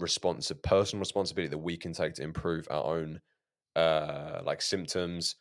responsi- 0.00 0.60
personal 0.62 1.00
responsibility 1.00 1.50
that 1.50 1.58
we 1.58 1.76
can 1.76 1.92
take 1.92 2.14
to 2.14 2.22
improve 2.22 2.66
our 2.70 2.84
own 2.84 3.20
uh 3.76 4.40
like 4.44 4.60
symptoms 4.60 5.36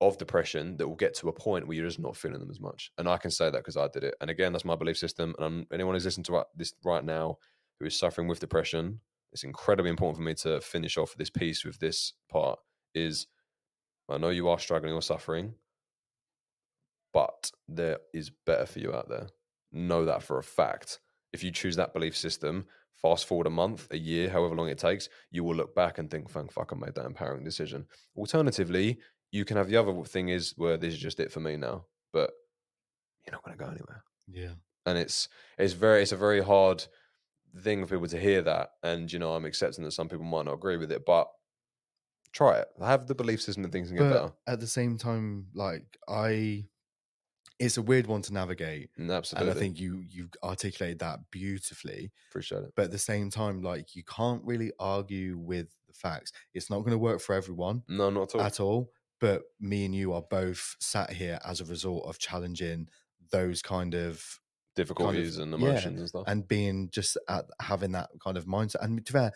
of 0.00 0.18
depression 0.18 0.76
that 0.76 0.86
will 0.86 0.94
get 0.94 1.14
to 1.14 1.28
a 1.28 1.32
point 1.32 1.66
where 1.66 1.76
you're 1.76 1.86
just 1.86 1.98
not 1.98 2.16
feeling 2.16 2.38
them 2.38 2.50
as 2.50 2.60
much. 2.60 2.92
And 2.98 3.08
I 3.08 3.16
can 3.16 3.30
say 3.30 3.46
that 3.46 3.58
because 3.58 3.76
I 3.76 3.88
did 3.88 4.04
it. 4.04 4.14
And 4.20 4.30
again, 4.30 4.52
that's 4.52 4.64
my 4.64 4.76
belief 4.76 4.98
system. 4.98 5.34
And 5.38 5.46
I'm, 5.46 5.66
anyone 5.72 5.94
who's 5.94 6.04
listening 6.04 6.24
to 6.24 6.44
this 6.54 6.74
right 6.84 7.04
now 7.04 7.38
who 7.80 7.86
is 7.86 7.98
suffering 7.98 8.28
with 8.28 8.40
depression, 8.40 9.00
it's 9.32 9.44
incredibly 9.44 9.90
important 9.90 10.18
for 10.18 10.22
me 10.22 10.34
to 10.34 10.60
finish 10.60 10.98
off 10.98 11.14
this 11.16 11.30
piece 11.30 11.64
with 11.64 11.78
this 11.78 12.12
part 12.30 12.58
is 12.94 13.26
I 14.08 14.18
know 14.18 14.28
you 14.28 14.48
are 14.48 14.58
struggling 14.58 14.94
or 14.94 15.02
suffering, 15.02 15.54
but 17.12 17.50
there 17.68 17.98
is 18.12 18.30
better 18.30 18.66
for 18.66 18.78
you 18.78 18.94
out 18.94 19.08
there. 19.08 19.28
Know 19.72 20.04
that 20.04 20.22
for 20.22 20.38
a 20.38 20.42
fact. 20.42 21.00
If 21.32 21.42
you 21.44 21.50
choose 21.50 21.76
that 21.76 21.92
belief 21.92 22.16
system, 22.16 22.66
fast 22.94 23.26
forward 23.26 23.46
a 23.46 23.50
month, 23.50 23.88
a 23.90 23.98
year, 23.98 24.30
however 24.30 24.54
long 24.54 24.68
it 24.68 24.78
takes, 24.78 25.08
you 25.30 25.44
will 25.44 25.54
look 25.54 25.74
back 25.74 25.98
and 25.98 26.10
think, 26.10 26.30
thank 26.30 26.52
fuck 26.52 26.72
I 26.72 26.76
made 26.76 26.94
that 26.94 27.04
empowering 27.06 27.44
decision. 27.44 27.86
Alternatively, 28.16 28.98
you 29.32 29.44
can 29.44 29.56
have 29.56 29.68
the 29.68 29.76
other 29.76 30.02
thing 30.04 30.28
is 30.28 30.54
where 30.56 30.76
this 30.76 30.94
is 30.94 31.00
just 31.00 31.20
it 31.20 31.32
for 31.32 31.40
me 31.40 31.56
now, 31.56 31.84
but 32.12 32.30
you're 33.26 33.32
not 33.34 33.44
going 33.44 33.56
to 33.58 33.64
go 33.64 33.70
anywhere. 33.70 34.02
Yeah. 34.28 34.52
And 34.86 34.96
it's 34.96 35.28
it's 35.58 35.72
very 35.72 36.02
it's 36.02 36.12
a 36.12 36.16
very 36.16 36.40
hard 36.42 36.84
thing 37.60 37.84
for 37.84 37.96
people 37.96 38.08
to 38.08 38.20
hear 38.20 38.40
that. 38.42 38.70
And 38.82 39.12
you 39.12 39.18
know, 39.18 39.34
I'm 39.34 39.44
accepting 39.44 39.84
that 39.84 39.90
some 39.92 40.08
people 40.08 40.24
might 40.24 40.44
not 40.44 40.54
agree 40.54 40.76
with 40.76 40.92
it, 40.92 41.04
but 41.04 41.28
try 42.32 42.58
it. 42.58 42.68
Have 42.80 43.06
the 43.08 43.14
belief 43.14 43.42
system 43.42 43.62
that 43.64 43.72
things 43.72 43.88
can 43.88 43.96
get 43.96 44.10
But 44.10 44.12
better. 44.12 44.32
at 44.46 44.60
the 44.60 44.66
same 44.66 44.96
time, 44.96 45.48
like 45.54 45.98
I, 46.08 46.66
it's 47.58 47.76
a 47.78 47.82
weird 47.82 48.06
one 48.06 48.22
to 48.22 48.32
navigate, 48.34 48.90
And 48.96 49.10
absolutely, 49.10 49.50
and 49.50 49.56
I 49.56 49.60
think 49.60 49.78
you 49.80 50.04
you 50.08 50.28
articulated 50.42 50.98
that 51.00 51.20
beautifully. 51.30 52.12
appreciate 52.30 52.62
it. 52.64 52.72
But 52.76 52.86
at 52.86 52.90
the 52.90 52.98
same 52.98 53.30
time, 53.30 53.62
like 53.62 53.94
you 53.96 54.02
can't 54.04 54.42
really 54.44 54.72
argue 54.78 55.38
with 55.38 55.68
the 55.86 55.94
facts. 55.94 56.32
It's 56.54 56.68
not 56.70 56.80
going 56.80 56.92
to 56.92 56.98
work 56.98 57.20
for 57.20 57.34
everyone 57.34 57.82
No, 57.88 58.10
not 58.10 58.34
at 58.34 58.34
all. 58.34 58.40
at 58.40 58.60
all. 58.60 58.92
But 59.20 59.42
me 59.58 59.86
and 59.86 59.94
you 59.94 60.12
are 60.12 60.22
both 60.22 60.76
sat 60.80 61.10
here 61.12 61.38
as 61.44 61.60
a 61.60 61.64
result 61.64 62.04
of 62.06 62.18
challenging 62.18 62.88
those 63.30 63.62
kind 63.62 63.94
of 63.94 64.40
Difficulties 64.74 65.38
and 65.38 65.52
yeah, 65.52 65.56
emotions 65.56 66.00
and 66.00 66.08
stuff. 66.10 66.24
and 66.26 66.46
being 66.46 66.90
just 66.90 67.16
at 67.30 67.46
having 67.62 67.92
that 67.92 68.10
kind 68.22 68.36
of 68.36 68.44
mindset. 68.44 68.82
And 68.82 69.04
to 69.06 69.12
be 69.14 69.18
fair, 69.18 69.32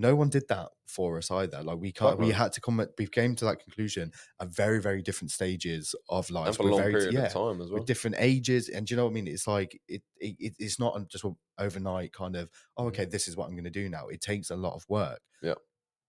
no 0.00 0.14
one 0.14 0.28
did 0.30 0.44
that 0.48 0.68
for 0.86 1.18
us 1.18 1.30
either. 1.30 1.62
Like 1.62 1.78
we 1.78 1.90
can't, 1.92 2.18
we 2.18 2.28
no. 2.28 2.34
had 2.34 2.52
to 2.52 2.60
come. 2.60 2.78
At, 2.80 2.90
we 2.98 3.06
came 3.08 3.34
to 3.34 3.44
that 3.46 3.62
conclusion 3.62 4.12
at 4.40 4.48
very, 4.48 4.80
very 4.80 5.02
different 5.02 5.32
stages 5.32 5.94
of 6.08 6.30
life. 6.30 6.46
and 6.46 6.56
for 6.56 6.62
a 6.62 6.70
long 6.70 6.80
very- 6.80 6.92
period 6.92 7.12
yeah, 7.14 7.26
of 7.26 7.32
time 7.32 7.60
as 7.60 7.68
well. 7.68 7.80
with 7.80 7.86
different 7.86 8.16
ages. 8.20 8.68
And 8.68 8.86
do 8.86 8.92
you 8.92 8.96
know 8.96 9.04
what 9.04 9.10
I 9.10 9.14
mean? 9.14 9.26
It's 9.28 9.46
like 9.46 9.78
it, 9.88 10.02
it 10.20 10.36
it- 10.38 10.56
it's 10.58 10.78
not 10.78 10.96
just 11.10 11.24
overnight 11.58 12.12
kind 12.12 12.36
of 12.36 12.48
oh 12.76 12.86
okay, 12.86 13.04
this 13.04 13.26
is 13.28 13.36
what 13.36 13.46
I'm 13.46 13.54
going 13.54 13.64
to 13.64 13.70
do 13.70 13.88
now. 13.88 14.06
It 14.08 14.20
takes 14.20 14.50
a 14.50 14.56
lot 14.56 14.74
of 14.74 14.84
work. 14.88 15.20
Mm-hmm. 15.38 15.48
Yeah. 15.48 15.54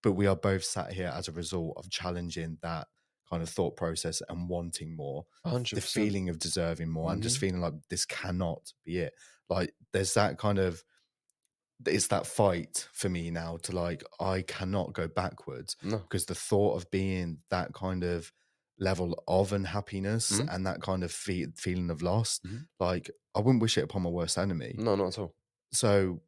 But 0.04 0.14
we 0.14 0.28
are 0.28 0.36
both 0.36 0.64
sat 0.64 0.94
here 0.94 1.12
as 1.14 1.28
a 1.28 1.32
result 1.34 1.74
of 1.76 1.90
challenging 1.90 2.58
that 2.62 2.88
kind 3.30 3.44
of 3.44 3.50
thought 3.50 3.76
process 3.76 4.22
and 4.30 4.48
wanting 4.50 4.96
more, 4.96 5.26
hundred 5.46 5.76
the 5.76 5.82
feeling 5.82 6.30
of 6.30 6.40
deserving 6.40 6.90
more, 6.90 7.12
and 7.12 7.22
just 7.22 7.38
Mhm. 7.38 7.40
feeling 7.42 7.62
like 7.62 7.74
this 7.90 8.06
cannot 8.06 8.72
be 8.86 9.00
it. 9.00 9.14
Like 9.50 9.74
there's 9.94 10.14
that 10.14 10.38
kind 10.38 10.58
of 10.60 10.84
it's 11.86 12.08
that 12.08 12.26
fight 12.28 12.88
for 12.92 13.10
me 13.10 13.32
now 13.32 13.58
to 13.64 13.72
like 13.72 14.04
I 14.20 14.42
cannot 14.42 14.94
go 14.94 15.08
backwards 15.08 15.76
No. 15.84 15.98
because 16.00 16.26
the 16.26 16.36
thought 16.36 16.76
of 16.76 16.92
being 16.92 17.40
that 17.50 17.74
kind 17.74 18.04
of 18.04 18.32
level 18.78 19.22
of 19.28 19.52
unhappiness 19.54 20.32
Mhm. 20.40 20.54
and 20.56 20.66
that 20.68 20.82
kind 20.82 21.04
of 21.04 21.12
fe- 21.12 21.48
feeling 21.56 21.90
of 21.90 22.02
loss, 22.02 22.40
Mhm. 22.46 22.68
like 22.80 23.10
I 23.36 23.40
wouldn't 23.40 23.62
wish 23.62 23.78
it 23.78 23.84
upon 23.84 24.02
my 24.04 24.10
worst 24.10 24.38
enemy. 24.38 24.76
No, 24.78 24.96
not 24.96 25.08
at 25.10 25.20
all. 25.20 25.36
So 25.72 26.22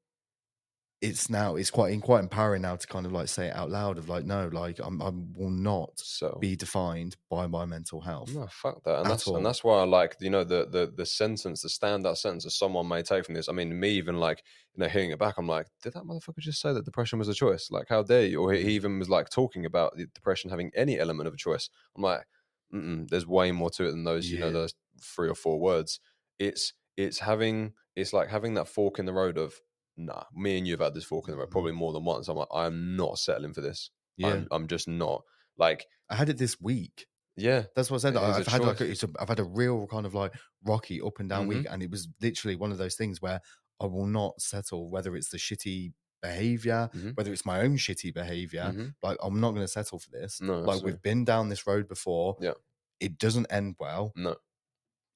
it's 1.02 1.30
now 1.30 1.56
it's 1.56 1.72
quite 1.72 2.00
quite 2.02 2.20
empowering 2.22 2.62
now 2.62 2.76
to 2.76 2.88
kind 2.88 3.06
of 3.06 3.12
like 3.12 3.28
say 3.28 3.48
it 3.48 3.56
out 3.56 3.70
loud 3.70 3.98
of 3.98 4.08
like 4.08 4.26
no, 4.26 4.48
like 4.48 4.80
I'm 4.80 5.02
I 5.02 5.10
will 5.10 5.50
not 5.50 6.00
So 6.00 6.40
be 6.40 6.56
defined 6.56 7.18
by 7.30 7.48
my 7.48 7.66
mental 7.66 8.02
health. 8.02 8.32
No, 8.34 8.48
fuck 8.48 8.84
that. 8.84 9.00
And 9.00 9.10
that's 9.10 9.28
all. 9.28 9.36
and 9.38 9.46
that's 9.46 9.64
why 9.64 9.80
I 9.80 9.84
like 9.84 10.18
you 10.20 10.30
know 10.30 10.44
the 10.44 10.68
the 10.68 10.92
the 10.96 11.06
sentence, 11.06 11.62
the 11.64 11.70
standout 11.70 12.18
sentence 12.18 12.44
that 12.44 12.52
someone 12.52 12.88
may 12.88 13.02
take 13.02 13.26
from 13.26 13.36
this. 13.36 13.50
I 13.50 13.52
mean, 13.52 13.80
me 13.80 13.90
even 13.92 14.18
like 14.20 14.44
you 14.74 14.80
know 14.82 14.90
hearing 14.90 15.12
it 15.12 15.20
back, 15.20 15.38
I'm 15.38 15.48
like, 15.48 15.68
did 15.82 15.94
that 15.94 16.04
motherfucker 16.04 16.38
just 16.40 16.62
say 16.62 16.72
that 16.74 16.86
depression 16.86 17.20
was 17.20 17.28
a 17.28 17.34
choice? 17.34 17.72
Like, 17.72 17.88
how 17.90 18.04
dare 18.04 18.26
you? 18.26 18.42
Or 18.42 18.54
he 18.54 18.74
even 18.76 19.00
was 19.00 19.10
like 19.10 19.30
talking 19.30 19.66
about 19.66 19.98
the 19.98 20.06
depression 20.06 20.50
having 20.52 20.72
any 20.76 21.00
element 21.00 21.28
of 21.28 21.34
a 21.34 21.38
choice. 21.38 21.70
I'm 21.96 22.04
like, 22.04 22.26
Mm-mm, 22.74 23.10
there's 23.10 23.26
way 23.28 23.52
more 23.52 23.70
to 23.72 23.86
it 23.88 23.92
than 23.92 24.04
those 24.04 24.32
you 24.32 24.38
know 24.38 24.52
those 24.52 24.74
three 25.02 25.30
or 25.30 25.36
four 25.36 25.60
words. 25.60 26.00
It's 26.40 26.74
it's 26.96 27.20
having 27.20 27.74
it's 27.96 28.14
like 28.14 28.30
having 28.30 28.54
that 28.54 28.68
fork 28.68 29.00
in 29.00 29.06
the 29.06 29.14
road 29.14 29.38
of 29.38 29.60
nah. 30.06 30.24
Me 30.34 30.58
and 30.58 30.68
you 30.68 30.74
have 30.74 30.82
had 30.82 30.94
this 30.94 31.04
fork 31.06 31.28
in 31.28 31.32
the 31.34 31.38
road 31.38 31.48
Mhm. 31.50 31.52
probably 31.52 31.72
more 31.74 31.94
than 31.94 32.04
once. 32.06 32.28
I'm 32.28 32.38
like, 32.38 32.48
I'm 32.54 32.96
not 32.96 33.18
settling 33.20 33.54
for 33.54 33.62
this. 33.62 33.92
Yeah, 34.18 34.28
I'm, 34.34 34.48
I'm 34.52 34.68
just 34.68 34.88
not 34.88 35.24
like 35.58 35.86
I 36.10 36.16
had 36.16 36.30
it 36.30 36.38
this 36.38 36.60
week. 36.62 37.08
yeah. 37.38 37.64
That's 37.76 37.90
what 37.90 37.98
I 37.98 38.02
said. 38.10 38.16
It 38.16 38.20
is 38.24 38.24
a 38.38 38.40
I've 38.40 38.48
had 38.48 38.62
like 38.62 38.76
a, 38.82 38.86
choice. 38.86 38.92
it's 38.92 39.04
a, 39.04 39.10
I've 39.20 39.30
had 39.30 39.40
a 39.40 39.44
real 39.44 39.88
kind 39.88 40.06
of 40.06 40.14
like 40.14 40.34
rocky 40.66 41.02
up 41.02 41.20
and 41.20 41.30
down 41.30 41.48
week, 41.48 41.66
Mhm. 41.66 41.74
and 41.74 41.84
it 41.84 41.90
was 41.92 42.08
literally 42.22 42.56
one 42.56 42.72
of 42.72 42.78
those 42.78 42.96
things 42.96 43.22
where 43.22 43.40
I 43.80 43.86
will 43.86 44.06
not 44.06 44.40
settle. 44.42 44.90
Whether 44.90 45.16
it's 45.16 45.30
the 45.30 45.38
shitty 45.38 45.94
behavior, 46.22 46.90
Mhm. 46.94 47.16
whether 47.18 47.32
it's 47.34 47.46
my 47.46 47.62
own 47.62 47.78
shitty 47.78 48.14
behavior, 48.14 48.72
Mhm. 48.76 48.94
like 49.02 49.18
I'm 49.24 49.40
not 49.40 49.52
going 49.52 49.64
to 49.64 49.68
settle 49.68 49.98
for 49.98 50.10
this. 50.12 50.40
No, 50.42 50.60
like 50.60 50.68
absolutely. 50.76 50.92
we've 50.92 51.02
been 51.02 51.26
down 51.26 51.50
this 51.50 51.66
road 51.66 51.88
before. 51.88 52.38
Yeah. 52.42 52.54
it 53.00 53.18
doesn't 53.18 53.48
end 53.50 53.76
well. 53.80 54.14
No. 54.16 54.36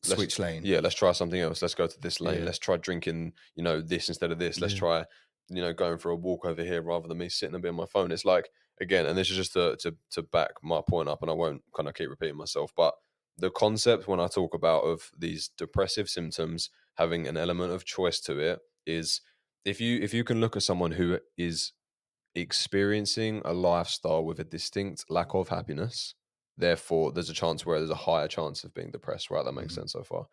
Let's- 0.10 0.20
Switch 0.20 0.40
lane. 0.40 0.62
Yeah, 0.66 0.80
let's 0.80 0.96
try 0.96 1.12
something 1.12 1.40
else. 1.40 1.62
Let's 1.62 1.76
go 1.76 1.88
to 1.88 2.00
this 2.02 2.20
lane. 2.22 2.40
Yeah. 2.40 2.46
Let's 2.46 2.60
try 2.60 2.78
drinking, 2.78 3.34
you 3.56 3.64
know, 3.64 3.82
this 3.82 4.08
instead 4.10 4.32
of 4.32 4.40
this. 4.40 4.60
Let's 4.60 4.74
Yeah. 4.74 4.80
try, 4.80 5.06
you 5.50 5.62
know, 5.62 5.74
going 5.74 5.98
for 5.98 6.10
a 6.12 6.16
walk 6.16 6.46
over 6.46 6.64
here 6.64 6.82
rather 6.82 7.08
than 7.08 7.18
me 7.18 7.30
sitting 7.30 7.54
and 7.56 7.62
being 7.62 7.74
on 7.74 7.78
my 7.78 7.86
phone. 7.86 8.12
It's 8.12 8.26
like 8.26 8.50
again, 8.82 9.06
and 9.06 9.18
this 9.18 9.30
is 9.30 9.38
just 9.38 9.54
to 9.54 9.76
to 9.78 9.96
to 10.12 10.22
back 10.24 10.52
my 10.64 10.82
point 10.88 11.08
up, 11.10 11.22
and 11.22 11.30
I 11.32 11.34
won't 11.34 11.64
kind 11.76 11.88
of 11.90 11.96
keep 11.96 12.10
repeating 12.10 12.38
myself, 12.38 12.72
but 12.76 12.94
the 13.38 13.52
concept 13.52 14.08
when 14.08 14.20
I 14.20 14.28
talk 14.28 14.54
about 14.54 14.84
of 14.84 15.12
these 15.18 15.50
depressive 15.58 16.10
symptoms 16.10 16.70
having 16.96 17.28
an 17.28 17.36
element 17.38 17.74
of 17.74 17.84
choice 17.84 18.20
to 18.22 18.40
it 18.40 18.60
is 18.86 19.20
if 19.66 19.82
you 19.82 20.00
if 20.02 20.14
you 20.14 20.24
can 20.24 20.40
look 20.40 20.56
at 20.56 20.64
someone 20.64 20.92
who 20.92 21.20
is 21.38 21.74
experiencing 22.36 23.42
a 23.46 23.54
lifestyle 23.54 24.24
with 24.24 24.40
a 24.40 24.44
distinct 24.44 25.06
lack 25.10 25.34
of 25.34 25.50
happiness 25.50 26.16
therefore 26.58 27.12
there's 27.12 27.30
a 27.30 27.34
chance 27.34 27.66
where 27.66 27.80
there's 27.80 27.90
a 27.90 27.96
higher 27.96 28.28
chance 28.28 28.64
of 28.64 28.74
being 28.74 28.92
depressed 28.92 29.30
right? 29.32 29.46
That 29.46 29.54
makes 29.54 29.74
Mhm. 29.74 29.76
sense 29.76 29.94
so 29.94 30.04
far. 30.04 30.28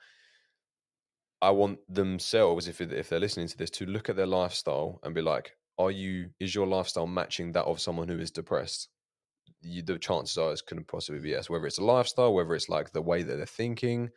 I 1.41 1.51
want 1.51 1.81
themselves 1.93 2.69
if, 2.69 2.81
if 2.81 3.09
they're 3.09 3.19
listening 3.21 3.49
to 3.49 3.57
this 3.57 3.71
to 3.71 3.87
look 3.87 4.09
at 4.09 4.17
their 4.17 4.27
lifestyle 4.27 5.01
and 5.03 5.15
be 5.15 5.23
like 5.23 5.57
are 5.79 5.91
you 5.91 6.31
is 6.39 6.55
your 6.55 6.67
lifestyle 6.67 7.07
matching 7.07 7.53
that 7.53 7.65
of 7.65 7.81
someone 7.81 8.07
who 8.09 8.19
is 8.19 8.31
depressed? 8.31 8.89
You, 9.63 9.83
the 9.83 9.99
chances 9.99 10.39
are 10.39 10.53
it 10.53 10.63
couldn't 10.67 10.89
possibly 10.89 11.21
be 11.21 11.31
yes 11.31 11.51
whether 11.51 11.67
it's 11.67 11.79
a 11.79 11.85
lifestyle 11.85 12.35
whether 12.35 12.55
it's 12.55 12.69
like 12.71 12.93
the 12.93 13.03
way 13.03 13.23
that 13.25 13.37
they're 13.37 13.47
thinking. 13.47 14.11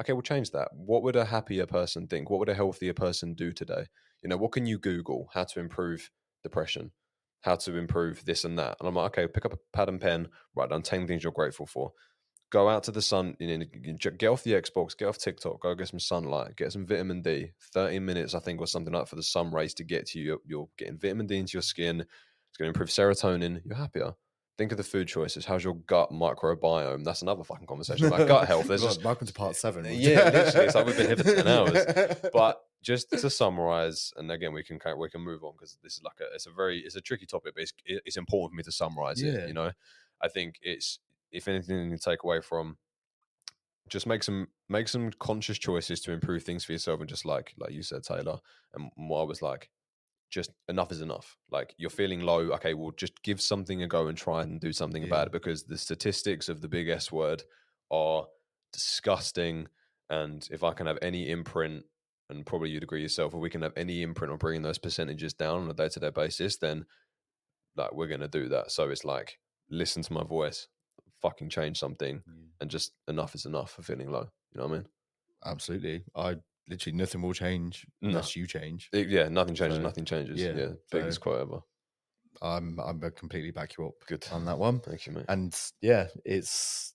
Okay 0.00 0.12
we'll 0.14 0.22
change 0.22 0.52
that. 0.52 0.70
What 0.74 1.02
would 1.04 1.16
a 1.16 1.26
happier 1.26 1.66
person 1.66 2.08
think? 2.08 2.30
What 2.30 2.40
would 2.40 2.50
a 2.50 2.54
healthier 2.54 2.94
person 2.94 3.34
do 3.34 3.52
today? 3.52 3.86
You 4.22 4.28
know 4.30 4.38
what 4.38 4.52
can 4.52 4.66
you 4.66 4.78
google 4.78 5.30
how 5.34 5.44
to 5.44 5.60
improve 5.60 6.10
depression 6.42 6.92
how 7.40 7.56
to 7.56 7.76
improve 7.76 8.24
this 8.24 8.44
and 8.44 8.58
that. 8.58 8.76
And 8.80 8.88
i'm 8.88 8.94
like 8.94 9.18
okay 9.18 9.26
pick 9.26 9.44
up 9.44 9.52
a 9.52 9.58
pad 9.76 9.88
and 9.88 10.00
pen 10.00 10.28
write 10.54 10.70
down 10.70 10.82
10 10.82 11.06
things 11.06 11.22
you're 11.22 11.32
grateful 11.32 11.66
for. 11.66 11.92
Go 12.50 12.68
out 12.68 12.82
to 12.84 12.90
the 12.90 13.02
sun 13.02 13.36
you 13.38 13.58
know, 13.58 13.64
get 13.94 14.28
off 14.28 14.42
the 14.42 14.52
xbox 14.54 14.96
get 14.96 15.06
off 15.06 15.18
tiktok 15.18 15.62
go 15.62 15.74
get 15.74 15.88
some 15.88 16.00
sunlight 16.00 16.56
get 16.56 16.72
some 16.72 16.84
vitamin 16.86 17.22
d. 17.22 17.52
30 17.72 18.00
minutes 18.00 18.34
i 18.34 18.40
think 18.40 18.60
or 18.60 18.66
something 18.66 18.92
like 18.92 19.06
for 19.06 19.16
the 19.16 19.22
sun 19.22 19.52
rays 19.52 19.72
to 19.74 19.84
get 19.84 20.06
to 20.06 20.18
you 20.18 20.40
you're, 20.44 20.68
getting 20.76 20.98
vitamin 20.98 21.26
d 21.26 21.36
into 21.38 21.52
your 21.54 21.62
skin. 21.62 22.04
It's 22.50 22.56
going 22.58 22.66
to 22.66 22.70
improve 22.70 22.88
serotonin. 22.88 23.62
You're 23.64 23.76
happier. 23.76 24.12
Think 24.58 24.72
of 24.72 24.78
the 24.78 24.84
food 24.84 25.06
choices. 25.06 25.46
How's 25.46 25.62
your 25.62 25.76
gut 25.86 26.10
microbiome? 26.10 27.04
That's 27.04 27.22
another 27.22 27.44
fucking 27.44 27.66
conversation 27.66 28.06
about 28.06 28.26
gut 28.26 28.48
health. 28.48 28.66
There's 28.66 28.80
God, 28.82 28.88
just 28.88 29.04
welcome 29.04 29.26
to 29.26 29.32
part 29.32 29.54
seven. 29.56 29.86
yeah, 29.88 30.24
literally, 30.24 30.66
it's 30.66 30.74
like 30.74 30.86
we've 30.86 30.96
been 30.96 31.06
here 31.06 31.16
for 31.16 31.22
10 31.22 31.46
hours. 31.46 32.16
but 32.32 32.60
just 32.82 33.10
to 33.10 33.16
mm. 33.16 33.30
summarize, 33.32 34.12
and 34.16 34.30
again, 34.30 34.52
we 34.52 34.62
can 34.62 34.78
kind 34.78 34.98
we 34.98 35.10
can 35.10 35.20
move 35.20 35.44
on 35.44 35.52
because 35.52 35.76
this 35.82 35.94
is 35.94 36.02
like 36.02 36.20
a 36.20 36.34
it's 36.34 36.46
a 36.46 36.50
very 36.50 36.80
it's 36.80 36.96
a 36.96 37.00
tricky 37.00 37.26
topic, 37.26 37.54
but 37.54 37.62
it's 37.62 37.72
it's 37.84 38.16
important 38.16 38.52
for 38.52 38.56
me 38.56 38.62
to 38.62 38.72
summarize 38.72 39.22
Yeah. 39.22 39.32
it. 39.32 39.48
You 39.48 39.54
know, 39.54 39.72
I 40.20 40.28
think 40.28 40.56
it's 40.62 40.98
if 41.30 41.46
anything 41.48 41.90
you 41.90 41.98
take 41.98 42.24
away 42.24 42.40
from 42.40 42.76
just 43.88 44.06
make 44.06 44.22
some 44.22 44.48
make 44.68 44.88
some 44.88 45.10
conscious 45.18 45.58
choices 45.58 46.00
to 46.02 46.12
improve 46.12 46.42
things 46.44 46.64
for 46.64 46.72
yourself, 46.72 47.00
and 47.00 47.08
just 47.08 47.24
like 47.24 47.54
like 47.58 47.72
you 47.72 47.82
said, 47.82 48.02
Taylor, 48.02 48.38
and 48.74 48.90
what 48.96 49.20
I 49.20 49.24
was 49.24 49.42
like, 49.42 49.68
just 50.30 50.50
enough 50.68 50.92
is 50.92 51.02
enough. 51.02 51.36
Like 51.50 51.74
you're 51.76 51.90
feeling 51.90 52.20
low, 52.20 52.50
okay, 52.52 52.74
well, 52.74 52.92
just 52.96 53.22
give 53.22 53.40
something 53.40 53.82
a 53.82 53.88
go 53.88 54.06
and 54.06 54.16
try 54.16 54.42
and 54.42 54.60
do 54.60 54.72
something 54.72 55.02
Yeah. 55.02 55.08
about 55.08 55.26
it 55.26 55.32
because 55.32 55.64
the 55.64 55.76
statistics 55.76 56.48
of 56.48 56.60
the 56.60 56.68
big 56.68 56.88
S 56.88 57.12
word 57.12 57.42
are 57.90 58.26
disgusting. 58.72 59.66
And 60.08 60.46
if 60.50 60.64
I 60.64 60.72
can 60.72 60.86
have 60.86 60.98
any 61.02 61.28
imprint, 61.28 61.84
and 62.30 62.46
probably 62.46 62.70
you'd 62.70 62.82
agree 62.82 63.02
yourself, 63.02 63.34
if 63.34 63.40
we 63.40 63.50
can 63.50 63.62
have 63.62 63.72
any 63.76 64.02
imprint 64.02 64.32
on 64.32 64.38
bringing 64.38 64.62
those 64.62 64.78
percentages 64.78 65.32
down 65.34 65.62
on 65.62 65.70
a 65.70 65.74
day 65.74 65.88
to 65.88 66.00
day 66.00 66.10
basis, 66.10 66.56
then 66.56 66.86
like 67.76 67.92
we're 67.92 68.06
going 68.08 68.20
to 68.20 68.28
do 68.28 68.48
that. 68.48 68.70
So 68.70 68.88
it's 68.90 69.04
like, 69.04 69.38
listen 69.70 70.02
to 70.02 70.12
my 70.12 70.24
voice, 70.24 70.68
fucking 71.22 71.48
change 71.50 71.78
something, 71.78 72.22
and 72.60 72.70
just 72.70 72.92
enough 73.08 73.34
is 73.34 73.46
enough 73.46 73.72
for 73.72 73.82
feeling 73.82 74.10
low. 74.10 74.28
You 74.52 74.60
know 74.60 74.66
what 74.66 74.72
I 74.72 74.76
mean? 74.78 74.86
Absolutely. 75.44 76.04
I 76.16 76.36
literally 76.68 76.96
nothing 76.96 77.22
will 77.22 77.32
change 77.34 77.86
No. 78.00 78.08
unless 78.10 78.36
you 78.36 78.46
change. 78.46 78.88
It- 78.92 79.08
yeah, 79.08 79.28
nothing 79.28 79.54
changes, 79.54 79.78
So, 79.78 79.82
nothing 79.82 80.04
changes. 80.04 80.40
yeah, 80.40 80.52
Yeah, 80.54 80.72
biggest 80.90 81.18
so- 81.18 81.22
quote 81.22 81.40
ever. 81.42 81.60
I'm 82.42 82.78
I'm 82.80 83.00
completely 83.16 83.50
back 83.50 83.76
you 83.76 83.86
up 83.86 83.94
Good. 84.06 84.26
on 84.32 84.46
that 84.46 84.56
one. 84.58 84.80
Thank 84.80 85.06
you, 85.06 85.12
mate. 85.12 85.26
And 85.28 85.54
yeah, 85.82 86.08
it's 86.24 86.94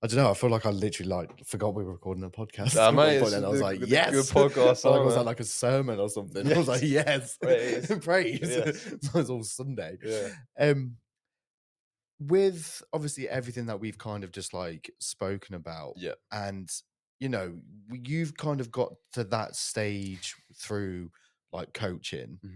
I 0.00 0.06
don't 0.06 0.16
know. 0.18 0.30
I 0.30 0.34
feel 0.34 0.48
like 0.50 0.64
I 0.64 0.70
literally 0.70 1.08
like 1.10 1.44
forgot 1.44 1.74
we 1.74 1.82
were 1.82 1.92
recording 1.92 2.22
a 2.22 2.30
podcast. 2.30 2.76
Ah, 2.76 2.86
one 2.92 2.96
mate, 2.96 3.32
and 3.32 3.44
I 3.44 3.48
was 3.48 3.58
the- 3.58 3.64
like, 3.64 3.80
the 3.80 3.86
good 3.86 3.90
yes, 3.92 4.32
podcast, 4.32 4.84
like, 4.90 5.04
was 5.04 5.14
that 5.16 5.24
like 5.24 5.40
a 5.40 5.44
sermon 5.44 5.98
or 5.98 6.08
something? 6.08 6.52
I 6.52 6.56
was 6.56 6.68
like, 6.68 6.82
yes, 6.82 7.36
Praise. 7.42 7.90
praise. 8.02 8.38
Yes. 8.42 8.82
so 9.02 9.18
it's 9.18 9.30
all 9.30 9.42
Sunday. 9.42 9.98
Yeah. 10.04 10.28
Um, 10.58 10.96
with 12.20 12.82
obviously 12.92 13.28
everything 13.28 13.66
that 13.66 13.78
we've 13.80 13.98
kind 13.98 14.24
of 14.24 14.32
just 14.32 14.52
like 14.52 14.90
spoken 14.98 15.54
about, 15.54 15.94
Yeah. 15.96 16.14
and 16.32 16.68
you 17.20 17.28
know, 17.28 17.52
you've 17.90 18.36
kind 18.36 18.60
of 18.60 18.70
got 18.70 18.92
to 19.14 19.24
that 19.24 19.56
stage 19.56 20.36
through 20.54 21.10
like 21.52 21.72
coaching. 21.74 22.38
Mhm. 22.44 22.54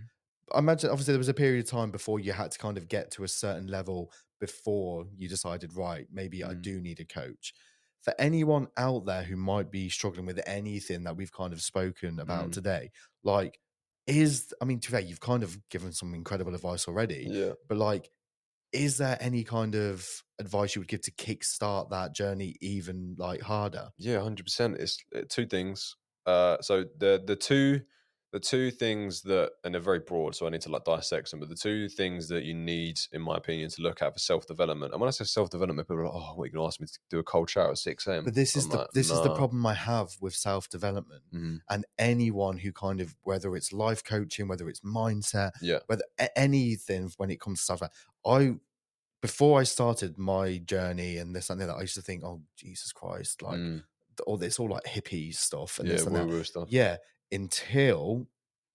I 0.55 0.59
imagine 0.59 0.91
obviously 0.91 1.13
there 1.15 1.19
was 1.19 1.29
a 1.29 1.35
period 1.35 1.65
of 1.65 1.71
time 1.71 1.91
before 1.91 2.21
you 2.21 2.33
had 2.33 2.51
to 2.53 2.59
kind 2.59 2.77
of 2.77 2.87
get 2.89 3.11
to 3.13 3.25
a 3.25 3.29
certain 3.29 3.67
level 3.67 4.13
before 4.43 5.07
you 5.17 5.29
decided, 5.31 5.75
right, 5.77 6.09
maybe 6.13 6.45
I 6.45 6.55
Mm. 6.55 6.61
do 6.69 6.83
need 6.83 7.01
a 7.01 7.07
coach. 7.07 7.55
For 8.03 8.15
anyone 8.21 8.69
out 8.77 9.07
there 9.07 9.25
who 9.25 9.37
might 9.37 9.71
be 9.73 9.89
struggling 9.89 10.27
with 10.27 10.43
anything 10.47 11.05
that 11.05 11.17
we've 11.17 11.33
kind 11.33 11.55
of 11.55 11.63
spoken 11.63 12.21
about 12.21 12.51
Mm. 12.51 12.53
today, 12.53 12.91
like, 13.25 13.61
is 14.09 14.53
I 14.61 14.67
mean, 14.67 14.81
today 14.81 15.03
you've 15.03 15.21
kind 15.21 15.45
of 15.45 15.69
given 15.71 15.93
some 15.93 16.15
incredible 16.15 16.55
advice 16.55 16.89
already, 16.89 17.33
Yeah. 17.33 17.55
but 17.69 17.79
like, 17.79 18.11
is 18.73 18.99
there 18.99 19.19
any 19.21 19.45
kind 19.45 19.75
of 19.75 20.09
advice 20.39 20.75
you 20.75 20.81
would 20.83 20.89
give 20.89 21.03
to 21.03 21.13
kickstart 21.13 21.91
that 21.91 22.15
journey 22.15 22.57
even 22.61 23.17
like 23.19 23.43
harder? 23.43 23.91
Yeah, 23.99 24.21
hundred 24.21 24.45
percent. 24.45 24.79
It's 24.79 24.99
uh, 25.15 25.23
two 25.29 25.47
things. 25.47 25.97
Uh, 26.27 26.61
so 26.61 26.85
the 26.99 27.23
the 27.25 27.37
two 27.37 27.83
the 28.33 28.41
two 28.41 28.71
things 28.71 29.23
that, 29.23 29.53
and 29.65 29.75
they're 29.75 29.81
very 29.81 30.01
broad, 30.01 30.35
so 30.35 30.47
I 30.47 30.51
need 30.51 30.63
to 30.63 30.71
like 30.71 30.85
dissect 30.85 31.31
them. 31.31 31.41
But 31.41 31.51
the 31.51 31.55
two 31.55 31.89
things 31.89 32.29
that 32.29 32.45
you 32.45 32.55
need, 32.55 32.99
in 33.13 33.23
my 33.23 33.37
opinion, 33.37 33.71
to 33.71 33.83
look 33.83 34.03
at 34.03 34.13
for 34.15 34.19
self 34.19 34.47
development. 34.47 34.93
And 34.93 35.01
when 35.01 35.09
I 35.09 35.13
say 35.13 35.25
self 35.25 35.51
development, 35.51 35.87
people 35.89 36.01
are 36.03 36.07
like, 36.07 36.15
"Oh, 36.15 36.35
what 36.37 36.45
are 36.45 36.47
you 36.47 36.53
going 36.53 36.63
to 36.65 36.67
ask 36.69 36.81
me 36.81 36.87
to 36.87 36.99
do 37.11 37.19
a 37.19 37.25
cold 37.25 37.51
shower 37.51 37.71
at 37.71 37.79
six 37.79 38.07
a.m.?" 38.07 38.25
But 38.25 38.35
this 38.35 38.57
is 38.57 38.65
I'm 38.65 38.71
the 38.71 38.79
like, 38.79 38.89
this 38.93 39.11
is 39.13 39.21
the 39.21 39.31
problem 39.31 39.67
I 39.67 39.75
have 39.75 40.17
with 40.21 40.35
self 40.35 40.69
development, 40.69 41.25
Mhm. 41.33 41.63
and 41.69 41.85
anyone 41.99 42.59
who 42.59 42.73
kind 42.73 43.01
of 43.01 43.17
whether 43.23 43.55
it's 43.57 43.73
life 43.73 44.05
coaching, 44.05 44.49
whether 44.49 44.69
it's 44.69 44.81
mindset, 44.81 45.53
Yeah, 45.61 45.81
whether 45.87 46.05
anything 46.37 47.11
when 47.17 47.31
it 47.31 47.41
comes 47.41 47.59
to 47.61 47.65
stuff 47.65 47.83
like 47.83 47.93
I 48.25 48.57
before 49.23 49.61
I 49.61 49.65
started 49.65 50.19
my 50.19 50.59
journey 50.59 51.19
and 51.19 51.35
this 51.37 51.51
and 51.51 51.61
that, 51.61 51.71
I 51.71 51.83
used 51.83 51.95
to 51.97 52.03
think, 52.03 52.25
oh 52.25 52.43
Jesus 52.57 52.93
Christ, 52.93 53.43
like 53.43 53.61
Mm. 53.61 53.85
all 54.27 54.37
this 54.39 54.59
all 54.61 54.69
like 54.71 54.85
hippie 54.85 55.35
stuff 55.35 55.79
and 55.79 55.91
yeah, 55.91 55.91
this 55.91 56.07
and 56.07 56.17
that. 56.17 56.29
stuff. 56.45 56.69
Yeah, 56.71 56.99
until 57.33 58.29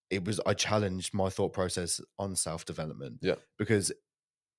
it 0.10 0.24
was 0.26 0.40
I 0.46 0.54
challenged 0.54 1.14
my 1.14 1.30
thought 1.30 1.54
process 1.54 2.02
on 2.18 2.36
self 2.36 2.66
development. 2.66 3.20
Yeah. 3.22 3.36
because 3.58 3.92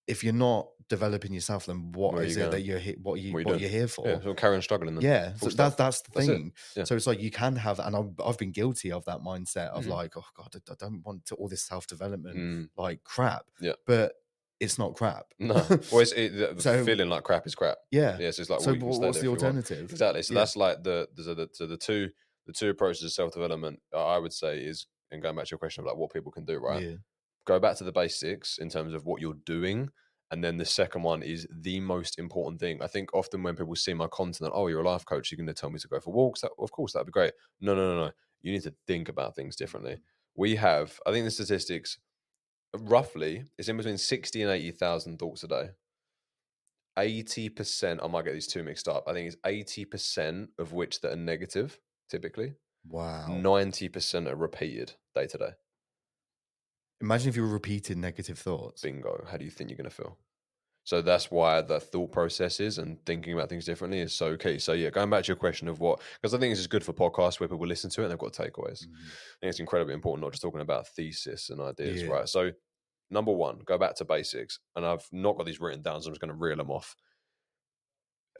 if 0.06 0.24
you're 0.24 0.32
not 0.32 0.68
developing 0.88 1.34
yourself, 1.34 1.66
then 1.66 1.92
what 1.92 2.14
Where 2.14 2.22
is 2.22 2.38
it 2.38 2.50
that 2.50 2.62
you're 2.64 2.78
he- 2.78 2.96
what 3.02 3.20
you 3.20 3.32
What 3.34 3.38
are 3.38 3.40
you 3.42 3.46
what 3.52 3.60
you're 3.60 3.68
here 3.68 3.88
for? 3.88 4.08
Yeah, 4.08 4.20
so 4.22 4.32
carry 4.32 4.56
on 4.56 4.62
struggling. 4.62 4.94
Then. 4.94 5.04
Yeah, 5.04 5.34
Full 5.34 5.50
so 5.50 5.56
that's 5.56 5.74
that's 5.74 6.00
the 6.00 6.10
That's 6.14 6.28
it. 6.28 6.32
thing. 6.32 6.52
Yeah. 6.76 6.84
So 6.84 6.96
it's 6.96 7.06
like 7.06 7.20
you 7.20 7.30
can 7.30 7.56
have, 7.56 7.78
and 7.78 7.94
I've, 7.94 8.10
I've 8.24 8.38
been 8.38 8.52
guilty 8.52 8.90
of 8.90 9.04
that 9.04 9.18
mindset 9.20 9.68
of 9.68 9.84
Mhm. 9.84 9.88
like, 9.90 10.16
oh 10.16 10.24
god, 10.34 10.48
I, 10.54 10.72
I 10.72 10.76
don't 10.78 11.02
want 11.04 11.26
to, 11.26 11.34
all 11.34 11.48
this 11.48 11.62
self 11.62 11.86
development 11.86 12.36
Mm, 12.38 12.68
like 12.78 13.04
crap. 13.04 13.42
Yeah. 13.60 13.72
but 13.86 14.12
it's 14.60 14.78
not 14.78 14.94
crap. 14.96 15.26
no, 15.38 15.54
well, 15.92 16.00
it's, 16.00 16.12
it, 16.12 16.58
So- 16.62 16.84
feeling 16.86 17.10
like 17.10 17.22
crap 17.24 17.46
is 17.46 17.54
crap. 17.54 17.76
yeah. 17.90 18.16
Yeah, 18.18 18.30
so 18.30 18.40
it's 18.40 18.50
like 18.50 18.60
so 18.60 18.66
well, 18.68 18.74
you 18.76 18.80
can 18.80 18.88
wha- 18.88 18.94
stay 18.94 19.06
what's 19.06 19.16
the 19.18 19.20
if 19.20 19.24
you 19.24 19.30
want. 19.30 19.42
alternative? 19.42 19.90
Exactly. 19.90 20.22
So 20.22 20.32
Yeah. 20.34 20.40
that's 20.40 20.56
like 20.56 20.82
the 20.84 21.08
so 21.22 21.34
the 21.34 21.48
so 21.52 21.66
the 21.66 21.76
two 21.76 22.08
the 22.48 22.52
two 22.54 22.70
approaches 22.70 23.02
to 23.02 23.10
self 23.10 23.32
development. 23.32 23.78
Uh, 23.94 24.04
I 24.04 24.18
would 24.18 24.32
say 24.32 24.58
is 24.58 24.86
and 25.10 25.22
going 25.22 25.36
back 25.36 25.46
to 25.46 25.52
your 25.52 25.58
question 25.58 25.82
of 25.82 25.86
like 25.86 25.96
what 25.96 26.12
people 26.12 26.32
can 26.32 26.44
do. 26.44 26.58
Right. 26.58 26.82
Yeah. 26.82 26.96
Go 27.46 27.60
back 27.60 27.76
to 27.76 27.84
the 27.84 27.92
basics 27.92 28.58
in 28.58 28.68
terms 28.68 28.94
of 28.94 29.06
what 29.06 29.20
you're 29.20 29.36
doing. 29.46 29.90
And 30.30 30.44
then 30.44 30.58
the 30.58 30.64
second 30.66 31.02
one 31.02 31.22
is 31.22 31.46
the 31.50 31.80
most 31.80 32.18
important 32.18 32.60
thing. 32.60 32.82
I 32.82 32.86
think 32.86 33.14
often 33.14 33.42
when 33.42 33.56
people 33.56 33.74
see 33.74 33.94
my 33.94 34.08
content, 34.08 34.50
oh, 34.52 34.66
you're 34.66 34.82
a 34.82 34.88
life 34.88 35.06
coach, 35.06 35.30
you're 35.30 35.36
going 35.36 35.46
to 35.46 35.54
tell 35.54 35.70
me 35.70 35.78
to 35.78 35.88
go 35.88 36.00
for 36.00 36.12
walks. 36.12 36.42
That, 36.42 36.50
of 36.58 36.70
course, 36.70 36.92
that'd 36.92 37.06
be 37.06 37.12
great. 37.12 37.32
No, 37.60 37.74
no, 37.74 37.94
no, 37.94 38.06
no. 38.06 38.10
You 38.42 38.52
need 38.52 38.62
to 38.64 38.74
think 38.86 39.08
about 39.08 39.34
things 39.34 39.56
differently. 39.56 39.92
Mm. 39.92 40.00
We 40.36 40.56
have, 40.56 41.00
I 41.06 41.12
think 41.12 41.24
the 41.24 41.30
statistics, 41.30 41.98
roughly, 42.76 43.44
it's 43.56 43.68
in 43.68 43.78
between 43.78 43.96
60 43.96 44.42
and 44.42 44.50
80,000 44.50 45.18
thoughts 45.18 45.44
a 45.44 45.48
day. 45.48 45.70
80%, 46.98 48.04
I 48.04 48.06
might 48.08 48.26
get 48.26 48.34
these 48.34 48.46
two 48.46 48.62
mixed 48.62 48.88
up. 48.88 49.04
I 49.06 49.14
think 49.14 49.32
it's 49.32 49.76
80% 49.86 50.48
of 50.58 50.72
which 50.74 51.00
that 51.00 51.12
are 51.12 51.16
negative, 51.16 51.78
typically. 52.08 52.54
Wow. 52.88 53.26
90% 53.30 54.28
are 54.28 54.36
repeated 54.36 54.94
day 55.14 55.26
to 55.26 55.38
day. 55.38 55.50
Imagine 57.00 57.28
if 57.28 57.36
you 57.36 57.42
were 57.42 57.48
repeating 57.48 58.00
negative 58.00 58.38
thoughts. 58.38 58.82
bingo 58.82 59.24
how 59.30 59.36
do 59.36 59.44
you 59.44 59.50
think 59.50 59.70
you're 59.70 59.76
going 59.76 59.88
to 59.88 59.94
feel 59.94 60.18
so 60.84 61.02
that's 61.02 61.30
why 61.30 61.60
the 61.60 61.78
thought 61.78 62.10
processes 62.10 62.78
and 62.78 62.98
thinking 63.04 63.34
about 63.34 63.48
things 63.48 63.64
differently 63.66 64.00
is 64.00 64.12
so 64.14 64.36
key 64.36 64.58
so 64.58 64.72
yeah 64.72 64.90
going 64.90 65.10
back 65.10 65.22
to 65.22 65.28
your 65.28 65.36
question 65.36 65.68
of 65.68 65.78
what 65.80 66.00
because 66.20 66.34
i 66.34 66.38
think 66.38 66.50
this 66.50 66.58
is 66.58 66.66
good 66.66 66.82
for 66.82 66.92
podcasts 66.92 67.38
where 67.38 67.48
people 67.48 67.66
listen 67.66 67.88
to 67.90 68.00
it 68.00 68.04
and 68.04 68.10
they've 68.10 68.18
got 68.18 68.32
takeaways 68.32 68.84
Mhm. 68.86 68.94
i 68.96 69.36
think 69.40 69.50
it's 69.50 69.60
incredibly 69.60 69.94
important 69.94 70.24
not 70.24 70.32
just 70.32 70.42
talking 70.42 70.60
about 70.60 70.88
thesis 70.88 71.50
and 71.50 71.60
ideas 71.60 72.02
Yeah. 72.02 72.08
right 72.10 72.28
so 72.28 72.50
number 73.10 73.32
one 73.32 73.60
go 73.64 73.78
back 73.78 73.94
to 73.96 74.04
basics 74.04 74.58
and 74.74 74.84
i've 74.84 75.06
not 75.12 75.36
got 75.36 75.46
these 75.46 75.60
written 75.60 75.82
down 75.82 76.00
so 76.02 76.08
i'm 76.08 76.14
just 76.14 76.20
going 76.20 76.30
to 76.32 76.34
reel 76.36 76.56
them 76.56 76.70
off 76.70 76.96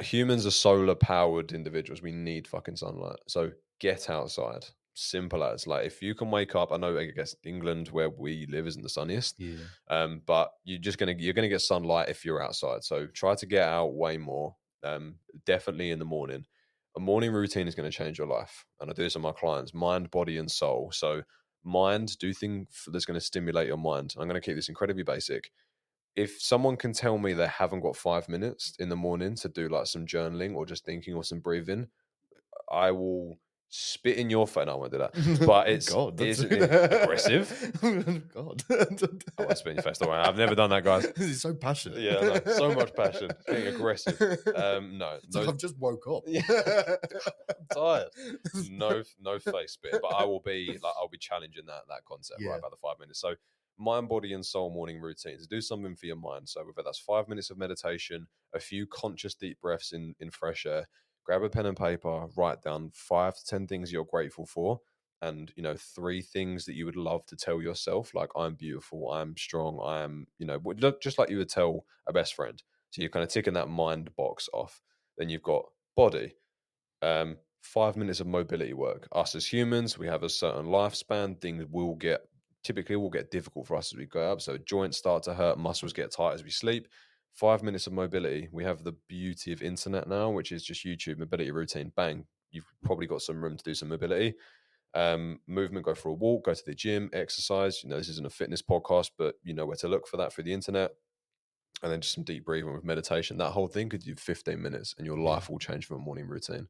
humans 0.00 0.46
are 0.46 0.50
solar 0.50 0.94
powered 0.94 1.52
individuals 1.52 2.02
we 2.02 2.12
need 2.12 2.46
fucking 2.46 2.76
sunlight 2.76 3.18
so 3.26 3.50
get 3.80 4.08
outside 4.10 4.64
simple 4.94 5.44
as 5.44 5.66
like 5.66 5.86
if 5.86 6.02
you 6.02 6.14
can 6.14 6.30
wake 6.30 6.54
up 6.56 6.72
i 6.72 6.76
know 6.76 6.96
i 6.98 7.06
guess 7.06 7.34
england 7.44 7.88
where 7.88 8.10
we 8.10 8.46
live 8.46 8.66
isn't 8.66 8.82
the 8.82 8.88
sunniest 8.88 9.38
Yeah. 9.38 9.66
um, 9.88 10.22
but 10.26 10.52
you're 10.64 10.78
just 10.80 10.98
gonna 10.98 11.14
you're 11.16 11.32
gonna 11.34 11.48
get 11.48 11.60
sunlight 11.60 12.08
if 12.08 12.24
you're 12.24 12.42
outside. 12.42 12.82
So 12.84 13.06
try 13.06 13.34
to 13.36 13.46
get 13.46 13.62
out 13.62 13.94
way 13.94 14.18
more. 14.18 14.56
Um, 14.82 15.18
definitely 15.44 15.90
in 15.90 15.98
the 15.98 16.04
morning. 16.04 16.46
A 16.96 17.00
morning 17.00 17.32
routine 17.32 17.68
is 17.68 17.74
going 17.74 17.90
to 17.90 17.96
change 17.96 18.18
your 18.18 18.26
life, 18.26 18.64
and 18.80 18.90
I 18.90 18.92
do 18.92 19.02
this 19.02 19.14
with 19.14 19.22
my 19.22 19.32
clients: 19.32 19.72
mind, 19.74 20.10
body, 20.10 20.36
and 20.38 20.50
soul. 20.50 20.90
So 20.92 21.22
mind, 21.64 22.18
do 22.18 22.32
things 22.32 22.84
that's 22.92 23.04
going 23.04 23.18
to 23.18 23.24
stimulate 23.24 23.66
your 23.68 23.76
mind. 23.76 24.14
I'm 24.18 24.28
going 24.28 24.40
to 24.40 24.44
keep 24.44 24.56
this 24.56 24.68
incredibly 24.68 25.02
basic. 25.02 25.50
If 26.18 26.40
someone 26.42 26.76
can 26.76 26.92
tell 26.92 27.16
me 27.18 27.32
they 27.32 27.46
haven't 27.46 27.80
got 27.80 27.96
five 27.96 28.28
minutes 28.28 28.74
in 28.78 28.88
the 28.88 28.96
morning 28.96 29.36
to 29.36 29.48
do 29.48 29.68
like 29.68 29.86
some 29.86 30.04
journaling 30.04 30.54
or 30.56 30.66
just 30.66 30.84
thinking 30.84 31.14
or 31.14 31.22
some 31.22 31.40
breathing, 31.40 31.86
I 32.70 32.90
will 32.90 33.38
spit 33.70 34.16
in 34.16 34.30
your 34.30 34.46
face. 34.46 34.66
No, 34.66 34.72
I 34.72 34.74
won't 34.76 34.92
do 34.92 34.98
that. 34.98 35.14
But 35.46 35.68
it's 35.68 35.90
God, 35.90 36.20
it's 36.20 36.40
aggressive. 36.40 37.72
God, 38.34 38.64
I 38.70 39.42
won't 39.42 39.58
spit 39.58 39.70
in 39.70 39.76
your 39.76 39.82
face. 39.82 39.98
Don't 39.98 40.08
worry. 40.08 40.20
I've 40.22 40.36
never 40.36 40.54
done 40.54 40.70
that, 40.70 40.84
guys. 40.84 41.06
He's 41.16 41.40
so 41.42 41.54
passionate. 41.54 42.00
Yeah, 42.00 42.14
know. 42.20 42.40
so 42.52 42.74
much 42.74 42.94
passion. 42.94 43.30
Being 43.46 43.68
aggressive. 43.68 44.20
Um, 44.56 44.98
no, 44.98 45.18
It's 45.22 45.36
like 45.36 45.48
I've 45.48 45.58
just 45.58 45.78
woke 45.78 46.06
up. 46.08 46.22
Yeah. 46.26 46.42
I'm 46.50 47.66
tired. 47.72 48.08
no, 48.70 49.02
no 49.20 49.38
face 49.38 49.72
spit. 49.72 50.00
But 50.02 50.14
I 50.14 50.24
will 50.24 50.40
be 50.40 50.78
like, 50.82 50.94
I'll 51.00 51.08
be 51.08 51.18
challenging 51.18 51.66
that 51.66 51.82
that 51.88 52.04
concept 52.06 52.40
Yeah. 52.40 52.50
right 52.50 52.58
about 52.58 52.72
the 52.72 52.78
five 52.82 52.98
minutes. 52.98 53.20
So, 53.20 53.34
mind, 53.78 54.08
body, 54.08 54.32
and 54.32 54.44
soul 54.44 54.70
morning 54.70 55.00
routines. 55.00 55.46
Do 55.46 55.60
something 55.60 55.96
for 55.96 56.06
your 56.06 56.16
mind. 56.16 56.48
So 56.48 56.60
whether 56.64 56.82
that's 56.84 56.98
five 56.98 57.28
minutes 57.28 57.50
of 57.50 57.58
meditation, 57.58 58.26
a 58.54 58.60
few 58.60 58.86
conscious 58.86 59.34
deep 59.34 59.60
breaths 59.60 59.92
in 59.92 60.14
in 60.20 60.30
fresh 60.30 60.66
air. 60.66 60.86
Grab 61.24 61.42
a 61.42 61.50
pen 61.50 61.66
and 61.66 61.76
paper. 61.76 62.26
Write 62.36 62.62
down 62.62 62.90
five 62.94 63.36
to 63.36 63.44
ten 63.44 63.66
things 63.66 63.92
you're 63.92 64.04
grateful 64.04 64.46
for. 64.46 64.80
And 65.20 65.52
you 65.56 65.62
know, 65.62 65.74
three 65.76 66.22
things 66.22 66.64
that 66.66 66.74
you 66.74 66.84
would 66.86 66.96
love 66.96 67.26
to 67.26 67.36
tell 67.36 67.60
yourself, 67.60 68.14
like 68.14 68.30
I'm 68.36 68.54
beautiful, 68.54 69.10
I'm 69.12 69.36
strong, 69.36 69.80
I 69.84 70.02
am, 70.02 70.28
you 70.38 70.46
know, 70.46 70.60
just 71.02 71.18
like 71.18 71.28
you 71.28 71.38
would 71.38 71.48
tell 71.48 71.84
a 72.06 72.12
best 72.12 72.34
friend. 72.34 72.62
So 72.90 73.02
you're 73.02 73.10
kind 73.10 73.24
of 73.24 73.28
ticking 73.30 73.54
that 73.54 73.68
mind 73.68 74.14
box 74.16 74.48
off. 74.52 74.80
Then 75.18 75.28
you've 75.28 75.42
got 75.42 75.64
body, 75.96 76.36
um, 77.02 77.36
five 77.62 77.96
minutes 77.96 78.20
of 78.20 78.28
mobility 78.28 78.74
work. 78.74 79.08
Us 79.12 79.34
as 79.34 79.46
humans, 79.46 79.98
we 79.98 80.06
have 80.06 80.22
a 80.22 80.28
certain 80.28 80.66
lifespan. 80.66 81.40
Things 81.40 81.66
will 81.70 81.96
get 81.96 82.27
typically 82.64 82.96
will 82.96 83.10
get 83.10 83.30
difficult 83.30 83.66
for 83.66 83.76
us 83.76 83.92
as 83.92 83.98
we 83.98 84.06
go 84.06 84.32
up. 84.32 84.40
So 84.40 84.56
joints 84.58 84.98
start 84.98 85.22
to 85.24 85.34
hurt, 85.34 85.58
muscles 85.58 85.92
get 85.92 86.10
tight 86.10 86.34
as 86.34 86.44
we 86.44 86.50
sleep. 86.50 86.88
Five 87.32 87.62
minutes 87.62 87.86
of 87.86 87.92
mobility. 87.92 88.48
We 88.50 88.64
have 88.64 88.82
the 88.82 88.96
beauty 89.08 89.52
of 89.52 89.62
internet 89.62 90.08
now, 90.08 90.30
which 90.30 90.50
is 90.50 90.64
just 90.64 90.84
YouTube 90.84 91.18
mobility 91.18 91.50
routine. 91.52 91.92
Bang, 91.94 92.26
you've 92.50 92.72
probably 92.82 93.06
got 93.06 93.22
some 93.22 93.42
room 93.42 93.56
to 93.56 93.64
do 93.64 93.74
some 93.74 93.88
mobility. 93.88 94.34
Um, 94.94 95.38
movement, 95.46 95.84
go 95.84 95.94
for 95.94 96.08
a 96.08 96.14
walk, 96.14 96.46
go 96.46 96.54
to 96.54 96.62
the 96.66 96.74
gym, 96.74 97.10
exercise. 97.12 97.84
You 97.84 97.90
know, 97.90 97.98
this 97.98 98.08
isn't 98.08 98.26
a 98.26 98.30
fitness 98.30 98.62
podcast, 98.62 99.10
but 99.16 99.36
you 99.42 99.54
know 99.54 99.66
where 99.66 99.76
to 99.76 99.88
look 99.88 100.08
for 100.08 100.16
that 100.16 100.32
through 100.32 100.44
the 100.44 100.52
internet. 100.52 100.92
And 101.82 101.92
then 101.92 102.00
just 102.00 102.14
some 102.14 102.24
deep 102.24 102.44
breathing 102.44 102.72
with 102.72 102.82
meditation. 102.82 103.38
That 103.38 103.52
whole 103.52 103.68
thing 103.68 103.88
could 103.88 104.02
do 104.02 104.16
15 104.16 104.60
minutes 104.60 104.96
and 104.98 105.06
your 105.06 105.18
life 105.18 105.48
will 105.48 105.60
change 105.60 105.86
from 105.86 105.98
a 105.98 106.04
morning 106.04 106.26
routine. 106.26 106.66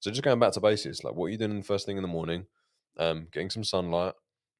So 0.00 0.10
just 0.10 0.22
going 0.22 0.38
back 0.38 0.52
to 0.52 0.60
basics, 0.60 1.04
like 1.04 1.14
what 1.14 1.26
are 1.26 1.30
you 1.30 1.36
doing 1.36 1.62
first 1.62 1.84
thing 1.84 1.98
in 1.98 2.02
the 2.02 2.08
morning? 2.08 2.46
Um, 2.98 3.28
getting 3.30 3.50
some 3.50 3.64
sunlight. 3.64 4.14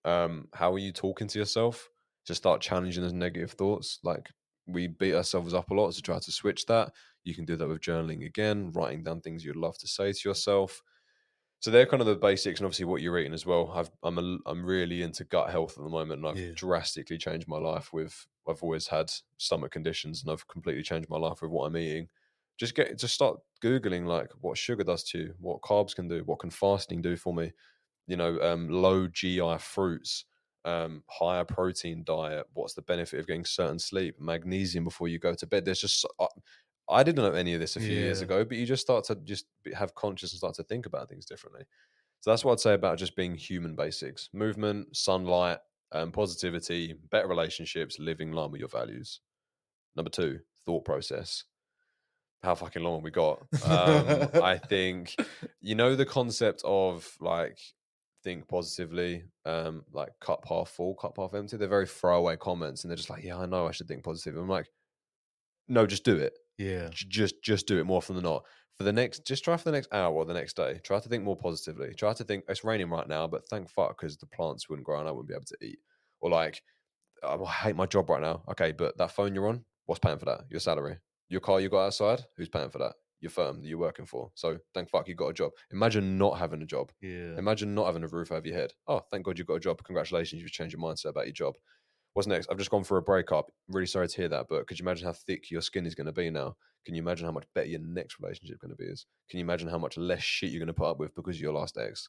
Um, 0.05 0.49
how 0.53 0.73
are 0.75 0.79
you 0.79 0.93
talking 0.93 1.29
to 1.29 1.39
yourself? 1.39 1.91
Just 2.25 2.43
start 2.43 2.61
challenging 2.61 3.03
those 3.03 3.13
negative 3.13 3.53
thoughts. 3.53 4.01
Like 4.03 4.31
we 4.67 4.87
beat 4.87 5.15
ourselves 5.15 5.55
up 5.55 5.71
a 5.71 5.75
lot, 5.75 5.93
so 5.93 6.01
try 6.03 6.19
to 6.19 6.33
switch 6.33 6.67
that. 6.67 6.93
You 7.25 7.35
can 7.35 7.45
do 7.45 7.57
that 7.57 7.69
with 7.69 7.81
journaling 7.81 8.25
again, 8.27 8.73
writing 8.73 9.03
down 9.05 9.21
things 9.21 9.45
you'd 9.45 9.57
love 9.57 9.79
to 9.79 9.89
say 9.89 10.13
to 10.13 10.29
yourself. 10.29 10.83
So 11.61 11.71
they're 11.73 11.87
kind 11.87 12.01
of 12.01 12.07
the 12.07 12.15
basics, 12.17 12.61
and 12.61 12.67
obviously 12.67 12.85
what 12.85 13.03
you're 13.03 13.19
eating 13.19 13.35
as 13.35 13.45
well. 13.45 13.71
I've, 13.73 13.91
I'm 14.05 14.19
a, 14.19 14.39
I'm 14.47 14.65
really 14.65 15.03
into 15.03 15.25
gut 15.25 15.51
health 15.51 15.77
at 15.77 15.83
the 15.83 15.91
moment, 15.91 16.21
and 16.21 16.29
I've 16.29 16.45
Yeah. 16.45 16.55
drastically 16.55 17.19
changed 17.19 17.49
my 17.49 17.59
life. 17.59 17.93
With 17.93 18.27
I've 18.49 18.63
always 18.63 18.87
had 18.89 19.11
stomach 19.39 19.73
conditions, 19.73 20.23
and 20.23 20.31
I've 20.31 20.47
completely 20.47 20.85
changed 20.85 21.11
my 21.11 21.19
life 21.19 21.43
with 21.43 21.51
what 21.51 21.67
I'm 21.67 21.77
eating. 21.77 22.09
Just 22.59 22.75
get 22.77 22.97
just 22.99 23.15
start 23.15 23.41
googling 23.63 24.07
like 24.07 24.31
what 24.41 24.57
sugar 24.57 24.85
does 24.85 25.03
to 25.11 25.19
you, 25.19 25.35
what 25.41 25.61
carbs 25.63 25.97
can 25.97 26.07
do, 26.09 26.23
what 26.25 26.39
can 26.39 26.51
fasting 26.51 27.03
do 27.03 27.17
for 27.17 27.35
me. 27.35 27.53
You 28.09 28.17
know, 28.17 28.41
um, 28.41 28.69
low 28.69 29.07
GI 29.07 29.59
fruits, 29.61 30.25
um, 30.65 31.05
higher 31.09 31.45
protein 31.45 32.03
diet. 32.05 32.47
What's 32.55 32.75
the 32.75 32.83
benefit 32.83 33.21
of 33.21 33.27
getting 33.29 33.45
certain 33.45 33.79
sleep? 33.79 34.17
Magnesium 34.21 34.83
before 34.83 35.07
you 35.09 35.21
go 35.21 35.35
to 35.35 35.47
bed. 35.47 35.65
There's 35.65 35.81
just 35.81 36.05
I, 36.19 36.27
I 36.89 37.03
didn't 37.03 37.23
know 37.23 37.33
any 37.33 37.55
of 37.55 37.61
this 37.61 37.77
a 37.77 37.81
few 37.81 37.97
years 37.97 38.21
ago, 38.23 38.45
but 38.45 38.57
you 38.57 38.67
just 38.67 38.83
start 38.83 39.05
to 39.05 39.15
just 39.15 39.47
have 39.75 39.95
conscious 39.95 40.33
and 40.33 40.39
start 40.39 40.55
to 40.55 40.65
think 40.65 40.87
about 40.87 41.09
things 41.09 41.27
differently. 41.27 41.65
So 42.21 42.31
that's 42.31 42.45
what 42.45 42.53
I'd 42.53 42.61
say 42.61 42.75
about 42.75 42.99
just 42.99 43.15
being 43.15 43.37
human 43.37 43.77
basics: 43.77 44.31
movement, 44.33 44.97
sunlight, 44.97 45.59
um, 45.93 46.13
positivity, 46.13 46.95
better 47.11 47.29
relationships, 47.29 47.99
living 47.99 48.31
in 48.31 48.35
line 48.35 48.51
with 48.51 48.61
your 48.61 48.69
values. 48.69 49.21
Number 49.97 50.11
two, 50.11 50.41
thought 50.65 50.85
process. 50.85 51.45
How 52.43 52.55
fucking 52.55 52.83
long 52.83 52.97
have 52.97 53.05
we 53.05 53.11
got? 53.11 53.41
Um, 53.67 54.29
I 54.43 54.59
think 54.59 55.17
you 55.61 55.75
know 55.75 55.97
the 55.97 56.07
concept 56.07 56.63
of 56.65 57.09
like 57.21 57.59
think 58.29 58.49
positively, 58.49 59.25
um, 59.45 59.85
like 59.93 60.11
cup 60.21 60.45
half 60.49 60.69
full, 60.71 60.95
cup 60.95 61.17
half 61.19 61.35
empty. 61.35 61.57
They're 61.57 61.69
very 61.69 61.87
throwaway 61.87 62.37
comments, 62.37 62.85
and 62.85 62.91
they're 62.91 62.97
just 62.97 63.11
like, 63.11 63.25
"Yeah, 63.25 63.39
I 63.39 63.47
know 63.47 63.67
I 63.69 63.73
should 63.73 63.89
think 63.89 64.05
positive." 64.05 64.37
I'm 64.37 64.49
like, 64.49 64.69
"No, 65.69 65.87
just 65.87 66.05
do 66.05 66.17
it. 66.17 66.39
Yeah. 66.59 66.91
Just 66.91 67.43
just 67.43 67.67
do 67.67 67.79
it 67.81 67.85
more 67.85 67.99
often 67.99 68.17
than 68.17 68.25
not. 68.25 68.45
for 68.77 68.85
the 68.85 68.93
next, 68.93 69.27
just 69.27 69.45
try 69.45 69.57
for 69.57 69.65
the 69.65 69.73
next 69.73 69.93
hour 69.93 70.15
or 70.15 70.25
the 70.25 70.35
next 70.35 70.57
day. 70.57 70.81
Try 70.85 71.01
to 71.01 71.09
think 71.09 71.25
more 71.25 71.37
positively. 71.37 71.95
Try 71.95 72.13
to 72.15 72.25
think 72.25 72.45
it's 72.49 72.65
raining 72.65 72.91
right 72.91 73.09
now, 73.09 73.27
but 73.27 73.49
thank 73.49 73.69
fuck 73.71 73.99
because 74.01 74.17
the 74.19 74.27
plants 74.29 74.69
wouldn't 74.69 74.87
grow 74.87 75.01
and 75.01 75.09
I 75.09 75.13
wouldn't 75.13 75.29
be 75.29 75.35
able 75.35 75.47
to 75.47 75.59
eat. 75.63 75.81
Or 76.21 76.31
like, 76.31 76.63
"Oh, 77.23 77.45
I 77.47 77.53
hate 77.53 77.77
my 77.77 77.87
job 77.87 78.11
right 78.11 78.23
now. 78.23 78.45
Okay, 78.51 78.73
but 78.73 78.99
that 78.99 79.13
phone 79.13 79.35
you're 79.35 79.49
on, 79.49 79.65
what's 79.87 80.01
paying 80.01 80.19
for 80.19 80.27
that? 80.27 80.47
Your 80.51 80.61
salary. 80.61 80.99
Your 81.29 81.41
car 81.43 81.61
you 81.61 81.69
got 81.71 81.87
outside, 81.87 82.27
who's 82.37 82.49
paying 82.51 82.71
for 82.71 82.79
that? 82.79 82.97
Your 83.21 83.31
firm 83.31 83.61
that 83.61 83.67
you're 83.67 83.79
working 83.79 84.07
for. 84.07 84.31
So 84.35 84.59
thank 84.75 84.91
fuck 84.91 85.09
you 85.09 85.15
got 85.15 85.29
a 85.29 85.35
job. 85.35 85.51
Imagine 85.73 86.19
not 86.19 86.39
having 86.39 86.63
a 86.63 86.67
job. 86.67 86.93
Yeah. 87.01 87.37
Imagine 87.37 87.75
not 87.75 87.87
having 87.87 88.05
a 88.05 88.09
roof 88.09 88.31
over 88.31 88.47
your 88.47 88.57
head. 88.57 88.73
Oh, 88.87 89.01
thank 89.11 89.25
God 89.25 89.39
you 89.39 89.45
got 89.45 89.55
a 89.55 89.61
job. 89.61 89.83
Congratulations, 89.83 90.41
you've 90.41 90.53
changed 90.53 90.75
your 90.75 90.83
mindset 90.83 91.07
about 91.07 91.27
your 91.27 91.33
job. 91.33 91.55
What's 92.15 92.29
next? 92.29 92.49
I've 92.51 92.59
just 92.59 92.71
gone 92.71 92.85
for 92.85 92.97
a 92.97 93.03
breakup. 93.03 93.51
Really 93.69 93.87
sorry 93.87 94.09
to 94.09 94.17
hear 94.17 94.29
that, 94.29 94.47
but 94.49 94.67
could 94.67 94.79
you 94.79 94.85
imagine 94.85 95.07
how 95.07 95.13
thick 95.13 95.51
your 95.51 95.61
skin 95.61 95.87
is 95.87 95.95
going 95.95 96.07
to 96.07 96.13
be 96.13 96.31
now? 96.31 96.57
Can 96.85 96.95
you 96.95 97.03
imagine 97.03 97.27
how 97.27 97.33
much 97.33 97.45
better 97.55 97.69
your 97.69 97.81
next 97.81 98.19
relationship 98.21 98.61
going 98.61 98.71
to 98.71 98.77
be? 98.77 98.87
Is 98.87 99.07
can 99.29 99.39
you 99.39 99.45
imagine 99.45 99.69
how 99.69 99.79
much 99.79 99.97
less 99.97 100.23
shit 100.23 100.51
you're 100.51 100.61
going 100.61 100.69
to 100.69 100.73
put 100.75 100.91
up 100.91 100.99
with 100.99 101.15
because 101.15 101.37
of 101.37 101.43
your 101.43 101.53
last 101.53 101.77
ex? 101.77 102.09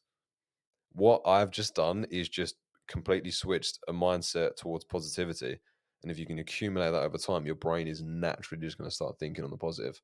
What 0.93 1.21
I've 1.25 1.51
just 1.51 1.75
done 1.75 2.05
is 2.09 2.29
just 2.29 2.55
completely 2.87 3.31
switched 3.31 3.79
a 3.87 3.93
mindset 3.93 4.55
towards 4.55 4.85
positivity, 4.85 5.59
and 6.03 6.11
if 6.11 6.17
you 6.17 6.25
can 6.25 6.39
accumulate 6.39 6.91
that 6.91 7.03
over 7.03 7.17
time, 7.17 7.45
your 7.45 7.55
brain 7.55 7.87
is 7.87 8.01
naturally 8.01 8.61
just 8.61 8.77
going 8.77 8.89
to 8.89 8.95
start 8.95 9.19
thinking 9.19 9.43
on 9.43 9.51
the 9.51 9.57
positive. 9.57 10.01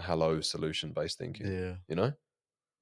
Hello, 0.00 0.40
solution 0.40 0.92
based 0.92 1.18
thinking 1.18 1.46
Yeah. 1.46 1.74
you 1.88 1.96
know 1.96 2.12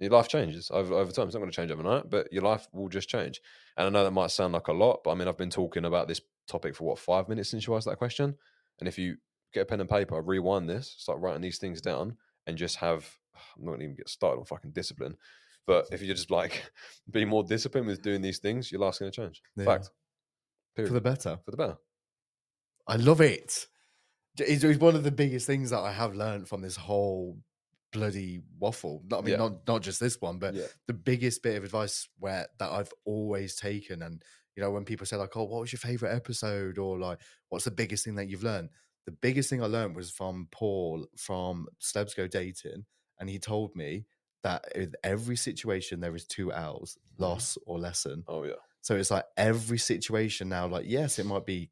your 0.00 0.10
life 0.10 0.28
changes 0.28 0.70
over, 0.72 0.92
over 0.94 1.12
time 1.12 1.26
it's 1.26 1.34
not 1.34 1.40
going 1.40 1.50
to 1.50 1.54
change 1.56 1.70
overnight 1.70 2.10
but 2.10 2.30
your 2.32 2.42
life 2.42 2.66
will 2.72 2.88
just 2.88 3.08
change 3.08 3.40
and 3.76 3.86
i 3.86 3.90
know 3.90 4.02
that 4.02 4.10
might 4.10 4.30
sound 4.30 4.52
like 4.52 4.66
a 4.68 4.72
lot 4.72 5.00
but 5.04 5.12
i 5.12 5.14
mean 5.14 5.28
i've 5.28 5.38
been 5.38 5.50
talking 5.50 5.84
about 5.84 6.08
this 6.08 6.20
topic 6.48 6.74
for 6.74 6.84
what 6.84 6.98
five 6.98 7.28
minutes 7.28 7.48
since 7.50 7.66
you 7.66 7.74
asked 7.76 7.86
that 7.86 7.96
question 7.98 8.34
and 8.80 8.88
if 8.88 8.98
you 8.98 9.16
get 9.52 9.60
a 9.62 9.64
pen 9.64 9.80
and 9.80 9.88
paper 9.88 10.20
rewind 10.20 10.68
this 10.68 10.94
start 10.98 11.20
writing 11.20 11.40
these 11.40 11.58
things 11.58 11.80
down 11.80 12.16
and 12.46 12.58
just 12.58 12.76
have 12.76 13.08
i'm 13.56 13.64
not 13.64 13.70
going 13.70 13.78
to 13.80 13.84
even 13.84 13.96
get 13.96 14.08
started 14.08 14.40
on 14.40 14.44
fucking 14.44 14.72
discipline 14.72 15.16
but 15.66 15.86
if 15.92 16.02
you 16.02 16.12
just 16.12 16.30
like 16.30 16.70
be 17.12 17.24
more 17.24 17.44
disciplined 17.44 17.86
with 17.86 18.02
doing 18.02 18.20
these 18.20 18.38
things 18.40 18.72
your 18.72 18.80
life's 18.80 18.98
going 18.98 19.10
to 19.12 19.16
change 19.16 19.40
Yeah. 19.56 19.64
fact 19.64 19.90
Period. 20.74 20.88
For 20.88 20.94
the 20.94 21.00
better. 21.00 21.38
for 21.44 21.52
the 21.52 21.56
better 21.56 21.76
I 22.86 22.96
love 22.96 23.20
it. 23.20 23.68
It's 24.38 24.64
one 24.80 24.96
of 24.96 25.04
the 25.04 25.10
biggest 25.12 25.46
things 25.46 25.70
that 25.70 25.80
I 25.80 25.92
have 25.92 26.14
learned 26.14 26.48
from 26.48 26.62
this 26.62 26.76
whole 26.76 27.38
bloody 27.92 28.40
waffle. 28.58 29.02
Not- 29.08 29.18
I 29.18 29.22
mean, 29.22 29.30
Yeah. 29.32 29.36
not 29.38 29.66
not 29.66 29.82
just 29.82 30.00
this 30.00 30.20
one, 30.20 30.38
but 30.38 30.54
yeah 30.54 30.66
the 30.86 30.92
biggest 30.94 31.42
bit 31.42 31.56
of 31.56 31.64
advice 31.64 32.08
where 32.18 32.48
that 32.58 32.70
I've 32.72 32.92
always 33.04 33.54
taken. 33.56 34.02
And 34.02 34.22
you 34.56 34.62
know, 34.62 34.70
when 34.70 34.84
people 34.84 35.06
say 35.06 35.16
like, 35.16 35.36
"Oh, 35.36 35.44
what 35.44 35.60
was 35.60 35.72
your 35.72 35.78
favorite 35.78 36.14
episode?" 36.14 36.78
or 36.78 36.98
like, 36.98 37.20
"What's 37.48 37.64
the 37.64 37.70
biggest 37.70 38.04
thing 38.04 38.16
that 38.16 38.28
you've 38.28 38.42
learned?" 38.42 38.70
The 39.06 39.12
biggest 39.12 39.50
thing 39.50 39.62
I 39.62 39.66
learned 39.66 39.94
was 39.96 40.10
from 40.10 40.48
Paul 40.50 41.06
from 41.16 41.66
Celebs 41.80 42.16
Go 42.16 42.26
Dating, 42.26 42.86
and 43.18 43.28
he 43.30 43.38
told 43.38 43.76
me 43.76 44.06
that 44.42 44.64
in 44.74 44.92
every 45.02 45.36
situation 45.36 46.00
there 46.00 46.14
is 46.16 46.26
two 46.26 46.52
L's: 46.52 46.96
mm-hmm. 47.12 47.22
loss 47.22 47.56
or 47.66 47.78
lesson. 47.78 48.24
oh 48.28 48.44
yeah 48.44 48.54
So 48.80 48.96
it's 48.96 49.10
like 49.10 49.24
every 49.36 49.78
situation 49.78 50.48
now, 50.48 50.66
like, 50.66 50.86
yes, 50.86 51.18
it 51.18 51.26
might 51.26 51.46
be 51.46 51.70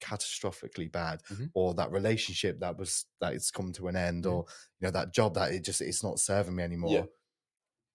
catastrophically 0.00 0.90
bad, 0.90 1.22
Mhm. 1.30 1.50
or 1.54 1.74
that 1.74 1.90
relationship 1.92 2.60
that 2.60 2.76
was 2.78 3.06
that 3.20 3.34
it's 3.34 3.50
come 3.50 3.72
to 3.74 3.88
an 3.88 3.96
end, 3.96 4.24
Mhm. 4.24 4.32
or 4.32 4.44
you 4.80 4.86
know, 4.86 4.90
that 4.92 5.12
job 5.12 5.34
that 5.34 5.52
it 5.52 5.64
just 5.64 5.80
it's 5.80 6.02
not 6.04 6.18
serving 6.20 6.54
me 6.56 6.62
anymore. 6.62 7.08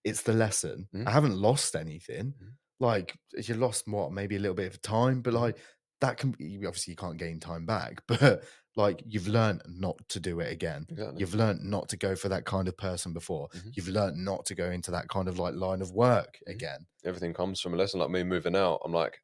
It's 0.03 0.23
the 0.23 0.33
lesson. 0.33 0.89
Mhm. 0.93 1.07
I 1.07 1.11
haven't 1.11 1.37
lost 1.37 1.75
anything. 1.75 2.33
Mhm. 2.33 2.53
Like 2.79 3.17
you 3.37 3.53
lost 3.55 3.87
what, 3.87 4.11
maybe 4.11 4.35
a 4.35 4.39
little 4.39 4.55
bit 4.55 4.73
of 4.73 4.81
time, 4.81 5.21
but 5.21 5.33
Mhm. 5.33 5.37
like 5.41 5.57
that 6.01 6.17
can 6.17 6.31
be 6.31 6.57
obviously 6.65 6.91
you 6.93 6.97
can't 6.97 7.17
gain 7.19 7.39
time 7.39 7.65
back, 7.67 8.03
but 8.07 8.43
like 8.75 9.03
you've 9.05 9.27
learned 9.27 9.61
not 9.67 9.97
to 10.09 10.19
do 10.19 10.39
it 10.39 10.51
again. 10.51 10.87
exactly 10.89 11.19
You've 11.19 11.35
learned 11.35 11.61
not 11.63 11.89
to 11.89 11.97
go 11.97 12.15
for 12.15 12.29
that 12.29 12.45
kind 12.45 12.67
of 12.67 12.75
person 12.77 13.13
before. 13.13 13.49
Mhm. 13.49 13.73
You've 13.75 13.89
learned 13.89 14.17
not 14.25 14.45
to 14.47 14.55
go 14.55 14.71
into 14.71 14.89
that 14.91 15.09
kind 15.09 15.27
of 15.27 15.37
like 15.37 15.53
line 15.53 15.81
of 15.81 15.91
work 15.91 16.39
Mhm. 16.47 16.53
again. 16.55 16.87
everything 17.03 17.33
comes 17.33 17.59
from 17.61 17.73
a 17.73 17.77
lesson. 17.77 17.99
Like 17.99 18.09
me 18.11 18.23
moving 18.23 18.55
out, 18.55 18.81
I'm 18.85 18.93
like, 18.93 19.21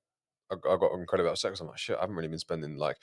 I, 0.51 0.55
I 0.55 0.77
got 0.77 0.93
incredible 0.93 1.29
about 1.29 1.37
sex. 1.39 1.59
I'm 1.59 1.67
like, 1.67 1.77
shit, 1.77 1.97
I 1.97 2.01
haven't 2.01 2.15
really 2.15 2.27
been 2.29 2.39
spending 2.39 2.77
like 2.77 2.97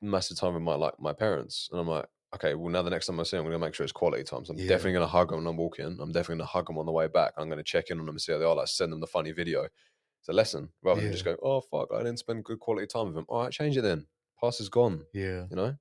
massive 0.00 0.36
time 0.38 0.54
with 0.54 0.62
my 0.62 0.74
like 0.74 0.94
my 0.98 1.12
parents, 1.12 1.68
and 1.70 1.80
I'm 1.80 1.88
like, 1.88 2.06
okay, 2.34 2.54
well 2.54 2.70
now 2.70 2.82
the 2.82 2.90
next 2.90 3.06
time 3.06 3.20
I 3.20 3.22
see 3.24 3.36
them, 3.36 3.46
I'm 3.46 3.52
gonna 3.52 3.64
make 3.64 3.74
sure 3.74 3.84
it's 3.84 3.92
quality 3.92 4.24
time. 4.24 4.44
So 4.44 4.52
I'm 4.52 4.58
Yeah. 4.58 4.68
definitely 4.68 4.94
gonna 4.94 5.06
hug 5.06 5.28
them 5.30 5.38
when 5.38 5.46
I'm 5.46 5.56
walking. 5.56 5.98
I'm 6.00 6.12
definitely 6.12 6.36
gonna 6.36 6.46
hug 6.46 6.66
them 6.66 6.78
on 6.78 6.86
the 6.86 6.92
way 6.92 7.06
back. 7.08 7.34
I'm 7.36 7.48
gonna 7.48 7.62
check 7.62 7.90
in 7.90 7.98
on 8.00 8.06
them 8.06 8.14
and 8.14 8.20
see 8.20 8.32
how 8.32 8.38
they 8.38 8.44
are. 8.44 8.54
Like 8.54 8.68
send 8.68 8.92
them 8.92 9.00
the 9.00 9.06
funny 9.06 9.32
video. 9.32 9.64
It's 9.64 10.28
a 10.28 10.32
lesson 10.32 10.68
rather 10.82 11.00
than 11.00 11.12
just 11.12 11.24
Yeah. 11.26 11.32
go, 11.34 11.38
oh 11.42 11.60
fuck, 11.60 11.88
I 11.92 11.98
didn't 11.98 12.18
spend 12.18 12.44
good 12.44 12.60
quality 12.60 12.86
time 12.86 13.06
with 13.06 13.14
them. 13.16 13.26
All 13.28 13.42
right, 13.42 13.52
change 13.52 13.76
it 13.76 13.82
then. 13.82 14.06
Past 14.40 14.60
is 14.60 14.68
gone. 14.68 15.04
Yeah. 15.12 15.46
You 15.50 15.56
know. 15.56 15.76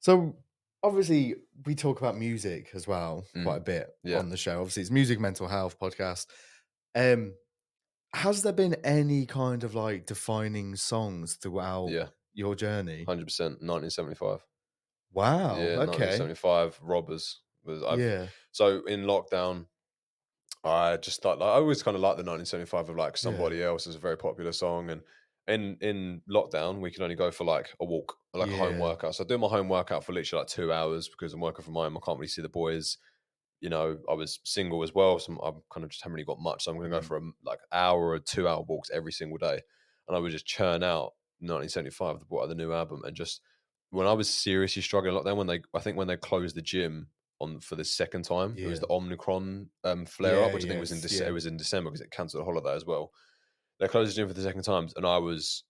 So 0.00 0.36
obviously 0.82 1.36
we 1.64 1.74
talk 1.74 2.00
about 2.00 2.16
music 2.18 2.70
as 2.74 2.86
well 2.88 3.24
Mm. 3.36 3.44
quite 3.44 3.56
a 3.58 3.60
bit 3.60 3.88
Yeah. 4.02 4.18
on 4.18 4.30
the 4.30 4.36
show. 4.36 4.58
Obviously 4.60 4.82
it's 4.82 4.90
music 4.90 5.20
mental 5.20 5.48
health 5.48 5.78
podcast. 5.78 6.26
Um 6.94 7.34
has 8.14 8.42
there 8.42 8.52
been 8.52 8.74
any 8.84 9.26
kind 9.26 9.64
of 9.64 9.74
like 9.74 10.06
defining 10.06 10.76
songs 10.76 11.36
throughout 11.36 11.94
Yeah, 11.94 12.08
your 12.32 12.54
journey? 12.54 13.08
hundred 13.08 13.26
percent. 13.26 13.62
1975. 13.62 14.46
Wow. 15.12 15.56
yeah, 15.56 15.76
okay. 15.76 16.28
1975. 16.30 16.80
Robbers 16.82 17.42
was. 17.64 17.82
I've, 17.82 17.98
Yeah. 17.98 18.30
So 18.52 18.84
in 18.86 19.02
lockdown, 19.04 19.68
I 20.64 20.96
just 20.98 21.22
thought 21.22 21.38
like, 21.38 21.48
I 21.48 21.54
always 21.54 21.82
kind 21.82 21.96
of 21.96 22.02
like 22.02 22.16
the 22.16 22.24
1975 22.24 22.88
of 22.88 22.96
like 22.96 23.16
Yeah. 23.20 23.52
somebody 23.56 23.62
else 23.62 23.86
is 23.86 23.96
a 23.96 24.00
very 24.00 24.16
popular 24.18 24.52
song, 24.52 24.90
and 24.90 25.02
in 25.48 25.76
in 25.80 26.22
lockdown 26.30 26.80
we 26.80 26.90
can 26.90 27.02
only 27.02 27.16
go 27.16 27.30
for 27.30 27.44
like 27.44 27.74
a 27.80 27.84
walk, 27.84 28.18
like 28.34 28.52
a 28.52 28.56
home 28.56 28.78
workout. 28.78 29.14
So 29.16 29.24
I 29.24 29.26
do 29.26 29.38
my 29.38 29.48
home 29.48 29.68
workout 29.68 30.04
for 30.04 30.12
literally 30.12 30.42
like 30.42 30.48
two 30.50 30.72
hours 30.72 31.08
because 31.08 31.32
I'm 31.34 31.40
working 31.40 31.64
from 31.64 31.74
home. 31.74 31.96
I 31.96 32.00
can't 32.04 32.18
really 32.18 32.28
see 32.28 32.42
the 32.42 32.48
boys. 32.48 32.98
You 33.62 33.70
know, 33.70 33.98
I 34.10 34.14
was 34.14 34.40
single 34.44 34.82
as 34.84 34.94
well, 34.94 35.18
so 35.20 35.34
I'm 35.42 35.62
kind 35.72 35.84
of 35.84 35.90
just 35.90 36.04
haven't 36.04 36.14
really 36.16 36.26
got 36.26 36.40
much. 36.40 36.64
So 36.64 36.72
I'm 36.72 36.78
going 36.78 36.90
to 36.90 36.96
go 36.98 37.00
Mhm. 37.00 37.06
for 37.06 37.18
a, 37.18 37.22
like 37.44 37.60
hour 37.72 38.10
or 38.10 38.20
two 38.20 38.48
hour 38.48 38.62
walks 38.62 38.90
every 38.90 39.12
single 39.12 39.38
day, 39.38 39.62
and 40.08 40.16
I 40.16 40.20
would 40.20 40.32
just 40.32 40.46
churn 40.46 40.82
out 40.84 41.14
1975, 41.40 42.20
the 42.20 42.36
out 42.36 42.48
the 42.48 42.56
new 42.56 42.74
album, 42.74 43.02
and 43.04 43.16
just 43.16 43.40
when 43.90 44.06
I 44.06 44.12
was 44.14 44.28
seriously 44.30 44.82
struggling 44.82 45.12
a 45.14 45.16
lot, 45.16 45.24
then 45.24 45.36
when 45.38 45.46
they 45.46 45.62
I 45.74 45.80
think 45.80 45.96
when 45.96 46.08
they 46.08 46.16
closed 46.18 46.56
the 46.56 46.62
gym 46.62 47.08
on 47.40 47.60
for 47.60 47.76
the 47.76 47.84
second 47.84 48.24
time, 48.24 48.60
it 48.64 48.68
was 48.68 48.80
the 48.80 48.90
Omicron 48.90 49.70
um, 49.84 50.06
flare 50.06 50.42
up, 50.42 50.52
Yeah, 50.52 50.54
which 50.54 50.64
I 50.64 50.68
think 50.68 50.80
was 50.80 50.92
in 50.92 51.00
yes, 51.00 51.02
Dece- 51.02 51.20
yeah. 51.20 51.26
it 51.26 51.32
was 51.32 51.46
in 51.46 51.56
December 51.56 51.90
because 51.90 52.00
it 52.02 52.10
cancelled 52.10 52.42
the 52.42 52.44
holiday 52.44 52.74
as 52.74 52.86
well. 52.86 53.12
They 53.78 53.88
closed 53.88 54.12
the 54.12 54.16
gym 54.16 54.28
for 54.28 54.34
the 54.34 54.42
second 54.42 54.62
time, 54.62 54.88
and 54.96 55.06
I 55.06 55.18
was 55.18 55.64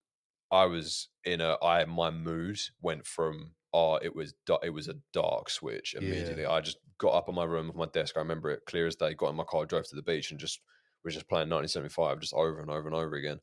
I 0.53 0.67
was 0.67 1.09
in 1.25 1.41
a 1.43 1.59
I 1.63 1.85
my 1.87 2.11
mood 2.11 2.59
went 2.83 3.07
from 3.07 3.55
oh 3.73 3.97
it 3.97 4.15
was 4.17 4.35
da- 4.47 4.61
it 4.65 4.71
was 4.71 4.89
a 4.89 5.01
dark 5.13 5.51
switch 5.51 5.95
immediately. 5.95 6.47
I 6.47 6.61
just 6.63 6.79
got 6.99 7.15
up 7.15 7.29
on 7.29 7.35
my 7.35 7.45
room 7.45 7.69
of 7.71 7.77
my 7.77 7.87
desk. 7.87 8.17
I 8.17 8.21
remember 8.21 8.51
it 8.51 8.63
clear 8.67 8.87
as 8.87 8.97
day. 8.97 9.15
Got 9.15 9.31
in 9.31 9.37
my 9.37 9.45
car, 9.45 9.67
drove 9.67 9.87
to 9.89 9.97
the 9.97 10.03
beach, 10.03 10.31
and 10.31 10.41
just 10.41 10.61
was 11.05 11.15
just 11.15 11.29
playing 11.29 11.49
1975 11.49 12.21
just 12.21 12.35
over 12.35 12.61
and 12.61 12.71
over 12.71 12.87
and 12.87 12.95
over 12.97 13.17
again. 13.17 13.41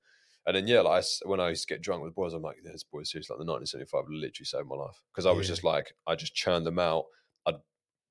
And 0.47 0.55
then 0.55 0.67
yeah, 0.67 0.81
like 0.81 1.03
I 1.03 1.27
when 1.27 1.39
I 1.39 1.49
used 1.49 1.67
to 1.67 1.73
get 1.73 1.81
drunk 1.81 2.03
with 2.03 2.15
boys, 2.15 2.33
I'm 2.33 2.41
like, 2.41 2.57
this 2.63 2.83
boys 2.83 3.11
seriously 3.11 3.33
like 3.35 3.45
the 3.45 3.51
1975 3.51 4.05
literally 4.09 4.45
saved 4.45 4.67
my 4.67 4.75
life 4.75 5.01
because 5.13 5.25
I 5.25 5.31
was 5.31 5.45
Yeah. 5.47 5.51
just 5.53 5.63
like 5.63 5.93
I 6.07 6.15
just 6.15 6.33
churned 6.33 6.65
them 6.65 6.79
out. 6.79 7.05
I'd 7.45 7.55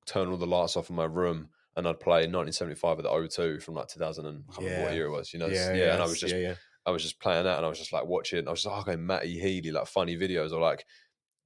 turn 0.05 0.29
all 0.29 0.37
the 0.37 0.45
lights 0.47 0.77
off 0.77 0.89
in 0.89 0.95
my 0.95 1.05
room 1.05 1.49
and 1.75 1.87
I'd 1.87 1.99
play 1.99 2.27
1975 2.27 2.99
at 2.99 3.03
the 3.03 3.09
O2 3.09 3.59
from 3.59 3.75
like 3.75 3.87
2000 3.87 4.25
and 4.25 4.43
I 4.49 4.53
can't 4.53 4.57
remember 4.59 4.83
what 4.83 4.93
year 4.93 5.07
it 5.07 5.11
was. 5.11 5.33
You 5.33 5.39
know, 5.39 5.47
yeah, 5.47 5.73
yeah, 5.73 5.93
and 5.93 6.01
I 6.01 6.05
was 6.05 6.19
just 6.19 6.33
yeah, 6.33 6.39
yeah. 6.39 6.55
I 6.85 6.91
was 6.91 7.03
just 7.03 7.19
playing 7.19 7.43
that 7.43 7.57
and 7.57 7.65
I 7.65 7.69
was 7.69 7.79
just 7.79 7.91
like 7.91 8.05
watching. 8.05 8.47
I 8.47 8.51
was 8.51 8.61
just 8.63 8.71
like, 8.71 8.77
oh, 8.87 8.91
okay, 8.91 8.95
Matty 8.95 9.39
Healy, 9.39 9.71
like 9.71 9.87
funny 9.87 10.15
videos 10.15 10.51
or 10.51 10.61
like 10.61 10.85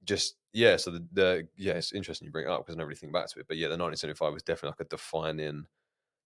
just 0.06 0.36
yeah. 0.54 0.78
So 0.78 0.92
the, 0.92 1.06
the 1.12 1.48
yeah, 1.58 1.74
it's 1.74 1.94
interesting 1.94 2.26
you 2.26 2.32
bring 2.32 2.46
it 2.46 2.52
up 2.52 2.66
because 2.66 2.76
I 2.76 2.78
never 2.78 2.88
really 2.88 2.98
think 2.98 3.14
back 3.14 3.28
to 3.30 3.40
it. 3.40 3.48
But 3.48 3.58
yeah, 3.58 3.68
the 3.68 3.78
1975 3.78 4.34
was 4.34 4.44
definitely 4.44 4.76
like 4.78 4.88
a 4.88 4.90
defining 4.90 5.66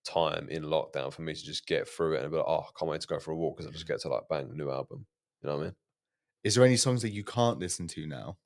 time 0.05 0.47
in 0.49 0.63
lockdown 0.63 1.11
for 1.11 1.21
me 1.21 1.33
to 1.33 1.43
just 1.43 1.67
get 1.67 1.87
through 1.87 2.15
it 2.15 2.23
and 2.23 2.31
be 2.31 2.37
like, 2.37 2.45
oh, 2.47 2.59
I 2.59 2.79
can't 2.79 2.89
wait 2.89 3.01
to 3.01 3.07
go 3.07 3.19
for 3.19 3.31
a 3.31 3.35
walk 3.35 3.57
because 3.57 3.69
I 3.69 3.73
just 3.73 3.87
get 3.87 3.99
to 4.01 4.09
like 4.09 4.23
bang 4.29 4.49
new 4.55 4.71
album. 4.71 5.05
You 5.41 5.49
know 5.49 5.55
what 5.55 5.61
I 5.61 5.65
mean? 5.65 5.75
Is 6.43 6.55
there 6.55 6.65
any 6.65 6.77
songs 6.77 7.01
that 7.01 7.11
you 7.11 7.23
can't 7.23 7.59
listen 7.59 7.87
to 7.89 8.07
now? 8.07 8.37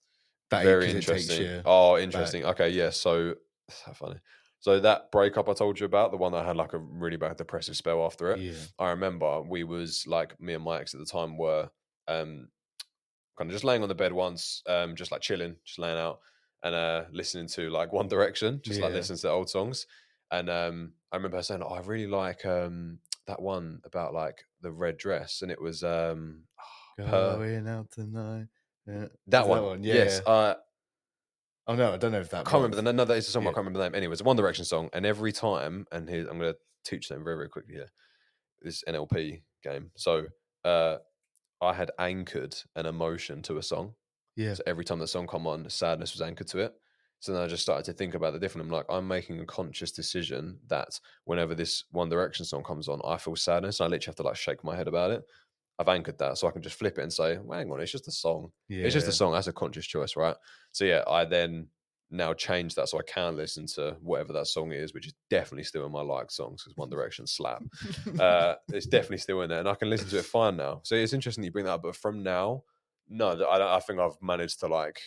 That 0.49 0.63
Very 0.63 0.89
it 0.89 0.95
interesting. 0.95 1.61
Oh, 1.65 1.97
interesting. 1.97 2.45
Okay, 2.45 2.69
yeah. 2.69 2.89
So 2.89 3.35
so 3.69 3.93
funny. 3.93 4.19
So 4.59 4.79
that 4.79 5.11
breakup 5.11 5.49
I 5.49 5.53
told 5.53 5.79
you 5.79 5.87
about, 5.87 6.11
the 6.11 6.17
one 6.17 6.33
that 6.33 6.45
had 6.45 6.55
like 6.55 6.73
a 6.73 6.77
really 6.77 7.17
bad 7.17 7.37
depressive 7.37 7.75
spell 7.75 8.05
after 8.05 8.31
it. 8.31 8.39
yeah. 8.39 8.53
I 8.77 8.89
remember 8.91 9.41
we 9.41 9.63
was 9.63 10.05
like 10.05 10.39
me 10.39 10.53
and 10.53 10.63
my 10.63 10.79
ex 10.79 10.93
at 10.93 10.99
the 10.99 11.05
time 11.05 11.35
were 11.37 11.69
um 12.07 12.49
kind 13.41 13.49
of 13.49 13.55
just 13.55 13.63
laying 13.63 13.81
on 13.81 13.89
the 13.89 13.95
bed 13.95 14.13
once, 14.13 14.61
um, 14.67 14.95
just 14.95 15.11
like 15.11 15.21
chilling, 15.21 15.55
just 15.65 15.79
laying 15.79 15.97
out 15.97 16.19
and 16.63 16.75
uh 16.75 17.05
listening 17.11 17.47
to 17.47 17.71
like 17.71 17.91
One 17.91 18.07
Direction, 18.07 18.61
just 18.63 18.79
like 18.79 18.93
listening 18.93 19.17
to 19.17 19.23
the 19.23 19.31
old 19.31 19.49
songs. 19.49 19.87
And 20.29 20.47
um 20.47 20.93
I 21.11 21.15
remember 21.15 21.37
her 21.37 21.43
saying, 21.43 21.63
Oh, 21.63 21.73
I 21.73 21.79
really 21.81 22.05
like 22.05 22.45
um 22.45 22.99
that 23.25 23.41
one 23.41 23.81
about 23.83 24.13
like 24.13 24.45
the 24.61 24.71
red 24.71 24.97
dress, 24.97 25.41
and 25.41 25.51
it 25.51 25.59
was 25.59 25.83
um 25.83 26.43
Going 26.99 27.67
out 27.67 27.89
tonight. 27.89 28.45
Yeah. 28.87 29.05
that 29.27 29.41
Is 29.43 29.47
one. 29.47 29.83
Yeah. 29.83 29.93
Yes. 29.95 30.21
yeah. 30.23 30.31
Uh 30.31 30.55
oh 31.65 31.75
no, 31.75 31.93
I 31.93 31.97
don't 31.97 32.11
know 32.11 32.19
if 32.19 32.31
I 32.31 32.37
that. 32.37 32.45
can't 32.45 32.55
remember 32.61 32.75
the 32.75 32.83
name. 32.83 32.95
No, 32.95 33.05
that 33.05 33.17
is 33.17 33.27
a 33.27 33.31
song. 33.31 33.41
I 33.43 33.45
can't 33.45 33.57
remember 33.57 33.79
the 33.79 33.85
name. 33.85 33.95
Anyway, 33.95 34.11
it's 34.11 34.21
a 34.21 34.25
One 34.25 34.35
Direction 34.35 34.65
song, 34.65 34.91
and 34.93 35.03
every 35.03 35.31
time, 35.31 35.87
and 35.91 36.07
here 36.07 36.27
I'm 36.29 36.37
going 36.37 36.53
to 36.53 36.59
teach 36.85 37.09
them 37.09 37.23
very, 37.23 37.37
very 37.37 37.49
quickly 37.49 37.73
here. 37.73 37.89
This 38.61 38.83
NLP 38.87 39.41
game. 39.63 39.89
So 39.95 40.25
uh, 40.63 40.97
I 41.61 41.73
had 41.73 41.91
anchored 41.99 42.55
an 42.75 42.85
emotion 42.85 43.41
to 43.43 43.57
a 43.57 43.63
song. 43.63 43.93
Yeah. 44.35 44.53
So 44.53 44.63
every 44.65 44.85
time 44.85 44.99
the 44.99 45.07
song 45.07 45.27
come 45.27 45.45
on, 45.45 45.69
sadness 45.69 46.13
was 46.13 46.21
anchored 46.21 46.47
to 46.47 46.59
it. 46.59 46.73
So 47.19 47.33
then 47.33 47.41
I 47.43 47.47
just 47.47 47.61
started 47.61 47.85
to 47.85 47.93
think 47.93 48.15
about 48.15 48.33
the 48.33 48.39
different. 48.39 48.65
I'm 48.65 48.73
like, 48.73 48.87
I'm 48.89 49.07
making 49.07 49.39
a 49.39 49.45
conscious 49.45 49.91
decision 49.91 50.57
that 50.67 50.99
whenever 51.25 51.53
this 51.53 51.83
One 51.91 52.09
Direction 52.09 52.45
song 52.45 52.63
comes 52.63 52.87
on, 52.87 52.99
I 53.05 53.17
feel 53.17 53.35
sadness. 53.35 53.79
And 53.79 53.85
I 53.85 53.89
literally 53.89 54.07
have 54.07 54.15
to 54.15 54.23
like 54.23 54.35
shake 54.35 54.63
my 54.63 54.75
head 54.75 54.87
about 54.87 55.11
it. 55.11 55.23
I've 55.77 55.87
anchored 55.89 56.17
that 56.19 56.37
so 56.37 56.47
I 56.47 56.51
can 56.51 56.61
just 56.61 56.77
flip 56.77 56.97
it 56.97 57.01
and 57.01 57.13
say, 57.13 57.37
well, 57.37 57.59
hang 57.59 57.71
on, 57.71 57.79
it's 57.79 57.91
just 57.91 58.07
a 58.07 58.11
song. 58.11 58.51
It's 58.69 58.93
just 58.93 59.07
a 59.07 59.11
song. 59.11 59.33
That's 59.33 59.47
a 59.47 59.53
conscious 59.53 59.85
choice, 59.85 60.15
right? 60.15 60.35
So 60.71 60.85
yeah, 60.85 61.03
I 61.07 61.25
then 61.25 61.67
now 62.11 62.33
change 62.33 62.75
that 62.75 62.89
so 62.89 62.99
I 62.99 63.03
can 63.03 63.35
listen 63.35 63.65
to 63.67 63.95
whatever 64.01 64.33
that 64.33 64.47
song 64.47 64.71
is, 64.71 64.93
which 64.93 65.07
is 65.07 65.13
definitely 65.29 65.63
still 65.63 65.85
in 65.85 65.91
my 65.91 66.01
like 66.01 66.29
songs 66.29 66.63
because 66.63 66.75
One 66.77 66.89
Direction 66.91 67.25
slap. 67.25 67.63
uh, 68.19 68.55
it's 68.69 68.85
definitely 68.85 69.17
still 69.17 69.41
in 69.41 69.49
there, 69.49 69.59
and 69.59 69.69
I 69.69 69.75
can 69.75 69.89
listen 69.89 70.09
to 70.09 70.19
it 70.19 70.25
fine 70.25 70.57
now. 70.57 70.81
So 70.83 70.95
it's 70.95 71.13
interesting 71.13 71.43
you 71.43 71.51
bring 71.51 71.65
that 71.65 71.73
up, 71.73 71.83
but 71.83 71.95
from 71.95 72.23
now, 72.23 72.63
no, 73.09 73.29
I, 73.29 73.77
I 73.77 73.79
think 73.79 73.99
I've 73.99 74.21
managed 74.21 74.59
to 74.61 74.67
like 74.67 74.99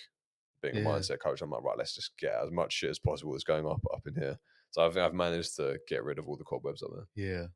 being 0.62 0.76
a 0.76 0.80
mindset 0.80 1.20
coach. 1.20 1.42
I'm 1.42 1.50
like, 1.50 1.62
right, 1.62 1.78
let's 1.78 1.94
just 1.94 2.16
get 2.18 2.34
as 2.42 2.50
much 2.50 2.72
shit 2.72 2.90
as 2.90 2.98
possible 2.98 3.32
that's 3.32 3.44
going 3.44 3.66
up 3.66 3.82
up 3.92 4.06
in 4.06 4.14
here. 4.14 4.38
So 4.70 4.82
I 4.82 4.88
think 4.88 4.98
I've 4.98 5.14
managed 5.14 5.56
to 5.56 5.78
get 5.88 6.04
rid 6.04 6.18
of 6.18 6.28
all 6.28 6.36
the 6.36 6.44
cobwebs 6.44 6.82
up 6.82 6.90
there. 6.94 7.06
Yeah. 7.14 7.46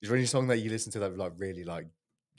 Is 0.00 0.08
there 0.08 0.16
any 0.16 0.26
song 0.26 0.46
that 0.48 0.58
you 0.58 0.70
listen 0.70 0.92
to 0.92 1.00
that 1.00 1.16
like 1.16 1.32
really 1.36 1.64
like 1.64 1.86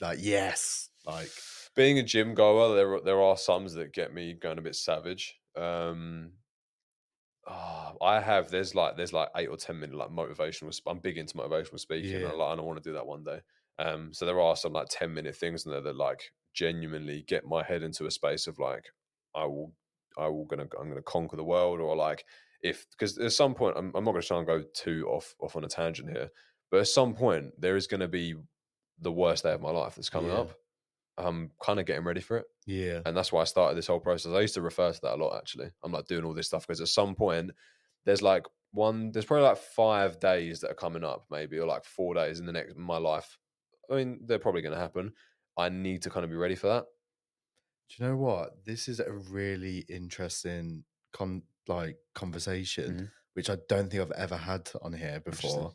like 0.00 0.18
yes 0.22 0.88
like 1.06 1.30
being 1.76 1.98
a 1.98 2.02
gym 2.02 2.34
goer, 2.34 2.74
there 2.74 3.00
there 3.00 3.22
are 3.22 3.36
some 3.36 3.66
that 3.68 3.92
get 3.92 4.12
me 4.12 4.34
going 4.34 4.58
a 4.58 4.62
bit 4.62 4.76
savage. 4.76 5.38
Um, 5.56 6.34
ah, 7.46 7.94
I 8.02 8.20
have 8.20 8.50
there's 8.50 8.74
like 8.74 8.96
there's 8.96 9.12
like 9.12 9.28
eight 9.36 9.48
or 9.48 9.56
ten 9.56 9.80
minute 9.80 9.96
like 9.96 10.10
motivational. 10.10 10.78
I'm 10.86 10.98
big 11.00 11.18
into 11.18 11.34
motivational 11.36 11.80
speaking, 11.80 12.22
and 12.22 12.26
Yeah. 12.26 12.32
I, 12.32 12.34
like, 12.34 12.52
and 12.52 12.60
I 12.60 12.64
want 12.64 12.82
to 12.82 12.88
do 12.88 12.94
that 12.94 13.06
one 13.06 13.24
day. 13.24 13.40
Um, 13.78 14.12
so 14.12 14.26
there 14.26 14.40
are 14.40 14.56
some 14.56 14.72
like 14.72 14.88
ten 14.90 15.14
minute 15.14 15.36
things 15.36 15.64
in 15.66 15.72
there 15.72 15.80
that 15.80 15.96
like 15.96 16.32
genuinely 16.52 17.22
get 17.22 17.44
my 17.44 17.62
head 17.62 17.82
into 17.82 18.06
a 18.06 18.10
space 18.10 18.46
of 18.46 18.58
like 18.58 18.86
I 19.34 19.44
will 19.46 19.74
I 20.18 20.28
will 20.28 20.44
gonna 20.46 20.68
I'm 20.78 20.88
gonna 20.88 21.02
conquer 21.02 21.36
the 21.36 21.44
world 21.44 21.80
or 21.80 21.96
like 21.96 22.26
if 22.62 22.88
because 22.90 23.16
at 23.18 23.32
some 23.32 23.54
point 23.54 23.76
I'm, 23.76 23.94
I'm 23.94 24.04
not 24.04 24.12
gonna 24.12 24.22
try 24.22 24.38
and 24.38 24.46
go 24.46 24.62
too 24.74 25.06
off 25.08 25.34
off 25.40 25.56
on 25.56 25.64
a 25.64 25.68
tangent 25.68 26.10
here, 26.10 26.30
but 26.70 26.80
at 26.80 26.88
some 26.88 27.14
point 27.14 27.58
there 27.60 27.76
is 27.76 27.86
gonna 27.86 28.08
be 28.08 28.34
the 28.98 29.12
worst 29.12 29.44
day 29.44 29.52
of 29.54 29.62
my 29.62 29.70
life 29.70 29.94
that's 29.96 30.10
coming 30.10 30.32
Yeah. 30.32 30.32
up. 30.32 30.59
I'm 31.18 31.50
kind 31.62 31.78
of 31.80 31.86
getting 31.86 32.04
ready 32.04 32.20
for 32.20 32.38
it. 32.38 32.46
yeah 32.66 33.00
And 33.04 33.16
that's 33.16 33.32
why 33.32 33.42
I 33.42 33.44
started 33.44 33.76
this 33.76 33.86
whole 33.88 34.00
process. 34.00 34.32
I 34.32 34.40
used 34.40 34.54
to 34.54 34.62
refer 34.62 34.92
to 34.92 35.00
that 35.02 35.14
a 35.14 35.22
lot 35.22 35.36
actually. 35.36 35.70
I'm 35.82 35.92
like 35.92 36.06
doing 36.06 36.24
all 36.24 36.34
this 36.34 36.46
stuff 36.46 36.66
because 36.66 36.80
at 36.80 36.88
some 36.88 37.14
point 37.14 37.50
there's 38.04 38.22
like 38.22 38.46
one 38.72 39.10
there's 39.12 39.24
probably 39.26 39.44
like 39.48 39.58
five 39.58 40.20
days 40.20 40.60
that 40.60 40.70
are 40.70 40.74
coming 40.74 41.04
up, 41.04 41.24
maybe, 41.30 41.58
or 41.58 41.66
like 41.66 41.84
four 41.84 42.14
days 42.14 42.38
in 42.40 42.46
the 42.46 42.52
next 42.52 42.74
in 42.76 42.80
my 42.82 42.98
life. 42.98 43.36
I 43.90 43.96
mean, 43.96 44.20
they're 44.24 44.38
probably 44.38 44.62
gonna 44.62 44.78
happen. 44.78 45.12
I 45.58 45.68
need 45.68 46.02
to 46.02 46.10
kind 46.10 46.24
of 46.24 46.30
be 46.30 46.36
ready 46.36 46.54
for 46.54 46.68
that. 46.68 46.84
Do 47.88 48.04
you 48.04 48.08
know 48.10 48.16
what? 48.16 48.64
This 48.64 48.86
is 48.88 49.00
a 49.00 49.12
really 49.12 49.78
interesting 49.88 50.84
con 51.12 51.42
like 51.66 51.98
conversation, 52.14 52.94
Mhm. 52.94 53.10
which 53.34 53.50
I 53.50 53.56
don't 53.68 53.90
think 53.90 54.02
I've 54.02 54.12
ever 54.12 54.36
had 54.36 54.70
on 54.82 54.92
here 54.92 55.20
before. 55.20 55.74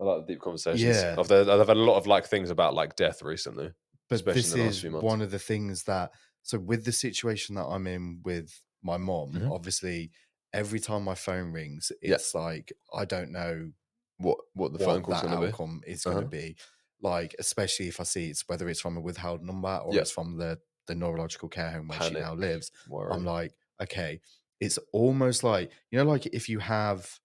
I 0.00 0.04
like 0.04 0.26
the 0.26 0.32
deep 0.34 0.40
conversations. 0.42 0.82
Yeah. 0.82 1.16
I've, 1.18 1.30
I've 1.30 1.68
had 1.68 1.76
a 1.76 1.80
lot 1.80 1.96
of 1.98 2.06
like 2.06 2.26
things 2.26 2.50
about 2.50 2.74
like 2.74 2.96
death 2.96 3.22
recently. 3.22 3.72
But 4.08 4.16
especially 4.16 4.32
this 4.32 4.50
in 4.50 4.50
the 4.50 4.56
last 4.58 4.84
is 4.84 4.84
one 4.84 5.20
of 5.22 5.30
the 5.30 5.38
things 5.38 5.84
that 5.84 6.12
so 6.42 6.58
with 6.58 6.84
the 6.84 6.92
situation 6.92 7.54
that 7.56 7.64
I'm 7.66 7.86
in 7.86 8.20
with 8.22 8.62
my 8.82 8.96
mom, 8.98 9.32
Mhm. 9.34 9.50
obviously 9.50 10.12
every 10.52 10.78
time 10.80 11.02
my 11.04 11.14
phone 11.14 11.52
rings, 11.52 11.90
Yeah. 12.04 12.18
it's 12.18 12.34
like 12.34 12.72
I 12.94 13.04
don't 13.04 13.32
know 13.32 13.72
What 14.18 14.38
what 14.54 14.72
the 14.72 14.78
what 14.78 14.86
phone 14.86 15.02
call's 15.02 15.20
that 15.22 15.22
gonna 15.22 15.36
be. 15.36 15.52
outcome 15.52 15.82
is 15.86 16.04
going 16.04 16.18
to 16.18 16.26
Uh-huh. 16.26 16.26
be. 16.26 16.56
Like, 17.00 17.34
especially 17.38 17.88
if 17.88 18.00
I 18.00 18.04
see 18.04 18.30
it's 18.30 18.48
whether 18.48 18.68
it's 18.68 18.80
from 18.80 18.96
a 18.96 19.00
withheld 19.00 19.42
number 19.42 19.76
or 19.84 19.94
Yeah. 19.94 20.00
it's 20.00 20.10
from 20.10 20.36
the 20.38 20.60
the 20.86 20.94
neurological 20.94 21.48
care 21.48 21.70
home 21.72 21.88
where 21.88 22.00
she 22.00 22.16
now 22.16 22.34
lives. 22.34 22.70
worry. 22.86 23.12
I'm 23.14 23.24
like, 23.24 23.54
okay, 23.80 24.20
it's 24.60 24.78
almost 24.92 25.42
like 25.44 25.72
you 25.90 25.98
know, 25.98 26.04
like 26.04 26.26
if 26.26 26.48
you 26.48 26.58
have, 26.60 27.20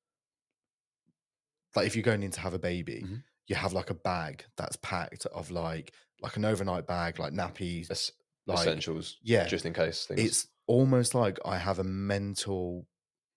like 1.76 1.88
if 1.88 1.96
you're 1.96 2.04
going 2.04 2.24
in 2.24 2.32
to 2.32 2.40
have 2.40 2.54
a 2.54 2.60
baby, 2.60 3.02
Mhm. 3.02 3.24
You 3.50 3.56
have 3.56 3.74
like 3.74 3.90
a 3.90 3.94
bag 3.96 4.46
that's 4.56 4.78
packed 4.78 5.26
of 5.28 5.52
like 5.52 5.94
like 6.22 6.38
an 6.38 6.46
overnight 6.46 6.86
bag, 6.88 7.20
like 7.20 7.34
nappies, 7.34 7.90
Es- 7.92 8.12
like 8.46 8.60
essentials. 8.60 9.18
yeah, 9.22 9.46
Just 9.48 9.66
in 9.66 9.74
case 9.74 10.06
things. 10.06 10.20
it's 10.22 10.48
almost 10.68 11.16
like 11.16 11.38
I 11.46 11.58
have 11.58 11.80
a 11.80 11.84
mental 11.84 12.86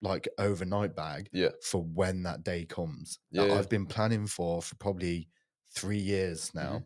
like 0.02 0.26
overnight 0.38 0.94
bag 0.96 1.28
yeah. 1.32 1.50
for 1.62 1.82
when 1.82 2.24
that 2.24 2.42
day 2.44 2.64
comes 2.64 3.18
that 3.32 3.46
Yeah. 3.48 3.54
I've 3.54 3.68
been 3.68 3.86
planning 3.86 4.26
for 4.26 4.60
for 4.60 4.74
probably 4.76 5.28
three 5.74 5.98
years 6.00 6.52
now. 6.54 6.82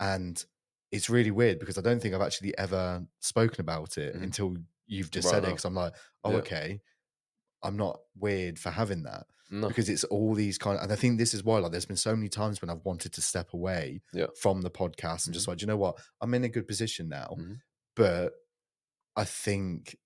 Mm-hmm. 0.00 0.04
And 0.12 0.44
it's 0.92 1.10
really 1.10 1.30
weird 1.32 1.58
because 1.58 1.76
I 1.76 1.80
don't 1.80 2.00
think 2.00 2.14
I've 2.14 2.20
actually 2.22 2.56
ever 2.56 3.02
spoken 3.20 3.60
about 3.60 3.98
it 3.98 4.14
Mhm. 4.14 4.22
until 4.22 4.56
you've 4.86 5.10
just 5.10 5.26
Right 5.26 5.32
said 5.34 5.44
it. 5.44 5.46
Because 5.48 5.64
I'm 5.64 5.74
like, 5.74 5.94
oh, 6.24 6.30
Yeah. 6.32 6.36
okay, 6.38 6.80
I'm 7.62 7.76
not 7.76 8.00
weird 8.16 8.58
for 8.58 8.70
having 8.70 9.02
that 9.04 9.26
No. 9.52 9.68
because 9.68 9.88
it's 9.90 10.02
all 10.04 10.34
these 10.34 10.56
kind 10.58 10.76
of, 10.78 10.82
and 10.82 10.92
I 10.92 10.96
think 10.96 11.18
this 11.18 11.34
is 11.34 11.44
why 11.44 11.58
like 11.58 11.70
there's 11.70 11.84
been 11.86 11.96
so 11.96 12.16
many 12.16 12.28
times 12.30 12.60
when 12.62 12.70
I've 12.70 12.84
wanted 12.84 13.12
to 13.12 13.20
step 13.20 13.52
away 13.52 14.00
Yeah. 14.12 14.26
from 14.40 14.62
the 14.62 14.70
podcast 14.70 15.26
and 15.26 15.34
just 15.34 15.46
like, 15.46 15.60
you 15.60 15.66
know 15.66 15.76
what, 15.76 15.98
I'm 16.20 16.32
in 16.34 16.42
a 16.44 16.48
good 16.48 16.66
position 16.66 17.08
now, 17.08 17.36
Mhm. 17.38 17.60
but 17.94 18.32
I 19.14 19.24
think 19.24 19.96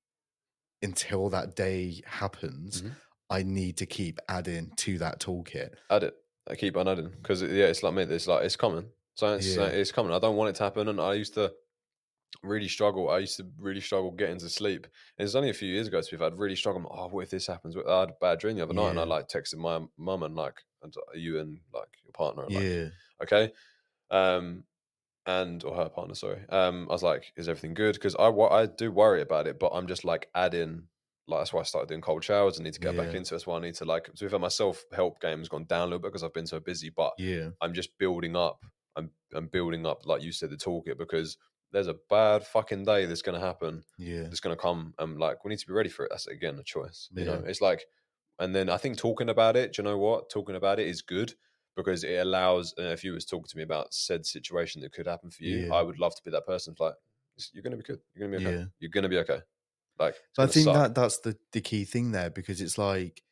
until 0.83 1.31
that 1.31 1.55
day 1.57 2.03
happens, 2.07 2.83
Mhm. 2.83 2.97
I 3.31 3.43
need 3.43 3.77
to 3.79 3.87
keep 3.87 4.19
adding 4.29 4.73
to 4.77 4.99
that 4.99 5.21
toolkit. 5.21 5.75
add 5.91 6.03
it. 6.05 6.15
I 6.49 6.55
keep 6.57 6.77
on 6.77 6.87
adding 6.89 7.11
because 7.11 7.43
yeah, 7.43 7.67
it's 7.67 7.83
like 7.83 7.95
me. 7.95 8.03
It's 8.03 8.27
like 8.27 8.45
it's 8.45 8.57
coming. 8.57 8.91
So 9.15 9.35
it's, 9.35 9.57
Yeah. 9.57 9.67
it's 9.67 9.91
coming. 9.93 10.13
I 10.13 10.19
don't 10.19 10.37
want 10.37 10.51
it 10.51 10.57
to 10.57 10.63
happen, 10.65 10.89
and 10.89 11.01
I 11.01 11.15
used 11.15 11.35
to 11.35 11.53
really 12.43 12.69
struggle. 12.69 13.09
I 13.11 13.19
used 13.21 13.37
to 13.39 13.51
really 13.59 13.81
struggle 13.81 14.11
getting 14.11 14.39
to 14.39 14.49
sleep. 14.49 14.87
And 15.19 15.25
it's 15.27 15.35
only 15.35 15.51
a 15.51 15.55
few 15.55 15.69
years 15.73 15.89
ago 15.89 16.01
to 16.01 16.11
be 16.11 16.17
fair, 16.17 16.27
I'd 16.29 16.39
really 16.39 16.57
struggled. 16.57 16.87
Oh, 16.91 17.09
what 17.09 17.25
if 17.25 17.31
this 17.31 17.47
happens? 17.47 17.77
I 17.77 18.01
had 18.01 18.11
a 18.11 18.15
bad 18.21 18.39
dream 18.39 18.57
the 18.57 18.63
other 18.63 18.75
night, 18.75 18.91
and 18.91 19.01
I 19.01 19.05
like 19.05 19.29
texted 19.29 19.57
my 19.57 19.87
mum 19.97 20.23
and 20.23 20.35
like, 20.35 20.63
and 20.83 20.95
are 21.13 21.17
you 21.17 21.39
and 21.41 21.61
like 21.73 21.89
your 22.05 22.13
partner? 22.13 22.45
And, 22.45 22.55
like, 22.55 22.67
Yeah, 22.67 22.89
okay 23.23 23.53
um 24.11 24.65
and 25.27 25.65
or 25.65 25.75
her 25.77 25.89
partner 25.89 26.15
sorry 26.15 26.45
um 26.51 26.87
i 26.89 26.93
was 26.93 27.03
like 27.03 27.33
is 27.37 27.49
everything 27.49 27.75
good 27.75 27.95
because 27.95 28.15
i 28.17 28.29
i 28.29 28.67
do 28.67 28.93
worry 28.93 29.21
about 29.21 29.47
it 29.47 29.59
but 29.59 29.71
i'm 29.75 29.87
just 29.87 30.05
like 30.05 30.31
adding 30.35 30.89
like 31.27 31.41
that's 31.41 31.53
why 31.53 31.61
i 31.61 31.65
started 31.65 31.89
doing 31.89 32.01
cold 32.01 32.23
showers 32.23 32.61
i 32.61 32.63
need 32.63 32.73
to 32.75 32.81
get 32.81 32.95
back 32.97 33.13
into 33.15 33.35
it 33.35 33.37
that's 33.37 33.47
why 33.47 33.57
i 33.57 33.61
need 33.61 33.75
to 33.75 33.85
like 33.85 34.09
so 34.15 34.27
if 34.27 34.33
my 34.33 34.49
self 34.49 34.85
help 34.93 35.21
game 35.21 35.39
has 35.39 35.49
gone 35.49 35.65
down 35.67 35.83
a 35.83 35.87
little 35.87 35.99
bit 35.99 36.09
because 36.09 36.23
i've 36.23 36.33
been 36.35 36.47
so 36.47 36.61
busy 36.61 36.91
but 36.91 37.13
yeah, 37.19 37.51
i'm 37.61 37.75
just 37.75 37.99
building 37.99 38.37
up 38.37 38.65
i'm 38.95 39.11
i'm 39.35 39.49
building 39.49 39.85
up 39.87 40.07
like 40.07 40.23
you 40.23 40.31
said 40.31 40.51
the 40.51 40.57
toolkit 40.57 40.97
because 40.97 41.37
there's 41.73 41.89
a 41.89 41.97
bad 42.09 42.47
fucking 42.47 42.85
day 42.85 43.07
that's 43.07 43.23
going 43.23 43.39
to 43.39 43.45
happen 43.45 43.83
yeah, 43.99 44.23
it's 44.23 44.41
going 44.41 44.55
to 44.57 44.61
come 44.61 44.95
and 44.99 45.19
like 45.19 45.45
we 45.45 45.49
need 45.51 45.59
to 45.59 45.67
be 45.67 45.73
ready 45.73 45.89
for 45.89 46.05
it 46.05 46.09
that's 46.11 46.27
again 46.27 46.59
a 46.59 46.63
choice 46.65 47.09
you 47.15 47.25
know 47.25 47.43
it's 47.47 47.61
like 47.61 47.87
and 48.39 48.55
then 48.55 48.69
i 48.69 48.77
think 48.77 48.97
talking 48.99 49.29
about 49.29 49.57
it 49.57 49.73
do 49.73 49.83
you 49.83 49.85
know 49.89 49.99
what 49.99 50.31
talking 50.31 50.57
about 50.57 50.79
it 50.79 50.87
is 50.87 51.03
good 51.03 51.35
because 51.77 52.05
it 52.05 52.17
allows 52.17 52.75
uh, 52.79 52.83
if 52.85 53.05
you 53.05 53.13
was 53.13 53.25
talking 53.25 53.47
to 53.47 53.57
me 53.57 53.63
about 53.63 53.93
said 53.93 54.25
situation 54.27 54.81
that 54.81 54.93
could 54.93 55.07
happen 55.07 55.31
for 55.31 55.43
you 55.45 55.67
Yeah. 55.67 55.73
i 55.75 55.83
would 55.83 55.99
love 55.99 56.15
to 56.17 56.23
be 56.23 56.31
that 56.31 56.47
person 56.47 56.75
like 56.79 56.95
you're 57.53 57.63
going 57.63 57.73
to 57.73 57.77
be 57.77 57.83
good 57.83 58.01
you're 58.15 58.29
going 58.29 58.33
to 58.33 58.39
be 58.41 58.49
okay 58.49 58.59
Yeah. 58.59 58.65
you're 58.79 58.91
going 58.91 59.03
to 59.03 59.09
be 59.09 59.19
okay 59.19 59.41
like 59.99 60.17
it's 60.17 60.39
So 60.39 60.43
I 60.43 60.47
think 60.47 60.65
suck. 60.65 60.75
that 60.75 60.95
that's 60.95 61.19
the 61.21 61.37
the 61.53 61.61
key 61.61 61.85
thing 61.85 62.13
there 62.13 62.31
because 62.31 62.61
it's 62.61 62.79
like 62.79 63.23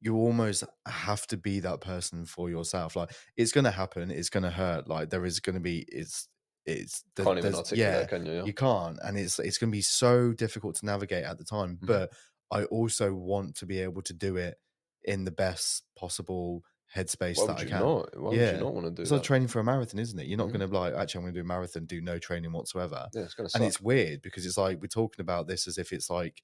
you 0.00 0.16
almost 0.16 0.64
have 0.86 1.26
to 1.28 1.36
be 1.36 1.60
that 1.60 1.80
person 1.80 2.26
for 2.26 2.50
yourself. 2.50 2.96
Like 2.96 3.12
it's 3.36 3.52
going 3.52 3.64
to 3.64 3.70
happen. 3.70 4.10
It's 4.10 4.28
going 4.30 4.42
to 4.42 4.50
hurt. 4.50 4.88
Like 4.88 5.10
there 5.10 5.24
is 5.24 5.40
going 5.40 5.54
to 5.54 5.60
be. 5.60 5.84
It's 5.88 6.28
it's 6.66 7.04
the- 7.16 7.24
can't 7.24 7.38
even 7.38 7.54
articulate 7.54 7.78
yeah, 7.78 8.06
can 8.06 8.24
you 8.26 8.32
yeah? 8.32 8.44
you 8.44 8.52
can't, 8.54 8.98
and 9.02 9.18
it's 9.18 9.38
it's 9.38 9.58
going 9.58 9.70
to 9.70 9.76
be 9.76 9.82
so 9.82 10.32
difficult 10.32 10.76
to 10.76 10.86
navigate 10.86 11.24
at 11.24 11.38
the 11.38 11.44
time. 11.44 11.78
Mhm. 11.82 11.86
But 11.86 12.12
I 12.50 12.64
also 12.64 13.12
want 13.14 13.56
to 13.56 13.66
be 13.66 13.80
able 13.80 14.02
to 14.02 14.12
do 14.12 14.36
it 14.36 14.58
in 15.04 15.24
the 15.24 15.30
best 15.30 15.84
possible 15.96 16.62
headspace 16.94 17.36
why 17.38 17.46
that 17.48 17.58
I 17.58 17.64
can. 17.64 17.80
not 17.80 18.16
why 18.16 18.28
would 18.30 18.38
you 18.38 18.52
not 18.58 18.72
want 18.74 18.86
to 18.86 18.90
do 18.92 19.02
It's 19.02 19.10
that 19.10 19.16
like 19.16 19.24
training 19.24 19.48
for 19.48 19.58
a 19.58 19.64
marathon, 19.64 19.98
isn't 19.98 20.18
it? 20.18 20.26
You're 20.28 20.38
not 20.38 20.46
Mhm. 20.48 20.52
going 20.52 20.60
to 20.60 20.68
be 20.68 20.76
like, 20.76 20.94
actually, 20.94 21.18
I'm 21.18 21.24
going 21.24 21.34
to 21.34 21.40
do 21.40 21.44
a 21.44 21.48
marathon, 21.48 21.84
do 21.86 22.00
no 22.00 22.18
training 22.18 22.52
whatsoever 22.52 23.08
yeah 23.12 23.22
it's 23.22 23.34
going 23.34 23.48
to 23.48 23.56
and 23.56 23.64
it's 23.64 23.80
weird 23.80 24.22
because 24.22 24.46
it's 24.46 24.56
like 24.56 24.80
we're 24.80 24.86
talking 24.86 25.20
about 25.20 25.46
this 25.48 25.66
as 25.66 25.76
if 25.76 25.92
it's 25.92 26.08
like 26.08 26.42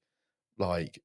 like 0.57 1.01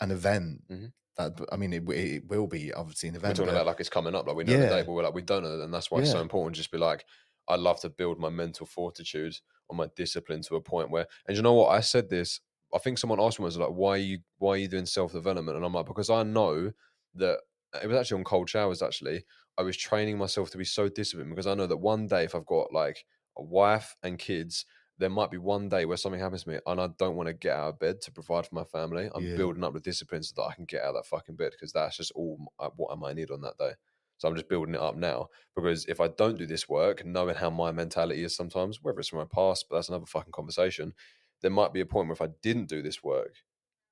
an 0.00 0.10
event 0.10 0.62
Mhm. 0.70 0.92
that 1.16 1.32
i 1.52 1.56
mean 1.56 1.72
it, 1.72 1.88
it 1.90 2.26
will 2.26 2.46
be 2.48 2.72
obviously 2.72 3.08
an 3.08 3.14
event. 3.16 3.30
we're 3.38 3.44
talking 3.44 3.54
but- 3.54 3.60
about 3.62 3.66
like 3.66 3.80
it's 3.80 3.88
coming 3.88 4.14
up 4.14 4.26
like 4.26 4.36
we 4.36 4.44
know 4.44 4.52
the 4.54 4.58
Yeah. 4.64 4.68
date 4.68 4.86
but 4.86 4.92
we're 4.92 5.02
like 5.04 5.14
we 5.14 5.22
don't 5.22 5.44
know 5.44 5.60
and 5.60 5.72
that's 5.72 5.90
why 5.90 6.00
it's 6.00 6.10
so 6.10 6.20
important 6.20 6.56
just 6.56 6.70
be 6.72 6.78
like 6.78 7.04
i 7.48 7.56
love 7.56 7.80
to 7.80 7.88
build 7.88 8.18
my 8.18 8.28
mental 8.28 8.66
fortitude 8.66 9.34
or 9.68 9.76
my 9.76 9.88
discipline 9.96 10.42
to 10.42 10.56
a 10.56 10.60
point 10.60 10.90
where 10.90 11.06
and 11.26 11.36
you 11.36 11.42
know 11.42 11.54
what 11.54 11.68
i 11.68 11.80
said 11.80 12.08
this 12.08 12.40
i 12.74 12.78
think 12.78 12.98
someone 12.98 13.20
asked 13.20 13.38
me 13.38 13.44
was 13.44 13.58
like 13.58 13.70
why 13.70 13.90
are 13.90 13.96
you 13.96 14.18
why 14.38 14.50
are 14.52 14.56
you 14.58 14.68
doing 14.68 14.86
self-development 14.86 15.56
and 15.56 15.64
i'm 15.64 15.72
like 15.72 15.86
because 15.86 16.10
i 16.10 16.22
know 16.22 16.72
that 17.14 17.38
it 17.82 17.86
was 17.86 17.96
actually 17.96 18.18
on 18.18 18.24
cold 18.24 18.48
showers 18.48 18.82
actually 18.82 19.24
i 19.56 19.62
was 19.62 19.76
training 19.76 20.18
myself 20.18 20.50
to 20.50 20.58
be 20.58 20.64
so 20.64 20.88
disciplined 20.88 21.30
because 21.30 21.46
i 21.46 21.54
know 21.54 21.66
that 21.66 21.76
one 21.76 22.06
day 22.06 22.24
if 22.24 22.34
i've 22.34 22.46
got 22.46 22.72
like 22.72 23.04
a 23.36 23.42
wife 23.42 23.96
and 24.02 24.18
kids 24.18 24.64
there 24.98 25.08
might 25.10 25.30
be 25.30 25.38
one 25.38 25.68
day 25.68 25.84
where 25.84 25.96
something 25.96 26.20
happens 26.20 26.42
to 26.42 26.48
me 26.50 26.58
and 26.66 26.80
I 26.80 26.88
don't 26.98 27.14
want 27.14 27.28
to 27.28 27.32
get 27.32 27.56
out 27.56 27.68
of 27.68 27.78
bed 27.78 28.00
to 28.00 28.10
provide 28.10 28.46
for 28.46 28.54
my 28.56 28.64
family. 28.64 29.08
I'm 29.14 29.26
Yeah. 29.26 29.36
building 29.36 29.62
up 29.62 29.72
the 29.72 29.78
discipline 29.80 30.24
so 30.24 30.32
that 30.36 30.48
I 30.48 30.54
can 30.54 30.64
get 30.64 30.82
out 30.82 30.88
of 30.88 30.94
that 30.96 31.06
fucking 31.06 31.36
bed 31.36 31.52
because 31.52 31.72
that's 31.72 31.96
just 31.96 32.10
all 32.16 32.52
uh, 32.58 32.70
what 32.74 32.92
I 32.92 32.96
might 32.96 33.14
need 33.14 33.30
on 33.30 33.40
that 33.42 33.56
day. 33.58 33.74
So 34.18 34.28
I'm 34.28 34.34
just 34.34 34.48
building 34.48 34.74
it 34.74 34.80
up 34.80 34.96
now 34.96 35.28
because 35.56 35.86
if 35.86 36.00
I 36.00 36.08
don't 36.08 36.38
do 36.38 36.46
this 36.46 36.68
work, 36.68 37.04
knowing 37.04 37.36
how 37.36 37.50
my 37.50 37.72
mentality 37.72 38.22
is 38.24 38.34
sometimes, 38.36 38.82
whether 38.82 38.98
it's 39.00 39.08
from 39.08 39.20
my 39.20 39.24
past, 39.26 39.66
but 39.68 39.76
that's 39.76 39.88
another 39.88 40.06
fucking 40.06 40.32
conversation, 40.32 40.94
there 41.40 41.50
might 41.50 41.72
be 41.72 41.80
a 41.80 41.86
point 41.86 42.08
where 42.08 42.14
if 42.14 42.22
I 42.22 42.28
didn't 42.42 42.66
do 42.68 42.82
this 42.82 43.02
work 43.02 43.36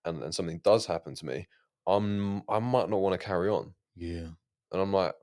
and, 0.04 0.22
and 0.22 0.34
something 0.34 0.58
does 0.60 0.86
happen 0.86 1.14
to 1.16 1.26
me, 1.26 1.48
I'm 1.86 2.42
I 2.48 2.58
might 2.58 2.90
not 2.90 3.00
want 3.00 3.18
to 3.20 3.24
carry 3.26 3.48
on. 3.48 3.74
Yeah. 3.96 4.32
And 4.72 4.80
I'm 4.80 4.92
like, 4.92 5.14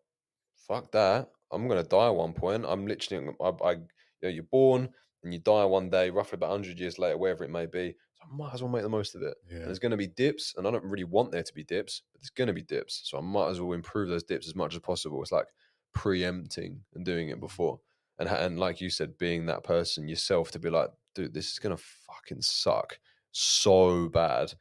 fuck 0.56 0.92
that. 0.92 1.32
I'm 1.52 1.68
gonna 1.68 1.84
die 1.84 2.08
at 2.08 2.16
one 2.16 2.34
point. 2.34 2.66
I'm 2.68 2.88
literally, 2.88 3.36
I, 3.42 3.50
I 3.50 3.72
you 3.74 3.88
know, 4.24 4.30
you're 4.30 4.44
born 4.44 4.94
and 5.24 5.34
you 5.34 5.40
die 5.40 5.66
one 5.66 5.90
day, 5.90 6.10
roughly 6.10 6.38
about 6.38 6.52
hundred 6.52 6.80
years 6.80 7.00
later, 7.00 7.18
wherever 7.18 7.44
it 7.44 7.50
may 7.50 7.66
be. 7.66 7.96
I 8.24 8.36
might 8.36 8.54
as 8.54 8.62
well 8.62 8.72
make 8.72 8.84
the 8.84 8.90
most 8.90 9.16
of 9.16 9.22
it. 9.22 9.36
Yeah. 9.50 9.58
And 9.58 9.68
there's 9.68 9.80
gonna 9.80 9.98
be 9.98 10.08
dips, 10.08 10.56
and 10.58 10.68
I 10.68 10.72
don't 10.72 10.84
really 10.84 11.04
want 11.04 11.32
there 11.32 11.44
to 11.44 11.54
be 11.54 11.64
dips, 11.64 12.02
but 12.12 12.22
there's 12.22 12.30
gonna 12.30 12.54
be 12.54 12.62
dips. 12.62 13.02
So 13.06 13.18
I 13.18 13.22
might 13.22 13.50
as 13.50 13.60
well 13.60 13.74
improve 13.74 14.10
those 14.10 14.24
dips 14.24 14.48
as 14.48 14.56
much 14.56 14.74
as 14.74 14.80
possible. 14.80 15.22
It's 15.22 15.32
like 15.32 15.48
preempting 15.94 16.82
and 16.96 17.06
doing 17.06 17.30
it 17.30 17.38
mm. 17.38 17.42
before. 17.42 17.80
And 18.20 18.30
and 18.30 18.60
like 18.60 18.82
you 18.82 18.90
said, 18.90 19.18
being 19.18 19.46
that 19.48 19.64
person 19.64 20.08
yourself 20.08 20.52
to 20.52 20.60
be 20.60 20.70
like, 20.70 20.90
dude, 21.16 21.34
this 21.34 21.52
is 21.52 21.60
gonna 21.60 21.78
fucking 21.78 22.42
suck 22.42 23.00
so 23.32 24.10
bad. 24.10 24.54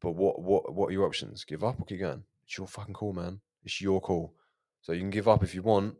But 0.00 0.12
what 0.12 0.40
what 0.40 0.74
what 0.74 0.88
are 0.88 0.92
your 0.92 1.06
options? 1.06 1.44
Give 1.44 1.64
up 1.64 1.80
or 1.80 1.84
keep 1.84 2.00
going? 2.00 2.22
It's 2.44 2.56
your 2.58 2.66
fucking 2.66 2.94
call, 2.94 3.12
man. 3.12 3.40
It's 3.64 3.80
your 3.80 4.00
call. 4.00 4.34
So 4.82 4.92
you 4.92 5.00
can 5.00 5.10
give 5.10 5.26
up 5.26 5.42
if 5.42 5.54
you 5.54 5.62
want, 5.62 5.96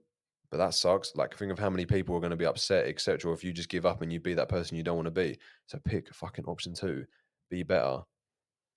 but 0.57 0.65
that 0.65 0.75
sucks. 0.75 1.15
Like 1.15 1.37
think 1.37 1.53
of 1.53 1.59
how 1.59 1.69
many 1.69 1.85
people 1.85 2.17
are 2.17 2.21
going 2.21 2.31
to 2.31 2.37
be 2.37 2.47
upset, 2.47 2.87
etc. 2.87 3.31
Or 3.31 3.35
if 3.35 3.45
you 3.45 3.53
just 3.53 3.69
give 3.69 3.85
up 3.85 4.01
and 4.01 4.11
you 4.11 4.21
be 4.21 4.35
that 4.35 4.49
person 4.49 4.77
you 4.77 4.83
don't 4.83 4.97
want 4.97 5.07
to 5.07 5.11
be. 5.11 5.39
So 5.67 5.79
pick 5.85 6.13
fucking 6.15 6.47
option 6.47 6.73
two. 6.73 7.05
Be 7.51 7.63
better. 7.63 8.01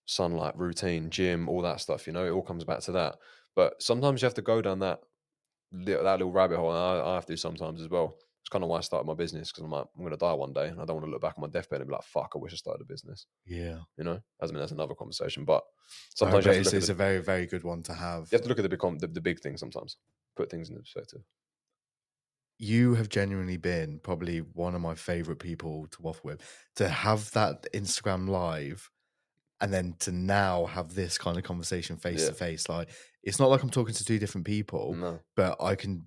Sunlight, 0.05 0.57
routine, 0.57 1.09
gym, 1.09 1.47
all 1.47 1.61
that 1.61 1.80
stuff. 1.80 2.05
You 2.05 2.13
know, 2.13 2.25
it 2.25 2.32
all 2.32 2.41
comes 2.41 2.65
back 2.65 2.82
to 2.82 2.91
that. 2.93 3.15
But 3.55 3.82
sometimes 3.82 4.21
you 4.21 4.25
have 4.25 4.34
to 4.36 4.41
go 4.41 4.61
down 4.61 4.80
that 4.80 4.99
little, 5.71 6.03
that 6.03 6.17
little 6.19 6.34
rabbit 6.34 6.57
hole. 6.57 6.71
And 6.71 6.80
I, 6.80 7.11
I 7.11 7.15
have 7.15 7.25
to 7.27 7.38
sometimes 7.38 7.82
as 7.82 7.89
well. 7.89 8.17
It's 8.41 8.49
kind 8.49 8.63
of 8.63 8.69
why 8.69 8.80
I 8.80 8.82
started 8.82 9.05
my 9.05 9.13
business 9.13 9.51
because 9.51 9.63
I'm 9.63 9.71
like, 9.71 9.86
I'm 9.95 10.03
going 10.03 10.11
to 10.11 10.17
die 10.17 10.34
one 10.34 10.53
day, 10.53 10.67
and 10.67 10.82
I 10.82 10.86
don't 10.86 10.95
want 10.95 11.05
to 11.05 11.11
look 11.11 11.21
back 11.21 11.36
on 11.38 11.41
my 11.41 11.49
deathbed 11.49 11.82
and 11.82 11.89
be 11.89 11.93
like, 11.93 12.03
"Fuck, 12.03 12.32
I 12.36 12.39
wish 12.39 12.53
I 12.53 12.55
started 12.55 12.82
a 12.82 12.86
business." 12.86 13.25
Yeah. 13.45 13.80
You 13.97 14.05
know, 14.05 14.19
as 14.41 14.49
I 14.49 14.53
mean, 14.53 14.59
that's 14.59 14.71
another 14.71 14.95
conversation. 14.95 15.43
But 15.43 15.63
Sometimes 16.15 16.45
sometimes 16.45 16.45
you 16.45 16.51
have, 16.51 16.59
it's, 16.61 16.69
to 16.69 16.75
look 16.75 16.82
it's 16.82 16.89
at 16.89 16.93
a 16.93 16.97
very, 16.97 17.19
very 17.19 17.45
good 17.45 17.63
one 17.63 17.84
to 17.84 17.93
have. 17.93 18.30
you 18.32 18.38
have 18.38 18.43
to 18.43 18.49
look 18.49 18.59
at 18.59 18.63
the 18.63 18.69
big, 18.69 18.80
the, 18.99 19.07
the 19.07 19.21
big 19.21 19.39
things 19.41 19.59
sometimes. 19.59 19.97
Put 20.36 20.49
things 20.49 20.69
into 20.69 20.82
perspective. 20.82 21.21
You 22.60 22.95
have 22.95 23.10
genuinely 23.10 23.57
been 23.57 23.99
probably 23.99 24.39
one 24.39 24.76
of 24.76 24.82
my 24.82 24.95
favorite 24.95 25.39
people 25.39 25.88
to 25.88 26.01
waffle 26.01 26.24
with. 26.32 26.43
To 26.78 26.89
have 26.89 27.32
that 27.32 27.68
Instagram 27.74 28.30
live 28.30 28.89
and 29.62 29.74
then 29.74 29.95
to 29.99 30.12
now 30.12 30.66
have 30.66 30.95
this 30.95 31.18
kind 31.18 31.38
of 31.38 31.43
conversation 31.43 31.97
face 31.97 32.26
to 32.28 32.34
face, 32.34 32.70
like 32.70 32.89
it's 33.24 33.39
not 33.39 33.49
like 33.49 33.64
I'm 33.64 33.70
talking 33.70 33.93
to 33.95 34.05
two 34.05 34.20
different 34.20 34.47
people, 34.47 34.99
No, 34.99 35.24
but 35.36 35.62
I 35.62 35.76
can 35.76 36.05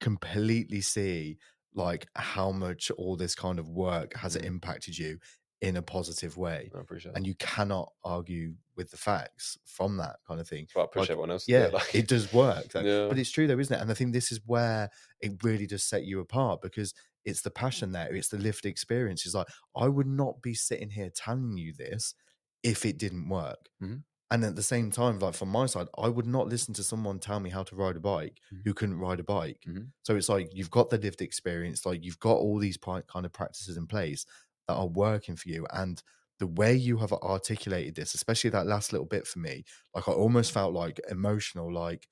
completely 0.00 0.80
see 0.80 1.38
like 1.74 2.06
how 2.16 2.52
much 2.52 2.90
all 2.92 3.16
this 3.16 3.34
kind 3.34 3.58
of 3.58 3.68
work 3.68 4.14
has 4.14 4.36
Mhm. 4.36 4.44
impacted 4.44 4.98
you 4.98 5.18
in 5.66 5.76
a 5.76 5.82
positive 5.82 6.36
way. 6.36 6.70
I 6.74 6.80
appreciate 6.80 7.12
it. 7.12 7.16
And 7.16 7.26
you 7.26 7.34
cannot 7.36 7.92
argue 8.04 8.54
with 8.76 8.90
the 8.90 8.96
facts 8.96 9.58
from 9.64 9.96
that 9.98 10.16
kind 10.26 10.40
of 10.40 10.48
thing. 10.48 10.66
Why 10.74 10.84
I 10.84 10.86
push 10.86 11.00
like, 11.02 11.10
everyone 11.10 11.30
else. 11.30 11.48
Yeah, 11.48 11.64
it, 11.66 11.72
like- 11.78 11.94
it 11.94 12.08
does 12.08 12.32
work. 12.32 12.68
though. 12.72 12.80
Yeah. 12.80 13.08
But 13.08 13.18
it's 13.18 13.30
true 13.30 13.46
though, 13.46 13.58
isn't 13.58 13.74
it? 13.76 13.80
And 13.80 13.90
I 13.90 13.94
think 13.94 14.12
this 14.12 14.30
is 14.32 14.40
where 14.46 14.90
it 15.20 15.42
really 15.42 15.66
does 15.66 15.82
set 15.82 16.04
you 16.04 16.20
apart 16.20 16.62
because 16.62 16.94
it's 17.24 17.42
the 17.42 17.50
passion 17.50 17.92
there, 17.92 18.14
it's 18.14 18.28
the 18.28 18.38
lived 18.38 18.66
experience. 18.66 19.26
It's 19.26 19.34
like, 19.34 19.48
I 19.76 19.88
would 19.88 20.06
not 20.06 20.42
be 20.42 20.54
sitting 20.54 20.90
here 20.90 21.10
telling 21.14 21.56
you 21.56 21.72
this 21.72 22.14
if 22.62 22.84
it 22.86 22.98
didn't 22.98 23.28
work. 23.28 23.68
Mhm. 23.82 24.02
And 24.28 24.44
at 24.44 24.56
the 24.56 24.62
same 24.62 24.90
time, 24.90 25.20
like 25.20 25.34
from 25.34 25.50
my 25.50 25.66
side, 25.66 25.86
I 25.96 26.08
would 26.08 26.26
not 26.26 26.48
listen 26.48 26.74
to 26.74 26.82
someone 26.82 27.20
tell 27.20 27.38
me 27.38 27.48
how 27.50 27.62
to 27.62 27.76
ride 27.76 27.94
a 27.96 28.00
bike 28.00 28.40
Mhm. 28.52 28.62
who 28.64 28.74
couldn't 28.74 28.98
ride 28.98 29.20
a 29.20 29.24
bike. 29.24 29.60
Mhm. 29.66 29.90
So 30.02 30.16
it's 30.16 30.28
like 30.28 30.48
you've 30.52 30.70
got 30.70 30.90
the 30.90 30.98
lived 30.98 31.20
experience, 31.22 31.86
like 31.86 32.02
you've 32.04 32.18
got 32.18 32.34
all 32.38 32.58
these 32.58 32.76
kind 32.76 33.04
of 33.26 33.32
practices 33.32 33.76
in 33.76 33.86
place 33.86 34.26
that 34.68 34.74
are 34.74 34.88
working 34.88 35.36
for 35.36 35.48
you. 35.48 35.66
And 35.72 36.02
the 36.38 36.46
way 36.46 36.74
you 36.74 36.98
have 36.98 37.12
articulated 37.12 37.94
this, 37.94 38.14
especially 38.14 38.50
that 38.50 38.66
last 38.66 38.92
little 38.92 39.06
bit 39.06 39.26
for 39.26 39.38
me, 39.38 39.64
like 39.94 40.08
I 40.08 40.12
almost 40.12 40.52
felt 40.52 40.74
like 40.74 41.00
emotional, 41.10 41.72
like 41.72 42.08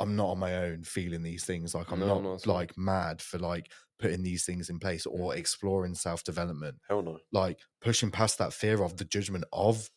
I'm 0.00 0.16
not 0.16 0.30
on 0.30 0.38
my 0.38 0.56
own 0.56 0.84
feeling 0.84 1.22
these 1.22 1.44
things. 1.44 1.74
Like 1.74 1.90
I'm 1.92 2.00
No, 2.00 2.06
not 2.06 2.22
not 2.22 2.40
at 2.42 2.48
all. 2.48 2.54
like 2.54 2.78
mad 2.78 3.20
for 3.20 3.38
like 3.38 3.72
putting 3.98 4.22
these 4.22 4.44
things 4.44 4.70
in 4.70 4.78
place 4.78 5.06
or 5.06 5.34
exploring 5.36 5.94
self 5.94 6.22
development, 6.24 6.78
Hell 6.88 7.02
no. 7.02 7.20
like 7.32 7.60
pushing 7.80 8.10
past 8.10 8.38
that 8.38 8.52
fear 8.52 8.82
of 8.82 8.96
the 8.96 9.04
judgment 9.04 9.44
of 9.52 9.90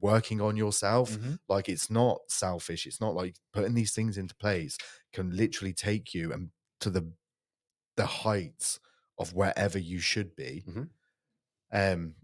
working 0.00 0.40
on 0.40 0.56
yourself. 0.56 1.18
Like 1.48 1.68
it's 1.68 1.90
not 1.90 2.20
selfish. 2.28 2.86
It's 2.86 3.00
not 3.00 3.14
like 3.14 3.36
putting 3.52 3.74
these 3.74 3.94
things 3.94 4.18
into 4.18 4.34
place 4.36 4.76
can 5.12 5.34
literally 5.36 5.72
take 5.74 6.12
you 6.14 6.32
and 6.32 6.50
to 6.80 6.90
the 6.90 7.12
the 7.96 8.06
heights 8.06 8.80
of 9.18 9.34
wherever 9.34 9.78
you 9.78 9.98
should 10.00 10.36
be. 10.36 10.64
Mhm. 10.66 10.90
Um, 11.72 12.14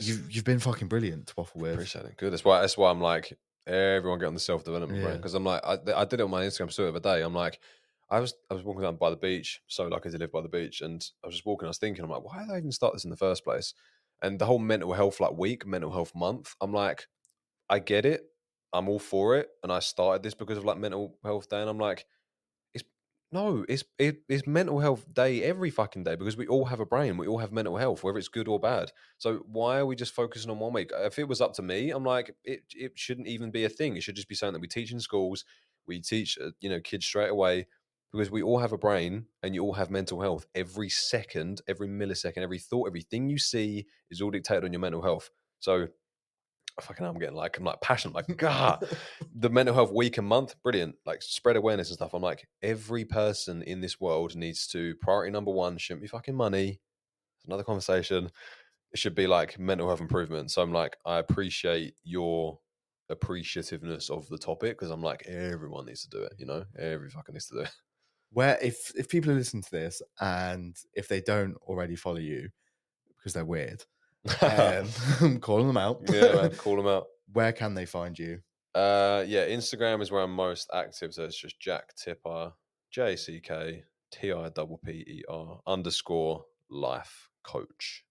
you've 0.00 0.30
you've 0.34 0.44
been 0.44 0.58
fucking 0.58 0.88
brilliant 0.88 1.26
to 1.28 1.34
waffle 1.36 1.60
with. 1.60 1.74
Appreciate 1.74 2.04
it. 2.06 2.16
Good. 2.16 2.32
That's 2.32 2.44
why. 2.44 2.60
That's 2.60 2.76
why 2.76 2.90
I'm 2.90 3.00
like 3.00 3.36
everyone 3.66 4.18
get 4.18 4.26
on 4.26 4.34
the 4.34 4.40
self 4.40 4.64
development 4.64 5.02
Yeah. 5.02 5.16
because 5.16 5.34
I'm 5.34 5.44
like 5.44 5.60
I, 5.64 5.78
I 5.94 6.04
did 6.04 6.18
it 6.20 6.24
on 6.24 6.30
my 6.30 6.44
Instagram 6.44 6.72
story 6.72 6.90
the 6.90 6.96
other 6.98 7.18
day. 7.18 7.22
I'm 7.22 7.34
like 7.34 7.60
I 8.10 8.20
was 8.20 8.34
I 8.50 8.54
was 8.54 8.62
walking 8.62 8.82
down 8.82 8.96
by 8.96 9.10
the 9.10 9.16
beach, 9.16 9.60
so 9.68 9.86
lucky 9.86 10.10
to 10.10 10.18
live 10.18 10.32
by 10.32 10.42
the 10.42 10.48
beach, 10.48 10.80
and 10.82 11.04
I 11.22 11.26
was 11.28 11.36
just 11.36 11.46
walking. 11.46 11.66
I 11.66 11.70
was 11.70 11.78
thinking, 11.78 12.04
I'm 12.04 12.10
like, 12.10 12.24
why 12.24 12.40
did 12.42 12.50
I 12.52 12.58
even 12.58 12.72
start 12.72 12.92
this 12.94 13.04
in 13.04 13.10
the 13.10 13.16
first 13.16 13.44
place? 13.44 13.74
And 14.22 14.38
the 14.38 14.46
whole 14.46 14.58
mental 14.58 14.92
health 14.92 15.18
like 15.20 15.36
week, 15.36 15.66
mental 15.66 15.90
health 15.90 16.14
month. 16.14 16.54
I'm 16.60 16.72
like, 16.72 17.06
I 17.68 17.78
get 17.78 18.04
it. 18.04 18.22
I'm 18.72 18.88
all 18.88 18.98
for 18.98 19.36
it, 19.36 19.48
and 19.62 19.70
I 19.72 19.78
started 19.80 20.22
this 20.22 20.34
because 20.34 20.58
of 20.58 20.64
like 20.64 20.78
mental 20.78 21.16
health 21.24 21.48
day, 21.48 21.60
and 21.60 21.68
I'm 21.70 21.78
like, 21.78 22.06
no, 23.32 23.64
it's 23.68 23.82
it, 23.98 24.18
it's 24.28 24.46
mental 24.46 24.78
health 24.80 25.06
day 25.12 25.42
every 25.42 25.70
fucking 25.70 26.04
day 26.04 26.16
because 26.16 26.36
we 26.36 26.46
all 26.46 26.66
have 26.66 26.80
a 26.80 26.86
brain, 26.86 27.16
we 27.16 27.26
all 27.26 27.38
have 27.38 27.50
mental 27.52 27.76
health, 27.78 28.04
whether 28.04 28.18
it's 28.18 28.28
good 28.28 28.46
or 28.48 28.60
bad. 28.60 28.92
So 29.18 29.38
why 29.46 29.78
are 29.78 29.86
we 29.86 29.96
just 29.96 30.14
focusing 30.14 30.50
on 30.50 30.58
one 30.58 30.72
week? 30.74 30.90
If 30.94 31.18
it 31.18 31.28
was 31.28 31.40
up 31.40 31.54
to 31.54 31.62
me, 31.62 31.90
I'm 31.90 32.04
like, 32.04 32.34
it 32.44 32.62
it 32.74 32.92
shouldn't 32.96 33.28
even 33.28 33.50
be 33.50 33.64
a 33.64 33.68
thing. 33.70 33.96
It 33.96 34.02
should 34.02 34.16
just 34.16 34.28
be 34.28 34.34
something 34.34 34.52
that 34.54 34.60
we 34.60 34.68
teach 34.68 34.92
in 34.92 35.00
schools. 35.00 35.44
We 35.86 36.00
teach 36.00 36.38
uh, 36.38 36.50
you 36.60 36.68
know 36.68 36.80
kids 36.80 37.06
straight 37.06 37.30
away 37.30 37.66
because 38.12 38.30
we 38.30 38.42
all 38.42 38.58
have 38.58 38.72
a 38.72 38.78
brain 38.78 39.24
and 39.42 39.54
you 39.54 39.62
all 39.62 39.72
have 39.74 39.90
mental 39.90 40.20
health. 40.20 40.46
Every 40.54 40.90
second, 40.90 41.62
every 41.66 41.88
millisecond, 41.88 42.38
every 42.42 42.58
thought, 42.58 42.86
everything 42.86 43.30
you 43.30 43.38
see 43.38 43.86
is 44.10 44.20
all 44.20 44.30
dictated 44.30 44.64
on 44.64 44.72
your 44.72 44.80
mental 44.80 45.02
health. 45.02 45.30
So. 45.60 45.88
I 46.78 46.82
fucking 46.82 47.04
I'm 47.04 47.18
getting 47.18 47.36
like 47.36 47.58
I'm 47.58 47.64
like 47.64 47.80
passionate 47.80 48.14
like 48.14 48.36
God 48.36 48.84
the 49.34 49.50
mental 49.50 49.74
health 49.74 49.92
week 49.92 50.18
and 50.18 50.26
month 50.26 50.54
brilliant 50.62 50.94
like 51.04 51.22
spread 51.22 51.56
awareness 51.56 51.88
and 51.88 51.96
stuff. 51.96 52.14
I'm 52.14 52.22
like 52.22 52.46
every 52.62 53.04
person 53.04 53.62
in 53.62 53.80
this 53.80 54.00
world 54.00 54.34
needs 54.36 54.66
to 54.68 54.94
priority 54.96 55.30
number 55.30 55.50
one 55.50 55.76
shouldn't 55.76 56.02
be 56.02 56.08
fucking 56.08 56.34
money. 56.34 56.80
It's 57.36 57.44
another 57.46 57.64
conversation. 57.64 58.30
It 58.92 58.98
should 58.98 59.14
be 59.14 59.26
like 59.26 59.58
mental 59.58 59.86
health 59.86 60.00
improvement. 60.00 60.50
So 60.50 60.62
I'm 60.62 60.72
like 60.72 60.96
I 61.04 61.18
appreciate 61.18 61.94
your 62.04 62.58
appreciativeness 63.10 64.10
of 64.10 64.26
the 64.28 64.38
topic 64.38 64.78
because 64.78 64.90
I'm 64.90 65.02
like 65.02 65.26
everyone 65.26 65.86
needs 65.86 66.02
to 66.02 66.10
do 66.10 66.22
it 66.22 66.34
you 66.38 66.46
know? 66.46 66.64
Every 66.78 67.10
fucking 67.10 67.34
needs 67.34 67.48
to 67.48 67.54
do 67.56 67.60
it. 67.60 67.70
Where 68.30 68.58
if 68.62 68.92
if 68.96 69.10
people 69.10 69.30
are 69.30 69.34
listening 69.34 69.62
to 69.64 69.70
this 69.70 70.00
and 70.20 70.74
if 70.94 71.06
they 71.06 71.20
don't 71.20 71.56
already 71.62 71.96
follow 71.96 72.16
you 72.16 72.48
because 73.18 73.34
they're 73.34 73.44
weird, 73.44 73.84
um, 74.40 75.38
calling 75.40 75.66
them 75.66 75.76
out. 75.76 76.00
yeah 76.10 76.34
man 76.34 76.50
call 76.56 76.76
them 76.76 76.86
out 76.86 77.06
Where 77.32 77.52
can 77.52 77.74
they 77.74 77.86
find 77.86 78.18
you? 78.18 78.40
Uh, 78.74 79.22
yeah, 79.26 79.46
Instagram 79.48 80.00
is 80.00 80.10
where 80.10 80.22
I'm 80.22 80.32
most 80.34 80.70
active. 80.72 81.12
So 81.12 81.24
it's 81.24 81.36
just 81.38 81.60
Jack 81.60 81.94
Tipper, 81.94 82.52
J 82.90 83.16
C 83.16 83.40
K 83.40 83.82
T 84.10 84.32
I 84.32 84.48
double 84.50 84.78
P 84.84 84.90
E 84.92 85.22
R 85.28 85.60
underscore 85.66 86.44
life 86.70 87.28
coach 87.42 88.04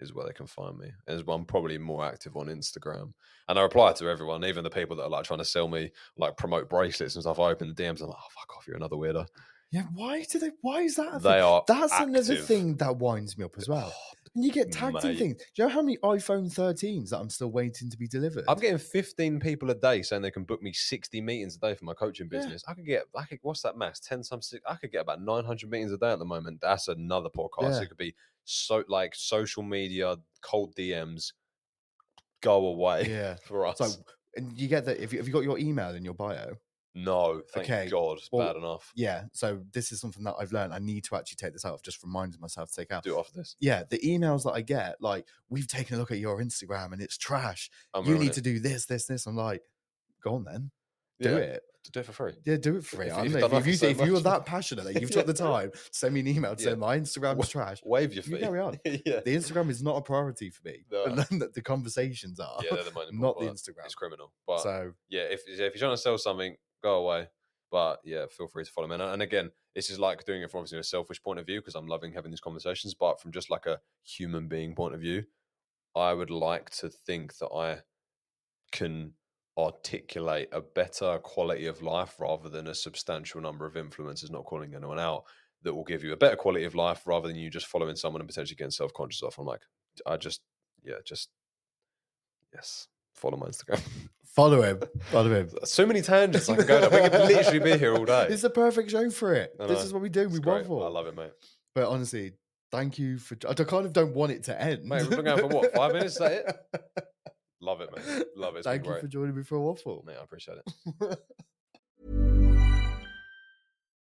is 0.00 0.12
where 0.14 0.26
they 0.26 0.32
can 0.32 0.46
find 0.46 0.76
me. 0.78 0.90
As 1.08 1.22
I'm 1.26 1.44
probably 1.44 1.78
more 1.78 2.04
active 2.04 2.36
on 2.36 2.46
Instagram, 2.46 3.12
and 3.48 3.58
I 3.58 3.62
reply 3.62 3.92
to 3.94 4.08
everyone, 4.08 4.44
even 4.44 4.62
the 4.64 4.70
people 4.70 4.94
that 4.96 5.04
are 5.04 5.08
like 5.08 5.24
trying 5.24 5.38
to 5.40 5.44
sell 5.44 5.66
me 5.66 5.90
like 6.16 6.36
promote 6.36 6.68
bracelets 6.70 7.16
and 7.16 7.22
stuff. 7.22 7.38
I 7.40 7.50
open 7.50 7.68
the 7.68 7.74
DMs. 7.82 8.00
I'm 8.00 8.08
like, 8.08 8.16
oh 8.20 8.28
fuck 8.38 8.56
off, 8.56 8.66
you're 8.68 8.76
another 8.76 8.96
weirdo. 8.96 9.26
Yeah, 9.72 9.84
why 9.94 10.24
do 10.30 10.38
they? 10.38 10.50
Why 10.60 10.82
is 10.82 10.94
that? 10.96 11.16
a 11.16 11.18
They 11.18 11.30
thing? 11.32 11.42
are 11.42 11.64
That's 11.66 11.92
another 12.00 12.18
active. 12.18 12.38
Oh, 12.40 12.46
thing 12.46 12.76
that 12.76 12.96
winds 12.98 13.36
me 13.36 13.44
up 13.44 13.56
as 13.58 13.68
well. 13.68 13.92
And 14.34 14.44
you 14.44 14.50
get 14.50 14.72
tagged 14.72 15.04
in 15.04 15.16
things. 15.16 15.36
Do 15.36 15.62
you 15.62 15.68
know 15.68 15.74
how 15.74 15.80
many 15.82 15.96
iPhone 15.98 16.52
13s 16.52 17.10
that 17.10 17.18
I'm 17.18 17.30
still 17.30 17.52
waiting 17.52 17.88
to 17.88 17.96
be 17.96 18.08
delivered? 18.08 18.44
I'm 18.48 18.58
getting 18.58 18.78
15 18.78 19.38
people 19.38 19.70
a 19.70 19.74
day 19.76 20.02
saying 20.02 20.22
they 20.22 20.30
can 20.32 20.42
book 20.42 20.60
me 20.60 20.72
60 20.72 21.20
meetings 21.20 21.54
a 21.56 21.60
day 21.60 21.74
for 21.76 21.84
my 21.84 21.94
coaching 21.94 22.28
Yeah. 22.32 22.38
business. 22.40 22.64
I 22.66 22.74
could 22.74 22.84
get, 22.86 23.04
I 23.16 23.24
could, 23.24 23.38
what's 23.42 23.62
that 23.62 23.76
mass? 23.76 24.00
10 24.00 24.24
some 24.24 24.42
six. 24.42 24.60
I 24.68 24.74
could 24.74 24.90
get 24.90 25.02
about 25.02 25.22
900 25.22 25.70
meetings 25.70 25.92
a 25.92 25.98
day 25.98 26.10
at 26.12 26.18
the 26.18 26.24
moment. 26.24 26.60
That's 26.60 26.88
another 26.88 27.28
podcast. 27.28 27.74
Yeah. 27.76 27.82
It 27.82 27.88
could 27.88 27.96
be 27.96 28.14
so 28.44 28.82
like 28.88 29.14
social 29.14 29.62
media, 29.62 30.16
cold 30.40 30.74
DMs, 30.74 31.32
go 32.40 32.66
away 32.66 33.06
Yeah. 33.08 33.36
for 33.44 33.66
us. 33.66 33.78
So, 33.78 33.88
and 34.36 34.52
you 34.58 34.66
get 34.66 34.84
that 34.86 34.98
if 35.00 35.12
you, 35.12 35.18
have 35.20 35.28
you 35.28 35.32
got 35.32 35.44
your 35.44 35.58
email 35.58 35.94
in 35.94 36.04
your 36.04 36.14
bio? 36.14 36.56
No, 36.94 37.42
thank 37.52 37.68
Okay, 37.70 37.88
God. 37.90 38.18
It's 38.18 38.28
well, 38.30 38.46
bad 38.46 38.56
enough. 38.56 38.92
Yeah. 38.94 39.24
So 39.32 39.60
this 39.72 39.90
is 39.92 40.00
something 40.00 40.22
that 40.24 40.34
I've 40.38 40.52
learned. 40.52 40.72
I 40.72 40.78
need 40.78 41.04
to 41.04 41.16
actually 41.16 41.36
take 41.36 41.52
this 41.52 41.64
out. 41.64 41.74
I've 41.74 41.82
just 41.82 42.02
reminded 42.02 42.40
myself 42.40 42.70
to 42.70 42.76
take 42.76 42.92
out. 42.92 43.02
Do 43.02 43.16
it 43.16 43.20
after 43.20 43.38
this. 43.38 43.56
Yeah, 43.60 43.82
the 43.90 43.98
emails 43.98 44.44
that 44.44 44.52
I 44.52 44.60
get, 44.60 44.96
like 45.00 45.26
we've 45.48 45.66
taken 45.68 45.96
a 45.96 45.98
look 45.98 46.10
at 46.10 46.18
your 46.18 46.40
Instagram 46.40 46.92
and 46.92 47.02
it's 47.02 47.18
trash. 47.18 47.70
Oh 47.92 48.00
I'm 48.00 48.06
you 48.06 48.16
need 48.18 48.30
it. 48.30 48.34
to 48.34 48.40
do 48.40 48.60
this, 48.60 48.86
this, 48.86 49.06
this. 49.06 49.26
I'm 49.26 49.36
like, 49.36 49.62
go 50.22 50.34
on 50.36 50.44
then, 50.44 50.70
do 51.20 51.30
Yeah. 51.30 51.36
it. 51.36 51.62
do 51.92 52.00
it 52.00 52.06
for 52.06 52.12
free. 52.12 52.32
Yeah, 52.46 52.56
do 52.56 52.76
it 52.76 52.84
for 52.84 52.96
free. 52.96 53.06
If 53.08 53.14
I 53.14 53.22
you've 53.24 53.32
don't 53.32 53.40
done 53.42 53.50
know. 53.50 53.56
like 53.56 53.60
If, 53.62 53.66
you, 53.66 53.74
so 53.74 53.86
if 53.88 54.00
you 54.06 54.12
were 54.14 54.20
that 54.20 54.46
passionate 54.46 54.84
that 54.84 55.00
you've 55.00 55.10
took 55.10 55.26
the 55.26 55.34
time 55.50 55.70
send 55.92 56.14
me 56.14 56.20
an 56.20 56.28
email 56.28 56.54
to 56.56 56.62
Yeah. 56.64 56.70
say 56.70 56.76
my 56.76 56.98
Instagram's 56.98 57.48
trash, 57.48 57.80
Wave 57.84 58.14
your 58.14 58.24
you 58.24 58.36
fee. 58.36 58.40
carry 58.40 58.60
on. 58.60 58.78
yeah. 58.84 59.20
The 59.20 59.36
Instagram 59.36 59.68
is 59.68 59.82
not 59.82 59.96
a 59.96 60.00
priority 60.00 60.48
for 60.48 60.66
me. 60.66 60.84
No. 60.90 61.04
And 61.04 61.18
then 61.30 61.42
the, 61.54 61.60
conversations 61.60 62.40
are. 62.40 62.60
yeah, 62.62 62.70
they're 62.76 62.84
the 62.84 63.08
not 63.12 63.38
the. 63.38 63.46
Instagram. 63.46 63.84
It's 63.84 63.94
criminal. 63.94 64.32
But 64.46 64.60
so 64.60 64.92
yeah, 65.10 65.22
if 65.22 65.42
if 65.46 65.58
you're 65.58 65.70
trying 65.76 65.92
to 65.92 65.98
sell 65.98 66.16
something, 66.16 66.56
go 66.84 66.96
away. 66.96 67.28
But 67.70 68.00
yeah, 68.04 68.26
feel 68.30 68.46
free 68.46 68.64
to 68.64 68.70
follow 68.70 68.86
me. 68.86 68.94
And, 68.94 69.22
again, 69.22 69.50
this 69.74 69.90
is 69.90 69.98
like 69.98 70.24
doing 70.24 70.42
it 70.42 70.50
from 70.50 70.58
obviously 70.58 70.78
a 70.78 70.84
selfish 70.84 71.20
point 71.20 71.40
of 71.40 71.46
view 71.46 71.60
because 71.60 71.74
I'm 71.74 71.88
loving 71.88 72.12
having 72.12 72.30
these 72.30 72.40
conversations. 72.40 72.94
But 72.94 73.20
from 73.20 73.32
just 73.32 73.50
like 73.50 73.66
a 73.66 73.80
human 74.04 74.46
being 74.46 74.76
point 74.76 74.94
of 74.94 75.00
view, 75.00 75.24
I 75.96 76.12
would 76.12 76.30
like 76.30 76.70
to 76.76 76.88
think 76.88 77.38
that 77.38 77.48
I 77.48 77.78
can 78.70 79.14
articulate 79.58 80.48
a 80.52 80.60
better 80.60 81.18
quality 81.18 81.66
of 81.66 81.82
life 81.82 82.14
rather 82.20 82.48
than 82.48 82.68
a 82.68 82.74
substantial 82.74 83.40
number 83.40 83.66
of 83.66 83.74
influencers 83.74 84.30
not 84.30 84.44
calling 84.44 84.74
anyone 84.74 84.98
out, 84.98 85.24
that 85.64 85.74
will 85.74 85.84
give 85.84 86.04
you 86.04 86.12
a 86.12 86.16
better 86.16 86.36
quality 86.36 86.64
of 86.64 86.74
life 86.74 87.06
rather 87.06 87.26
than 87.26 87.36
you 87.36 87.50
just 87.50 87.66
following 87.66 87.96
someone 87.96 88.20
and 88.20 88.28
potentially 88.28 88.56
getting 88.56 88.70
self 88.70 88.92
conscious 88.92 89.22
off. 89.22 89.38
I'm 89.38 89.46
like, 89.46 89.62
I 90.06 90.16
just, 90.16 90.42
yeah, 90.84 90.96
just, 91.04 91.30
yes, 92.54 92.88
follow 93.14 93.36
my 93.36 93.46
Instagram. 93.46 93.82
follow 94.34 94.62
him. 94.62 94.80
Follow 95.10 95.30
him. 95.34 95.50
So 95.64 95.86
many 95.86 96.02
tangents 96.02 96.48
I 96.48 96.56
can 96.56 96.66
go 96.66 96.80
down. 96.80 96.90
We 97.02 97.08
could 97.08 97.28
literally 97.28 97.58
be 97.60 97.78
here 97.78 97.94
all 97.94 98.04
day. 98.04 98.28
It's 98.30 98.42
the 98.42 98.50
perfect 98.50 98.90
show 98.90 99.10
for 99.10 99.34
it. 99.34 99.54
I 99.60 99.66
This 99.66 99.78
know. 99.78 99.84
is 99.84 99.92
what 99.92 100.02
we 100.02 100.08
do. 100.08 100.22
It's 100.22 100.32
we 100.32 100.40
great. 100.40 100.62
waffle. 100.68 100.84
I 100.84 100.88
love 100.88 101.06
it, 101.06 101.16
mate. 101.16 101.32
But 101.74 101.88
honestly, 101.88 102.32
thank 102.70 102.98
you 102.98 103.18
for. 103.18 103.36
I 103.48 103.54
kind 103.54 103.86
of 103.86 103.92
don't 103.92 104.14
want 104.14 104.32
it 104.32 104.44
to 104.44 104.60
end. 104.60 104.84
Mate, 104.84 105.02
we've 105.02 105.10
been 105.10 105.24
going 105.24 105.38
for 105.40 105.46
what, 105.48 105.74
five 105.74 105.92
minutes? 105.92 106.14
Is 106.14 106.18
that 106.20 106.32
it? 106.32 107.04
Love 107.60 107.80
it, 107.80 107.88
mate. 107.96 108.26
Love 108.36 108.56
it. 108.56 108.58
It's 108.58 108.66
been 108.66 108.72
Thank 108.74 108.84
you 108.84 108.90
great. 108.90 109.00
for 109.00 109.08
joining 109.08 109.34
me 109.34 109.42
for 109.42 109.56
a 109.56 109.60
waffle. 109.60 110.04
Mate, 110.06 110.16
I 110.20 110.22
appreciate 110.24 110.58
it. 110.58 111.18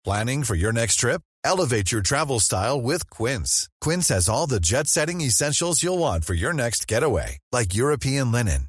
Planning 0.05 0.45
for 0.45 0.55
your 0.55 0.73
next 0.73 0.97
trip? 0.97 1.23
Elevate 1.43 1.91
your 1.91 2.03
travel 2.03 2.39
style 2.39 2.81
with 2.81 3.09
Quince. 3.11 3.69
Quince 3.81 4.09
has 4.09 4.29
all 4.29 4.47
the 4.47 4.61
jet 4.61 4.87
setting 4.89 5.21
essentials 5.21 5.83
you'll 5.83 5.99
want 5.99 6.25
for 6.25 6.35
your 6.35 6.53
next 6.53 6.87
getaway, 6.87 7.39
like 7.51 7.75
European 7.75 8.31
linen, 8.31 8.69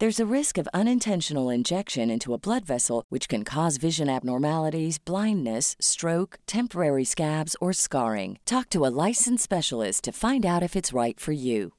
There's 0.00 0.20
a 0.20 0.32
risk 0.32 0.58
of 0.58 0.68
unintentional 0.72 1.50
injection 1.50 2.08
into 2.08 2.32
a 2.32 2.38
blood 2.38 2.64
vessel, 2.64 3.04
which 3.08 3.28
can 3.28 3.42
cause 3.42 3.78
vision 3.78 4.08
abnormalities, 4.08 4.96
blindness, 4.96 5.74
stroke, 5.80 6.38
temporary 6.46 7.02
scabs, 7.04 7.56
or 7.60 7.72
scarring. 7.72 8.38
Talk 8.44 8.70
to 8.70 8.86
a 8.86 8.94
licensed 9.08 9.42
specialist 9.42 10.04
to 10.04 10.12
find 10.12 10.46
out 10.46 10.62
if 10.62 10.76
it's 10.76 10.92
right 10.92 11.18
for 11.18 11.32
you. 11.32 11.72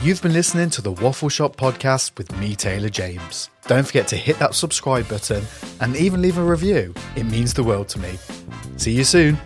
You've 0.00 0.22
been 0.22 0.32
listening 0.32 0.70
to 0.70 0.80
the 0.80 0.92
Waffle 0.92 1.28
Shop 1.28 1.56
podcast 1.56 2.16
with 2.16 2.34
me, 2.38 2.56
Taylor 2.56 2.88
James. 2.88 3.50
Don't 3.66 3.86
forget 3.86 4.08
to 4.08 4.16
hit 4.16 4.38
that 4.38 4.54
subscribe 4.54 5.06
button 5.10 5.44
and 5.82 5.94
even 5.94 6.22
leave 6.22 6.38
a 6.38 6.42
review. 6.42 6.94
It 7.16 7.24
means 7.24 7.52
the 7.52 7.64
world 7.64 7.90
to 7.90 7.98
me. 7.98 8.18
See 8.78 8.92
you 8.92 9.04
soon. 9.04 9.38